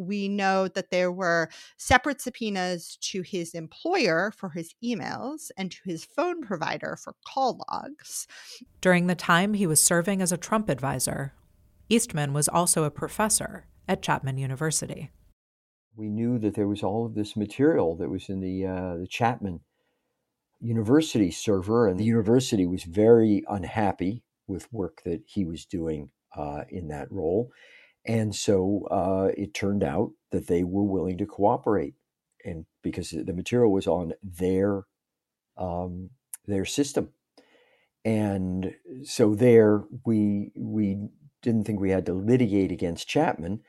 we 0.00 0.28
know 0.28 0.66
that 0.68 0.90
there 0.90 1.12
were 1.12 1.50
separate 1.76 2.20
subpoenas 2.20 2.96
to 3.02 3.22
his 3.22 3.54
employer 3.54 4.32
for 4.36 4.48
his 4.48 4.74
emails 4.82 5.50
and 5.56 5.70
to 5.70 5.78
his 5.84 6.04
phone 6.04 6.42
provider 6.42 6.96
for 6.96 7.14
call 7.26 7.60
logs. 7.70 8.26
During 8.80 9.06
the 9.06 9.14
time 9.14 9.54
he 9.54 9.66
was 9.66 9.82
serving 9.82 10.22
as 10.22 10.32
a 10.32 10.36
Trump 10.36 10.68
advisor, 10.68 11.34
Eastman 11.88 12.32
was 12.32 12.48
also 12.48 12.84
a 12.84 12.90
professor 12.90 13.66
at 13.86 14.02
Chapman 14.02 14.38
University 14.38 15.10
we 15.96 16.08
knew 16.08 16.38
that 16.38 16.54
there 16.54 16.66
was 16.66 16.82
all 16.82 17.04
of 17.04 17.14
this 17.14 17.36
material 17.36 17.96
that 17.96 18.08
was 18.08 18.28
in 18.28 18.40
the 18.40 18.66
uh, 18.66 18.96
the 18.96 19.06
Chapman 19.06 19.60
University 20.60 21.30
server, 21.30 21.86
and 21.86 21.98
the 21.98 22.04
university 22.04 22.66
was 22.66 22.84
very 22.84 23.44
unhappy 23.48 24.22
with 24.46 24.72
work 24.72 25.02
that 25.04 25.22
he 25.26 25.44
was 25.44 25.64
doing 25.64 26.10
uh, 26.36 26.64
in 26.70 26.88
that 26.88 27.10
role, 27.10 27.50
and 28.04 28.34
so 28.34 28.86
uh, 28.90 29.30
it 29.36 29.54
turned 29.54 29.82
out 29.82 30.12
that 30.30 30.46
they 30.46 30.64
were 30.64 30.84
willing 30.84 31.18
to 31.18 31.26
cooperate, 31.26 31.94
and 32.44 32.66
because 32.82 33.10
the 33.10 33.32
material 33.32 33.72
was 33.72 33.86
on 33.86 34.12
their 34.22 34.84
um, 35.56 36.10
their 36.46 36.64
system, 36.64 37.10
and 38.04 38.74
so 39.04 39.34
there 39.34 39.84
we 40.04 40.52
we 40.54 41.08
didn't 41.42 41.64
think 41.64 41.80
we 41.80 41.90
had 41.90 42.06
to 42.06 42.12
litigate 42.12 42.72
against 42.72 43.08
Chapman 43.08 43.60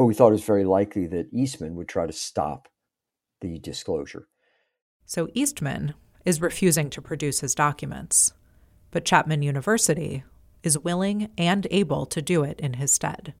but 0.00 0.06
we 0.06 0.14
thought 0.14 0.28
it 0.28 0.32
was 0.32 0.44
very 0.44 0.64
likely 0.64 1.06
that 1.06 1.28
Eastman 1.30 1.74
would 1.74 1.86
try 1.86 2.06
to 2.06 2.12
stop 2.14 2.68
the 3.42 3.58
disclosure. 3.58 4.28
So 5.04 5.28
Eastman 5.34 5.92
is 6.24 6.40
refusing 6.40 6.88
to 6.88 7.02
produce 7.02 7.40
his 7.40 7.54
documents, 7.54 8.32
but 8.92 9.04
Chapman 9.04 9.42
University 9.42 10.24
is 10.62 10.78
willing 10.78 11.28
and 11.36 11.66
able 11.70 12.06
to 12.06 12.22
do 12.22 12.42
it 12.44 12.58
in 12.60 12.72
his 12.74 12.92
stead. 12.92 13.34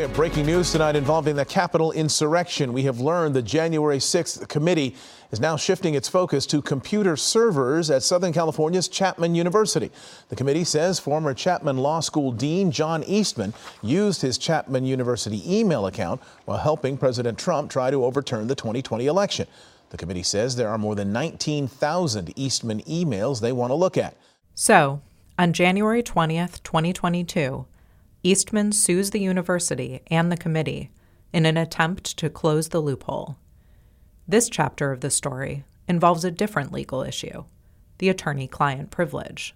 We 0.00 0.02
have 0.02 0.14
breaking 0.14 0.46
news 0.46 0.72
tonight 0.72 0.94
involving 0.94 1.36
the 1.36 1.44
Capitol 1.44 1.92
insurrection. 1.92 2.72
We 2.72 2.84
have 2.84 3.00
learned 3.00 3.34
the 3.34 3.42
January 3.42 3.98
6th 3.98 4.48
committee 4.48 4.94
is 5.32 5.40
now 5.40 5.56
shifting 5.56 5.94
its 5.94 6.08
focus 6.08 6.46
to 6.46 6.62
computer 6.62 7.16
servers 7.16 7.90
at 7.90 8.02
Southern 8.02 8.32
California's 8.32 8.88
Chapman 8.88 9.34
University. 9.34 9.90
The 10.28 10.36
committee 10.36 10.64
says 10.64 10.98
former 10.98 11.34
Chapman 11.34 11.76
Law 11.76 12.00
School 12.00 12.30
Dean 12.30 12.70
John 12.70 13.02
Eastman 13.02 13.52
used 13.82 14.22
his 14.22 14.38
Chapman 14.38 14.84
University 14.84 15.42
email 15.44 15.86
account 15.86 16.22
while 16.44 16.58
helping 16.58 16.96
President 16.96 17.36
Trump 17.36 17.70
try 17.70 17.90
to 17.90 18.04
overturn 18.04 18.46
the 18.46 18.54
2020 18.54 19.06
election. 19.06 19.48
The 19.90 19.98
committee 19.98 20.22
says 20.22 20.56
there 20.56 20.70
are 20.70 20.78
more 20.78 20.94
than 20.94 21.12
19,000 21.12 22.32
Eastman 22.38 22.80
emails 22.84 23.42
they 23.42 23.52
want 23.52 23.70
to 23.70 23.74
look 23.74 23.98
at. 23.98 24.16
So, 24.54 25.02
on 25.38 25.52
January 25.52 26.02
20th, 26.02 26.62
2022, 26.62 27.66
Eastman 28.22 28.70
sues 28.70 29.10
the 29.10 29.20
university 29.20 30.02
and 30.08 30.30
the 30.30 30.36
committee 30.36 30.90
in 31.32 31.46
an 31.46 31.56
attempt 31.56 32.18
to 32.18 32.28
close 32.28 32.68
the 32.68 32.80
loophole. 32.80 33.36
This 34.28 34.50
chapter 34.50 34.92
of 34.92 35.00
the 35.00 35.10
story 35.10 35.64
involves 35.88 36.24
a 36.24 36.30
different 36.30 36.72
legal 36.72 37.02
issue 37.02 37.44
the 37.98 38.08
attorney 38.08 38.48
client 38.48 38.90
privilege. 38.90 39.54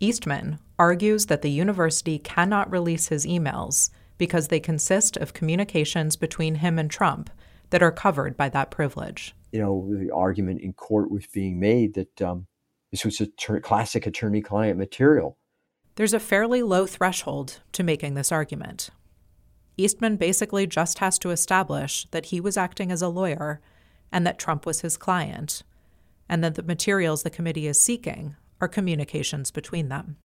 Eastman 0.00 0.58
argues 0.78 1.26
that 1.26 1.40
the 1.40 1.50
university 1.50 2.18
cannot 2.18 2.70
release 2.70 3.08
his 3.08 3.24
emails 3.24 3.88
because 4.18 4.48
they 4.48 4.60
consist 4.60 5.16
of 5.16 5.32
communications 5.32 6.14
between 6.14 6.56
him 6.56 6.78
and 6.78 6.90
Trump 6.90 7.30
that 7.70 7.82
are 7.82 7.90
covered 7.90 8.36
by 8.36 8.50
that 8.50 8.70
privilege. 8.70 9.34
You 9.52 9.60
know, 9.60 9.94
the 9.98 10.10
argument 10.10 10.60
in 10.60 10.74
court 10.74 11.10
was 11.10 11.26
being 11.26 11.58
made 11.58 11.94
that 11.94 12.20
um, 12.20 12.46
this 12.90 13.04
was 13.04 13.18
a 13.22 13.26
ter- 13.28 13.60
classic 13.60 14.06
attorney 14.06 14.42
client 14.42 14.78
material 14.78 15.38
there's 15.98 16.14
a 16.14 16.20
fairly 16.20 16.62
low 16.62 16.86
threshold 16.86 17.58
to 17.72 17.82
making 17.82 18.14
this 18.14 18.30
argument. 18.30 18.88
Eastman 19.76 20.16
basically 20.16 20.64
just 20.64 21.00
has 21.00 21.18
to 21.18 21.30
establish 21.30 22.06
that 22.12 22.26
he 22.26 22.40
was 22.40 22.56
acting 22.56 22.92
as 22.92 23.02
a 23.02 23.08
lawyer 23.08 23.60
and 24.12 24.24
that 24.24 24.38
Trump 24.38 24.64
was 24.64 24.82
his 24.82 24.96
client, 24.96 25.64
and 26.28 26.44
that 26.44 26.54
the 26.54 26.62
materials 26.62 27.24
the 27.24 27.30
committee 27.30 27.66
is 27.66 27.82
seeking 27.82 28.36
are 28.60 28.68
communications 28.68 29.50
between 29.50 29.88
them. 29.88 30.18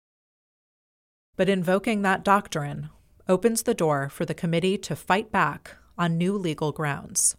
But 1.37 1.49
invoking 1.49 2.03
that 2.03 2.25
doctrine 2.25 2.91
opens 3.29 3.63
the 3.63 3.73
door 3.73 4.09
for 4.09 4.25
the 4.25 4.35
committee 4.35 4.77
to 4.79 4.97
fight 4.97 5.31
back 5.31 5.77
on 5.97 6.19
new 6.19 6.37
legal 6.37 6.73
grounds. 6.73 7.37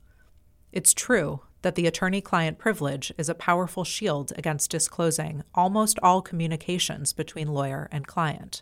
It's 0.71 0.93
true 0.93 1.41
that 1.61 1.75
the 1.75 1.88
attorney 1.88 2.21
client 2.21 2.57
privilege 2.57 3.13
is 3.17 3.29
a 3.29 3.35
powerful 3.35 3.83
shield 3.83 4.33
against 4.35 4.71
disclosing 4.71 5.43
almost 5.53 5.99
all 6.01 6.21
communications 6.21 7.13
between 7.13 7.47
lawyer 7.47 7.88
and 7.91 8.07
client. 8.07 8.61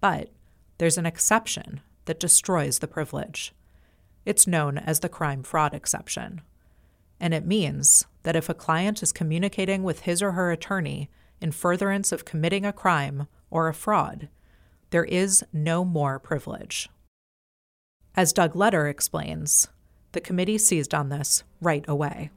But 0.00 0.30
there's 0.78 0.98
an 0.98 1.06
exception 1.06 1.80
that 2.04 2.20
destroys 2.20 2.78
the 2.78 2.88
privilege. 2.88 3.52
It's 4.24 4.46
known 4.46 4.78
as 4.78 5.00
the 5.00 5.08
crime 5.08 5.42
fraud 5.42 5.74
exception. 5.74 6.42
And 7.18 7.32
it 7.32 7.46
means 7.46 8.04
that 8.24 8.36
if 8.36 8.48
a 8.48 8.54
client 8.54 9.02
is 9.02 9.12
communicating 9.12 9.82
with 9.82 10.00
his 10.00 10.22
or 10.22 10.32
her 10.32 10.50
attorney 10.50 11.08
in 11.40 11.52
furtherance 11.52 12.12
of 12.12 12.24
committing 12.24 12.64
a 12.64 12.72
crime 12.72 13.26
or 13.50 13.68
a 13.68 13.74
fraud, 13.74 14.28
there 14.90 15.04
is 15.04 15.44
no 15.52 15.84
more 15.84 16.18
privilege. 16.18 16.88
As 18.14 18.32
Doug 18.32 18.54
Letter 18.54 18.88
explains, 18.88 19.68
the 20.16 20.20
committee 20.22 20.56
seized 20.56 20.94
on 20.94 21.10
this 21.10 21.44
right 21.60 21.84
away. 21.88 22.30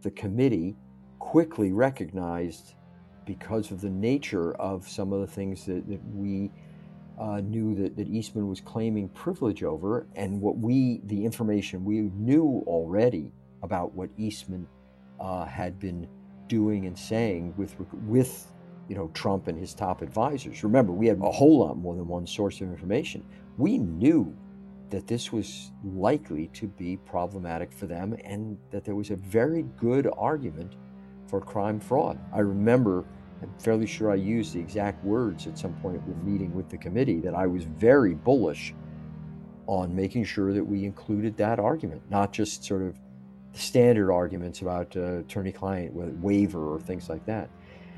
The 0.00 0.10
committee 0.10 0.74
quickly 1.18 1.70
recognized, 1.70 2.74
because 3.26 3.70
of 3.70 3.82
the 3.82 3.90
nature 3.90 4.54
of 4.54 4.88
some 4.88 5.12
of 5.12 5.20
the 5.20 5.26
things 5.26 5.66
that, 5.66 5.86
that 5.86 6.00
we 6.14 6.50
uh, 7.18 7.42
knew 7.44 7.74
that, 7.74 7.94
that 7.96 8.08
Eastman 8.08 8.48
was 8.48 8.62
claiming 8.62 9.10
privilege 9.10 9.62
over, 9.62 10.06
and 10.16 10.40
what 10.40 10.56
we, 10.56 11.02
the 11.04 11.24
information 11.24 11.84
we 11.84 12.10
knew 12.14 12.64
already 12.66 13.32
about 13.62 13.94
what 13.94 14.08
Eastman 14.16 14.66
uh, 15.20 15.44
had 15.44 15.78
been 15.78 16.08
doing 16.48 16.86
and 16.86 16.98
saying 16.98 17.54
with 17.56 17.74
with 18.06 18.50
you 18.88 18.94
know 18.94 19.10
Trump 19.14 19.46
and 19.48 19.58
his 19.58 19.74
top 19.74 20.02
advisors. 20.02 20.64
Remember, 20.64 20.92
we 20.92 21.06
had 21.06 21.18
a 21.20 21.30
whole 21.30 21.58
lot 21.60 21.76
more 21.76 21.94
than 21.94 22.08
one 22.08 22.26
source 22.26 22.60
of 22.60 22.68
information. 22.68 23.24
We 23.56 23.78
knew 23.78 24.34
that 24.90 25.06
this 25.06 25.32
was 25.32 25.72
likely 25.82 26.48
to 26.48 26.66
be 26.66 26.96
problematic 26.96 27.72
for 27.72 27.86
them 27.86 28.16
and 28.24 28.56
that 28.70 28.84
there 28.84 28.94
was 28.94 29.10
a 29.10 29.16
very 29.16 29.62
good 29.76 30.08
argument 30.16 30.76
for 31.26 31.40
crime 31.40 31.80
fraud. 31.80 32.18
I 32.32 32.40
remember, 32.40 33.04
I'm 33.42 33.52
fairly 33.58 33.86
sure 33.86 34.10
I 34.10 34.16
used 34.16 34.54
the 34.54 34.60
exact 34.60 35.04
words 35.04 35.46
at 35.46 35.58
some 35.58 35.74
point 35.74 36.02
in 36.06 36.32
meeting 36.32 36.54
with 36.54 36.68
the 36.68 36.78
committee 36.78 37.20
that 37.20 37.34
I 37.34 37.46
was 37.46 37.64
very 37.64 38.14
bullish 38.14 38.74
on 39.66 39.94
making 39.94 40.24
sure 40.24 40.52
that 40.52 40.64
we 40.64 40.84
included 40.84 41.36
that 41.38 41.58
argument, 41.58 42.02
not 42.10 42.32
just 42.32 42.64
sort 42.64 42.82
of 42.82 42.96
standard 43.52 44.12
arguments 44.12 44.60
about 44.60 44.94
uh, 44.96 45.18
attorney-client 45.18 45.92
waiver 45.94 46.74
or 46.74 46.80
things 46.80 47.08
like 47.08 47.24
that. 47.24 47.48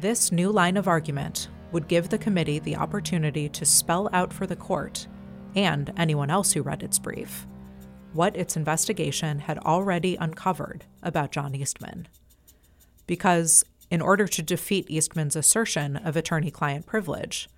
This 0.01 0.31
new 0.31 0.53
line 0.53 0.77
of 0.77 0.87
argument 0.87 1.49
would 1.73 1.89
give 1.89 2.09
the 2.09 2.19
committee 2.19 2.59
the 2.59 2.77
opportunity 2.77 3.49
to 3.49 3.65
spell 3.65 4.09
out 4.13 4.33
for 4.33 4.47
the 4.47 4.57
court 4.57 5.09
and 5.57 5.93
anyone 5.97 6.31
else 6.31 6.53
who 6.53 6.62
read 6.62 6.83
its 6.85 6.99
brief 6.99 7.47
what 8.16 8.35
its 8.35 8.57
investigation 8.57 9.41
had 9.41 9.59
already 9.59 10.16
uncovered 10.16 10.85
about 11.03 11.31
John 11.31 11.55
Eastman. 11.55 12.09
Because, 13.07 13.62
in 13.91 14.01
order 14.01 14.27
to 14.27 14.43
defeat 14.43 14.91
Eastman's 14.91 15.37
assertion 15.37 15.97
of 15.97 16.16
attorney 16.16 16.51
client 16.51 16.87
privilege, 16.87 17.49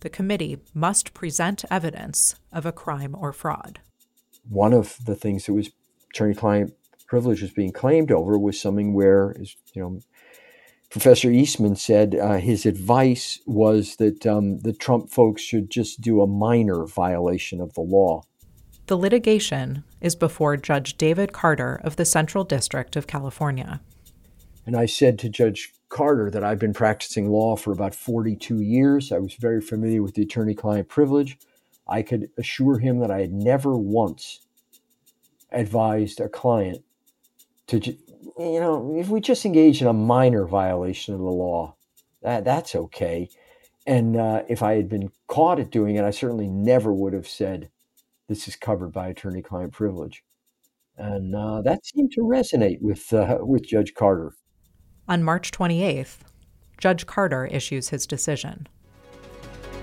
the 0.00 0.10
committee 0.10 0.58
must 0.74 1.14
present 1.14 1.64
evidence 1.70 2.34
of 2.52 2.66
a 2.66 2.72
crime 2.72 3.14
or 3.16 3.32
fraud. 3.32 3.78
One 4.48 4.72
of 4.72 4.98
the 5.06 5.14
things 5.14 5.46
that 5.46 5.54
was 5.54 5.70
attorney 6.12 6.34
client 6.34 6.74
privilege 7.06 7.40
was 7.40 7.52
being 7.52 7.72
claimed 7.72 8.10
over 8.10 8.36
was 8.36 8.60
something 8.60 8.92
where, 8.94 9.36
you 9.72 9.82
know, 9.82 10.00
Professor 10.92 11.30
Eastman 11.30 11.74
said 11.74 12.14
uh, 12.14 12.34
his 12.34 12.66
advice 12.66 13.40
was 13.46 13.96
that 13.96 14.26
um, 14.26 14.60
the 14.60 14.74
Trump 14.74 15.08
folks 15.08 15.40
should 15.40 15.70
just 15.70 16.02
do 16.02 16.20
a 16.20 16.26
minor 16.26 16.84
violation 16.84 17.62
of 17.62 17.72
the 17.72 17.80
law. 17.80 18.20
The 18.88 18.98
litigation 18.98 19.84
is 20.02 20.14
before 20.14 20.58
Judge 20.58 20.98
David 20.98 21.32
Carter 21.32 21.80
of 21.82 21.96
the 21.96 22.04
Central 22.04 22.44
District 22.44 22.94
of 22.94 23.06
California. 23.06 23.80
And 24.66 24.76
I 24.76 24.84
said 24.84 25.18
to 25.20 25.30
Judge 25.30 25.72
Carter 25.88 26.30
that 26.30 26.44
I've 26.44 26.58
been 26.58 26.74
practicing 26.74 27.30
law 27.30 27.56
for 27.56 27.72
about 27.72 27.94
42 27.94 28.60
years. 28.60 29.12
I 29.12 29.18
was 29.18 29.32
very 29.32 29.62
familiar 29.62 30.02
with 30.02 30.12
the 30.12 30.22
attorney 30.24 30.54
client 30.54 30.88
privilege. 30.88 31.38
I 31.88 32.02
could 32.02 32.28
assure 32.36 32.80
him 32.80 32.98
that 32.98 33.10
I 33.10 33.22
had 33.22 33.32
never 33.32 33.78
once 33.78 34.46
advised 35.50 36.20
a 36.20 36.28
client 36.28 36.84
to 37.68 37.96
you 38.38 38.60
know, 38.60 38.96
if 38.96 39.08
we 39.08 39.20
just 39.20 39.44
engage 39.44 39.80
in 39.80 39.88
a 39.88 39.92
minor 39.92 40.46
violation 40.46 41.14
of 41.14 41.20
the 41.20 41.26
law, 41.26 41.76
that 42.22 42.44
that's 42.44 42.74
okay. 42.74 43.28
And 43.86 44.16
uh, 44.16 44.42
if 44.48 44.62
I 44.62 44.74
had 44.74 44.88
been 44.88 45.10
caught 45.26 45.58
at 45.58 45.70
doing 45.70 45.96
it, 45.96 46.04
I 46.04 46.10
certainly 46.10 46.48
never 46.48 46.92
would 46.92 47.12
have 47.12 47.26
said 47.26 47.70
this 48.28 48.46
is 48.46 48.54
covered 48.56 48.92
by 48.92 49.08
attorney-client 49.08 49.72
privilege. 49.72 50.22
And 50.96 51.34
uh, 51.34 51.62
that 51.62 51.84
seemed 51.84 52.12
to 52.12 52.20
resonate 52.20 52.80
with 52.80 53.12
uh, 53.12 53.38
with 53.40 53.66
Judge 53.66 53.94
Carter. 53.94 54.32
On 55.08 55.24
March 55.24 55.50
28th, 55.50 56.18
Judge 56.78 57.06
Carter 57.06 57.46
issues 57.46 57.88
his 57.88 58.06
decision. 58.06 58.68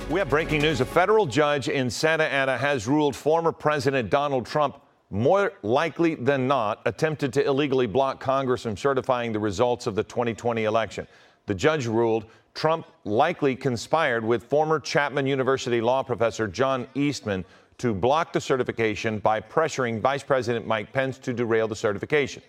We 0.10 0.20
have 0.20 0.30
breaking 0.30 0.62
news. 0.62 0.82
A 0.82 0.86
federal 0.86 1.26
judge 1.26 1.68
in 1.68 1.90
Santa 1.90 2.24
Ana 2.24 2.58
has 2.58 2.88
ruled 2.88 3.16
former 3.16 3.52
President 3.52 4.10
Donald 4.10 4.46
Trump 4.46 4.82
more 5.10 5.54
likely 5.64 6.16
than 6.16 6.48
not, 6.48 6.82
attempted 6.86 7.34
to 7.34 7.46
illegally 7.46 7.88
block 7.88 8.20
Congress 8.20 8.64
from 8.64 8.78
certifying 8.78 9.32
the 9.32 9.40
results 9.40 9.88
of 9.88 9.96
the 9.96 10.04
2020 10.04 10.66
election. 10.66 11.08
The 11.48 11.56
judge 11.56 11.88
ruled 11.88 12.26
Trump 12.54 12.86
likely 13.06 13.56
conspired 13.56 14.24
with 14.24 14.44
former 14.44 14.80
Chapman 14.80 15.26
University 15.26 15.82
law 15.82 16.04
professor 16.04 16.48
John 16.48 16.88
Eastman 16.94 17.46
to 17.80 17.94
block 17.94 18.34
the 18.34 18.42
certification 18.42 19.20
by 19.20 19.40
pressuring 19.40 20.02
Vice 20.02 20.24
President 20.24 20.68
Mike 20.68 20.92
Pence 20.92 21.18
to 21.20 21.34
derail 21.34 21.68
the 21.68 21.76
certification. 21.76 22.44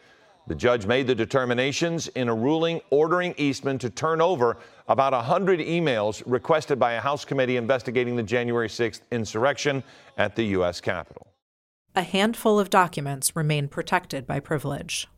The 0.49 0.55
judge 0.55 0.85
made 0.85 1.07
the 1.07 1.15
determinations 1.15 2.09
in 2.09 2.28
a 2.28 2.35
ruling 2.35 2.81
ordering 2.91 3.35
Eastman 3.37 3.78
to 3.78 3.91
turn 3.91 4.20
over 4.20 4.57
about 4.89 5.12
100 5.12 5.61
emails 5.61 6.23
requested 6.27 6.78
by 6.78 6.95
a 6.95 7.01
House 7.01 7.24
committee 7.24 7.57
investigating 7.57 8.16
the 8.16 8.23
January 8.23 8.69
6th 8.69 9.03
insurrection 9.12 9.85
at 10.19 10.35
the 10.35 10.43
U.S. 10.47 10.81
Capitol. 10.81 11.30
A 11.97 12.03
handful 12.03 12.61
of 12.61 12.71
documents 12.71 13.35
remain 13.35 13.67
protected 13.67 14.25
by 14.25 14.39
privilege. 14.39 15.09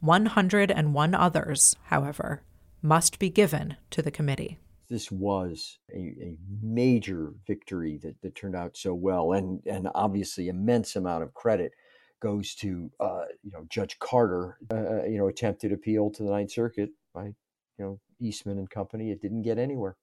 101 0.00 1.14
others, 1.14 1.76
however, 1.84 2.42
must 2.82 3.18
be 3.18 3.30
given 3.30 3.76
to 3.90 4.02
the 4.02 4.10
committee. 4.10 4.58
This 4.90 5.10
was 5.10 5.78
a, 5.90 5.96
a 5.96 6.36
major 6.60 7.32
victory 7.46 7.98
that, 8.02 8.20
that, 8.20 8.34
turned 8.34 8.54
out 8.54 8.76
so 8.76 8.92
well, 8.92 9.32
and, 9.32 9.62
and 9.64 9.88
obviously 9.94 10.48
immense 10.48 10.96
amount 10.96 11.22
of 11.22 11.32
credit 11.32 11.72
goes 12.20 12.54
to 12.56 12.90
uh, 13.00 13.24
you 13.42 13.50
know 13.50 13.64
Judge 13.70 13.98
Carter. 13.98 14.58
Uh, 14.70 14.74
uh 14.74 15.04
you 15.04 15.16
know, 15.16 15.28
attempted 15.28 15.72
appeal 15.72 16.10
to 16.10 16.22
the 16.22 16.30
Ninth 16.30 16.52
Circuit 16.52 16.90
by 17.14 17.24
you 17.24 17.34
know 17.78 18.00
Eastman 18.20 18.58
and 18.58 18.68
company. 18.68 19.12
It 19.12 19.22
didn't 19.22 19.42
get 19.42 19.56
anywhere. 19.56 19.96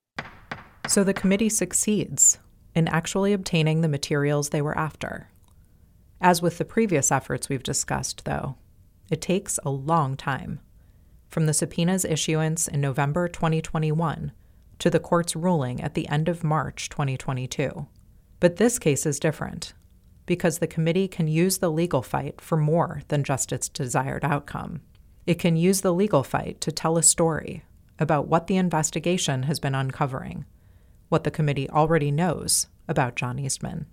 So 0.87 1.03
the 1.03 1.13
committee 1.13 1.49
succeeds 1.49 2.39
in 2.73 2.87
actually 2.87 3.31
obtaining 3.31 3.81
the 3.81 3.87
materials 3.87 4.49
they 4.49 4.63
were 4.63 4.75
after. 4.75 5.29
As 6.21 6.41
with 6.41 6.57
the 6.57 6.65
previous 6.65 7.11
efforts 7.11 7.47
we've 7.47 7.63
discussed, 7.63 8.25
though, 8.25 8.55
it 9.09 9.21
takes 9.21 9.57
a 9.63 9.69
long 9.69 10.17
time. 10.17 10.59
From 11.29 11.45
the 11.45 11.53
subpoena's 11.53 12.03
issuance 12.03 12.67
in 12.67 12.81
November 12.81 13.27
2021 13.27 14.31
to 14.79 14.89
the 14.89 14.99
court's 14.99 15.35
ruling 15.35 15.81
at 15.81 15.93
the 15.93 16.07
end 16.09 16.27
of 16.27 16.43
March 16.43 16.89
2022. 16.89 17.87
But 18.39 18.57
this 18.57 18.79
case 18.79 19.05
is 19.05 19.19
different 19.19 19.73
because 20.25 20.59
the 20.59 20.67
committee 20.67 21.07
can 21.07 21.27
use 21.27 21.57
the 21.57 21.71
legal 21.71 22.01
fight 22.01 22.39
for 22.39 22.55
more 22.57 23.01
than 23.07 23.23
just 23.23 23.51
its 23.51 23.67
desired 23.67 24.23
outcome. 24.23 24.81
It 25.25 25.39
can 25.39 25.55
use 25.55 25.81
the 25.81 25.93
legal 25.93 26.23
fight 26.23 26.61
to 26.61 26.71
tell 26.71 26.97
a 26.97 27.03
story 27.03 27.63
about 27.97 28.27
what 28.27 28.47
the 28.47 28.57
investigation 28.57 29.43
has 29.43 29.59
been 29.59 29.75
uncovering, 29.75 30.45
what 31.09 31.23
the 31.23 31.31
committee 31.31 31.69
already 31.69 32.11
knows 32.11 32.67
about 32.87 33.15
John 33.15 33.39
Eastman 33.39 33.87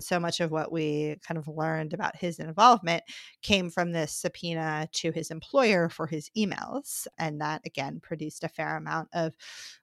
so 0.00 0.18
much 0.20 0.40
of 0.40 0.50
what 0.50 0.72
we 0.72 1.16
kind 1.26 1.38
of 1.38 1.48
learned 1.48 1.92
about 1.92 2.16
his 2.16 2.38
involvement 2.38 3.04
came 3.42 3.70
from 3.70 3.92
this 3.92 4.12
subpoena 4.12 4.88
to 4.92 5.12
his 5.12 5.30
employer 5.30 5.88
for 5.88 6.06
his 6.06 6.30
emails. 6.36 7.06
And 7.18 7.40
that, 7.40 7.62
again, 7.64 8.00
produced 8.00 8.44
a 8.44 8.48
fair 8.48 8.76
amount 8.76 9.08
of 9.12 9.34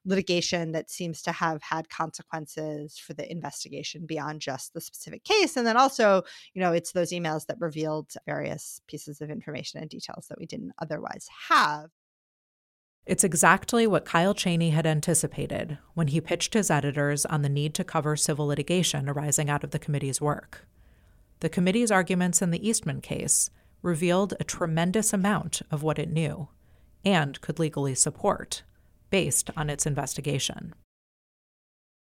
litigation 0.04 0.72
that 0.72 0.90
seems 0.90 1.22
to 1.22 1.32
have 1.32 1.62
had 1.62 1.88
consequences 1.88 2.98
for 2.98 3.14
the 3.14 3.30
investigation 3.30 4.06
beyond 4.06 4.40
just 4.40 4.74
the 4.74 4.80
specific 4.80 5.24
case. 5.24 5.56
And 5.56 5.66
then 5.66 5.76
also, 5.76 6.22
you 6.54 6.60
know, 6.60 6.72
it's 6.72 6.92
those 6.92 7.12
emails 7.12 7.46
that 7.46 7.60
revealed 7.60 8.12
various 8.26 8.80
pieces 8.86 9.20
of 9.20 9.30
information 9.30 9.80
and 9.80 9.90
details 9.90 10.26
that 10.28 10.38
we 10.38 10.46
didn't 10.46 10.72
otherwise 10.80 11.28
have. 11.48 11.90
It's 13.06 13.22
exactly 13.22 13.86
what 13.86 14.04
Kyle 14.04 14.34
Cheney 14.34 14.70
had 14.70 14.84
anticipated 14.84 15.78
when 15.94 16.08
he 16.08 16.20
pitched 16.20 16.54
his 16.54 16.72
editors 16.72 17.24
on 17.24 17.42
the 17.42 17.48
need 17.48 17.72
to 17.74 17.84
cover 17.84 18.16
civil 18.16 18.48
litigation 18.48 19.08
arising 19.08 19.48
out 19.48 19.62
of 19.62 19.70
the 19.70 19.78
committee's 19.78 20.20
work. 20.20 20.66
The 21.38 21.48
committee's 21.48 21.92
arguments 21.92 22.42
in 22.42 22.50
the 22.50 22.68
Eastman 22.68 23.00
case 23.00 23.48
revealed 23.80 24.34
a 24.40 24.44
tremendous 24.44 25.12
amount 25.12 25.62
of 25.70 25.84
what 25.84 26.00
it 26.00 26.10
knew 26.10 26.48
and 27.04 27.40
could 27.40 27.60
legally 27.60 27.94
support 27.94 28.64
based 29.10 29.50
on 29.56 29.70
its 29.70 29.86
investigation. 29.86 30.74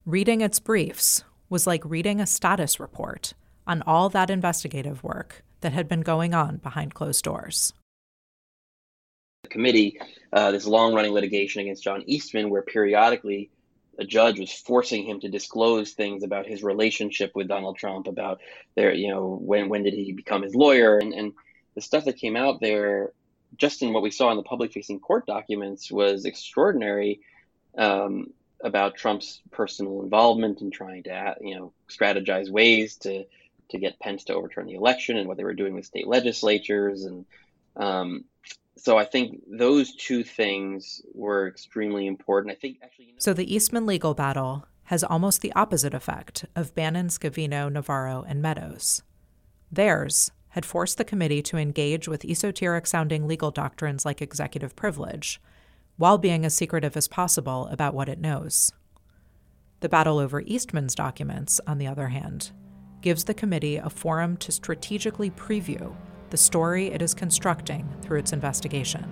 Reading 0.06 0.42
its 0.42 0.60
briefs 0.60 1.24
was 1.50 1.66
like 1.66 1.84
reading 1.84 2.22
a 2.22 2.28
status 2.28 2.80
report 2.80 3.34
on 3.66 3.82
all 3.88 4.10
that 4.10 4.30
investigative 4.30 5.04
work 5.04 5.44
that 5.62 5.74
had 5.74 5.88
been 5.88 6.02
going 6.02 6.36
on 6.36 6.58
behind 6.58 6.94
closed 6.94 7.24
doors 7.24 7.74
committee 9.50 10.00
uh, 10.32 10.52
this 10.52 10.66
long 10.66 10.94
running 10.94 11.12
litigation 11.12 11.62
against 11.62 11.84
John 11.84 12.04
Eastman, 12.08 12.50
where 12.50 12.62
periodically 12.62 13.50
a 14.00 14.06
judge 14.06 14.40
was 14.40 14.52
forcing 14.52 15.06
him 15.06 15.20
to 15.20 15.30
disclose 15.30 15.92
things 15.92 16.24
about 16.24 16.48
his 16.48 16.64
relationship 16.64 17.32
with 17.36 17.48
Donald 17.48 17.78
Trump, 17.78 18.08
about 18.08 18.40
their, 18.76 18.94
you 18.94 19.10
know, 19.10 19.38
when 19.42 19.70
when 19.70 19.84
did 19.84 19.94
he 19.94 20.12
become 20.12 20.42
his 20.42 20.56
lawyer, 20.56 20.98
and 20.98 21.14
and 21.14 21.34
the 21.76 21.82
stuff 21.82 22.06
that 22.06 22.18
came 22.18 22.36
out 22.36 22.60
there, 22.60 23.12
just 23.58 23.82
in 23.82 23.94
what 23.94 24.04
we 24.04 24.12
saw 24.12 24.32
in 24.32 24.38
the 24.38 24.44
public 24.44 24.72
facing 24.72 25.00
court 25.00 25.26
documents, 25.26 25.92
was 25.92 26.26
extraordinary. 26.26 27.22
Um, 27.78 28.34
about 28.64 28.96
Trump's 28.96 29.42
personal 29.52 30.02
involvement 30.02 30.62
in 30.62 30.72
trying 30.72 31.04
to, 31.04 31.36
you 31.42 31.56
know, 31.56 31.74
strategize 31.90 32.50
ways 32.50 32.96
to 32.98 33.26
to 33.70 33.78
get 33.78 34.00
Pence 34.00 34.26
to 34.26 34.34
overturn 34.34 34.68
the 34.68 34.76
election 34.76 35.18
and 35.18 35.28
what 35.28 35.38
they 35.38 35.44
were 35.44 35.54
doing 35.54 35.74
with 35.74 35.86
state 35.86 36.08
legislatures 36.08 37.06
and 37.06 37.26
um, 37.76 38.24
so 38.76 38.98
I 38.98 39.06
think 39.06 39.42
those 39.48 39.96
two 39.96 40.24
things 40.24 41.02
were 41.14 41.48
extremely 41.48 42.08
important. 42.08 42.52
I 42.52 42.56
think 42.56 42.80
actually. 42.84 43.06
You 43.06 43.12
know- 43.14 43.20
so 43.20 43.34
the 43.34 43.54
Eastman 43.54 43.86
legal 43.86 44.14
battle 44.14 44.66
has 44.88 45.04
almost 45.04 45.42
the 45.42 45.54
opposite 45.54 45.94
effect 45.94 46.46
of 46.56 46.76
Bannon, 46.76 47.08
Scavino, 47.08 47.72
Navarro, 47.72 48.26
and 48.28 48.42
Meadows. 48.42 49.04
Theirs 49.72 50.32
had 50.50 50.66
forced 50.66 50.98
the 50.98 51.06
committee 51.06 51.42
to 51.42 51.58
engage 51.58 52.08
with 52.08 52.26
esoteric 52.26 52.86
sounding 52.86 53.28
legal 53.28 53.50
doctrines 53.50 54.06
like 54.06 54.22
executive 54.22 54.76
privilege, 54.76 55.42
while 55.98 56.18
being 56.18 56.46
as 56.46 56.54
secretive 56.54 56.98
as 56.98 57.08
possible 57.08 57.68
about 57.68 57.94
what 57.94 58.10
it 58.10 58.20
knows. 58.20 58.72
The 59.80 59.90
battle 59.90 60.20
over 60.20 60.42
Eastman's 60.42 60.96
documents, 60.96 61.60
on 61.66 61.78
the 61.78 61.88
other 61.88 62.10
hand, 62.10 62.52
gives 63.02 63.24
the 63.24 63.34
committee 63.34 63.78
a 63.78 63.90
forum 63.90 64.38
to 64.38 64.52
strategically 64.52 65.30
preview 65.32 65.96
the 66.34 66.38
story 66.38 66.88
it 66.88 67.00
is 67.00 67.14
constructing 67.14 67.88
through 68.02 68.18
its 68.18 68.34
investigation. 68.34 69.06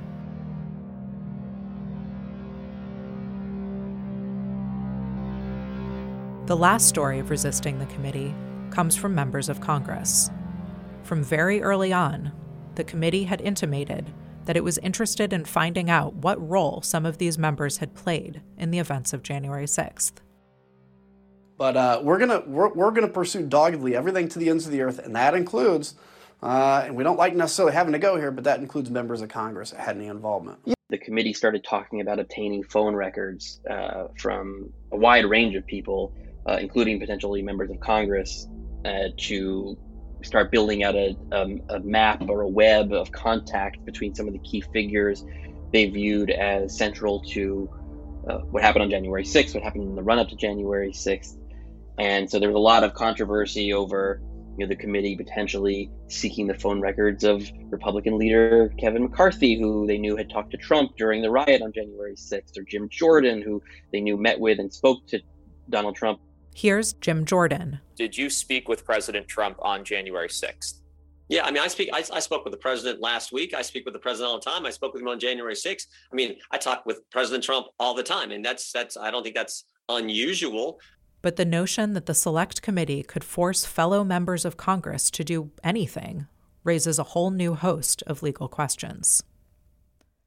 The 6.47 6.57
last 6.57 6.87
story 6.87 7.19
of 7.19 7.29
resisting 7.29 7.77
the 7.77 7.85
committee 7.85 8.33
comes 8.71 8.95
from 8.95 9.13
members 9.13 9.49
of 9.49 9.61
Congress. 9.61 10.31
From 11.03 11.23
very 11.23 11.61
early 11.61 11.93
on, 11.93 12.31
the 12.73 12.83
committee 12.83 13.25
had 13.25 13.39
intimated 13.39 14.11
that 14.45 14.57
it 14.57 14.63
was 14.63 14.79
interested 14.79 15.31
in 15.31 15.45
finding 15.45 15.91
out 15.91 16.15
what 16.15 16.49
role 16.49 16.81
some 16.81 17.05
of 17.05 17.19
these 17.19 17.37
members 17.37 17.77
had 17.77 17.93
played 17.93 18.41
in 18.57 18.71
the 18.71 18.79
events 18.79 19.13
of 19.13 19.21
January 19.21 19.65
6th. 19.65 20.13
But 21.55 21.77
uh, 21.77 21.99
we're 22.01 22.17
gonna 22.17 22.41
we're, 22.47 22.73
we're 22.73 22.89
gonna 22.89 23.07
pursue 23.07 23.45
doggedly 23.45 23.95
everything 23.95 24.27
to 24.29 24.39
the 24.39 24.49
ends 24.49 24.65
of 24.65 24.71
the 24.71 24.81
earth, 24.81 24.97
and 24.97 25.15
that 25.15 25.35
includes, 25.35 25.93
uh, 26.41 26.83
and 26.85 26.95
we 26.95 27.03
don't 27.03 27.17
like 27.17 27.35
necessarily 27.35 27.73
having 27.73 27.93
to 27.93 27.99
go 27.99 28.17
here, 28.17 28.31
but 28.31 28.43
that 28.45 28.59
includes 28.59 28.89
members 28.89 29.21
of 29.21 29.29
Congress 29.29 29.71
that 29.71 29.79
had 29.79 29.95
any 29.95 30.07
involvement. 30.07 30.59
The 30.89 30.97
committee 30.97 31.33
started 31.33 31.63
talking 31.63 32.01
about 32.01 32.19
obtaining 32.19 32.63
phone 32.63 32.95
records 32.95 33.61
uh, 33.69 34.07
from 34.17 34.71
a 34.91 34.97
wide 34.97 35.25
range 35.25 35.55
of 35.55 35.65
people, 35.65 36.13
uh, 36.47 36.57
including 36.59 36.99
potentially 36.99 37.41
members 37.41 37.69
of 37.69 37.79
Congress, 37.79 38.47
uh, 38.83 39.09
to 39.17 39.77
start 40.23 40.51
building 40.51 40.83
out 40.83 40.95
a, 40.95 41.15
um, 41.31 41.61
a 41.69 41.79
map 41.79 42.23
or 42.27 42.41
a 42.41 42.47
web 42.47 42.91
of 42.91 43.11
contact 43.11 43.83
between 43.85 44.13
some 44.13 44.27
of 44.27 44.33
the 44.33 44.39
key 44.39 44.61
figures 44.73 45.23
they 45.71 45.89
viewed 45.89 46.29
as 46.29 46.77
central 46.77 47.21
to 47.21 47.69
uh, 48.29 48.37
what 48.39 48.61
happened 48.61 48.83
on 48.83 48.89
January 48.89 49.23
6th, 49.23 49.53
what 49.53 49.63
happened 49.63 49.83
in 49.83 49.95
the 49.95 50.03
run 50.03 50.19
up 50.19 50.29
to 50.29 50.35
January 50.35 50.91
6th, 50.91 51.37
and 51.97 52.29
so 52.29 52.39
there 52.39 52.49
was 52.49 52.55
a 52.55 52.59
lot 52.59 52.83
of 52.83 52.93
controversy 52.93 53.73
over 53.73 54.21
you 54.57 54.65
know, 54.65 54.67
the 54.67 54.75
committee 54.75 55.15
potentially 55.15 55.89
seeking 56.07 56.47
the 56.47 56.53
phone 56.53 56.81
records 56.81 57.23
of 57.23 57.43
Republican 57.69 58.17
leader 58.17 58.73
Kevin 58.77 59.03
McCarthy, 59.03 59.59
who 59.59 59.87
they 59.87 59.97
knew 59.97 60.15
had 60.15 60.29
talked 60.29 60.51
to 60.51 60.57
Trump 60.57 60.97
during 60.97 61.21
the 61.21 61.31
riot 61.31 61.61
on 61.61 61.71
January 61.71 62.15
6th, 62.15 62.57
or 62.57 62.63
Jim 62.63 62.89
Jordan, 62.89 63.41
who 63.41 63.61
they 63.91 64.01
knew 64.01 64.17
met 64.17 64.39
with 64.39 64.59
and 64.59 64.73
spoke 64.73 65.07
to 65.07 65.19
Donald 65.69 65.95
Trump. 65.95 66.19
Here's 66.53 66.93
Jim 66.93 67.25
Jordan. 67.25 67.79
Did 67.95 68.17
you 68.17 68.29
speak 68.29 68.67
with 68.67 68.83
President 68.85 69.27
Trump 69.27 69.57
on 69.61 69.85
January 69.85 70.27
6th? 70.27 70.81
Yeah, 71.29 71.45
I 71.45 71.51
mean, 71.51 71.63
I 71.63 71.67
speak. 71.67 71.89
I, 71.93 72.03
I, 72.11 72.19
spoke 72.19 72.43
with 72.43 72.51
the 72.51 72.57
president 72.57 72.99
last 72.99 73.31
week. 73.31 73.53
I 73.53 73.61
speak 73.61 73.85
with 73.85 73.93
the 73.93 73.99
president 73.99 74.31
all 74.31 74.39
the 74.39 74.43
time. 74.43 74.65
I 74.65 74.69
spoke 74.69 74.91
with 74.91 75.01
him 75.01 75.07
on 75.07 75.17
January 75.17 75.53
6th. 75.53 75.85
I 76.11 76.15
mean, 76.15 76.35
I 76.51 76.57
talk 76.57 76.85
with 76.85 77.09
President 77.09 77.41
Trump 77.41 77.67
all 77.79 77.93
the 77.93 78.03
time, 78.03 78.31
and 78.31 78.43
that's 78.43 78.69
that's. 78.73 78.97
I 78.97 79.11
don't 79.11 79.23
think 79.23 79.35
that's 79.35 79.63
unusual 79.87 80.77
but 81.21 81.35
the 81.35 81.45
notion 81.45 81.93
that 81.93 82.05
the 82.05 82.13
Select 82.13 82.61
Committee 82.61 83.03
could 83.03 83.23
force 83.23 83.65
fellow 83.65 84.03
members 84.03 84.45
of 84.45 84.57
Congress 84.57 85.11
to 85.11 85.23
do 85.23 85.51
anything 85.63 86.27
raises 86.63 86.99
a 86.99 87.03
whole 87.03 87.31
new 87.31 87.55
host 87.55 88.03
of 88.07 88.23
legal 88.23 88.47
questions. 88.47 89.23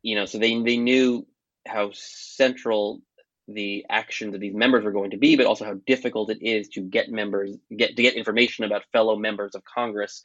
You 0.03 0.17
know, 0.17 0.27
so 0.27 0.39
they, 0.39 0.61
they 0.63 0.77
knew 0.77 1.27
how 1.67 1.91
central 1.93 3.01
the 3.49 3.85
actions 3.89 4.35
of 4.35 4.41
these 4.41 4.55
members 4.55 4.85
were 4.85 4.93
going 4.93 5.11
to 5.11 5.17
be, 5.17 5.37
but 5.37 5.47
also 5.47 5.65
how 5.65 5.75
difficult 5.87 6.31
it 6.31 6.39
is 6.41 6.69
to 6.69 6.81
get 6.81 7.11
members 7.11 7.57
get 7.77 7.97
to 7.97 8.03
get 8.03 8.15
information 8.15 8.65
about 8.65 8.85
fellow 8.93 9.17
members 9.17 9.55
of 9.55 9.63
Congress, 9.65 10.23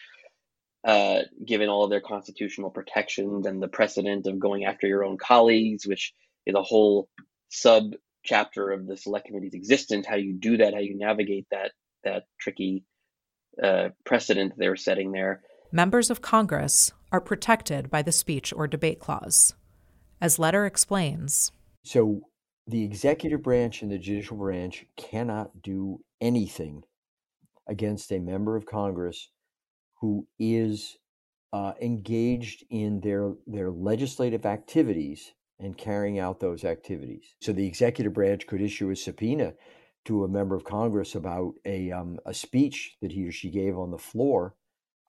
uh, 0.86 1.22
given 1.46 1.70
all 1.70 1.84
of 1.84 1.90
their 1.90 2.02
constitutional 2.02 2.70
protections 2.70 3.46
and 3.46 3.62
the 3.62 3.68
precedent 3.68 4.26
of 4.26 4.40
going 4.40 4.66
after 4.66 4.88
your 4.88 5.04
own 5.04 5.18
colleagues, 5.18 5.86
which 5.86 6.14
is 6.46 6.56
a 6.56 6.64
whole 6.64 7.10
sub 7.50 7.94
chapter 8.24 8.72
of 8.72 8.88
the 8.88 8.98
select 8.98 9.28
committee's 9.28 9.54
existence, 9.54 10.06
how 10.06 10.16
you 10.16 10.34
do 10.34 10.58
that, 10.58 10.74
how 10.74 10.80
you 10.80 10.98
navigate 10.98 11.48
that 11.52 11.72
that 12.04 12.24
tricky 12.40 12.84
uh, 13.62 13.90
precedent 14.06 14.54
they're 14.58 14.76
setting 14.76 15.12
there. 15.12 15.42
Members 15.72 16.10
of 16.10 16.22
Congress 16.22 16.94
are 17.12 17.22
protected 17.22 17.90
by 17.90 18.02
the 18.02 18.12
speech 18.12 18.54
or 18.54 18.68
debate 18.68 19.00
clause. 19.00 19.54
As 20.22 20.40
Letter 20.40 20.66
explains. 20.66 21.52
So 21.84 22.22
the 22.68 22.84
executive 22.84 23.42
branch 23.42 23.82
and 23.82 23.92
the 23.92 23.98
judicial 23.98 24.38
branch 24.38 24.86
cannot 24.98 25.62
do 25.62 26.02
anything 26.22 26.84
against 27.68 28.12
a 28.12 28.20
member 28.20 28.56
of 28.56 28.66
Congress 28.66 29.30
who 30.02 30.28
is 30.40 30.98
uh, 31.52 31.74
engaged 31.82 32.64
in 32.70 33.00
their 33.02 33.34
their 33.48 33.72
legislative 33.72 34.46
activities 34.46 35.34
and 35.60 35.78
carrying 35.78 36.20
out 36.20 36.40
those 36.40 36.64
activities. 36.64 37.36
So 37.42 37.52
the 37.52 37.68
executive 37.68 38.14
branch 38.14 38.48
could 38.48 38.62
issue 38.62 38.90
a 38.90 38.96
subpoena 38.96 39.54
to 40.06 40.24
a 40.24 40.30
member 40.30 40.56
of 40.56 40.64
Congress 40.64 41.16
about 41.16 41.54
a, 41.66 41.92
um, 41.92 42.18
a 42.26 42.34
speech 42.34 42.96
that 43.02 43.12
he 43.12 43.28
or 43.28 43.32
she 43.32 43.50
gave 43.50 43.78
on 43.78 43.92
the 43.92 43.98
floor, 43.98 44.56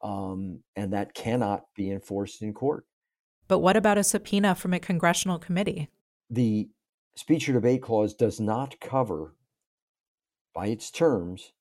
um, 0.02 0.60
and 0.74 0.92
that 0.92 1.14
cannot 1.14 1.64
be 1.76 1.90
enforced 1.90 2.42
in 2.42 2.52
court. 2.52 2.84
But 3.46 3.60
what 3.60 3.76
about 3.76 3.98
a 3.98 4.04
subpoena 4.04 4.54
from 4.54 4.74
a 4.74 4.80
congressional 4.80 5.38
committee? 5.38 5.88
The 6.28 6.68
speech 7.14 7.48
or 7.48 7.52
debate 7.52 7.82
clause 7.82 8.14
does 8.14 8.40
not 8.40 8.80
cover, 8.80 9.34
by 10.54 10.66
its 10.66 10.90
terms, 10.90 11.52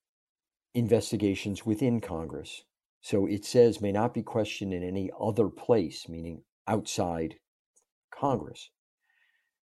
investigations 0.73 1.65
within 1.65 1.99
Congress. 1.99 2.63
So 3.01 3.25
it 3.25 3.45
says 3.45 3.81
may 3.81 3.91
not 3.91 4.13
be 4.13 4.23
questioned 4.23 4.73
in 4.73 4.83
any 4.83 5.09
other 5.19 5.49
place, 5.49 6.09
meaning 6.09 6.43
outside 6.67 7.35
Congress. 8.13 8.69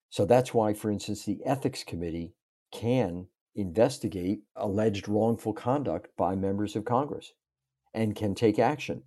So 0.10 0.26
that's 0.26 0.54
why, 0.54 0.74
for 0.74 0.90
instance, 0.90 1.26
the 1.26 1.40
Ethics 1.46 1.84
Committee 1.84 2.34
can 2.72 3.28
investigate 3.56 4.42
alleged 4.56 5.08
wrongful 5.08 5.54
conduct 5.54 6.10
by 6.18 6.36
members 6.36 6.76
of 6.76 6.86
Congress 6.86 7.34
and 7.94 8.16
can 8.16 8.36
take 8.36 8.60
action. 8.60 9.04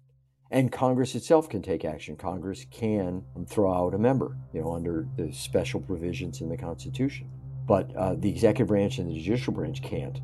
And 0.50 0.72
Congress 0.72 1.14
itself 1.14 1.48
can 1.48 1.62
take 1.62 1.84
action. 1.84 2.16
Congress 2.16 2.66
can 2.70 3.24
throw 3.46 3.72
out 3.72 3.94
a 3.94 3.98
member, 3.98 4.36
you 4.52 4.60
know, 4.60 4.74
under 4.74 5.06
the 5.16 5.32
special 5.32 5.80
provisions 5.80 6.40
in 6.40 6.48
the 6.48 6.56
Constitution. 6.56 7.30
But 7.66 7.94
uh, 7.94 8.16
the 8.16 8.28
executive 8.28 8.66
branch 8.66 8.98
and 8.98 9.08
the 9.08 9.20
judicial 9.20 9.52
branch 9.52 9.80
can't. 9.80 10.20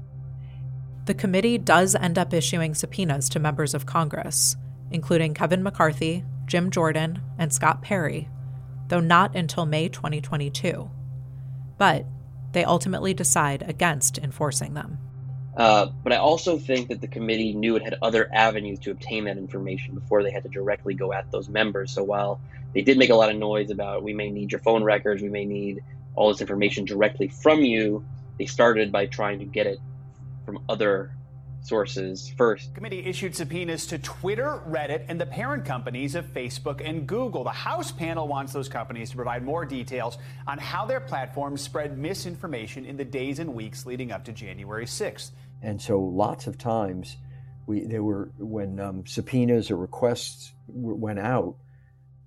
The 1.04 1.14
committee 1.14 1.58
does 1.58 1.94
end 1.94 2.18
up 2.18 2.34
issuing 2.34 2.74
subpoenas 2.74 3.28
to 3.28 3.38
members 3.38 3.72
of 3.72 3.86
Congress, 3.86 4.56
including 4.90 5.34
Kevin 5.34 5.62
McCarthy, 5.62 6.24
Jim 6.46 6.72
Jordan, 6.72 7.22
and 7.38 7.52
Scott 7.52 7.80
Perry, 7.82 8.28
though 8.88 9.00
not 9.00 9.34
until 9.34 9.66
May 9.66 9.88
2022. 9.88 10.90
But 11.78 12.06
they 12.52 12.64
ultimately 12.64 13.14
decide 13.14 13.64
against 13.68 14.18
enforcing 14.18 14.74
them. 14.74 14.98
Uh, 15.56 15.86
but 16.04 16.12
I 16.12 16.16
also 16.16 16.58
think 16.58 16.88
that 16.88 17.00
the 17.00 17.08
committee 17.08 17.54
knew 17.54 17.76
it 17.76 17.82
had 17.82 17.96
other 18.02 18.28
avenues 18.32 18.78
to 18.80 18.90
obtain 18.90 19.24
that 19.24 19.38
information 19.38 19.94
before 19.94 20.22
they 20.22 20.30
had 20.30 20.42
to 20.42 20.48
directly 20.50 20.94
go 20.94 21.12
at 21.12 21.30
those 21.30 21.48
members. 21.48 21.92
So 21.92 22.04
while 22.04 22.40
they 22.74 22.82
did 22.82 22.98
make 22.98 23.08
a 23.10 23.14
lot 23.14 23.30
of 23.30 23.36
noise 23.36 23.70
about 23.70 24.02
we 24.02 24.12
may 24.12 24.30
need 24.30 24.52
your 24.52 24.60
phone 24.60 24.84
records, 24.84 25.22
we 25.22 25.30
may 25.30 25.46
need 25.46 25.82
all 26.14 26.30
this 26.30 26.40
information 26.40 26.84
directly 26.84 27.28
from 27.28 27.60
you, 27.60 28.04
they 28.38 28.46
started 28.46 28.92
by 28.92 29.06
trying 29.06 29.38
to 29.38 29.44
get 29.46 29.66
it 29.66 29.78
from 30.44 30.62
other 30.68 31.10
sources 31.66 32.32
first. 32.36 32.68
The 32.68 32.74
committee 32.76 33.05
issued 33.05 33.34
subpoenas 33.34 33.86
to 33.88 33.98
Twitter, 33.98 34.62
Reddit, 34.68 35.05
and 35.09 35.20
the 35.20 35.26
parent 35.26 35.64
companies 35.64 36.14
of 36.14 36.26
Facebook 36.26 36.80
and 36.84 37.06
Google. 37.06 37.44
The 37.44 37.51
House 37.51 37.90
panel 37.90 38.28
wants 38.28 38.52
those 38.52 38.68
companies 38.68 39.10
to 39.10 39.16
provide 39.16 39.43
more 39.43 39.64
details 39.64 40.18
on 40.47 40.59
how 40.59 40.86
their 40.86 41.01
platforms 41.01 41.60
spread 41.60 41.98
misinformation 41.98 42.84
in 42.84 42.97
the 42.97 43.05
days 43.05 43.38
and 43.38 43.55
weeks 43.55 43.86
leading 43.86 44.12
up 44.12 44.24
to 44.26 44.32
January 44.32 44.86
6th. 44.86 45.30
And 45.62 45.80
so, 45.80 46.01
lots 46.01 46.47
of 46.47 46.59
times, 46.59 47.16
we 47.66 47.84
there 47.84 48.02
were 48.02 48.30
when 48.38 48.78
um, 48.78 49.06
subpoenas 49.06 49.70
or 49.70 49.76
requests 49.76 50.52
went 50.68 51.18
out, 51.18 51.56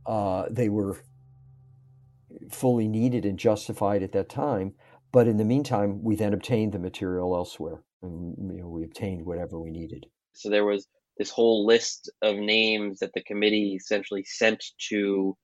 uh, 0.05 0.45
they 0.49 0.69
were 0.69 0.97
fully 2.49 2.87
needed 2.87 3.25
and 3.25 3.37
justified 3.39 4.03
at 4.03 4.11
that 4.11 4.29
time. 4.29 4.73
But 5.11 5.27
in 5.27 5.37
the 5.37 5.45
meantime, 5.45 6.03
we 6.03 6.15
then 6.15 6.33
obtained 6.33 6.73
the 6.73 6.79
material 6.79 7.35
elsewhere 7.35 7.81
and 8.01 8.35
you 8.53 8.61
know, 8.61 8.67
we 8.67 8.83
obtained 8.83 9.25
whatever 9.25 9.59
we 9.59 9.71
needed. 9.71 10.05
So 10.33 10.49
there 10.49 10.65
was 10.65 10.87
this 11.17 11.29
whole 11.29 11.65
list 11.65 12.09
of 12.21 12.37
names 12.37 12.99
that 12.99 13.11
the 13.13 13.23
committee 13.23 13.75
essentially 13.75 14.23
sent 14.23 14.63
to 14.89 15.35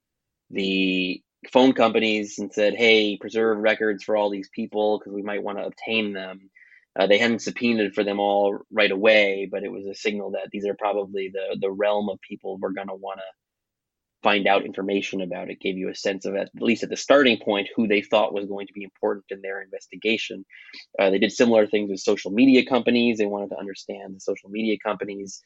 the 0.49 1.22
phone 1.52 1.73
companies 1.73 2.40
and 2.40 2.53
said, 2.53 2.76
"Hey, 2.76 3.18
preserve 3.18 3.57
records 3.57 4.03
for 4.03 4.15
all 4.15 4.30
these 4.30 4.49
people 4.49 4.99
because 4.99 5.14
we 5.14 5.22
might 5.22 5.44
want 5.44 5.57
to 5.57 5.65
obtain 5.65 6.14
them." 6.14 6.49
Uh, 6.98 7.07
they 7.07 7.18
hadn't 7.18 7.41
subpoenaed 7.41 7.94
for 7.94 8.06
them 8.06 8.19
all 8.19 8.60
right 8.72 8.91
away, 8.91 9.48
but 9.52 9.64
it 9.64 9.72
was 9.72 9.86
a 9.86 9.94
signal 9.94 10.32
that 10.32 10.48
these 10.52 10.65
are 10.65 10.76
probably 10.76 11.30
the 11.34 11.57
the 11.60 11.72
realm 11.72 12.10
of 12.10 12.19
people 12.22 12.57
we're 12.57 12.72
going 12.72 12.88
to 12.88 12.95
want 12.95 13.19
to 13.19 13.45
find 14.26 14.48
out 14.48 14.66
information 14.66 15.22
about. 15.22 15.52
It 15.52 15.60
gave 15.66 15.78
you 15.78 15.90
a 15.90 15.96
sense 16.08 16.26
of, 16.26 16.34
at 16.36 16.50
least 16.60 16.82
at 16.82 16.90
the 16.90 16.98
starting 16.98 17.38
point, 17.38 17.68
who 17.76 17.88
they 17.88 18.02
thought 18.02 18.34
was 18.34 18.48
going 18.48 18.66
to 18.66 18.74
be 18.74 18.84
important 18.84 19.26
in 19.30 19.40
their 19.42 19.62
investigation. 19.62 20.44
Uh, 20.98 21.12
they 21.12 21.20
did 21.20 21.32
similar 21.32 21.68
things 21.68 21.92
with 21.92 22.00
social 22.00 22.32
media 22.32 22.66
companies. 22.66 23.20
They 23.20 23.28
wanted 23.28 23.52
to 23.52 23.60
understand 23.60 24.16
the 24.16 24.20
social 24.20 24.50
media 24.50 24.78
companies' 24.84 25.44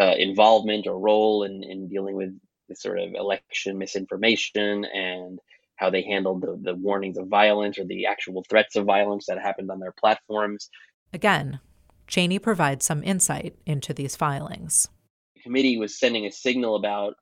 uh, 0.00 0.14
involvement 0.16 0.86
or 0.86 0.98
role 0.98 1.44
in, 1.44 1.62
in 1.62 1.88
dealing 1.94 2.16
with 2.16 2.32
this 2.70 2.80
sort 2.80 2.98
of 2.98 3.12
election 3.12 3.76
misinformation 3.76 4.86
and 4.86 5.38
how 5.76 5.90
they 5.90 6.02
handled 6.02 6.40
the, 6.40 6.58
the 6.62 6.74
warnings 6.76 7.18
of 7.18 7.28
violence 7.28 7.78
or 7.78 7.84
the 7.84 8.06
actual 8.06 8.42
threats 8.48 8.74
of 8.74 8.86
violence 8.86 9.26
that 9.28 9.38
happened 9.38 9.70
on 9.70 9.80
their 9.80 9.94
platforms. 10.00 10.70
Again, 11.12 11.60
Cheney 12.06 12.38
provides 12.38 12.86
some 12.86 13.02
insight 13.02 13.54
into 13.66 13.92
these 13.92 14.16
filings. 14.16 14.88
The 15.36 15.42
committee 15.42 15.76
was 15.76 15.98
sending 15.98 16.24
a 16.24 16.32
signal 16.32 16.76
about 16.76 17.16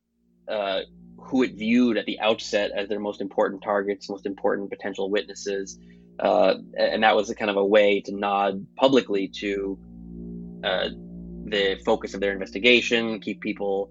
uh, 0.48 0.80
who 1.18 1.42
it 1.42 1.54
viewed 1.54 1.96
at 1.96 2.06
the 2.06 2.18
outset 2.20 2.70
as 2.76 2.88
their 2.88 3.00
most 3.00 3.20
important 3.20 3.62
targets, 3.62 4.08
most 4.08 4.26
important 4.26 4.70
potential 4.70 5.10
witnesses. 5.10 5.78
Uh, 6.18 6.54
and 6.76 7.02
that 7.02 7.16
was 7.16 7.30
a 7.30 7.34
kind 7.34 7.50
of 7.50 7.56
a 7.56 7.64
way 7.64 8.00
to 8.00 8.12
nod 8.14 8.66
publicly 8.76 9.28
to 9.28 9.78
uh, 10.64 10.88
the 11.44 11.80
focus 11.84 12.14
of 12.14 12.20
their 12.20 12.32
investigation, 12.32 13.20
keep 13.20 13.40
people 13.40 13.90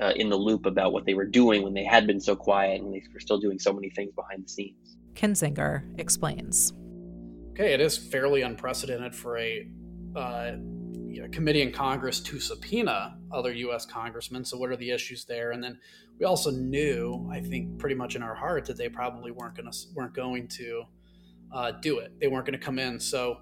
uh, 0.00 0.12
in 0.16 0.28
the 0.28 0.36
loop 0.36 0.66
about 0.66 0.92
what 0.92 1.06
they 1.06 1.14
were 1.14 1.26
doing 1.26 1.62
when 1.62 1.74
they 1.74 1.84
had 1.84 2.06
been 2.06 2.20
so 2.20 2.36
quiet 2.36 2.82
and 2.82 2.92
they 2.92 3.02
were 3.12 3.20
still 3.20 3.38
doing 3.38 3.58
so 3.58 3.72
many 3.72 3.90
things 3.90 4.12
behind 4.14 4.44
the 4.44 4.48
scenes. 4.48 4.96
Kinzinger 5.14 5.82
explains. 5.98 6.72
Okay, 7.52 7.72
it 7.72 7.80
is 7.80 7.96
fairly 7.96 8.42
unprecedented 8.42 9.14
for 9.14 9.38
a 9.38 9.66
uh, 10.14 10.52
you 11.16 11.22
know, 11.22 11.28
committee 11.28 11.62
in 11.62 11.72
Congress 11.72 12.20
to 12.20 12.38
subpoena 12.38 13.16
other 13.32 13.50
U.S. 13.50 13.86
congressmen. 13.86 14.44
So, 14.44 14.58
what 14.58 14.68
are 14.68 14.76
the 14.76 14.90
issues 14.90 15.24
there? 15.24 15.52
And 15.52 15.64
then 15.64 15.78
we 16.18 16.26
also 16.26 16.50
knew, 16.50 17.26
I 17.32 17.40
think, 17.40 17.78
pretty 17.78 17.94
much 17.94 18.16
in 18.16 18.22
our 18.22 18.34
heart 18.34 18.66
that 18.66 18.76
they 18.76 18.90
probably 18.90 19.30
weren't 19.30 19.56
going 19.56 19.70
to 19.70 19.78
weren't 19.94 20.12
going 20.12 20.46
to 20.48 20.82
uh, 21.54 21.72
do 21.80 22.00
it. 22.00 22.12
They 22.20 22.28
weren't 22.28 22.44
going 22.44 22.58
to 22.58 22.62
come 22.64 22.78
in. 22.78 23.00
So, 23.00 23.38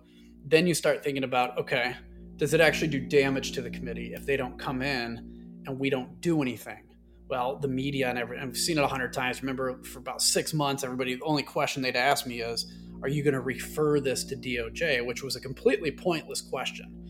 then 0.47 0.69
you 0.69 0.75
start 0.75 1.03
thinking 1.03 1.25
about, 1.25 1.59
okay, 1.59 1.97
does 2.37 2.55
it 2.55 2.61
actually 2.61 2.89
do 2.89 3.01
damage 3.01 3.51
to 3.53 3.61
the 3.61 3.71
committee 3.71 4.13
if 4.15 4.25
they 4.25 4.37
don't 4.37 4.57
come 4.57 4.81
in 4.81 5.63
and 5.67 5.77
we 5.77 5.91
don't 5.91 6.21
do 6.21 6.43
anything? 6.43 6.85
Well, 7.27 7.59
the 7.59 7.69
media 7.69 8.09
and 8.09 8.19
every, 8.19 8.39
I've 8.39 8.57
seen 8.57 8.79
it 8.79 8.85
a 8.85 8.87
hundred 8.87 9.13
times. 9.13 9.43
Remember, 9.43 9.83
for 9.83 9.99
about 9.99 10.23
six 10.23 10.55
months, 10.55 10.85
everybody, 10.85 11.17
the 11.17 11.25
only 11.25 11.43
question 11.43 11.83
they'd 11.83 11.97
ask 11.97 12.25
me 12.25 12.41
is, 12.41 12.73
are 13.03 13.09
you 13.09 13.25
going 13.25 13.35
to 13.35 13.41
refer 13.41 13.99
this 13.99 14.23
to 14.25 14.37
DOJ? 14.37 15.05
Which 15.05 15.25
was 15.25 15.35
a 15.35 15.41
completely 15.41 15.91
pointless 15.91 16.41
question. 16.41 17.04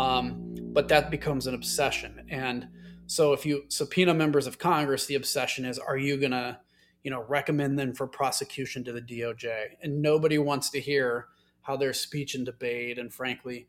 Um, 0.00 0.54
but 0.72 0.88
that 0.88 1.10
becomes 1.10 1.46
an 1.46 1.54
obsession. 1.54 2.24
And 2.30 2.68
so 3.06 3.32
if 3.32 3.44
you 3.44 3.64
subpoena 3.68 4.14
members 4.14 4.46
of 4.46 4.58
Congress, 4.58 5.06
the 5.06 5.16
obsession 5.16 5.64
is, 5.64 5.78
are 5.78 5.98
you 5.98 6.16
going 6.16 6.30
to, 6.30 6.58
you 7.02 7.10
know, 7.10 7.24
recommend 7.28 7.78
them 7.78 7.92
for 7.92 8.06
prosecution 8.06 8.82
to 8.84 8.92
the 8.92 9.02
DOJ? 9.02 9.76
And 9.82 10.00
nobody 10.00 10.38
wants 10.38 10.70
to 10.70 10.80
hear 10.80 11.26
how 11.62 11.76
their 11.76 11.92
speech 11.92 12.34
and 12.34 12.46
debate 12.46 12.98
and 12.98 13.12
frankly, 13.12 13.66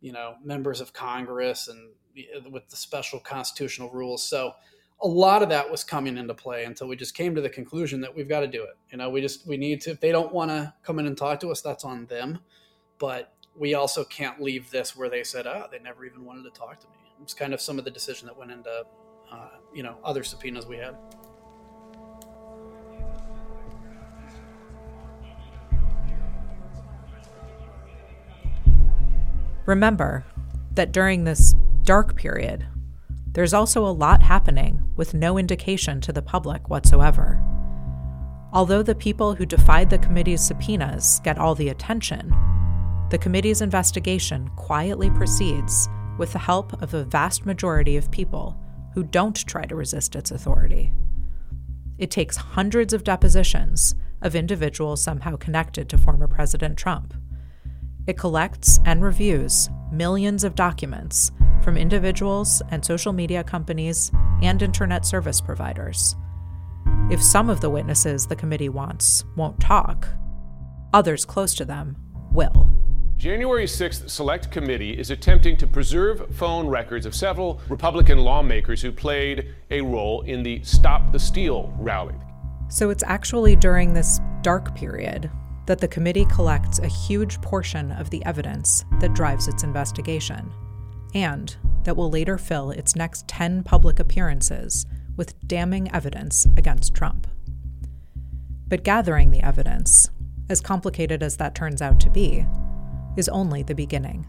you 0.00 0.12
know, 0.12 0.34
members 0.42 0.80
of 0.80 0.92
Congress 0.92 1.68
and 1.68 1.90
with 2.50 2.68
the 2.68 2.76
special 2.76 3.20
constitutional 3.20 3.90
rules. 3.90 4.22
So 4.22 4.54
a 5.00 5.06
lot 5.06 5.44
of 5.44 5.48
that 5.50 5.70
was 5.70 5.84
coming 5.84 6.16
into 6.16 6.34
play 6.34 6.64
until 6.64 6.88
we 6.88 6.96
just 6.96 7.14
came 7.14 7.36
to 7.36 7.40
the 7.40 7.48
conclusion 7.48 8.00
that 8.00 8.16
we've 8.16 8.28
got 8.28 8.40
to 8.40 8.48
do 8.48 8.64
it. 8.64 8.76
You 8.90 8.98
know, 8.98 9.10
we 9.10 9.20
just 9.20 9.46
we 9.46 9.56
need 9.56 9.80
to 9.82 9.90
if 9.90 10.00
they 10.00 10.10
don't 10.10 10.32
want 10.32 10.50
to 10.50 10.74
come 10.82 10.98
in 10.98 11.06
and 11.06 11.16
talk 11.16 11.38
to 11.40 11.50
us, 11.52 11.60
that's 11.60 11.84
on 11.84 12.06
them. 12.06 12.40
But 12.98 13.32
we 13.58 13.74
also 13.74 14.04
can't 14.04 14.40
leave 14.40 14.70
this 14.70 14.96
where 14.96 15.10
they 15.10 15.24
said, 15.24 15.46
"Oh, 15.46 15.66
they 15.70 15.78
never 15.80 16.04
even 16.04 16.24
wanted 16.24 16.44
to 16.44 16.50
talk 16.50 16.78
to 16.80 16.86
me." 16.88 16.94
It's 17.22 17.34
kind 17.34 17.52
of 17.52 17.60
some 17.60 17.78
of 17.78 17.84
the 17.84 17.90
decision 17.90 18.26
that 18.26 18.36
went 18.38 18.52
into, 18.52 18.84
uh, 19.30 19.48
you 19.74 19.82
know, 19.82 19.96
other 20.04 20.22
subpoenas 20.22 20.66
we 20.66 20.76
had. 20.76 20.96
Remember 29.66 30.24
that 30.72 30.92
during 30.92 31.24
this 31.24 31.54
dark 31.82 32.16
period, 32.16 32.66
there's 33.32 33.52
also 33.52 33.86
a 33.86 33.90
lot 33.90 34.22
happening 34.22 34.82
with 34.96 35.12
no 35.12 35.36
indication 35.36 36.00
to 36.00 36.12
the 36.12 36.22
public 36.22 36.70
whatsoever. 36.70 37.42
Although 38.52 38.82
the 38.82 38.94
people 38.94 39.34
who 39.34 39.44
defied 39.44 39.90
the 39.90 39.98
committee's 39.98 40.40
subpoenas 40.40 41.20
get 41.22 41.36
all 41.36 41.54
the 41.54 41.68
attention, 41.68 42.32
the 43.10 43.18
committee's 43.18 43.62
investigation 43.62 44.48
quietly 44.56 45.10
proceeds 45.10 45.88
with 46.18 46.32
the 46.32 46.38
help 46.38 46.82
of 46.82 46.92
a 46.92 47.04
vast 47.04 47.46
majority 47.46 47.96
of 47.96 48.10
people 48.10 48.58
who 48.92 49.04
don't 49.04 49.46
try 49.46 49.64
to 49.64 49.76
resist 49.76 50.16
its 50.16 50.30
authority. 50.30 50.92
It 51.98 52.10
takes 52.10 52.36
hundreds 52.36 52.92
of 52.92 53.04
depositions 53.04 53.94
of 54.22 54.34
individuals 54.34 55.02
somehow 55.02 55.36
connected 55.36 55.88
to 55.88 55.98
former 55.98 56.28
President 56.28 56.76
Trump. 56.76 57.14
It 58.06 58.18
collects 58.18 58.80
and 58.84 59.02
reviews 59.02 59.68
millions 59.92 60.44
of 60.44 60.54
documents 60.54 61.30
from 61.62 61.76
individuals 61.76 62.62
and 62.70 62.84
social 62.84 63.12
media 63.12 63.42
companies 63.42 64.10
and 64.42 64.62
internet 64.62 65.06
service 65.06 65.40
providers. 65.40 66.16
If 67.10 67.22
some 67.22 67.48
of 67.48 67.60
the 67.60 67.70
witnesses 67.70 68.26
the 68.26 68.36
committee 68.36 68.68
wants 68.68 69.24
won't 69.36 69.60
talk, 69.60 70.08
others 70.92 71.24
close 71.24 71.54
to 71.54 71.64
them 71.64 71.96
will. 72.32 72.70
January 73.18 73.64
6th 73.64 74.08
Select 74.08 74.48
Committee 74.52 74.96
is 74.96 75.10
attempting 75.10 75.56
to 75.56 75.66
preserve 75.66 76.32
phone 76.36 76.68
records 76.68 77.04
of 77.04 77.16
several 77.16 77.60
Republican 77.68 78.18
lawmakers 78.18 78.80
who 78.80 78.92
played 78.92 79.56
a 79.72 79.80
role 79.80 80.20
in 80.20 80.44
the 80.44 80.62
Stop 80.62 81.10
the 81.10 81.18
Steal 81.18 81.74
rally. 81.80 82.14
So 82.68 82.90
it's 82.90 83.02
actually 83.02 83.56
during 83.56 83.92
this 83.92 84.20
dark 84.42 84.72
period 84.76 85.28
that 85.66 85.80
the 85.80 85.88
committee 85.88 86.26
collects 86.26 86.78
a 86.78 86.86
huge 86.86 87.40
portion 87.40 87.90
of 87.90 88.08
the 88.10 88.24
evidence 88.24 88.84
that 89.00 89.14
drives 89.14 89.48
its 89.48 89.64
investigation, 89.64 90.52
and 91.12 91.56
that 91.82 91.96
will 91.96 92.10
later 92.10 92.38
fill 92.38 92.70
its 92.70 92.94
next 92.94 93.26
10 93.26 93.64
public 93.64 93.98
appearances 93.98 94.86
with 95.16 95.34
damning 95.48 95.92
evidence 95.92 96.46
against 96.56 96.94
Trump. 96.94 97.26
But 98.68 98.84
gathering 98.84 99.32
the 99.32 99.42
evidence, 99.42 100.08
as 100.48 100.60
complicated 100.60 101.20
as 101.20 101.36
that 101.38 101.56
turns 101.56 101.82
out 101.82 101.98
to 101.98 102.10
be, 102.10 102.46
is 103.18 103.28
only 103.28 103.64
the 103.64 103.74
beginning. 103.74 104.24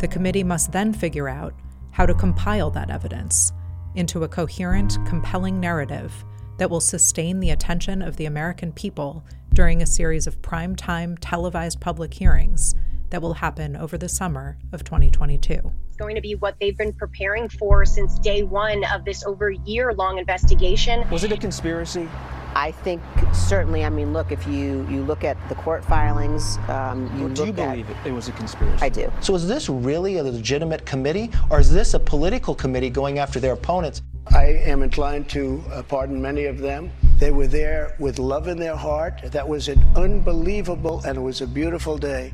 The 0.00 0.08
committee 0.08 0.44
must 0.44 0.70
then 0.70 0.92
figure 0.92 1.28
out 1.28 1.54
how 1.92 2.04
to 2.04 2.14
compile 2.14 2.70
that 2.70 2.90
evidence 2.90 3.52
into 3.94 4.22
a 4.22 4.28
coherent, 4.28 4.98
compelling 5.06 5.58
narrative 5.58 6.24
that 6.58 6.70
will 6.70 6.80
sustain 6.80 7.40
the 7.40 7.50
attention 7.50 8.02
of 8.02 8.16
the 8.16 8.26
American 8.26 8.70
people 8.70 9.24
during 9.54 9.80
a 9.80 9.86
series 9.86 10.26
of 10.26 10.42
prime-time 10.42 11.16
televised 11.16 11.80
public 11.80 12.12
hearings 12.12 12.74
that 13.08 13.22
will 13.22 13.34
happen 13.34 13.74
over 13.76 13.96
the 13.96 14.08
summer 14.08 14.58
of 14.72 14.84
2022. 14.84 15.72
It's 16.00 16.06
going 16.06 16.14
to 16.16 16.22
be 16.22 16.34
what 16.34 16.56
they've 16.58 16.78
been 16.78 16.94
preparing 16.94 17.50
for 17.50 17.84
since 17.84 18.18
day 18.18 18.42
one 18.42 18.84
of 18.84 19.04
this 19.04 19.22
over 19.22 19.50
year 19.50 19.92
long 19.92 20.16
investigation. 20.16 21.06
Was 21.10 21.24
it 21.24 21.32
a 21.32 21.36
conspiracy? 21.36 22.08
I 22.54 22.70
think 22.70 23.02
certainly. 23.34 23.84
I 23.84 23.90
mean, 23.90 24.14
look, 24.14 24.32
if 24.32 24.46
you 24.46 24.86
you 24.88 25.02
look 25.02 25.24
at 25.24 25.36
the 25.50 25.54
court 25.56 25.84
filings, 25.84 26.56
um, 26.70 27.04
you 27.18 27.28
do 27.28 27.42
you 27.42 27.50
at, 27.50 27.56
believe 27.56 27.90
it, 27.90 27.96
it 28.06 28.12
was 28.12 28.28
a 28.28 28.32
conspiracy? 28.32 28.82
I 28.82 28.88
do. 28.88 29.12
So 29.20 29.34
is 29.34 29.46
this 29.46 29.68
really 29.68 30.16
a 30.16 30.22
legitimate 30.22 30.86
committee, 30.86 31.30
or 31.50 31.60
is 31.60 31.70
this 31.70 31.92
a 31.92 32.00
political 32.00 32.54
committee 32.54 32.88
going 32.88 33.18
after 33.18 33.38
their 33.38 33.52
opponents? 33.52 34.00
I 34.28 34.46
am 34.46 34.82
inclined 34.82 35.28
to 35.30 35.62
uh, 35.70 35.82
pardon 35.82 36.22
many 36.22 36.46
of 36.46 36.60
them. 36.60 36.90
They 37.18 37.30
were 37.30 37.46
there 37.46 37.94
with 37.98 38.18
love 38.18 38.48
in 38.48 38.58
their 38.58 38.76
heart. 38.76 39.20
That 39.24 39.46
was 39.46 39.68
an 39.68 39.84
unbelievable 39.96 41.02
and 41.04 41.18
it 41.18 41.20
was 41.20 41.42
a 41.42 41.46
beautiful 41.46 41.98
day. 41.98 42.32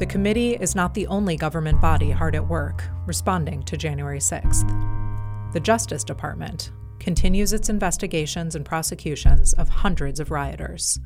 The 0.00 0.06
committee 0.06 0.54
is 0.54 0.74
not 0.74 0.94
the 0.94 1.06
only 1.08 1.36
government 1.36 1.78
body 1.78 2.10
hard 2.10 2.34
at 2.34 2.48
work 2.48 2.84
responding 3.04 3.62
to 3.64 3.76
January 3.76 4.18
6th. 4.18 5.52
The 5.52 5.60
Justice 5.60 6.04
Department 6.04 6.72
continues 6.98 7.52
its 7.52 7.68
investigations 7.68 8.54
and 8.54 8.64
prosecutions 8.64 9.52
of 9.52 9.68
hundreds 9.68 10.18
of 10.18 10.30
rioters. 10.30 10.98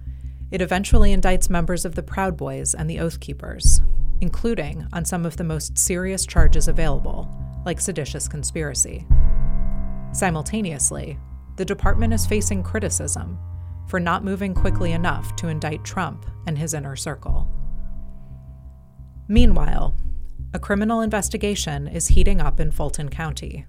It 0.52 0.62
eventually 0.62 1.12
indicts 1.12 1.50
members 1.50 1.84
of 1.84 1.96
the 1.96 2.04
Proud 2.04 2.36
Boys 2.36 2.72
and 2.72 2.88
the 2.88 3.00
Oath 3.00 3.18
Keepers, 3.18 3.82
including 4.20 4.86
on 4.92 5.04
some 5.04 5.26
of 5.26 5.38
the 5.38 5.42
most 5.42 5.76
serious 5.76 6.24
charges 6.24 6.68
available, 6.68 7.28
like 7.66 7.80
seditious 7.80 8.28
conspiracy. 8.28 9.08
Simultaneously, 10.12 11.18
the 11.56 11.64
department 11.64 12.12
is 12.12 12.26
facing 12.26 12.62
criticism 12.62 13.40
for 13.88 13.98
not 13.98 14.22
moving 14.22 14.54
quickly 14.54 14.92
enough 14.92 15.34
to 15.34 15.48
indict 15.48 15.82
Trump 15.82 16.26
and 16.46 16.56
his 16.56 16.74
inner 16.74 16.94
circle. 16.94 17.50
Meanwhile, 19.28 19.94
a 20.52 20.59
criminal 20.59 21.01
investigation 21.01 21.88
is 21.88 22.09
heating 22.09 22.42
up 22.42 22.60
in 22.60 22.70
Fulton 22.70 23.09
County, 23.09 23.64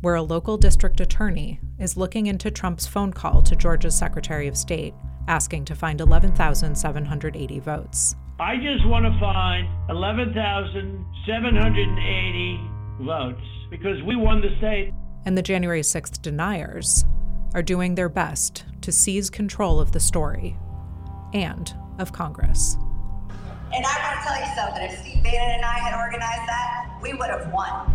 where 0.00 0.14
a 0.14 0.22
local 0.22 0.56
district 0.56 1.00
attorney 1.00 1.58
is 1.80 1.96
looking 1.96 2.26
into 2.26 2.52
Trump's 2.52 2.86
phone 2.86 3.12
call 3.12 3.42
to 3.42 3.56
Georgia's 3.56 3.96
Secretary 3.96 4.46
of 4.46 4.56
State 4.56 4.94
asking 5.26 5.64
to 5.64 5.74
find 5.74 6.00
11,780 6.00 7.58
votes. 7.58 8.14
I 8.38 8.54
just 8.56 8.86
want 8.86 9.04
to 9.04 9.18
find 9.18 9.68
11,780 9.90 12.60
votes 13.00 13.42
because 13.70 14.00
we 14.02 14.14
won 14.14 14.40
the 14.40 14.56
state. 14.58 14.94
And 15.24 15.36
the 15.36 15.42
January 15.42 15.82
6th 15.82 16.22
deniers 16.22 17.04
are 17.54 17.62
doing 17.62 17.96
their 17.96 18.08
best 18.08 18.64
to 18.82 18.92
seize 18.92 19.30
control 19.30 19.80
of 19.80 19.90
the 19.92 20.00
story 20.00 20.56
and 21.34 21.74
of 21.98 22.12
Congress. 22.12 22.76
And 23.74 23.86
I 23.86 23.96
want 24.02 24.20
to 24.20 24.28
tell 24.28 24.38
you 24.38 24.54
something 24.54 24.82
if 24.82 25.00
Steve 25.00 25.22
Bannon 25.22 25.56
and 25.56 25.64
I 25.64 25.78
had 25.78 25.98
organized 25.98 26.46
that, 26.46 26.98
we 27.00 27.14
would 27.14 27.30
have 27.30 27.50
won. 27.52 27.90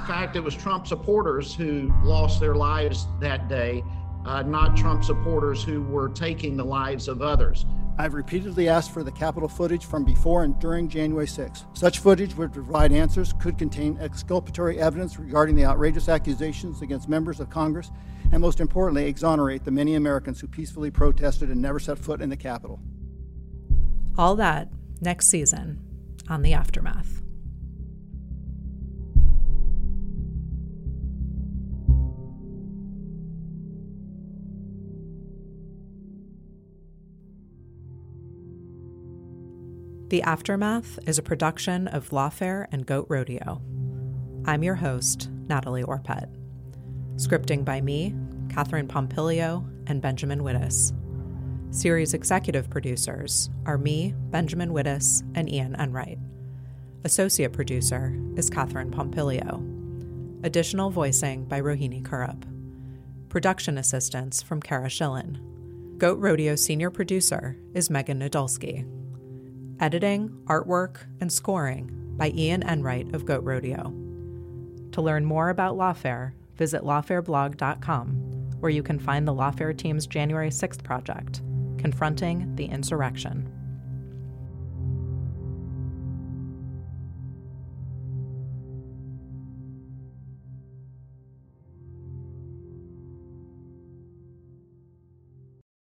In 0.00 0.06
fact, 0.06 0.36
it 0.36 0.40
was 0.40 0.54
Trump 0.54 0.86
supporters 0.86 1.54
who 1.54 1.90
lost 2.02 2.38
their 2.38 2.54
lives 2.54 3.06
that 3.18 3.48
day, 3.48 3.82
uh, 4.26 4.42
not 4.42 4.76
Trump 4.76 5.02
supporters 5.02 5.62
who 5.62 5.82
were 5.82 6.10
taking 6.10 6.56
the 6.56 6.64
lives 6.64 7.08
of 7.08 7.22
others. 7.22 7.64
I've 7.96 8.14
repeatedly 8.14 8.68
asked 8.68 8.92
for 8.92 9.02
the 9.02 9.12
Capitol 9.12 9.48
footage 9.48 9.84
from 9.84 10.04
before 10.04 10.44
and 10.44 10.58
during 10.58 10.88
January 10.88 11.26
6. 11.26 11.64
Such 11.72 11.98
footage 11.98 12.34
would 12.34 12.52
provide 12.52 12.92
answers, 12.92 13.32
could 13.34 13.56
contain 13.56 13.98
exculpatory 14.00 14.78
evidence 14.80 15.18
regarding 15.18 15.54
the 15.54 15.64
outrageous 15.64 16.08
accusations 16.08 16.82
against 16.82 17.08
members 17.08 17.40
of 17.40 17.48
Congress, 17.48 17.90
and 18.32 18.40
most 18.40 18.60
importantly, 18.60 19.06
exonerate 19.06 19.64
the 19.64 19.70
many 19.70 19.94
Americans 19.94 20.40
who 20.40 20.46
peacefully 20.46 20.90
protested 20.90 21.48
and 21.50 21.60
never 21.60 21.78
set 21.78 21.98
foot 21.98 22.20
in 22.20 22.28
the 22.28 22.36
Capitol. 22.36 22.80
All 24.18 24.34
that 24.36 24.68
next 25.00 25.28
season 25.28 25.80
on 26.28 26.42
The 26.42 26.54
Aftermath. 26.54 27.22
The 40.08 40.22
Aftermath 40.22 40.98
is 41.06 41.18
a 41.18 41.22
production 41.22 41.86
of 41.86 42.10
Lawfare 42.10 42.66
and 42.72 42.84
Goat 42.84 43.06
Rodeo. 43.08 43.62
I'm 44.44 44.64
your 44.64 44.74
host, 44.74 45.30
Natalie 45.46 45.84
Orpett. 45.84 46.28
Scripting 47.14 47.64
by 47.64 47.80
me, 47.80 48.14
Catherine 48.48 48.88
Pompilio, 48.88 49.64
and 49.86 50.02
Benjamin 50.02 50.40
Wittes. 50.40 50.92
Series 51.72 52.14
executive 52.14 52.68
producers 52.68 53.48
are 53.64 53.78
me, 53.78 54.12
Benjamin 54.30 54.70
Wittes, 54.70 55.22
and 55.36 55.48
Ian 55.48 55.76
Enright. 55.76 56.18
Associate 57.04 57.52
producer 57.52 58.12
is 58.36 58.50
Catherine 58.50 58.90
Pompilio. 58.90 60.44
Additional 60.44 60.90
voicing 60.90 61.44
by 61.44 61.60
Rohini 61.60 62.02
Kurup. 62.02 62.42
Production 63.28 63.78
assistance 63.78 64.42
from 64.42 64.60
Kara 64.60 64.88
Schillen. 64.88 65.38
Goat 65.96 66.18
Rodeo 66.18 66.56
senior 66.56 66.90
producer 66.90 67.56
is 67.72 67.88
Megan 67.88 68.18
Nadolski. 68.18 68.84
Editing, 69.78 70.30
artwork, 70.46 70.96
and 71.20 71.32
scoring 71.32 71.88
by 72.16 72.30
Ian 72.30 72.64
Enright 72.64 73.14
of 73.14 73.24
Goat 73.24 73.44
Rodeo. 73.44 73.94
To 74.90 75.00
learn 75.00 75.24
more 75.24 75.50
about 75.50 75.76
Lawfare, 75.76 76.32
visit 76.56 76.82
lawfareblog.com, 76.82 78.08
where 78.58 78.70
you 78.72 78.82
can 78.82 78.98
find 78.98 79.26
the 79.28 79.32
Lawfare 79.32 79.76
team's 79.78 80.08
January 80.08 80.50
6th 80.50 80.82
project, 80.82 81.42
Confronting 81.80 82.54
the 82.56 82.66
Insurrection. 82.66 83.59